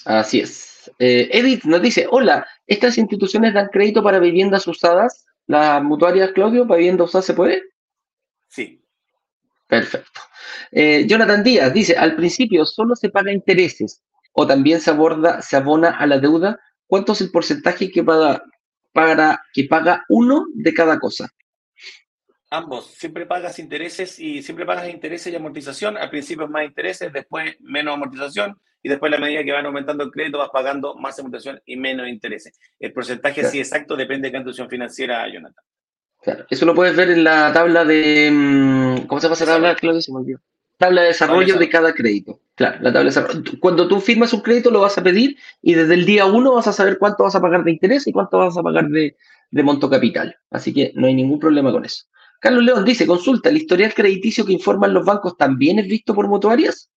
Así 0.05 0.41
es. 0.41 0.91
Eh, 0.99 1.29
Edith 1.33 1.65
nos 1.65 1.81
dice, 1.81 2.07
hola, 2.11 2.47
¿estas 2.66 2.99
instituciones 2.99 3.55
dan 3.55 3.69
crédito 3.69 4.03
para 4.03 4.19
viviendas 4.19 4.66
usadas? 4.66 5.27
¿Las 5.47 5.83
mutuarias, 5.83 6.33
Claudio, 6.33 6.66
para 6.66 6.79
viviendas 6.79 7.09
usadas 7.09 7.25
se 7.25 7.35
puede? 7.35 7.62
Sí. 8.49 8.85
Perfecto. 9.66 10.20
Jonathan 10.73 11.43
Díaz 11.43 11.73
dice, 11.75 11.97
al 11.97 12.16
principio 12.16 12.65
solo 12.65 12.97
se 12.97 13.11
paga 13.11 13.33
intereses 13.33 14.03
o 14.33 14.47
también 14.47 14.81
se, 14.81 14.91
aborda, 14.91 15.43
se 15.43 15.57
abona 15.57 15.91
a 15.91 16.07
la 16.07 16.19
deuda. 16.19 16.59
¿Cuánto 16.87 17.13
es 17.13 17.21
el 17.21 17.31
porcentaje 17.31 17.91
que 17.91 18.03
paga, 18.03 18.43
para, 18.93 19.43
que 19.53 19.65
paga 19.65 20.05
uno 20.09 20.47
de 20.55 20.73
cada 20.73 20.99
cosa? 20.99 21.29
Ambos, 22.51 22.95
siempre 22.95 23.27
pagas 23.27 23.59
intereses 23.59 24.19
y 24.19 24.43
siempre 24.43 24.65
pagas 24.65 24.89
intereses 24.89 25.33
y 25.33 25.37
amortización. 25.37 25.99
Al 25.99 26.09
principio 26.09 26.49
más 26.49 26.65
intereses, 26.65 27.13
después 27.13 27.57
menos 27.61 27.95
amortización 27.95 28.59
y 28.83 28.89
después 28.89 29.13
a 29.13 29.17
la 29.17 29.21
medida 29.21 29.45
que 29.45 29.53
van 29.53 29.67
aumentando 29.67 30.05
el 30.05 30.11
crédito 30.11 30.39
vas 30.39 30.51
pagando 30.51 30.95
más 30.95 31.19
amortización 31.19 31.61
y 31.67 31.77
menos 31.77 32.09
intereses. 32.09 32.59
El 32.79 32.93
porcentaje 32.93 33.45
sí 33.45 33.59
exacto 33.59 33.97
depende 33.97 34.29
de 34.29 34.33
qué 34.33 34.39
institución 34.39 34.71
financiera, 34.71 35.29
Jonathan. 35.31 35.65
Claro, 36.23 36.47
eso 36.49 36.67
lo 36.67 36.75
puedes 36.75 36.97
ver 36.97 37.11
en 37.11 37.25
la 37.25 37.53
tabla 37.53 37.85
de... 37.85 38.31
Mm, 38.33 39.07
¿Cómo 39.07 39.21
se 39.21 39.27
llama 39.27 39.35
esa 39.35 39.47
tabla, 39.47 39.75
Claudio? 39.75 40.01
Se 40.01 40.13
me 40.13 40.21
Tabla 40.79 41.03
de 41.03 41.09
desarrollo 41.09 41.59
de 41.59 41.69
cada 41.69 41.93
crédito. 41.93 42.41
Claro, 42.55 42.77
la 42.77 42.93
tabla 42.93 43.01
de 43.01 43.21
desarrollo. 43.21 43.53
Cuando 43.61 43.89
tú 43.89 44.01
firmas 44.01 44.33
un 44.33 44.41
crédito 44.41 44.71
lo 44.71 44.81
vas 44.81 44.97
a 44.97 45.03
pedir 45.03 45.37
y 45.61 45.75
desde 45.75 45.95
el 45.95 46.07
día 46.07 46.25
uno 46.25 46.55
vas 46.55 46.69
a 46.69 46.73
saber 46.73 46.99
cuánto 46.99 47.25
vas 47.25 47.35
a 47.35 47.41
pagar 47.41 47.65
de 47.65 47.73
interés 47.73 48.07
y 48.07 48.13
cuánto 48.13 48.39
vas 48.39 48.57
a 48.57 48.63
pagar 48.63 48.89
de, 48.89 49.17
de 49.51 49.63
monto 49.63 49.91
capital. 49.91 50.37
Así 50.51 50.73
que 50.73 50.93
no 50.95 51.07
hay 51.07 51.15
ningún 51.15 51.39
problema 51.39 51.73
con 51.73 51.85
eso. 51.85 52.05
Carlos 52.41 52.65
León 52.65 52.85
dice, 52.85 53.07
consulta, 53.07 53.49
¿el 53.49 53.57
historial 53.57 53.93
crediticio 53.93 54.47
que 54.47 54.53
informan 54.53 54.95
los 54.95 55.05
bancos 55.05 55.37
también 55.37 55.79
es 55.79 55.89
visto 55.89 56.15
por 56.15 56.29
mutuarias? 56.29 56.89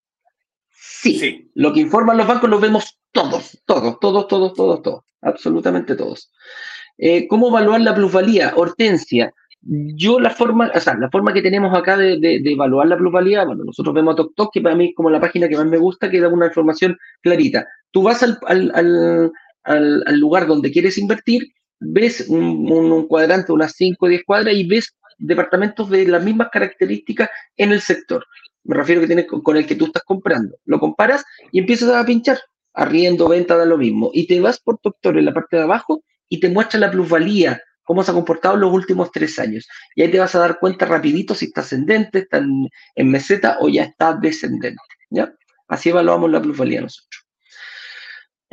Sí, 0.70 1.50
lo 1.54 1.72
que 1.72 1.80
informan 1.80 2.16
los 2.16 2.28
bancos 2.28 2.48
lo 2.48 2.60
vemos 2.60 2.96
todos, 3.10 3.60
todos, 3.66 3.98
todos, 3.98 4.28
todos, 4.28 4.54
todos, 4.54 4.82
todos, 4.82 5.04
absolutamente 5.20 5.96
todos. 5.96 6.30
Eh, 6.96 7.26
¿Cómo 7.26 7.48
evaluar 7.48 7.80
la 7.80 7.94
plusvalía? 7.94 8.52
Hortensia, 8.54 9.34
yo 9.62 10.18
la 10.18 10.30
forma, 10.30 10.70
o 10.74 10.80
sea, 10.80 10.94
la 10.94 11.10
forma 11.10 11.32
que 11.32 11.42
tenemos 11.42 11.76
acá 11.76 11.96
de, 11.96 12.42
evaluar 12.44 12.88
la 12.88 12.96
plusvalía, 12.96 13.44
bueno, 13.44 13.64
nosotros 13.64 13.94
vemos 13.94 14.14
a 14.14 14.16
TokTok, 14.16 14.52
que 14.52 14.60
para 14.60 14.74
mí 14.74 14.86
es 14.86 14.94
como 14.94 15.10
la 15.10 15.20
página 15.20 15.48
que 15.48 15.56
más 15.56 15.66
me 15.66 15.78
gusta, 15.78 16.10
que 16.10 16.20
da 16.20 16.28
una 16.28 16.46
información 16.46 16.98
clarita. 17.20 17.66
Tú 17.90 18.02
vas 18.02 18.22
al, 18.22 19.32
lugar 20.18 20.46
donde 20.46 20.72
quieres 20.72 20.98
invertir, 20.98 21.52
ves 21.78 22.26
un, 22.28 22.70
un 22.70 23.06
cuadrante, 23.06 23.52
unas 23.52 23.72
5 23.76 24.04
o 24.04 24.08
10 24.08 24.24
cuadras, 24.24 24.54
y 24.54 24.66
ves 24.66 24.94
departamentos 25.18 25.88
de 25.90 26.06
las 26.08 26.24
mismas 26.24 26.48
características 26.50 27.30
en 27.56 27.72
el 27.72 27.80
sector. 27.80 28.26
Me 28.64 28.76
refiero 28.76 29.00
que 29.00 29.06
tienes 29.06 29.26
con 29.26 29.56
el 29.56 29.66
que 29.66 29.74
tú 29.74 29.86
estás 29.86 30.02
comprando. 30.04 30.56
Lo 30.64 30.78
comparas 30.78 31.24
y 31.50 31.60
empiezas 31.60 31.90
a 31.90 32.04
pinchar. 32.04 32.38
Arriendo, 32.74 33.28
venta, 33.28 33.56
da 33.56 33.64
lo 33.64 33.76
mismo. 33.76 34.10
Y 34.14 34.26
te 34.26 34.40
vas 34.40 34.58
por 34.58 34.80
doctor 34.82 35.18
en 35.18 35.26
la 35.26 35.34
parte 35.34 35.56
de 35.56 35.62
abajo 35.62 36.02
y 36.28 36.40
te 36.40 36.48
muestra 36.48 36.80
la 36.80 36.90
plusvalía, 36.90 37.60
cómo 37.84 38.02
se 38.02 38.10
ha 38.10 38.14
comportado 38.14 38.54
en 38.54 38.60
los 38.60 38.72
últimos 38.72 39.10
tres 39.10 39.38
años. 39.38 39.68
Y 39.94 40.02
ahí 40.02 40.10
te 40.10 40.18
vas 40.18 40.34
a 40.34 40.40
dar 40.40 40.58
cuenta 40.58 40.86
rapidito 40.86 41.34
si 41.34 41.46
está 41.46 41.60
ascendente, 41.60 42.20
está 42.20 42.38
en, 42.38 43.10
meseta 43.10 43.58
o 43.60 43.68
ya 43.68 43.84
está 43.84 44.14
descendente. 44.14 44.82
¿ya? 45.10 45.32
Así 45.68 45.90
evaluamos 45.90 46.30
la 46.30 46.40
plusvalía 46.40 46.80
nosotros. 46.80 47.26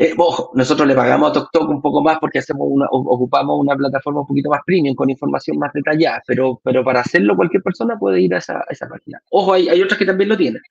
Eh, 0.01 0.13
ojo, 0.17 0.51
nosotros 0.53 0.87
le 0.87 0.95
pagamos 0.95 1.29
a 1.29 1.33
TokTok 1.33 1.69
un 1.69 1.81
poco 1.81 2.01
más 2.01 2.19
porque 2.19 2.39
hacemos 2.39 2.65
una, 2.71 2.85
ocupamos 2.89 3.59
una 3.59 3.75
plataforma 3.75 4.21
un 4.21 4.27
poquito 4.27 4.49
más 4.49 4.61
premium 4.65 4.95
con 4.95 5.09
información 5.09 5.57
más 5.57 5.73
detallada, 5.73 6.23
pero, 6.25 6.61
pero 6.63 6.85
para 6.85 7.01
hacerlo 7.01 7.35
cualquier 7.35 7.61
persona 7.61 7.99
puede 7.99 8.21
ir 8.21 8.33
a 8.33 8.37
esa, 8.37 8.63
página. 8.89 9.21
Ojo, 9.29 9.51
hay, 9.51 9.67
hay, 9.67 9.81
otras 9.81 9.99
que 9.99 10.05
también 10.05 10.29
lo 10.29 10.37
tienen. 10.37 10.61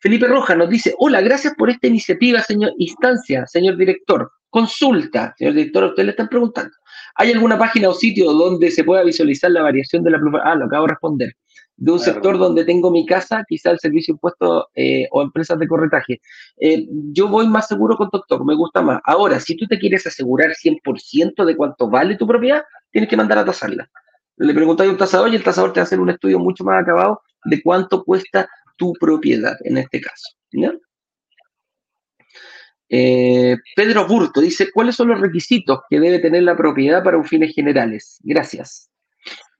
Felipe 0.00 0.26
Rojas 0.26 0.56
nos 0.56 0.68
dice, 0.68 0.92
hola, 0.98 1.20
gracias 1.20 1.54
por 1.54 1.70
esta 1.70 1.86
iniciativa, 1.86 2.40
señor 2.40 2.72
instancia, 2.76 3.46
señor 3.46 3.76
director. 3.76 4.28
Consulta, 4.54 5.34
señor 5.36 5.54
director, 5.54 5.82
a 5.82 5.86
usted 5.88 6.04
le 6.04 6.10
están 6.10 6.28
preguntando. 6.28 6.70
¿Hay 7.16 7.32
alguna 7.32 7.58
página 7.58 7.88
o 7.88 7.92
sitio 7.92 8.32
donde 8.32 8.70
se 8.70 8.84
pueda 8.84 9.02
visualizar 9.02 9.50
la 9.50 9.62
variación 9.62 10.04
de 10.04 10.12
la? 10.12 10.20
Ah, 10.44 10.54
lo 10.54 10.66
acabo 10.66 10.86
de 10.86 10.92
responder 10.92 11.34
de 11.76 11.90
un 11.90 11.98
sector 11.98 12.38
donde 12.38 12.64
tengo 12.64 12.88
mi 12.92 13.04
casa, 13.04 13.44
quizá 13.48 13.72
el 13.72 13.80
servicio 13.80 14.12
impuesto 14.12 14.68
eh, 14.76 15.08
o 15.10 15.22
empresas 15.22 15.58
de 15.58 15.66
corretaje. 15.66 16.20
Eh, 16.56 16.86
yo 17.10 17.26
voy 17.26 17.48
más 17.48 17.66
seguro 17.66 17.96
con 17.96 18.10
TokTok, 18.10 18.44
me 18.44 18.54
gusta 18.54 18.80
más. 18.80 19.00
Ahora, 19.02 19.40
si 19.40 19.56
tú 19.56 19.66
te 19.66 19.76
quieres 19.76 20.06
asegurar 20.06 20.52
100% 20.54 21.44
de 21.44 21.56
cuánto 21.56 21.90
vale 21.90 22.16
tu 22.16 22.24
propiedad, 22.24 22.62
tienes 22.92 23.10
que 23.10 23.16
mandar 23.16 23.38
a 23.38 23.44
tasarla. 23.44 23.90
Le 24.36 24.54
preguntáis 24.54 24.88
a 24.88 24.92
un 24.92 24.98
tasador 24.98 25.30
y 25.30 25.34
el 25.34 25.42
tasador 25.42 25.72
te 25.72 25.80
va 25.80 25.82
a 25.82 25.86
hacer 25.86 25.98
un 25.98 26.10
estudio 26.10 26.38
mucho 26.38 26.62
más 26.62 26.80
acabado 26.80 27.22
de 27.44 27.60
cuánto 27.60 28.04
cuesta 28.04 28.48
tu 28.76 28.92
propiedad 29.00 29.56
en 29.64 29.78
este 29.78 30.00
caso. 30.00 30.36
Eh, 32.88 33.56
Pedro 33.74 34.06
Burto 34.06 34.40
dice, 34.40 34.70
¿cuáles 34.72 34.96
son 34.96 35.08
los 35.08 35.20
requisitos 35.20 35.80
que 35.88 36.00
debe 36.00 36.18
tener 36.18 36.42
la 36.42 36.56
propiedad 36.56 37.02
para 37.02 37.16
un 37.16 37.24
fines 37.24 37.54
generales? 37.54 38.18
Gracias. 38.22 38.90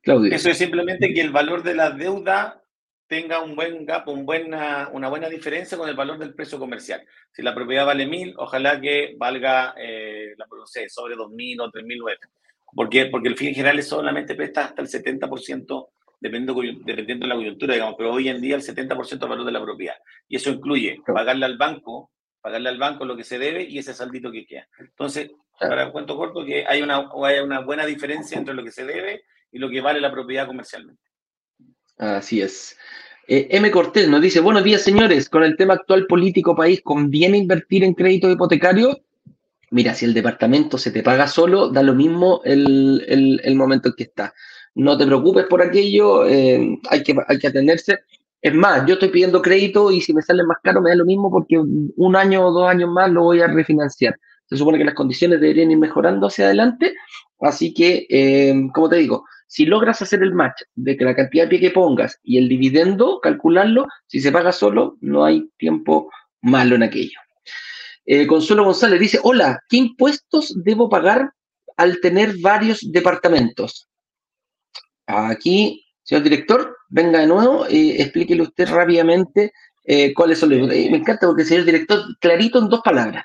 Eso 0.02 0.50
es 0.50 0.58
simplemente 0.58 1.14
que 1.14 1.22
el 1.22 1.30
valor 1.30 1.62
de 1.62 1.74
la 1.74 1.90
deuda 1.90 2.62
tenga 3.06 3.40
un 3.42 3.56
buen 3.56 3.86
gap, 3.86 4.06
un 4.08 4.26
buena, 4.26 4.88
una 4.92 5.08
buena 5.08 5.28
diferencia 5.28 5.78
con 5.78 5.88
el 5.88 5.96
valor 5.96 6.18
del 6.18 6.34
precio 6.34 6.58
comercial. 6.58 7.02
Si 7.32 7.42
la 7.42 7.54
propiedad 7.54 7.86
vale 7.86 8.06
mil, 8.06 8.34
ojalá 8.36 8.80
que 8.80 9.14
valga, 9.18 9.74
eh, 9.78 10.34
la, 10.36 10.46
no 10.50 10.66
sé, 10.66 10.88
sobre 10.88 11.16
dos 11.16 11.30
mil 11.30 11.60
o 11.60 11.70
tres 11.70 11.84
mil 11.84 12.02
¿Por 12.74 12.88
qué? 12.88 13.06
Porque 13.06 13.28
el 13.28 13.36
fin 13.36 13.54
general 13.54 13.82
solamente 13.82 14.34
presta 14.34 14.64
hasta 14.64 14.82
el 14.82 14.88
70%, 14.88 15.88
dependiendo, 16.20 16.60
dependiendo 16.84 17.24
de 17.24 17.28
la 17.28 17.36
coyuntura, 17.36 17.74
digamos, 17.74 17.94
pero 17.96 18.12
hoy 18.12 18.28
en 18.28 18.40
día 18.40 18.56
el 18.56 18.62
70% 18.62 19.08
del 19.18 19.28
valor 19.28 19.46
de 19.46 19.52
la 19.52 19.62
propiedad. 19.62 19.96
Y 20.28 20.36
eso 20.36 20.50
incluye 20.50 20.98
pagarle 21.06 21.46
al 21.46 21.56
banco, 21.56 22.10
pagarle 22.44 22.68
al 22.68 22.76
banco 22.76 23.06
lo 23.06 23.16
que 23.16 23.24
se 23.24 23.38
debe 23.38 23.64
y 23.64 23.78
ese 23.78 23.94
saldito 23.94 24.30
que 24.30 24.44
queda. 24.44 24.68
Entonces, 24.78 25.30
para 25.58 25.84
el 25.84 25.92
cuento 25.92 26.14
corto, 26.14 26.44
que 26.44 26.66
hay 26.66 26.82
una, 26.82 27.08
hay 27.24 27.38
una 27.38 27.60
buena 27.60 27.86
diferencia 27.86 28.36
entre 28.36 28.52
lo 28.52 28.62
que 28.62 28.70
se 28.70 28.84
debe 28.84 29.22
y 29.50 29.58
lo 29.58 29.70
que 29.70 29.80
vale 29.80 29.98
la 29.98 30.12
propiedad 30.12 30.46
comercialmente. 30.46 31.00
Así 31.96 32.42
es. 32.42 32.76
Eh, 33.26 33.48
M. 33.48 33.70
Cortés 33.70 34.10
nos 34.10 34.20
dice, 34.20 34.40
buenos 34.40 34.62
días 34.62 34.82
señores, 34.82 35.30
con 35.30 35.42
el 35.42 35.56
tema 35.56 35.72
actual 35.72 36.06
político 36.06 36.54
país, 36.54 36.82
¿conviene 36.82 37.38
invertir 37.38 37.82
en 37.82 37.94
crédito 37.94 38.30
hipotecario? 38.30 39.00
Mira, 39.70 39.94
si 39.94 40.04
el 40.04 40.12
departamento 40.12 40.76
se 40.76 40.90
te 40.90 41.02
paga 41.02 41.26
solo, 41.26 41.70
da 41.70 41.82
lo 41.82 41.94
mismo 41.94 42.42
el, 42.44 43.54
momento 43.56 43.88
en 43.88 43.94
que 43.94 44.02
está. 44.02 44.34
No 44.74 44.98
te 44.98 45.06
preocupes 45.06 45.46
por 45.46 45.62
aquello, 45.62 46.26
eh, 46.26 46.78
hay, 46.90 47.02
que, 47.02 47.16
hay 47.26 47.38
que 47.38 47.46
atenderse. 47.46 48.00
Es 48.44 48.52
más, 48.52 48.84
yo 48.86 48.92
estoy 48.92 49.08
pidiendo 49.08 49.40
crédito 49.40 49.90
y 49.90 50.02
si 50.02 50.12
me 50.12 50.20
sale 50.20 50.44
más 50.44 50.58
caro 50.62 50.82
me 50.82 50.90
da 50.90 50.96
lo 50.96 51.06
mismo 51.06 51.30
porque 51.30 51.56
un 51.58 52.14
año 52.14 52.46
o 52.46 52.52
dos 52.52 52.68
años 52.68 52.90
más 52.90 53.10
lo 53.10 53.22
voy 53.22 53.40
a 53.40 53.46
refinanciar. 53.46 54.18
Se 54.44 54.58
supone 54.58 54.76
que 54.76 54.84
las 54.84 54.92
condiciones 54.92 55.40
deberían 55.40 55.70
ir 55.70 55.78
mejorando 55.78 56.26
hacia 56.26 56.44
adelante, 56.44 56.94
así 57.40 57.72
que, 57.72 58.06
eh, 58.10 58.54
como 58.74 58.90
te 58.90 58.96
digo, 58.96 59.24
si 59.46 59.64
logras 59.64 60.02
hacer 60.02 60.22
el 60.22 60.34
match 60.34 60.60
de 60.74 60.94
que 60.94 61.06
la 61.06 61.16
cantidad 61.16 61.44
de 61.44 61.48
pie 61.48 61.60
que 61.60 61.70
pongas 61.70 62.20
y 62.22 62.36
el 62.36 62.50
dividendo, 62.50 63.18
calcularlo, 63.22 63.86
si 64.08 64.20
se 64.20 64.30
paga 64.30 64.52
solo, 64.52 64.98
no 65.00 65.24
hay 65.24 65.48
tiempo 65.56 66.10
malo 66.42 66.74
en 66.74 66.82
aquello. 66.82 67.18
Eh, 68.04 68.26
Consuelo 68.26 68.64
González 68.64 69.00
dice, 69.00 69.20
hola, 69.22 69.58
¿qué 69.70 69.78
impuestos 69.78 70.52
debo 70.62 70.90
pagar 70.90 71.32
al 71.78 71.98
tener 72.02 72.34
varios 72.42 72.80
departamentos? 72.92 73.88
Aquí, 75.06 75.86
señor 76.02 76.24
director, 76.24 76.73
venga 76.94 77.18
de 77.18 77.26
nuevo 77.26 77.66
y 77.68 78.00
explíquele 78.00 78.42
usted 78.42 78.68
rápidamente 78.68 79.52
eh, 79.82 80.14
cuáles 80.14 80.38
son 80.38 80.50
los... 80.50 80.68
me 80.68 80.96
encanta 80.96 81.26
porque, 81.26 81.44
señor 81.44 81.64
director, 81.64 82.00
clarito 82.20 82.60
en 82.60 82.68
dos 82.68 82.82
palabras. 82.82 83.24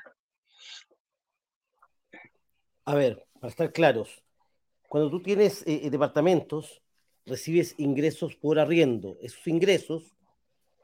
A 2.85 2.95
ver, 2.95 3.27
para 3.39 3.51
estar 3.51 3.71
claros, 3.71 4.23
cuando 4.87 5.11
tú 5.11 5.21
tienes 5.21 5.61
eh, 5.67 5.81
eh, 5.83 5.89
departamentos, 5.91 6.81
recibes 7.27 7.75
ingresos 7.77 8.35
por 8.35 8.57
arriendo. 8.57 9.19
Esos 9.21 9.45
ingresos 9.45 10.15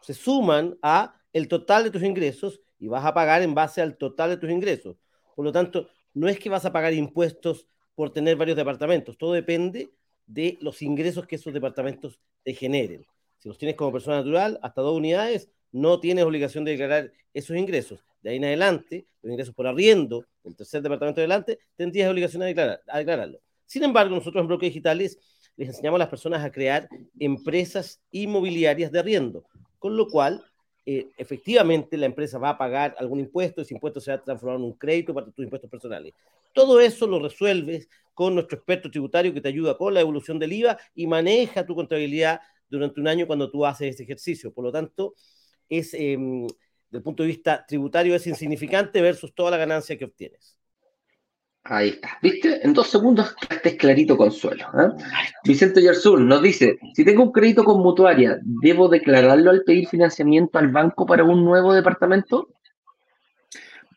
se 0.02 0.14
suman 0.14 0.78
a 0.84 1.20
el 1.34 1.48
total 1.48 1.86
de 1.86 1.90
tus 1.90 2.04
ingresos 2.04 2.62
y 2.78 2.88
vas 2.88 3.04
a 3.04 3.16
pagar 3.16 3.42
en 3.42 3.56
base 3.56 3.82
al 3.82 3.98
total 3.98 4.30
de 4.30 4.38
tus 4.38 4.52
ingresos. 4.52 4.96
Por 5.36 5.44
lo 5.44 5.52
tanto, 5.52 5.90
no 6.14 6.30
es 6.30 6.38
que 6.38 6.52
vas 6.52 6.66
a 6.66 6.72
pagar 6.72 6.94
impuestos 6.94 7.66
por 7.96 8.14
tener 8.14 8.36
varios 8.36 8.58
departamentos, 8.58 9.18
todo 9.18 9.34
depende 9.34 9.90
de 10.26 10.58
los 10.62 10.82
ingresos 10.82 11.28
que 11.28 11.36
esos 11.36 11.54
departamentos 11.54 12.20
te 12.44 12.54
generen. 12.54 13.06
Si 13.40 13.50
los 13.50 13.58
tienes 13.58 13.76
como 13.76 13.92
persona 13.92 14.18
natural, 14.18 14.60
hasta 14.62 14.82
dos 14.82 14.98
unidades, 14.98 15.50
no 15.72 16.00
tienes 16.00 16.24
obligación 16.24 16.64
de 16.64 16.72
declarar 16.72 17.12
esos 17.34 17.58
ingresos. 17.58 18.04
De 18.22 18.32
ahí 18.32 18.38
en 18.38 18.46
adelante, 18.46 19.06
los 19.22 19.32
ingresos 19.32 19.54
por 19.54 19.68
arriendo, 19.68 20.26
el 20.44 20.56
tercer 20.56 20.82
departamento 20.82 21.22
adelante, 21.22 21.60
tendrías 21.76 22.10
obligación 22.10 22.42
de 22.42 22.48
declarar, 22.48 22.82
a 22.88 22.98
declararlo. 22.98 23.40
Sin 23.66 23.84
embargo, 23.84 24.16
nosotros 24.16 24.42
en 24.42 24.48
Bloques 24.48 24.70
Digitales 24.70 25.20
les 25.58 25.70
enseñamos 25.70 25.98
a 25.98 26.00
las 26.00 26.10
personas 26.10 26.44
a 26.44 26.52
crear 26.52 26.88
empresas 27.20 28.02
inmobiliarias 28.12 28.92
de 28.92 29.00
arriendo, 29.00 29.46
con 29.80 29.96
lo 29.96 30.08
cual 30.08 30.44
eh, 30.86 31.10
efectivamente 31.18 31.98
la 31.98 32.06
empresa 32.06 32.38
va 32.38 32.50
a 32.50 32.58
pagar 32.58 32.96
algún 33.00 33.20
impuesto, 33.20 33.62
ese 33.62 33.74
impuesto 33.74 34.00
se 34.00 34.12
va 34.12 34.18
a 34.18 34.24
transformar 34.24 34.60
en 34.60 34.66
un 34.66 34.74
crédito 34.74 35.14
para 35.14 35.32
tus 35.32 35.44
impuestos 35.44 35.70
personales. 35.70 36.14
Todo 36.54 36.80
eso 36.80 37.08
lo 37.08 37.20
resuelves 37.20 37.90
con 38.14 38.36
nuestro 38.36 38.58
experto 38.58 38.90
tributario 38.90 39.34
que 39.34 39.42
te 39.42 39.50
ayuda 39.50 39.78
con 39.78 39.94
la 39.94 40.02
evolución 40.02 40.38
del 40.38 40.54
IVA 40.54 40.78
y 40.94 41.08
maneja 41.08 41.66
tu 41.66 41.76
contabilidad 41.76 42.40
durante 42.70 43.02
un 43.02 43.08
año 43.08 43.28
cuando 43.28 43.50
tú 43.50 43.66
haces 43.66 43.96
ese 43.96 44.04
ejercicio. 44.04 44.54
Por 44.54 44.64
lo 44.64 44.72
tanto, 44.72 45.16
es, 45.68 45.94
eh, 45.94 46.18
desde 46.18 46.98
el 46.98 47.04
punto 47.04 47.24
de 47.24 47.28
vista 47.28 47.66
tributario 47.66 48.16
es 48.16 48.28
insignificante 48.28 49.02
versus 49.02 49.34
toda 49.34 49.52
la 49.52 49.58
ganancia 49.58 49.98
que 49.98 50.06
obtienes. 50.06 50.58
Ahí 51.68 51.90
está. 51.90 52.20
¿Viste? 52.22 52.64
En 52.64 52.74
dos 52.74 52.88
segundos 52.88 53.36
estés 53.50 53.76
clarito 53.76 54.16
consuelo. 54.16 54.68
¿eh? 54.80 55.04
Vicente 55.44 55.82
Yersul 55.82 56.28
nos 56.28 56.44
dice, 56.44 56.78
si 56.94 57.04
tengo 57.04 57.24
un 57.24 57.32
crédito 57.32 57.64
con 57.64 57.82
mutuaria, 57.82 58.38
¿debo 58.44 58.88
declararlo 58.88 59.50
al 59.50 59.64
pedir 59.64 59.88
financiamiento 59.88 60.60
al 60.60 60.68
banco 60.68 61.08
para 61.08 61.24
un 61.24 61.44
nuevo 61.44 61.74
departamento? 61.74 62.50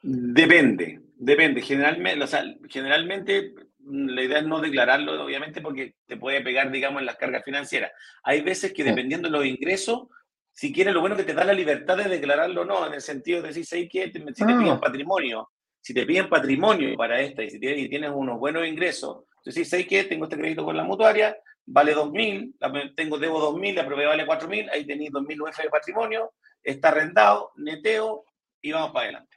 Depende, 0.03 1.01
depende. 1.17 1.61
Generalmente, 1.61 2.25
o 2.25 2.27
sea, 2.27 2.43
generalmente 2.71 3.53
mm, 3.81 4.09
la 4.09 4.23
idea 4.23 4.39
es 4.39 4.47
no 4.47 4.63
declararlo, 4.63 5.23
obviamente, 5.23 5.61
porque 5.61 5.97
te 6.07 6.17
puede 6.17 6.41
pegar, 6.41 6.71
digamos, 6.71 7.01
en 7.01 7.07
las 7.07 7.17
cargas 7.17 7.45
financieras. 7.45 7.93
Hay 8.23 8.41
veces 8.41 8.73
que 8.73 8.83
dependiendo 8.83 9.29
de 9.29 9.37
los 9.37 9.45
ingresos, 9.45 10.09
si 10.53 10.73
quieres, 10.73 10.95
lo 10.95 11.01
bueno 11.01 11.17
que 11.17 11.25
te 11.25 11.35
da 11.35 11.45
la 11.45 11.53
libertad 11.53 11.99
de 11.99 12.09
declararlo 12.09 12.63
o 12.63 12.65
no, 12.65 12.87
en 12.87 12.95
el 12.95 13.03
sentido 13.03 13.43
de 13.43 13.49
decir, 13.49 13.67
si 13.67 13.87
te, 13.87 14.11
si 14.11 14.47
te 14.47 14.53
ah. 14.53 14.81
patrimonio 14.81 15.51
si 15.89 15.95
te 15.95 16.05
piden 16.05 16.29
patrimonio 16.29 16.95
para 16.99 17.19
esta 17.19 17.43
y 17.43 17.49
si 17.49 17.59
tienes, 17.59 18.11
unos 18.15 18.39
buenos 18.39 18.69
ingresos, 18.69 19.25
entonces 19.39 19.71
¿sabes 19.71 19.87
qué? 19.87 20.05
Tengo 20.05 20.27
este 20.27 20.37
crédito 20.37 20.63
con 20.63 20.77
la 20.77 20.85
mutuaria, 20.85 21.35
vale 21.65 21.97
2.000, 21.97 22.95
tengo, 22.95 23.19
debo 23.19 23.55
2.000, 23.55 23.75
la 23.75 23.87
propiedad 23.87 24.11
vale 24.11 24.27
4.000, 24.27 24.69
ahí 24.71 24.87
tenéis 24.87 25.11
2.000 25.13 25.49
UF 25.49 25.57
de 25.57 25.71
patrimonio, 25.71 26.35
está 26.63 26.89
arrendado, 26.89 27.53
neteo 27.57 28.27
y 28.61 28.73
vamos 28.73 28.91
para 28.91 29.05
adelante. 29.05 29.37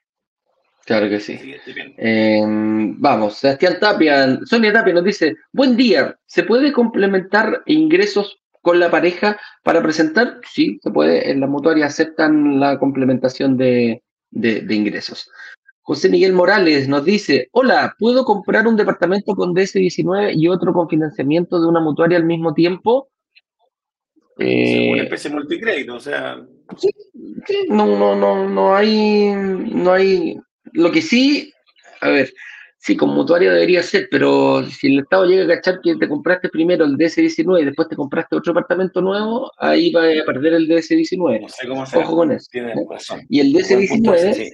Claro 0.84 1.08
que 1.08 1.22
sí. 1.22 1.40
Em, 1.96 3.00
vamos, 3.00 3.38
Sebastián 3.38 3.78
Tapia, 3.80 4.38
Sonia 4.44 4.74
Tapia 4.74 4.96
nos 4.96 5.06
dice, 5.06 5.36
buen 5.54 5.78
día, 5.78 6.20
¿se 6.26 6.44
puede 6.44 6.74
complementar 6.74 7.62
ingresos 7.66 8.42
con 8.62 8.78
la 8.78 8.92
pareja 8.92 9.40
para 9.64 9.82
presentar? 9.82 10.42
Sí, 10.52 10.82
se 10.84 10.92
puede, 10.92 11.32
en 11.32 11.40
la 11.40 11.48
mutuaria 11.48 11.86
aceptan 11.86 12.60
la 12.60 12.78
complementación 12.78 13.56
de, 13.56 14.04
de 14.32 14.76
ingresos. 14.76 15.32
José 15.92 16.08
Miguel 16.08 16.32
Morales 16.32 16.88
nos 16.88 17.04
dice, 17.04 17.50
hola, 17.52 17.98
¿puedo 18.00 18.24
comprar 18.24 18.66
un 18.66 18.78
departamento 18.78 19.36
con 19.36 19.54
DS19 19.54 20.32
y 20.38 20.48
otro 20.48 20.72
con 20.72 20.88
financiamiento 20.88 21.60
de 21.60 21.68
una 21.68 21.82
mutuaria 21.82 22.18
al 22.18 22.24
mismo 22.24 22.54
tiempo? 22.54 23.10
Eh, 24.40 24.92
una 24.94 25.04
especie 25.04 25.30
de 25.30 25.36
multicrédito, 25.36 25.96
o 25.96 26.00
sea... 26.00 26.42
Sí, 26.78 26.88
no, 27.68 27.86
no, 27.86 28.16
no, 28.16 28.48
no 28.48 28.74
hay, 28.74 29.34
no 29.36 29.92
hay... 29.92 30.38
Lo 30.72 30.94
que 30.94 31.02
sí, 31.02 31.52
a 32.00 32.08
ver, 32.08 32.32
Sí, 32.84 32.98
con 32.98 33.10
mutuario 33.10 33.54
debería 33.54 33.84
ser, 33.84 34.08
pero 34.10 34.66
si 34.66 34.88
el 34.88 35.02
Estado 35.02 35.26
llega 35.26 35.44
a 35.44 35.58
cachar 35.58 35.82
que 35.82 35.98
te 35.98 36.10
compraste 36.10 36.50
primero 36.50 36.84
el 36.84 36.98
DS19 36.98 37.62
y 37.62 37.66
después 37.66 37.88
te 37.88 37.96
compraste 37.96 38.36
otro 38.36 38.54
apartamento 38.54 39.02
nuevo, 39.02 39.52
ahí 39.58 39.92
va 39.92 40.06
a 40.06 40.26
perder 40.26 40.54
el 40.54 40.68
DS19. 40.68 41.42
No 41.42 41.50
sé 41.50 41.68
cómo 41.68 41.84
Ojo 41.84 42.16
con 42.16 42.32
eso. 42.32 42.48
Tienes 42.50 42.76
razón. 42.90 43.22
Y 43.30 43.40
el 43.42 43.54
DS19, 43.54 44.34
Sí. 44.34 44.52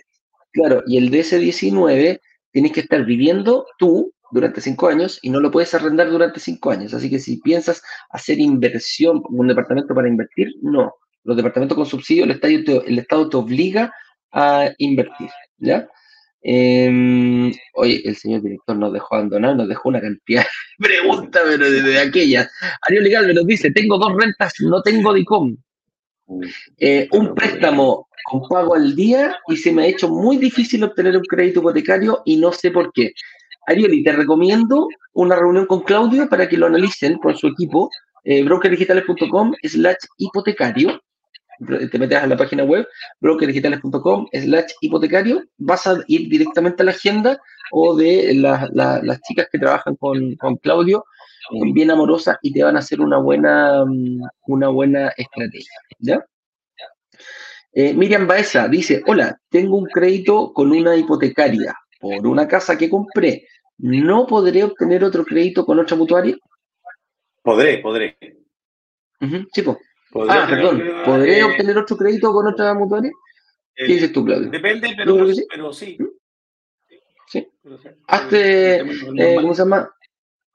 Claro, 0.51 0.83
y 0.87 0.97
el 0.97 1.11
DS19 1.11 2.19
tienes 2.51 2.71
que 2.71 2.81
estar 2.81 3.05
viviendo 3.05 3.65
tú 3.77 4.13
durante 4.31 4.61
cinco 4.61 4.87
años 4.87 5.19
y 5.21 5.29
no 5.29 5.39
lo 5.39 5.51
puedes 5.51 5.73
arrendar 5.73 6.09
durante 6.09 6.39
cinco 6.39 6.71
años. 6.71 6.93
Así 6.93 7.09
que 7.09 7.19
si 7.19 7.37
piensas 7.37 7.81
hacer 8.09 8.39
inversión, 8.39 9.21
un 9.29 9.47
departamento 9.47 9.93
para 9.93 10.07
invertir, 10.07 10.49
no. 10.61 10.93
Los 11.23 11.37
departamentos 11.37 11.75
con 11.75 11.85
subsidio, 11.85 12.23
el 12.23 12.31
Estado 12.31 12.63
te, 12.65 12.89
el 12.89 12.99
Estado 12.99 13.29
te 13.29 13.37
obliga 13.37 13.93
a 14.31 14.71
invertir, 14.77 15.29
¿ya? 15.57 15.87
Em, 16.41 17.51
oye, 17.73 18.01
el 18.05 18.15
señor 18.15 18.41
director 18.41 18.77
nos 18.77 18.93
dejó 18.93 19.15
abandonar, 19.15 19.55
nos 19.55 19.67
dejó 19.67 19.89
una 19.89 19.99
cantidad 19.99 20.43
de 20.43 20.47
preguntas, 20.87 21.43
pero 21.45 21.69
desde 21.69 21.99
aquellas. 21.99 22.49
Ariel 22.87 23.03
Legal 23.03 23.33
nos 23.33 23.45
dice, 23.45 23.71
tengo 23.71 23.97
dos 23.97 24.13
rentas, 24.17 24.53
no 24.59 24.81
tengo 24.81 25.13
DICOM. 25.13 25.57
Eh, 26.77 27.07
un 27.11 27.33
préstamo 27.33 28.06
con 28.29 28.41
pago 28.49 28.75
al 28.75 28.95
día 28.95 29.37
y 29.47 29.55
se 29.57 29.71
me 29.71 29.83
ha 29.83 29.87
hecho 29.87 30.09
muy 30.09 30.37
difícil 30.37 30.83
obtener 30.83 31.15
un 31.15 31.23
crédito 31.23 31.59
hipotecario 31.61 32.21
y 32.25 32.37
no 32.37 32.51
sé 32.51 32.71
por 32.71 32.91
qué. 32.91 33.11
Ariel, 33.67 34.03
te 34.03 34.11
recomiendo 34.11 34.87
una 35.13 35.35
reunión 35.35 35.65
con 35.65 35.81
Claudio 35.81 36.27
para 36.29 36.47
que 36.47 36.57
lo 36.57 36.65
analicen 36.67 37.17
con 37.19 37.35
su 37.37 37.47
equipo, 37.47 37.89
eh, 38.23 38.43
brokerdigitales.com 38.43 39.53
slash 39.63 39.95
hipotecario. 40.17 41.01
Te 41.91 41.97
metes 41.97 42.17
a 42.19 42.27
la 42.27 42.37
página 42.37 42.63
web, 42.63 42.85
brokerdigitales.com 43.19 44.27
slash 44.31 44.71
hipotecario, 44.81 45.43
vas 45.57 45.87
a 45.87 45.97
ir 46.07 46.29
directamente 46.29 46.83
a 46.83 46.85
la 46.85 46.91
agenda 46.91 47.39
o 47.71 47.95
de 47.95 48.33
la- 48.35 48.69
la- 48.73 49.01
las 49.03 49.19
chicas 49.21 49.47
que 49.51 49.57
trabajan 49.59 49.95
con, 49.95 50.35
con 50.35 50.57
Claudio, 50.57 51.03
bien 51.73 51.89
amorosas, 51.91 52.37
y 52.41 52.51
te 52.53 52.63
van 52.63 52.75
a 52.75 52.79
hacer 52.79 52.99
una 53.01 53.17
buena, 53.17 53.83
mm, 53.85 54.21
una 54.47 54.67
buena 54.67 55.09
estrategia. 55.17 55.79
¿ya? 55.99 56.23
Eh, 57.79 57.93
Miriam 57.93 58.25
Baeza 58.25 58.67
dice, 58.67 59.03
hola, 59.05 59.39
tengo 59.49 59.77
un 59.77 59.85
crédito 59.85 60.51
con 60.51 60.71
una 60.71 60.95
hipotecaria 60.95 61.75
por 61.99 62.25
una 62.25 62.47
casa 62.47 62.75
que 62.75 62.89
compré. 62.89 63.47
¿No 63.77 64.25
podré 64.25 64.63
obtener 64.63 65.03
otro 65.03 65.23
crédito 65.23 65.63
con 65.63 65.77
otra 65.77 65.95
mutuaria? 65.95 66.35
Podré, 67.43 67.77
podré. 67.77 68.17
Po. 69.63 69.77
Podré 70.11 70.31
Ah, 70.33 70.47
perdón. 70.49 70.83
¿Podré 71.05 71.37
eh, 71.37 71.43
obtener 71.43 71.77
otro 71.77 71.95
crédito 71.97 72.33
con 72.33 72.47
otra 72.47 72.73
mutuaria? 72.73 73.11
eh, 73.11 73.85
¿Qué 73.85 73.93
dices 73.93 74.11
tú, 74.11 74.25
Claudio? 74.25 74.49
Depende, 74.49 74.95
pero, 74.97 75.27
que 75.27 75.35
sí. 75.35 75.45
pero 75.47 75.71
sí. 75.71 75.97
Sí. 77.27 77.47
Pero 77.61 77.77
sí. 77.77 77.89
Hazte, 78.07 78.83
Normal. 78.85 79.19
eh, 79.19 79.35
¿cómo 79.35 79.53
se 79.53 79.61
llama? 79.61 79.91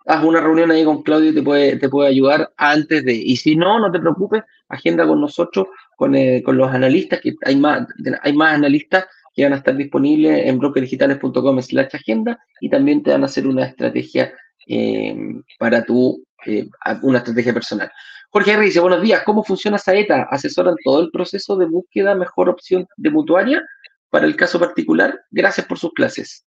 Haz 0.07 0.25
una 0.25 0.41
reunión 0.41 0.73
ahí 0.73 0.85
con 0.85 1.05
Claudio 1.05 1.31
y 1.31 1.35
te 1.37 1.43
puede, 1.43 1.77
te 1.77 1.89
puede 1.89 2.09
ayudar 2.09 2.53
antes 2.57 3.05
de. 3.05 3.13
Y 3.13 3.37
si 3.37 3.55
no, 3.55 3.79
no 3.79 3.93
te 3.93 4.01
preocupes, 4.01 4.43
agenda 4.69 5.07
con 5.07 5.21
nosotros, 5.21 5.69
con, 6.03 6.17
eh, 6.17 6.43
con 6.43 6.57
los 6.57 6.69
analistas, 6.69 7.21
que 7.21 7.35
hay 7.45 7.55
más, 7.55 7.87
hay 8.23 8.33
más 8.33 8.55
analistas 8.55 9.07
que 9.33 9.45
van 9.45 9.53
a 9.53 9.59
estar 9.59 9.77
disponibles 9.77 10.47
en 10.49 10.59
brokerdigitales.com 10.59 11.63
slash 11.63 11.95
agenda 11.95 12.41
y 12.61 12.69
también 12.69 13.05
te 13.05 13.13
van 13.13 13.23
a 13.23 13.27
hacer 13.27 13.47
una 13.47 13.67
estrategia 13.67 14.35
eh, 14.67 15.17
para 15.61 15.85
tu, 15.85 16.25
eh, 16.45 16.67
una 17.03 17.19
estrategia 17.19 17.55
personal. 17.55 17.89
Jorge 18.31 18.51
R. 18.51 18.65
dice, 18.65 18.81
buenos 18.81 19.01
días, 19.01 19.23
¿cómo 19.25 19.45
funciona 19.45 19.79
Saeta? 19.79 20.25
¿Asesoran 20.29 20.75
todo 20.85 21.03
el 21.03 21.13
proceso 21.13 21.57
de 21.57 21.67
búsqueda, 21.67 22.17
mejor 22.17 22.49
opción 22.49 22.85
de 22.97 23.11
mutuaria 23.11 23.65
para 24.11 24.27
el 24.27 24.35
caso 24.35 24.59
particular? 24.59 25.21
Gracias 25.31 25.69
por 25.69 25.79
sus 25.79 25.93
clases. 25.93 26.45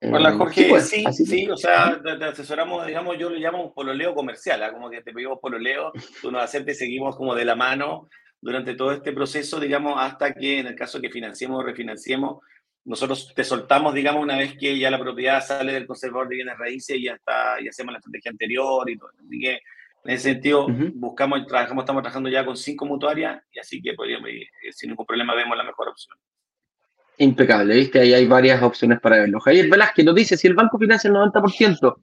Hola 0.00 0.30
Eh, 0.30 0.34
Jorge, 0.38 0.62
sí, 0.62 0.68
pues, 1.02 1.16
sí, 1.16 1.44
que- 1.46 1.50
o 1.50 1.56
sea, 1.56 2.00
te, 2.00 2.16
te 2.18 2.24
asesoramos, 2.24 2.86
digamos, 2.86 3.18
yo 3.18 3.30
lo 3.30 3.36
llamo 3.36 3.64
un 3.64 3.74
pololeo 3.74 4.14
comercial, 4.14 4.62
¿ah? 4.62 4.72
como 4.72 4.88
que 4.88 5.02
te 5.02 5.12
pedimos 5.12 5.40
pololeo, 5.42 5.90
tú 6.22 6.30
nos 6.30 6.40
aceptes 6.44 6.76
y 6.76 6.78
seguimos 6.84 7.16
como 7.16 7.34
de 7.34 7.44
la 7.44 7.56
mano 7.56 8.08
durante 8.40 8.74
todo 8.74 8.92
este 8.92 9.12
proceso, 9.12 9.58
digamos, 9.58 9.94
hasta 9.96 10.32
que 10.32 10.60
en 10.60 10.68
el 10.68 10.74
caso 10.74 11.00
que 11.00 11.10
financiemos 11.10 11.60
o 11.60 11.62
refinanciemos, 11.62 12.38
nosotros 12.84 13.32
te 13.34 13.44
soltamos, 13.44 13.92
digamos, 13.92 14.22
una 14.22 14.38
vez 14.38 14.56
que 14.56 14.78
ya 14.78 14.90
la 14.90 14.98
propiedad 14.98 15.44
sale 15.44 15.72
del 15.72 15.86
conservador 15.86 16.28
de 16.28 16.36
bienes 16.36 16.56
raíces 16.56 16.96
y 16.96 17.04
ya 17.04 17.14
está, 17.14 17.60
y 17.60 17.68
hacemos 17.68 17.92
la 17.92 17.98
estrategia 17.98 18.30
anterior 18.30 18.88
y 18.88 18.96
todo. 18.96 19.10
Así 19.18 19.38
que 19.38 19.60
en 20.04 20.14
ese 20.14 20.32
sentido, 20.32 20.66
Ujú. 20.66 20.92
buscamos 20.94 21.40
y 21.40 21.46
trabajamos, 21.46 21.82
estamos 21.82 22.02
trabajando 22.02 22.30
ya 22.30 22.46
con 22.46 22.56
cinco 22.56 22.86
mutuarias 22.86 23.42
y 23.52 23.58
así 23.58 23.82
que 23.82 23.94
podríamos, 23.94 24.30
eh, 24.30 24.46
sin 24.70 24.90
ningún 24.90 25.04
problema 25.04 25.34
vemos 25.34 25.56
la 25.56 25.64
mejor 25.64 25.88
opción. 25.88 26.16
Impecable, 27.18 27.74
¿viste? 27.74 28.00
Ahí 28.00 28.14
hay 28.14 28.26
varias 28.26 28.62
opciones 28.62 29.00
para 29.00 29.18
verlo. 29.18 29.40
Javier 29.40 29.68
Velázquez 29.68 30.04
nos 30.04 30.14
dice, 30.14 30.36
si 30.36 30.46
el 30.46 30.54
banco 30.54 30.78
financia 30.78 31.08
el 31.08 31.14
90% 31.14 31.96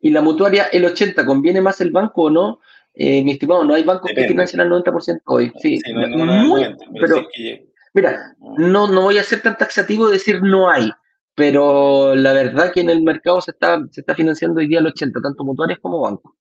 y 0.00 0.10
la 0.10 0.22
mutuaria 0.22 0.68
el 0.72 0.84
80%, 0.84 1.26
¿conviene 1.26 1.60
más 1.60 1.80
el 1.80 1.90
banco 1.90 2.22
o 2.22 2.30
no? 2.30 2.60
Eh, 2.94 3.22
mi 3.22 3.32
estimado, 3.32 3.64
no 3.64 3.74
hay 3.74 3.84
bancos 3.84 4.08
Depende. 4.08 4.26
que 4.26 4.32
financian 4.32 4.60
al 4.60 4.68
90% 4.68 5.20
hoy. 5.26 5.52
Sí, 5.60 5.78
no, 5.94 6.26
muy- 6.44 6.64
pero 6.64 6.76
pero 7.00 7.16
sí 7.16 7.26
que- 7.34 7.68
mira, 7.94 8.34
no, 8.58 8.88
no 8.88 9.02
voy 9.02 9.18
a 9.18 9.22
ser 9.22 9.40
tan 9.42 9.56
taxativo 9.56 10.06
de 10.06 10.14
decir 10.14 10.42
no 10.42 10.68
hay, 10.70 10.90
pero 11.34 12.14
la 12.14 12.32
verdad 12.32 12.72
que 12.72 12.80
en 12.80 12.90
el 12.90 13.02
mercado 13.02 13.40
se 13.40 13.52
está, 13.52 13.80
se 13.90 14.00
está 14.00 14.14
financiando 14.14 14.60
hoy 14.60 14.66
día 14.68 14.80
el 14.80 14.86
80%, 14.86 15.22
tanto 15.22 15.44
mutuarias 15.44 15.78
como 15.80 16.00
bancos. 16.00 16.32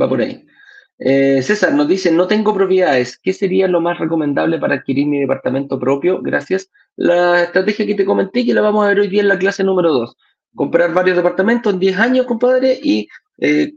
Va 0.00 0.08
por 0.08 0.20
ahí. 0.20 0.44
Eh, 0.98 1.42
César 1.42 1.74
nos 1.74 1.88
dice, 1.88 2.12
no 2.12 2.26
tengo 2.28 2.54
propiedades. 2.54 3.18
¿Qué 3.18 3.32
sería 3.32 3.66
lo 3.66 3.80
más 3.80 3.98
recomendable 3.98 4.58
para 4.58 4.76
adquirir 4.76 5.06
mi 5.08 5.18
departamento 5.20 5.78
propio? 5.78 6.22
Gracias. 6.22 6.70
La 6.96 7.42
estrategia 7.42 7.84
que 7.84 7.96
te 7.96 8.04
comenté, 8.04 8.44
que 8.46 8.54
la 8.54 8.60
vamos 8.60 8.84
a 8.84 8.88
ver 8.88 9.00
hoy 9.00 9.08
día 9.08 9.22
en 9.22 9.28
la 9.28 9.38
clase 9.38 9.64
número 9.64 9.92
2. 9.92 10.16
Comprar 10.54 10.94
varios 10.94 11.16
departamentos 11.16 11.72
en 11.72 11.80
10 11.80 11.98
años, 11.98 12.26
compadre, 12.26 12.78
y 12.80 13.08
eh, 13.38 13.72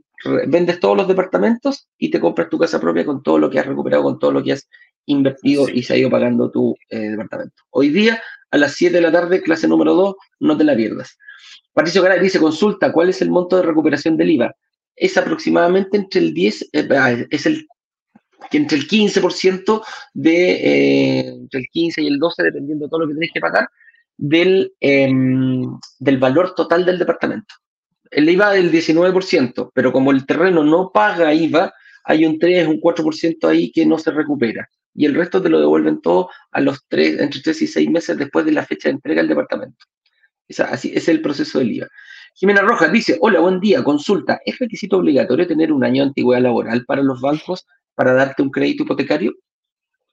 vendes 0.47 0.79
todos 0.79 0.97
los 0.97 1.07
departamentos 1.07 1.87
y 1.97 2.09
te 2.09 2.19
compras 2.19 2.49
tu 2.49 2.57
casa 2.57 2.79
propia 2.79 3.05
con 3.05 3.21
todo 3.21 3.37
lo 3.39 3.49
que 3.49 3.59
has 3.59 3.65
recuperado, 3.65 4.03
con 4.03 4.19
todo 4.19 4.31
lo 4.31 4.43
que 4.43 4.53
has 4.53 4.67
invertido 5.05 5.65
Sí. 5.67 5.73
y 5.75 5.83
se 5.83 5.93
ha 5.93 5.97
ido 5.97 6.09
pagando 6.09 6.51
tu 6.51 6.75
eh, 6.89 7.09
departamento. 7.11 7.63
Hoy 7.69 7.89
día, 7.89 8.21
a 8.51 8.57
las 8.57 8.73
7 8.73 8.95
de 8.95 9.01
la 9.01 9.11
tarde, 9.11 9.41
clase 9.41 9.67
número 9.67 9.93
2, 9.93 10.15
no 10.39 10.57
te 10.57 10.63
la 10.63 10.75
pierdas. 10.75 11.17
Patricio 11.73 12.01
Garay 12.01 12.19
dice, 12.19 12.39
consulta, 12.39 12.91
¿cuál 12.91 13.09
es 13.09 13.21
el 13.21 13.29
monto 13.29 13.55
de 13.57 13.63
recuperación 13.63 14.17
del 14.17 14.31
IVA? 14.31 14.55
Es 14.95 15.17
aproximadamente 15.17 15.97
entre 15.97 16.21
el 16.21 16.33
10, 16.33 16.69
eh, 16.73 17.27
es 17.29 17.45
el 17.45 17.67
que 18.49 18.57
entre 18.57 18.77
el 18.77 18.87
15% 18.87 19.83
de, 20.13 20.51
eh, 20.51 21.27
entre 21.27 21.59
el 21.61 21.67
15 21.67 22.01
y 22.01 22.07
el 22.07 22.19
12, 22.19 22.43
dependiendo 22.43 22.85
de 22.85 22.89
todo 22.89 23.01
lo 23.01 23.07
que 23.07 23.13
tenés 23.13 23.31
que 23.33 23.39
pagar, 23.39 23.69
del, 24.17 24.73
em, 24.79 25.77
del 25.99 26.17
valor 26.17 26.55
total 26.55 26.85
del 26.85 26.97
departamento. 26.97 27.53
El 28.11 28.29
IVA 28.29 28.51
del 28.51 28.71
19%, 28.71 29.71
pero 29.73 29.91
como 29.91 30.11
el 30.11 30.25
terreno 30.25 30.63
no 30.63 30.91
paga 30.93 31.33
IVA, 31.33 31.73
hay 32.03 32.25
un 32.25 32.39
3, 32.39 32.67
un 32.67 32.79
4% 32.79 33.47
ahí 33.47 33.71
que 33.71 33.85
no 33.85 33.97
se 33.97 34.11
recupera. 34.11 34.69
Y 34.93 35.05
el 35.05 35.13
resto 35.15 35.41
te 35.41 35.49
lo 35.49 35.59
devuelven 35.59 36.01
todo 36.01 36.29
a 36.51 36.61
los 36.61 36.85
3, 36.87 37.19
entre 37.19 37.41
3 37.41 37.61
y 37.61 37.67
6 37.67 37.89
meses 37.89 38.17
después 38.17 38.45
de 38.45 38.51
la 38.53 38.65
fecha 38.65 38.89
de 38.89 38.95
entrega 38.95 39.21
del 39.21 39.29
departamento. 39.29 39.85
Esa- 40.47 40.65
así 40.65 40.91
es 40.95 41.07
el 41.09 41.21
proceso 41.21 41.59
del 41.59 41.71
IVA. 41.71 41.87
Jimena 42.35 42.61
Rojas 42.61 42.91
dice, 42.91 43.17
hola, 43.19 43.39
buen 43.39 43.59
día, 43.59 43.83
consulta, 43.83 44.39
¿es 44.45 44.57
requisito 44.59 44.97
obligatorio 44.97 45.47
tener 45.47 45.71
un 45.73 45.83
año 45.83 46.03
de 46.03 46.09
antigüedad 46.09 46.41
laboral 46.41 46.85
para 46.85 47.01
los 47.03 47.19
bancos 47.19 47.65
para 47.95 48.13
darte 48.13 48.41
un 48.43 48.51
crédito 48.51 48.83
hipotecario? 48.83 49.33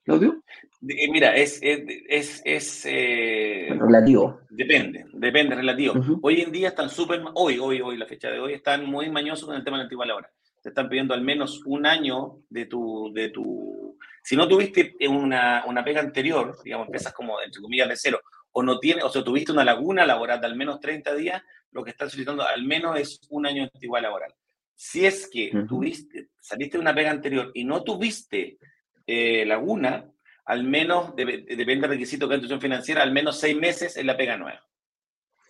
Claudio? 0.05 0.43
Eh, 0.87 1.11
Mira, 1.11 1.35
es, 1.35 1.59
es, 1.63 1.83
es, 2.09 2.43
es, 2.45 2.87
eh, 2.87 3.69
Relativo. 3.71 4.41
depende, 4.51 5.07
depende, 5.15 5.55
relativo. 5.55 5.95
Hoy 6.21 6.43
en 6.43 6.53
día 6.53 6.69
están 6.69 6.91
súper, 6.91 7.23
hoy, 7.35 7.59
hoy, 7.59 7.81
hoy, 7.81 7.97
la 7.97 8.07
fecha 8.07 8.31
de 8.31 8.39
hoy, 8.39 8.53
están 8.53 8.85
muy 8.85 9.09
mañosos 9.09 9.47
con 9.47 9.57
el 9.57 9.65
tema 9.65 9.79
de 9.79 9.83
la 9.83 9.85
antigua 9.85 10.05
laboral. 10.05 10.31
Te 10.63 10.69
están 10.69 10.89
pidiendo 10.91 11.15
al 11.15 11.23
menos 11.23 11.63
un 11.65 11.87
año 11.87 12.41
de 12.51 12.67
tu, 12.67 13.11
de 13.15 13.31
tu, 13.31 13.99
si 14.23 14.37
no 14.37 14.47
tuviste 14.47 14.95
una, 15.09 15.65
una 15.67 15.83
pega 15.83 16.01
anterior, 16.01 16.57
digamos, 16.63 16.87
empiezas 16.87 17.15
como, 17.15 17.41
entre 17.41 17.63
comillas, 17.63 17.89
de 17.89 17.97
cero, 17.97 18.21
o 18.53 18.63
no 18.63 18.79
tienes, 18.79 19.05
o 19.05 19.09
sea, 19.09 19.25
tuviste 19.25 19.53
una 19.53 19.65
laguna 19.65 20.05
laboral 20.05 20.41
de 20.41 20.47
al 20.47 20.57
menos 20.57 20.81
30 20.81 21.15
días, 21.15 21.43
lo 21.73 21.83
que 21.83 21.91
están 21.91 22.11
solicitando 22.11 22.43
al 22.47 22.63
menos 22.63 22.99
es 22.99 23.21
un 23.31 23.47
año 23.47 23.63
de 23.63 23.71
antigüedad 23.75 24.03
laboral. 24.03 24.35
Si 24.77 25.07
es 25.07 25.29
que 25.31 25.51
tuviste, 25.67 26.29
saliste 26.41 26.77
de 26.77 26.83
una 26.83 26.95
pega 26.95 27.11
anterior 27.11 27.51
y 27.55 27.65
no 27.65 27.83
tuviste 27.83 28.59
eh, 29.07 29.45
laguna, 29.47 30.11
al 30.47 30.65
menos, 30.65 31.17
depende 31.17 31.65
del 31.65 31.89
requisito 31.89 32.27
de 32.27 32.31
la 32.31 32.35
institución 32.37 32.61
financiera, 32.61 33.03
al 33.03 33.13
menos 33.13 33.39
seis 33.39 33.57
meses 33.57 33.97
en 33.97 34.07
la 34.07 34.17
pega 34.17 34.37
nueva. 34.37 34.61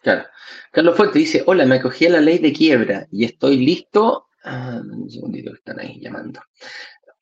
Claro. 0.03 0.27
Carlos 0.71 0.97
Fuente 0.97 1.19
dice, 1.19 1.43
hola, 1.47 1.65
me 1.65 1.77
acogí 1.77 2.07
a 2.07 2.11
la 2.11 2.21
ley 2.21 2.39
de 2.39 2.53
quiebra 2.53 3.07
y 3.11 3.25
estoy 3.25 3.57
listo. 3.57 4.29
Ah, 4.45 4.81
un 4.85 5.11
segundito 5.11 5.51
que 5.51 5.59
están 5.59 5.81
ahí 5.81 5.99
llamando. 5.99 6.41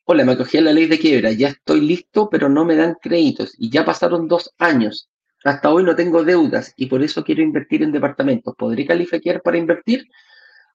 Hola, 0.03 0.25
me 0.25 0.33
acogí 0.33 0.57
a 0.57 0.61
la 0.61 0.73
ley 0.73 0.87
de 0.87 0.99
quiebra, 0.99 1.31
ya 1.31 1.47
estoy 1.47 1.79
listo, 1.79 2.29
pero 2.29 2.49
no 2.49 2.65
me 2.65 2.75
dan 2.75 2.97
créditos 3.01 3.55
y 3.57 3.69
ya 3.69 3.85
pasaron 3.85 4.27
dos 4.27 4.53
años. 4.57 5.09
Hasta 5.45 5.71
hoy 5.71 5.83
no 5.83 5.95
tengo 5.95 6.23
deudas 6.23 6.73
y 6.75 6.87
por 6.87 7.01
eso 7.01 7.23
quiero 7.23 7.41
invertir 7.41 7.83
en 7.83 7.93
departamentos. 7.93 8.53
¿Podré 8.57 8.85
calificar 8.85 9.41
para 9.41 9.57
invertir? 9.57 10.05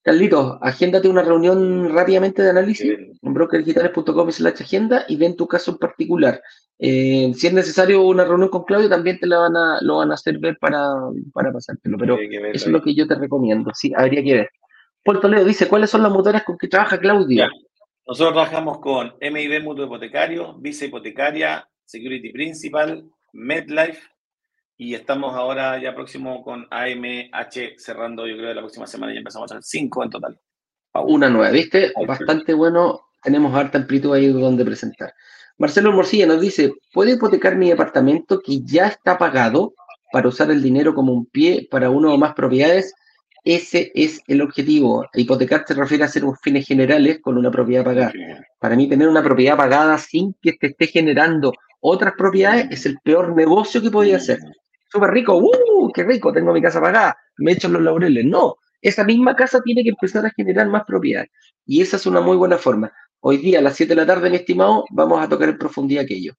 Carlitos, 0.02 0.58
agéndate 0.62 1.08
una 1.08 1.22
reunión 1.22 1.92
rápidamente 1.92 2.42
de 2.42 2.50
análisis 2.50 2.96
en 3.20 3.34
brokerdigitales.com 3.34 4.30
slash 4.30 4.62
agenda 4.62 5.04
y 5.08 5.16
ven 5.16 5.36
tu 5.36 5.46
caso 5.46 5.72
en 5.72 5.78
particular. 5.78 6.40
Eh, 6.78 7.32
si 7.34 7.46
es 7.48 7.52
necesario 7.52 8.02
una 8.02 8.24
reunión 8.24 8.48
con 8.48 8.64
Claudio, 8.64 8.88
también 8.88 9.18
te 9.18 9.26
la 9.26 9.38
van 9.38 9.56
a, 9.56 9.78
lo 9.82 9.96
van 9.98 10.10
a 10.10 10.14
hacer 10.14 10.38
ver 10.38 10.56
para, 10.58 10.88
para 11.32 11.52
pasártelo, 11.52 11.98
pero 11.98 12.18
eso 12.18 12.66
es 12.66 12.72
lo 12.72 12.82
que 12.82 12.94
yo 12.94 13.06
te 13.06 13.16
recomiendo. 13.16 13.70
Sí, 13.74 13.92
habría 13.96 14.22
que 14.22 14.34
ver. 14.34 14.50
Puerto 15.02 15.28
Leo 15.28 15.44
dice, 15.44 15.68
¿cuáles 15.68 15.90
son 15.90 16.02
las 16.02 16.12
motores 16.12 16.42
con 16.44 16.56
que 16.56 16.68
trabaja 16.68 16.98
Claudio? 16.98 17.48
Nosotros 18.06 18.32
trabajamos 18.32 18.78
con 18.78 19.14
MIB 19.20 19.62
Mutuo 19.62 19.84
Hipotecario, 19.84 20.54
Visa 20.58 20.86
Hipotecaria, 20.86 21.68
Security 21.84 22.30
Principal, 22.32 23.04
MedLife, 23.32 24.00
y 24.80 24.94
estamos 24.94 25.34
ahora 25.34 25.82
ya 25.82 25.92
próximo 25.92 26.42
con 26.44 26.68
AMH 26.70 27.74
cerrando, 27.78 28.28
yo 28.28 28.36
creo, 28.36 28.54
la 28.54 28.60
próxima 28.60 28.86
semana 28.86 29.12
ya 29.12 29.18
empezamos 29.18 29.50
a 29.50 29.56
hacer 29.56 29.64
cinco 29.64 30.04
en 30.04 30.10
total. 30.10 30.38
Una 30.94 31.28
nueva, 31.28 31.50
¿viste? 31.50 31.92
Bastante 32.06 32.54
bueno. 32.54 33.00
Tenemos 33.20 33.52
harta 33.54 33.78
amplitud 33.78 34.14
ahí 34.14 34.28
donde 34.28 34.64
presentar. 34.64 35.12
Marcelo 35.58 35.90
Morcilla 35.90 36.26
nos 36.26 36.40
dice, 36.40 36.72
¿puede 36.94 37.14
hipotecar 37.14 37.56
mi 37.56 37.68
departamento 37.68 38.38
que 38.40 38.60
ya 38.60 38.86
está 38.86 39.18
pagado 39.18 39.74
para 40.12 40.28
usar 40.28 40.52
el 40.52 40.62
dinero 40.62 40.94
como 40.94 41.12
un 41.12 41.26
pie 41.26 41.66
para 41.68 41.90
uno 41.90 42.14
o 42.14 42.18
más 42.18 42.34
propiedades? 42.34 42.94
Ese 43.44 43.90
es 43.96 44.20
el 44.28 44.40
objetivo. 44.40 45.06
Hipotecar 45.12 45.64
se 45.66 45.74
refiere 45.74 46.04
a 46.04 46.06
hacer 46.06 46.22
fines 46.40 46.68
generales 46.68 47.18
con 47.20 47.36
una 47.36 47.50
propiedad 47.50 47.84
pagada. 47.84 48.12
Para 48.60 48.76
mí, 48.76 48.88
tener 48.88 49.08
una 49.08 49.24
propiedad 49.24 49.56
pagada 49.56 49.98
sin 49.98 50.34
que 50.40 50.52
te 50.52 50.68
esté 50.68 50.86
generando 50.86 51.52
otras 51.80 52.14
propiedades 52.16 52.68
es 52.70 52.86
el 52.86 52.98
peor 53.02 53.34
negocio 53.34 53.82
que 53.82 53.90
podía 53.90 54.16
hacer 54.16 54.38
súper 54.88 55.10
rico, 55.10 55.36
¡uh! 55.36 55.92
¡Qué 55.92 56.04
rico! 56.04 56.32
Tengo 56.32 56.52
mi 56.52 56.62
casa 56.62 56.80
pagada, 56.80 57.16
me 57.38 57.52
echo 57.52 57.68
los 57.68 57.82
laureles. 57.82 58.24
No, 58.24 58.56
esa 58.80 59.04
misma 59.04 59.34
casa 59.34 59.60
tiene 59.62 59.82
que 59.82 59.90
empezar 59.90 60.24
a 60.26 60.30
generar 60.30 60.68
más 60.68 60.84
propiedades. 60.84 61.30
Y 61.66 61.82
esa 61.82 61.96
es 61.96 62.06
una 62.06 62.20
muy 62.20 62.36
buena 62.36 62.58
forma. 62.58 62.92
Hoy 63.20 63.38
día, 63.38 63.58
a 63.58 63.62
las 63.62 63.76
7 63.76 63.94
de 63.94 64.00
la 64.00 64.06
tarde, 64.06 64.30
mi 64.30 64.36
estimado, 64.36 64.84
vamos 64.90 65.20
a 65.20 65.28
tocar 65.28 65.48
en 65.48 65.58
profundidad 65.58 66.04
aquello. 66.04 66.34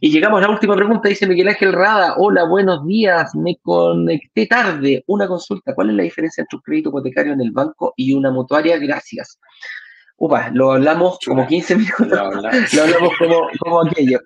Y 0.00 0.10
llegamos 0.10 0.38
a 0.38 0.46
la 0.46 0.50
última 0.50 0.76
pregunta, 0.76 1.08
dice 1.08 1.26
Miguel 1.26 1.48
Ángel 1.48 1.72
Rada. 1.72 2.14
Hola, 2.18 2.44
buenos 2.44 2.86
días, 2.86 3.34
me 3.34 3.56
conecté 3.62 4.46
tarde. 4.46 5.02
Una 5.06 5.26
consulta, 5.26 5.74
¿cuál 5.74 5.90
es 5.90 5.96
la 5.96 6.02
diferencia 6.04 6.42
entre 6.42 6.56
un 6.56 6.62
crédito 6.62 6.90
hipotecario 6.90 7.32
en 7.32 7.40
el 7.40 7.50
banco 7.50 7.92
y 7.96 8.12
una 8.12 8.30
mutuaria? 8.30 8.78
Gracias. 8.78 9.38
Upa, 10.16 10.50
lo 10.52 10.72
hablamos 10.72 11.18
como 11.24 11.46
15 11.46 11.76
minutos. 11.76 12.08
Lo 12.08 12.82
hablamos, 12.82 13.12
como, 13.58 13.82
aquello. 13.82 14.20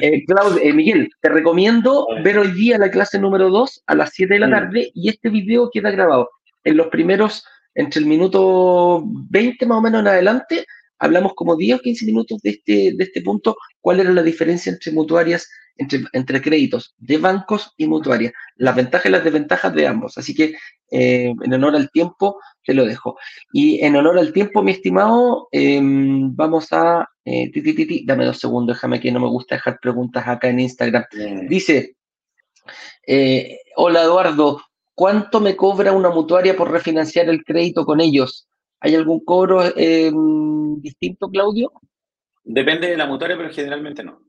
Eh, 0.00 0.24
Claudio, 0.24 0.62
eh, 0.62 0.72
Miguel, 0.72 1.10
te 1.20 1.28
recomiendo 1.28 2.06
ver 2.22 2.38
hoy 2.38 2.52
día 2.52 2.78
la 2.78 2.90
clase 2.90 3.18
número 3.18 3.50
2 3.50 3.82
a 3.86 3.94
las 3.94 4.10
7 4.14 4.34
de 4.34 4.40
la 4.40 4.50
tarde 4.50 4.90
y 4.94 5.08
este 5.08 5.28
video 5.28 5.70
queda 5.72 5.90
grabado. 5.90 6.30
En 6.64 6.76
los 6.76 6.86
primeros, 6.88 7.44
entre 7.74 8.00
el 8.00 8.06
minuto 8.06 9.02
20 9.04 9.66
más 9.66 9.78
o 9.78 9.82
menos 9.82 10.00
en 10.00 10.08
adelante, 10.08 10.66
hablamos 10.98 11.34
como 11.34 11.56
10 11.56 11.78
o 11.78 11.82
15 11.82 12.06
minutos 12.06 12.40
de 12.40 12.50
este, 12.50 12.92
de 12.96 13.04
este 13.04 13.20
punto, 13.20 13.56
cuál 13.80 14.00
era 14.00 14.10
la 14.10 14.22
diferencia 14.22 14.72
entre 14.72 14.92
mutuarias, 14.92 15.48
entre, 15.76 16.04
entre 16.12 16.40
créditos 16.40 16.94
de 16.98 17.18
bancos 17.18 17.74
y 17.76 17.86
mutuarias, 17.86 18.32
las 18.56 18.74
ventajas 18.74 19.06
y 19.06 19.10
las 19.10 19.24
desventajas 19.24 19.74
de 19.74 19.86
ambos. 19.86 20.16
Así 20.16 20.34
que, 20.34 20.54
eh, 20.96 21.34
en 21.42 21.52
honor 21.52 21.74
al 21.74 21.90
tiempo, 21.90 22.38
te 22.64 22.72
lo 22.72 22.86
dejo. 22.86 23.18
Y 23.52 23.84
en 23.84 23.96
honor 23.96 24.16
al 24.16 24.32
tiempo, 24.32 24.62
mi 24.62 24.70
estimado, 24.70 25.48
em, 25.50 26.34
vamos 26.36 26.72
a... 26.72 27.08
Eh, 27.24 27.50
dame 28.04 28.26
dos 28.26 28.38
segundos, 28.38 28.76
déjame 28.76 29.00
que 29.00 29.10
no 29.10 29.18
me 29.18 29.26
gusta 29.26 29.56
dejar 29.56 29.80
preguntas 29.80 30.24
acá 30.28 30.48
en 30.48 30.60
Instagram. 30.60 31.04
Dice, 31.48 31.96
eh, 33.06 33.58
hola 33.74 34.02
Eduardo, 34.02 34.62
¿cuánto 34.94 35.40
me 35.40 35.56
cobra 35.56 35.90
una 35.90 36.10
mutuaria 36.10 36.54
por 36.54 36.70
refinanciar 36.70 37.28
el 37.28 37.42
crédito 37.42 37.84
con 37.84 38.00
ellos? 38.00 38.46
¿Hay 38.78 38.94
algún 38.94 39.24
cobro 39.24 39.64
em, 39.76 40.80
distinto, 40.80 41.28
Claudio? 41.28 41.72
Depende 42.44 42.88
de 42.88 42.96
la 42.96 43.06
mutuaria, 43.06 43.36
pero 43.36 43.50
generalmente 43.50 44.04
no. 44.04 44.20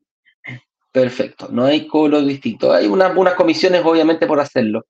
Perfecto, 0.92 1.50
no 1.52 1.66
hay 1.66 1.86
cobro 1.86 2.22
distinto. 2.22 2.74
Hay 2.74 2.88
unas 2.88 3.36
comisiones, 3.36 3.84
obviamente, 3.86 4.26
por 4.26 4.40
hacerlo. 4.40 4.86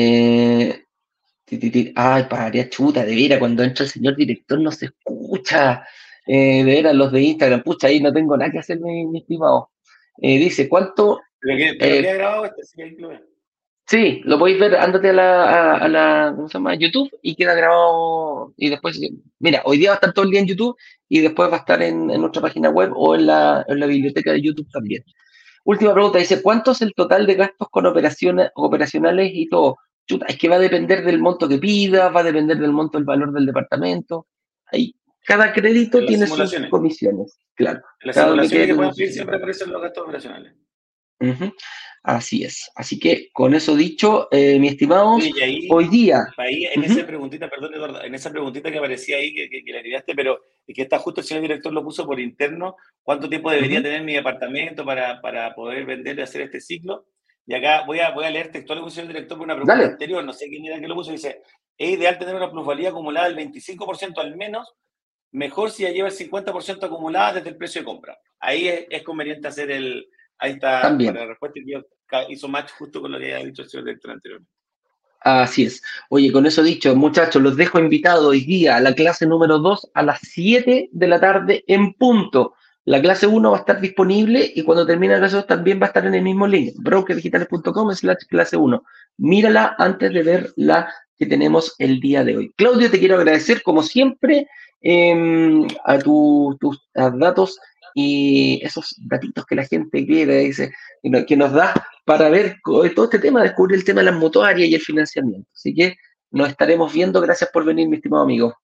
Eh, 0.00 0.84
Ay, 1.94 2.24
paría 2.28 2.68
chuta, 2.68 3.04
de 3.04 3.16
veras, 3.16 3.38
cuando 3.38 3.62
entra 3.64 3.84
el 3.84 3.90
señor 3.90 4.16
director 4.16 4.60
no 4.60 4.70
se 4.70 4.86
escucha. 4.86 5.84
Eh, 6.26 6.62
de 6.62 6.64
veras, 6.64 6.94
los 6.94 7.10
de 7.10 7.22
Instagram, 7.22 7.62
pucha, 7.62 7.88
ahí 7.88 8.00
no 8.00 8.12
tengo 8.12 8.36
nada 8.36 8.50
que 8.52 8.58
hacer, 8.58 8.78
mi, 8.80 9.18
estimado. 9.18 9.70
Eh, 10.20 10.38
dice, 10.38 10.68
¿cuánto? 10.68 11.20
¿Pero 11.40 11.56
qué, 11.56 11.98
eh, 11.98 12.02
grabado 12.14 12.44
este? 12.44 12.62
Sí, 13.86 14.20
lo 14.24 14.38
podéis 14.38 14.60
ver, 14.60 14.76
ándate 14.76 15.08
a 15.08 15.12
la, 15.14 15.74
a, 15.76 15.88
la, 15.88 16.32
¿cómo 16.36 16.48
se 16.48 16.58
llama? 16.58 16.74
YouTube 16.74 17.10
y 17.22 17.34
queda 17.34 17.54
grabado. 17.54 18.52
Y 18.58 18.68
después, 18.68 19.00
mira, 19.38 19.62
hoy 19.64 19.78
día 19.78 19.90
va 19.90 19.94
a 19.94 19.96
estar 19.96 20.12
todo 20.12 20.26
el 20.26 20.30
día 20.30 20.40
en 20.40 20.46
YouTube 20.46 20.76
y 21.08 21.20
después 21.20 21.50
va 21.50 21.56
a 21.56 21.60
estar 21.60 21.82
en, 21.82 22.10
en 22.10 22.20
nuestra 22.20 22.42
página 22.42 22.68
web 22.68 22.92
o 22.94 23.14
en 23.14 23.26
la, 23.26 23.64
en 23.66 23.80
la 23.80 23.86
biblioteca 23.86 24.32
de 24.32 24.42
YouTube 24.42 24.70
también. 24.70 25.02
Última 25.64 25.94
pregunta, 25.94 26.18
dice, 26.18 26.42
¿cuánto 26.42 26.72
es 26.72 26.82
el 26.82 26.92
total 26.94 27.26
de 27.26 27.34
gastos 27.34 27.68
con 27.70 27.86
operaciones, 27.86 28.50
operacionales 28.54 29.30
y 29.32 29.48
todo? 29.48 29.78
Es 30.26 30.38
que 30.38 30.48
va 30.48 30.56
a 30.56 30.60
depender 30.60 31.04
del 31.04 31.18
monto 31.18 31.48
que 31.48 31.58
pida, 31.58 32.08
va 32.08 32.20
a 32.20 32.24
depender 32.24 32.58
del 32.58 32.72
monto 32.72 32.98
del 32.98 33.04
valor 33.04 33.32
del 33.32 33.46
departamento. 33.46 34.26
Ahí, 34.66 34.94
cada 35.24 35.52
crédito 35.52 36.04
tiene 36.06 36.26
sus 36.26 36.54
comisiones, 36.70 37.38
claro. 37.54 37.82
Las 38.00 38.16
simulaciones 38.16 38.66
que 38.66 38.74
pueden 38.74 38.94
pedir 38.94 39.12
siempre 39.12 39.36
aparecen 39.36 39.72
los 39.72 39.82
gastos 39.82 40.04
operacionales. 40.04 40.54
Así 42.02 42.44
es. 42.44 42.70
Así 42.74 42.98
que 42.98 43.28
con 43.32 43.54
eso 43.54 43.76
dicho, 43.76 44.28
eh, 44.30 44.58
mi 44.58 44.68
estimado, 44.68 45.18
hoy 45.70 45.88
día. 45.88 46.26
Ahí, 46.36 46.64
en 46.64 46.84
esa 46.84 47.06
preguntita, 47.06 47.50
perdón, 47.50 47.74
Eduardo, 47.74 48.02
en 48.02 48.14
esa 48.14 48.30
preguntita 48.30 48.70
que 48.70 48.78
aparecía 48.78 49.18
ahí, 49.18 49.34
que, 49.34 49.50
que, 49.50 49.72
le 49.72 49.82
tiraste, 49.82 50.14
pero 50.14 50.40
que 50.66 50.82
está 50.82 50.98
justo 50.98 51.20
el 51.20 51.26
señor 51.26 51.42
director 51.42 51.72
lo 51.72 51.84
puso 51.84 52.06
por 52.06 52.20
interno, 52.20 52.76
¿cuánto 53.02 53.28
tiempo 53.28 53.50
debería 53.50 53.82
tener 53.82 54.02
mi 54.04 54.14
departamento 54.14 54.84
para, 54.84 55.20
para 55.20 55.54
poder 55.54 55.84
vender 55.84 56.18
y 56.18 56.22
hacer 56.22 56.42
este 56.42 56.60
ciclo? 56.60 57.06
Y 57.48 57.54
acá 57.54 57.84
voy 57.86 57.98
a, 58.00 58.10
voy 58.10 58.26
a 58.26 58.30
leer 58.30 58.52
textual 58.52 58.84
el 58.86 58.94
del 58.94 59.08
director 59.08 59.38
por 59.38 59.46
una 59.46 59.54
pregunta 59.54 59.82
anterior, 59.82 60.22
no 60.22 60.34
sé 60.34 60.50
quién 60.50 60.66
era 60.66 60.78
que 60.78 60.86
lo 60.86 60.94
puso, 60.94 61.12
dice, 61.12 61.40
es 61.78 61.90
ideal 61.92 62.18
tener 62.18 62.34
una 62.34 62.50
plusvalía 62.50 62.90
acumulada 62.90 63.26
del 63.30 63.38
25% 63.38 64.18
al 64.18 64.36
menos, 64.36 64.74
mejor 65.32 65.70
si 65.70 65.84
ya 65.84 65.90
lleva 65.90 66.08
el 66.08 66.14
50% 66.14 66.84
acumulada 66.84 67.32
desde 67.32 67.48
el 67.48 67.56
precio 67.56 67.80
de 67.80 67.86
compra. 67.86 68.18
Ahí 68.38 68.68
es, 68.68 69.02
conveniente 69.02 69.48
hacer 69.48 69.70
el, 69.70 70.06
ahí 70.36 70.52
está 70.52 70.82
También. 70.82 71.14
la 71.14 71.24
respuesta 71.24 71.58
que 71.64 72.24
hizo 72.28 72.48
match 72.48 72.70
justo 72.72 73.00
con 73.00 73.12
lo 73.12 73.18
que 73.18 73.32
había 73.32 73.46
dicho 73.46 73.62
el 73.62 73.70
señor 73.70 73.86
director 73.86 74.10
anterior. 74.10 74.42
Así 75.20 75.64
es. 75.64 75.82
Oye, 76.10 76.30
con 76.30 76.44
eso 76.44 76.62
dicho, 76.62 76.94
muchachos, 76.96 77.40
los 77.40 77.56
dejo 77.56 77.78
invitados 77.78 78.26
hoy 78.26 78.42
día 78.42 78.76
a 78.76 78.80
la 78.80 78.94
clase 78.94 79.26
número 79.26 79.58
2 79.58 79.92
a 79.94 80.02
las 80.02 80.20
7 80.20 80.90
de 80.92 81.08
la 81.08 81.18
tarde 81.18 81.64
en 81.66 81.94
punto. 81.94 82.52
La 82.88 83.02
clase 83.02 83.26
1 83.26 83.50
va 83.50 83.58
a 83.58 83.60
estar 83.60 83.82
disponible 83.82 84.50
y 84.54 84.62
cuando 84.62 84.86
termine 84.86 85.12
la 85.12 85.18
clase 85.18 85.36
2 85.36 85.46
también 85.46 85.78
va 85.78 85.84
a 85.84 85.88
estar 85.88 86.06
en 86.06 86.14
el 86.14 86.22
mismo 86.22 86.46
link, 86.46 86.72
brokerdigitales.com 86.78 87.92
slash 87.92 88.24
clase 88.30 88.56
1. 88.56 88.82
Mírala 89.18 89.76
antes 89.76 90.10
de 90.10 90.22
ver 90.22 90.52
la 90.56 90.90
que 91.18 91.26
tenemos 91.26 91.74
el 91.76 92.00
día 92.00 92.24
de 92.24 92.38
hoy. 92.38 92.54
Claudio, 92.56 92.90
te 92.90 92.98
quiero 92.98 93.16
agradecer 93.16 93.62
como 93.62 93.82
siempre 93.82 94.48
em, 94.80 95.68
a 95.84 95.98
tus 95.98 96.88
datos 96.94 97.58
y 97.94 98.58
esos 98.62 98.94
datitos 99.06 99.44
que 99.44 99.56
la 99.56 99.66
gente 99.66 100.06
quiere, 100.06 100.38
dice, 100.38 100.72
que 101.26 101.36
nos 101.36 101.52
da 101.52 101.74
para 102.06 102.30
ver 102.30 102.56
todo 102.64 103.04
este 103.04 103.18
tema, 103.18 103.42
descubrir 103.42 103.76
el 103.76 103.84
tema 103.84 104.00
de 104.00 104.12
las 104.12 104.18
mutuarias 104.18 104.66
y 104.66 104.74
el 104.74 104.80
financiamiento. 104.80 105.46
Así 105.54 105.74
que 105.74 105.96
nos 106.30 106.48
estaremos 106.48 106.90
viendo. 106.90 107.20
Gracias 107.20 107.50
por 107.52 107.66
venir, 107.66 107.86
mi 107.86 107.96
estimado 107.96 108.22
amigo. 108.22 108.54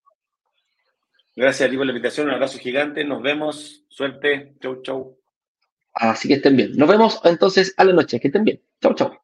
Gracias 1.37 1.67
a 1.67 1.71
ti 1.71 1.77
por 1.77 1.87
la 1.87 1.93
invitación, 1.93 2.29
un 2.29 2.35
abrazo 2.35 2.59
gigante, 2.59 3.05
nos 3.05 3.21
vemos, 3.21 3.85
suerte, 3.89 4.55
chau, 4.61 4.83
chau. 4.83 5.19
Así 5.93 6.29
que 6.29 6.35
estén 6.35 6.57
bien. 6.57 6.77
Nos 6.77 6.89
vemos 6.89 7.21
entonces 7.25 7.75
a 7.77 7.85
la 7.85 7.93
noche, 7.93 8.21
que 8.21 8.29
estén 8.29 8.45
bien. 8.45 8.61
Chau, 8.81 8.95
chau. 8.95 9.24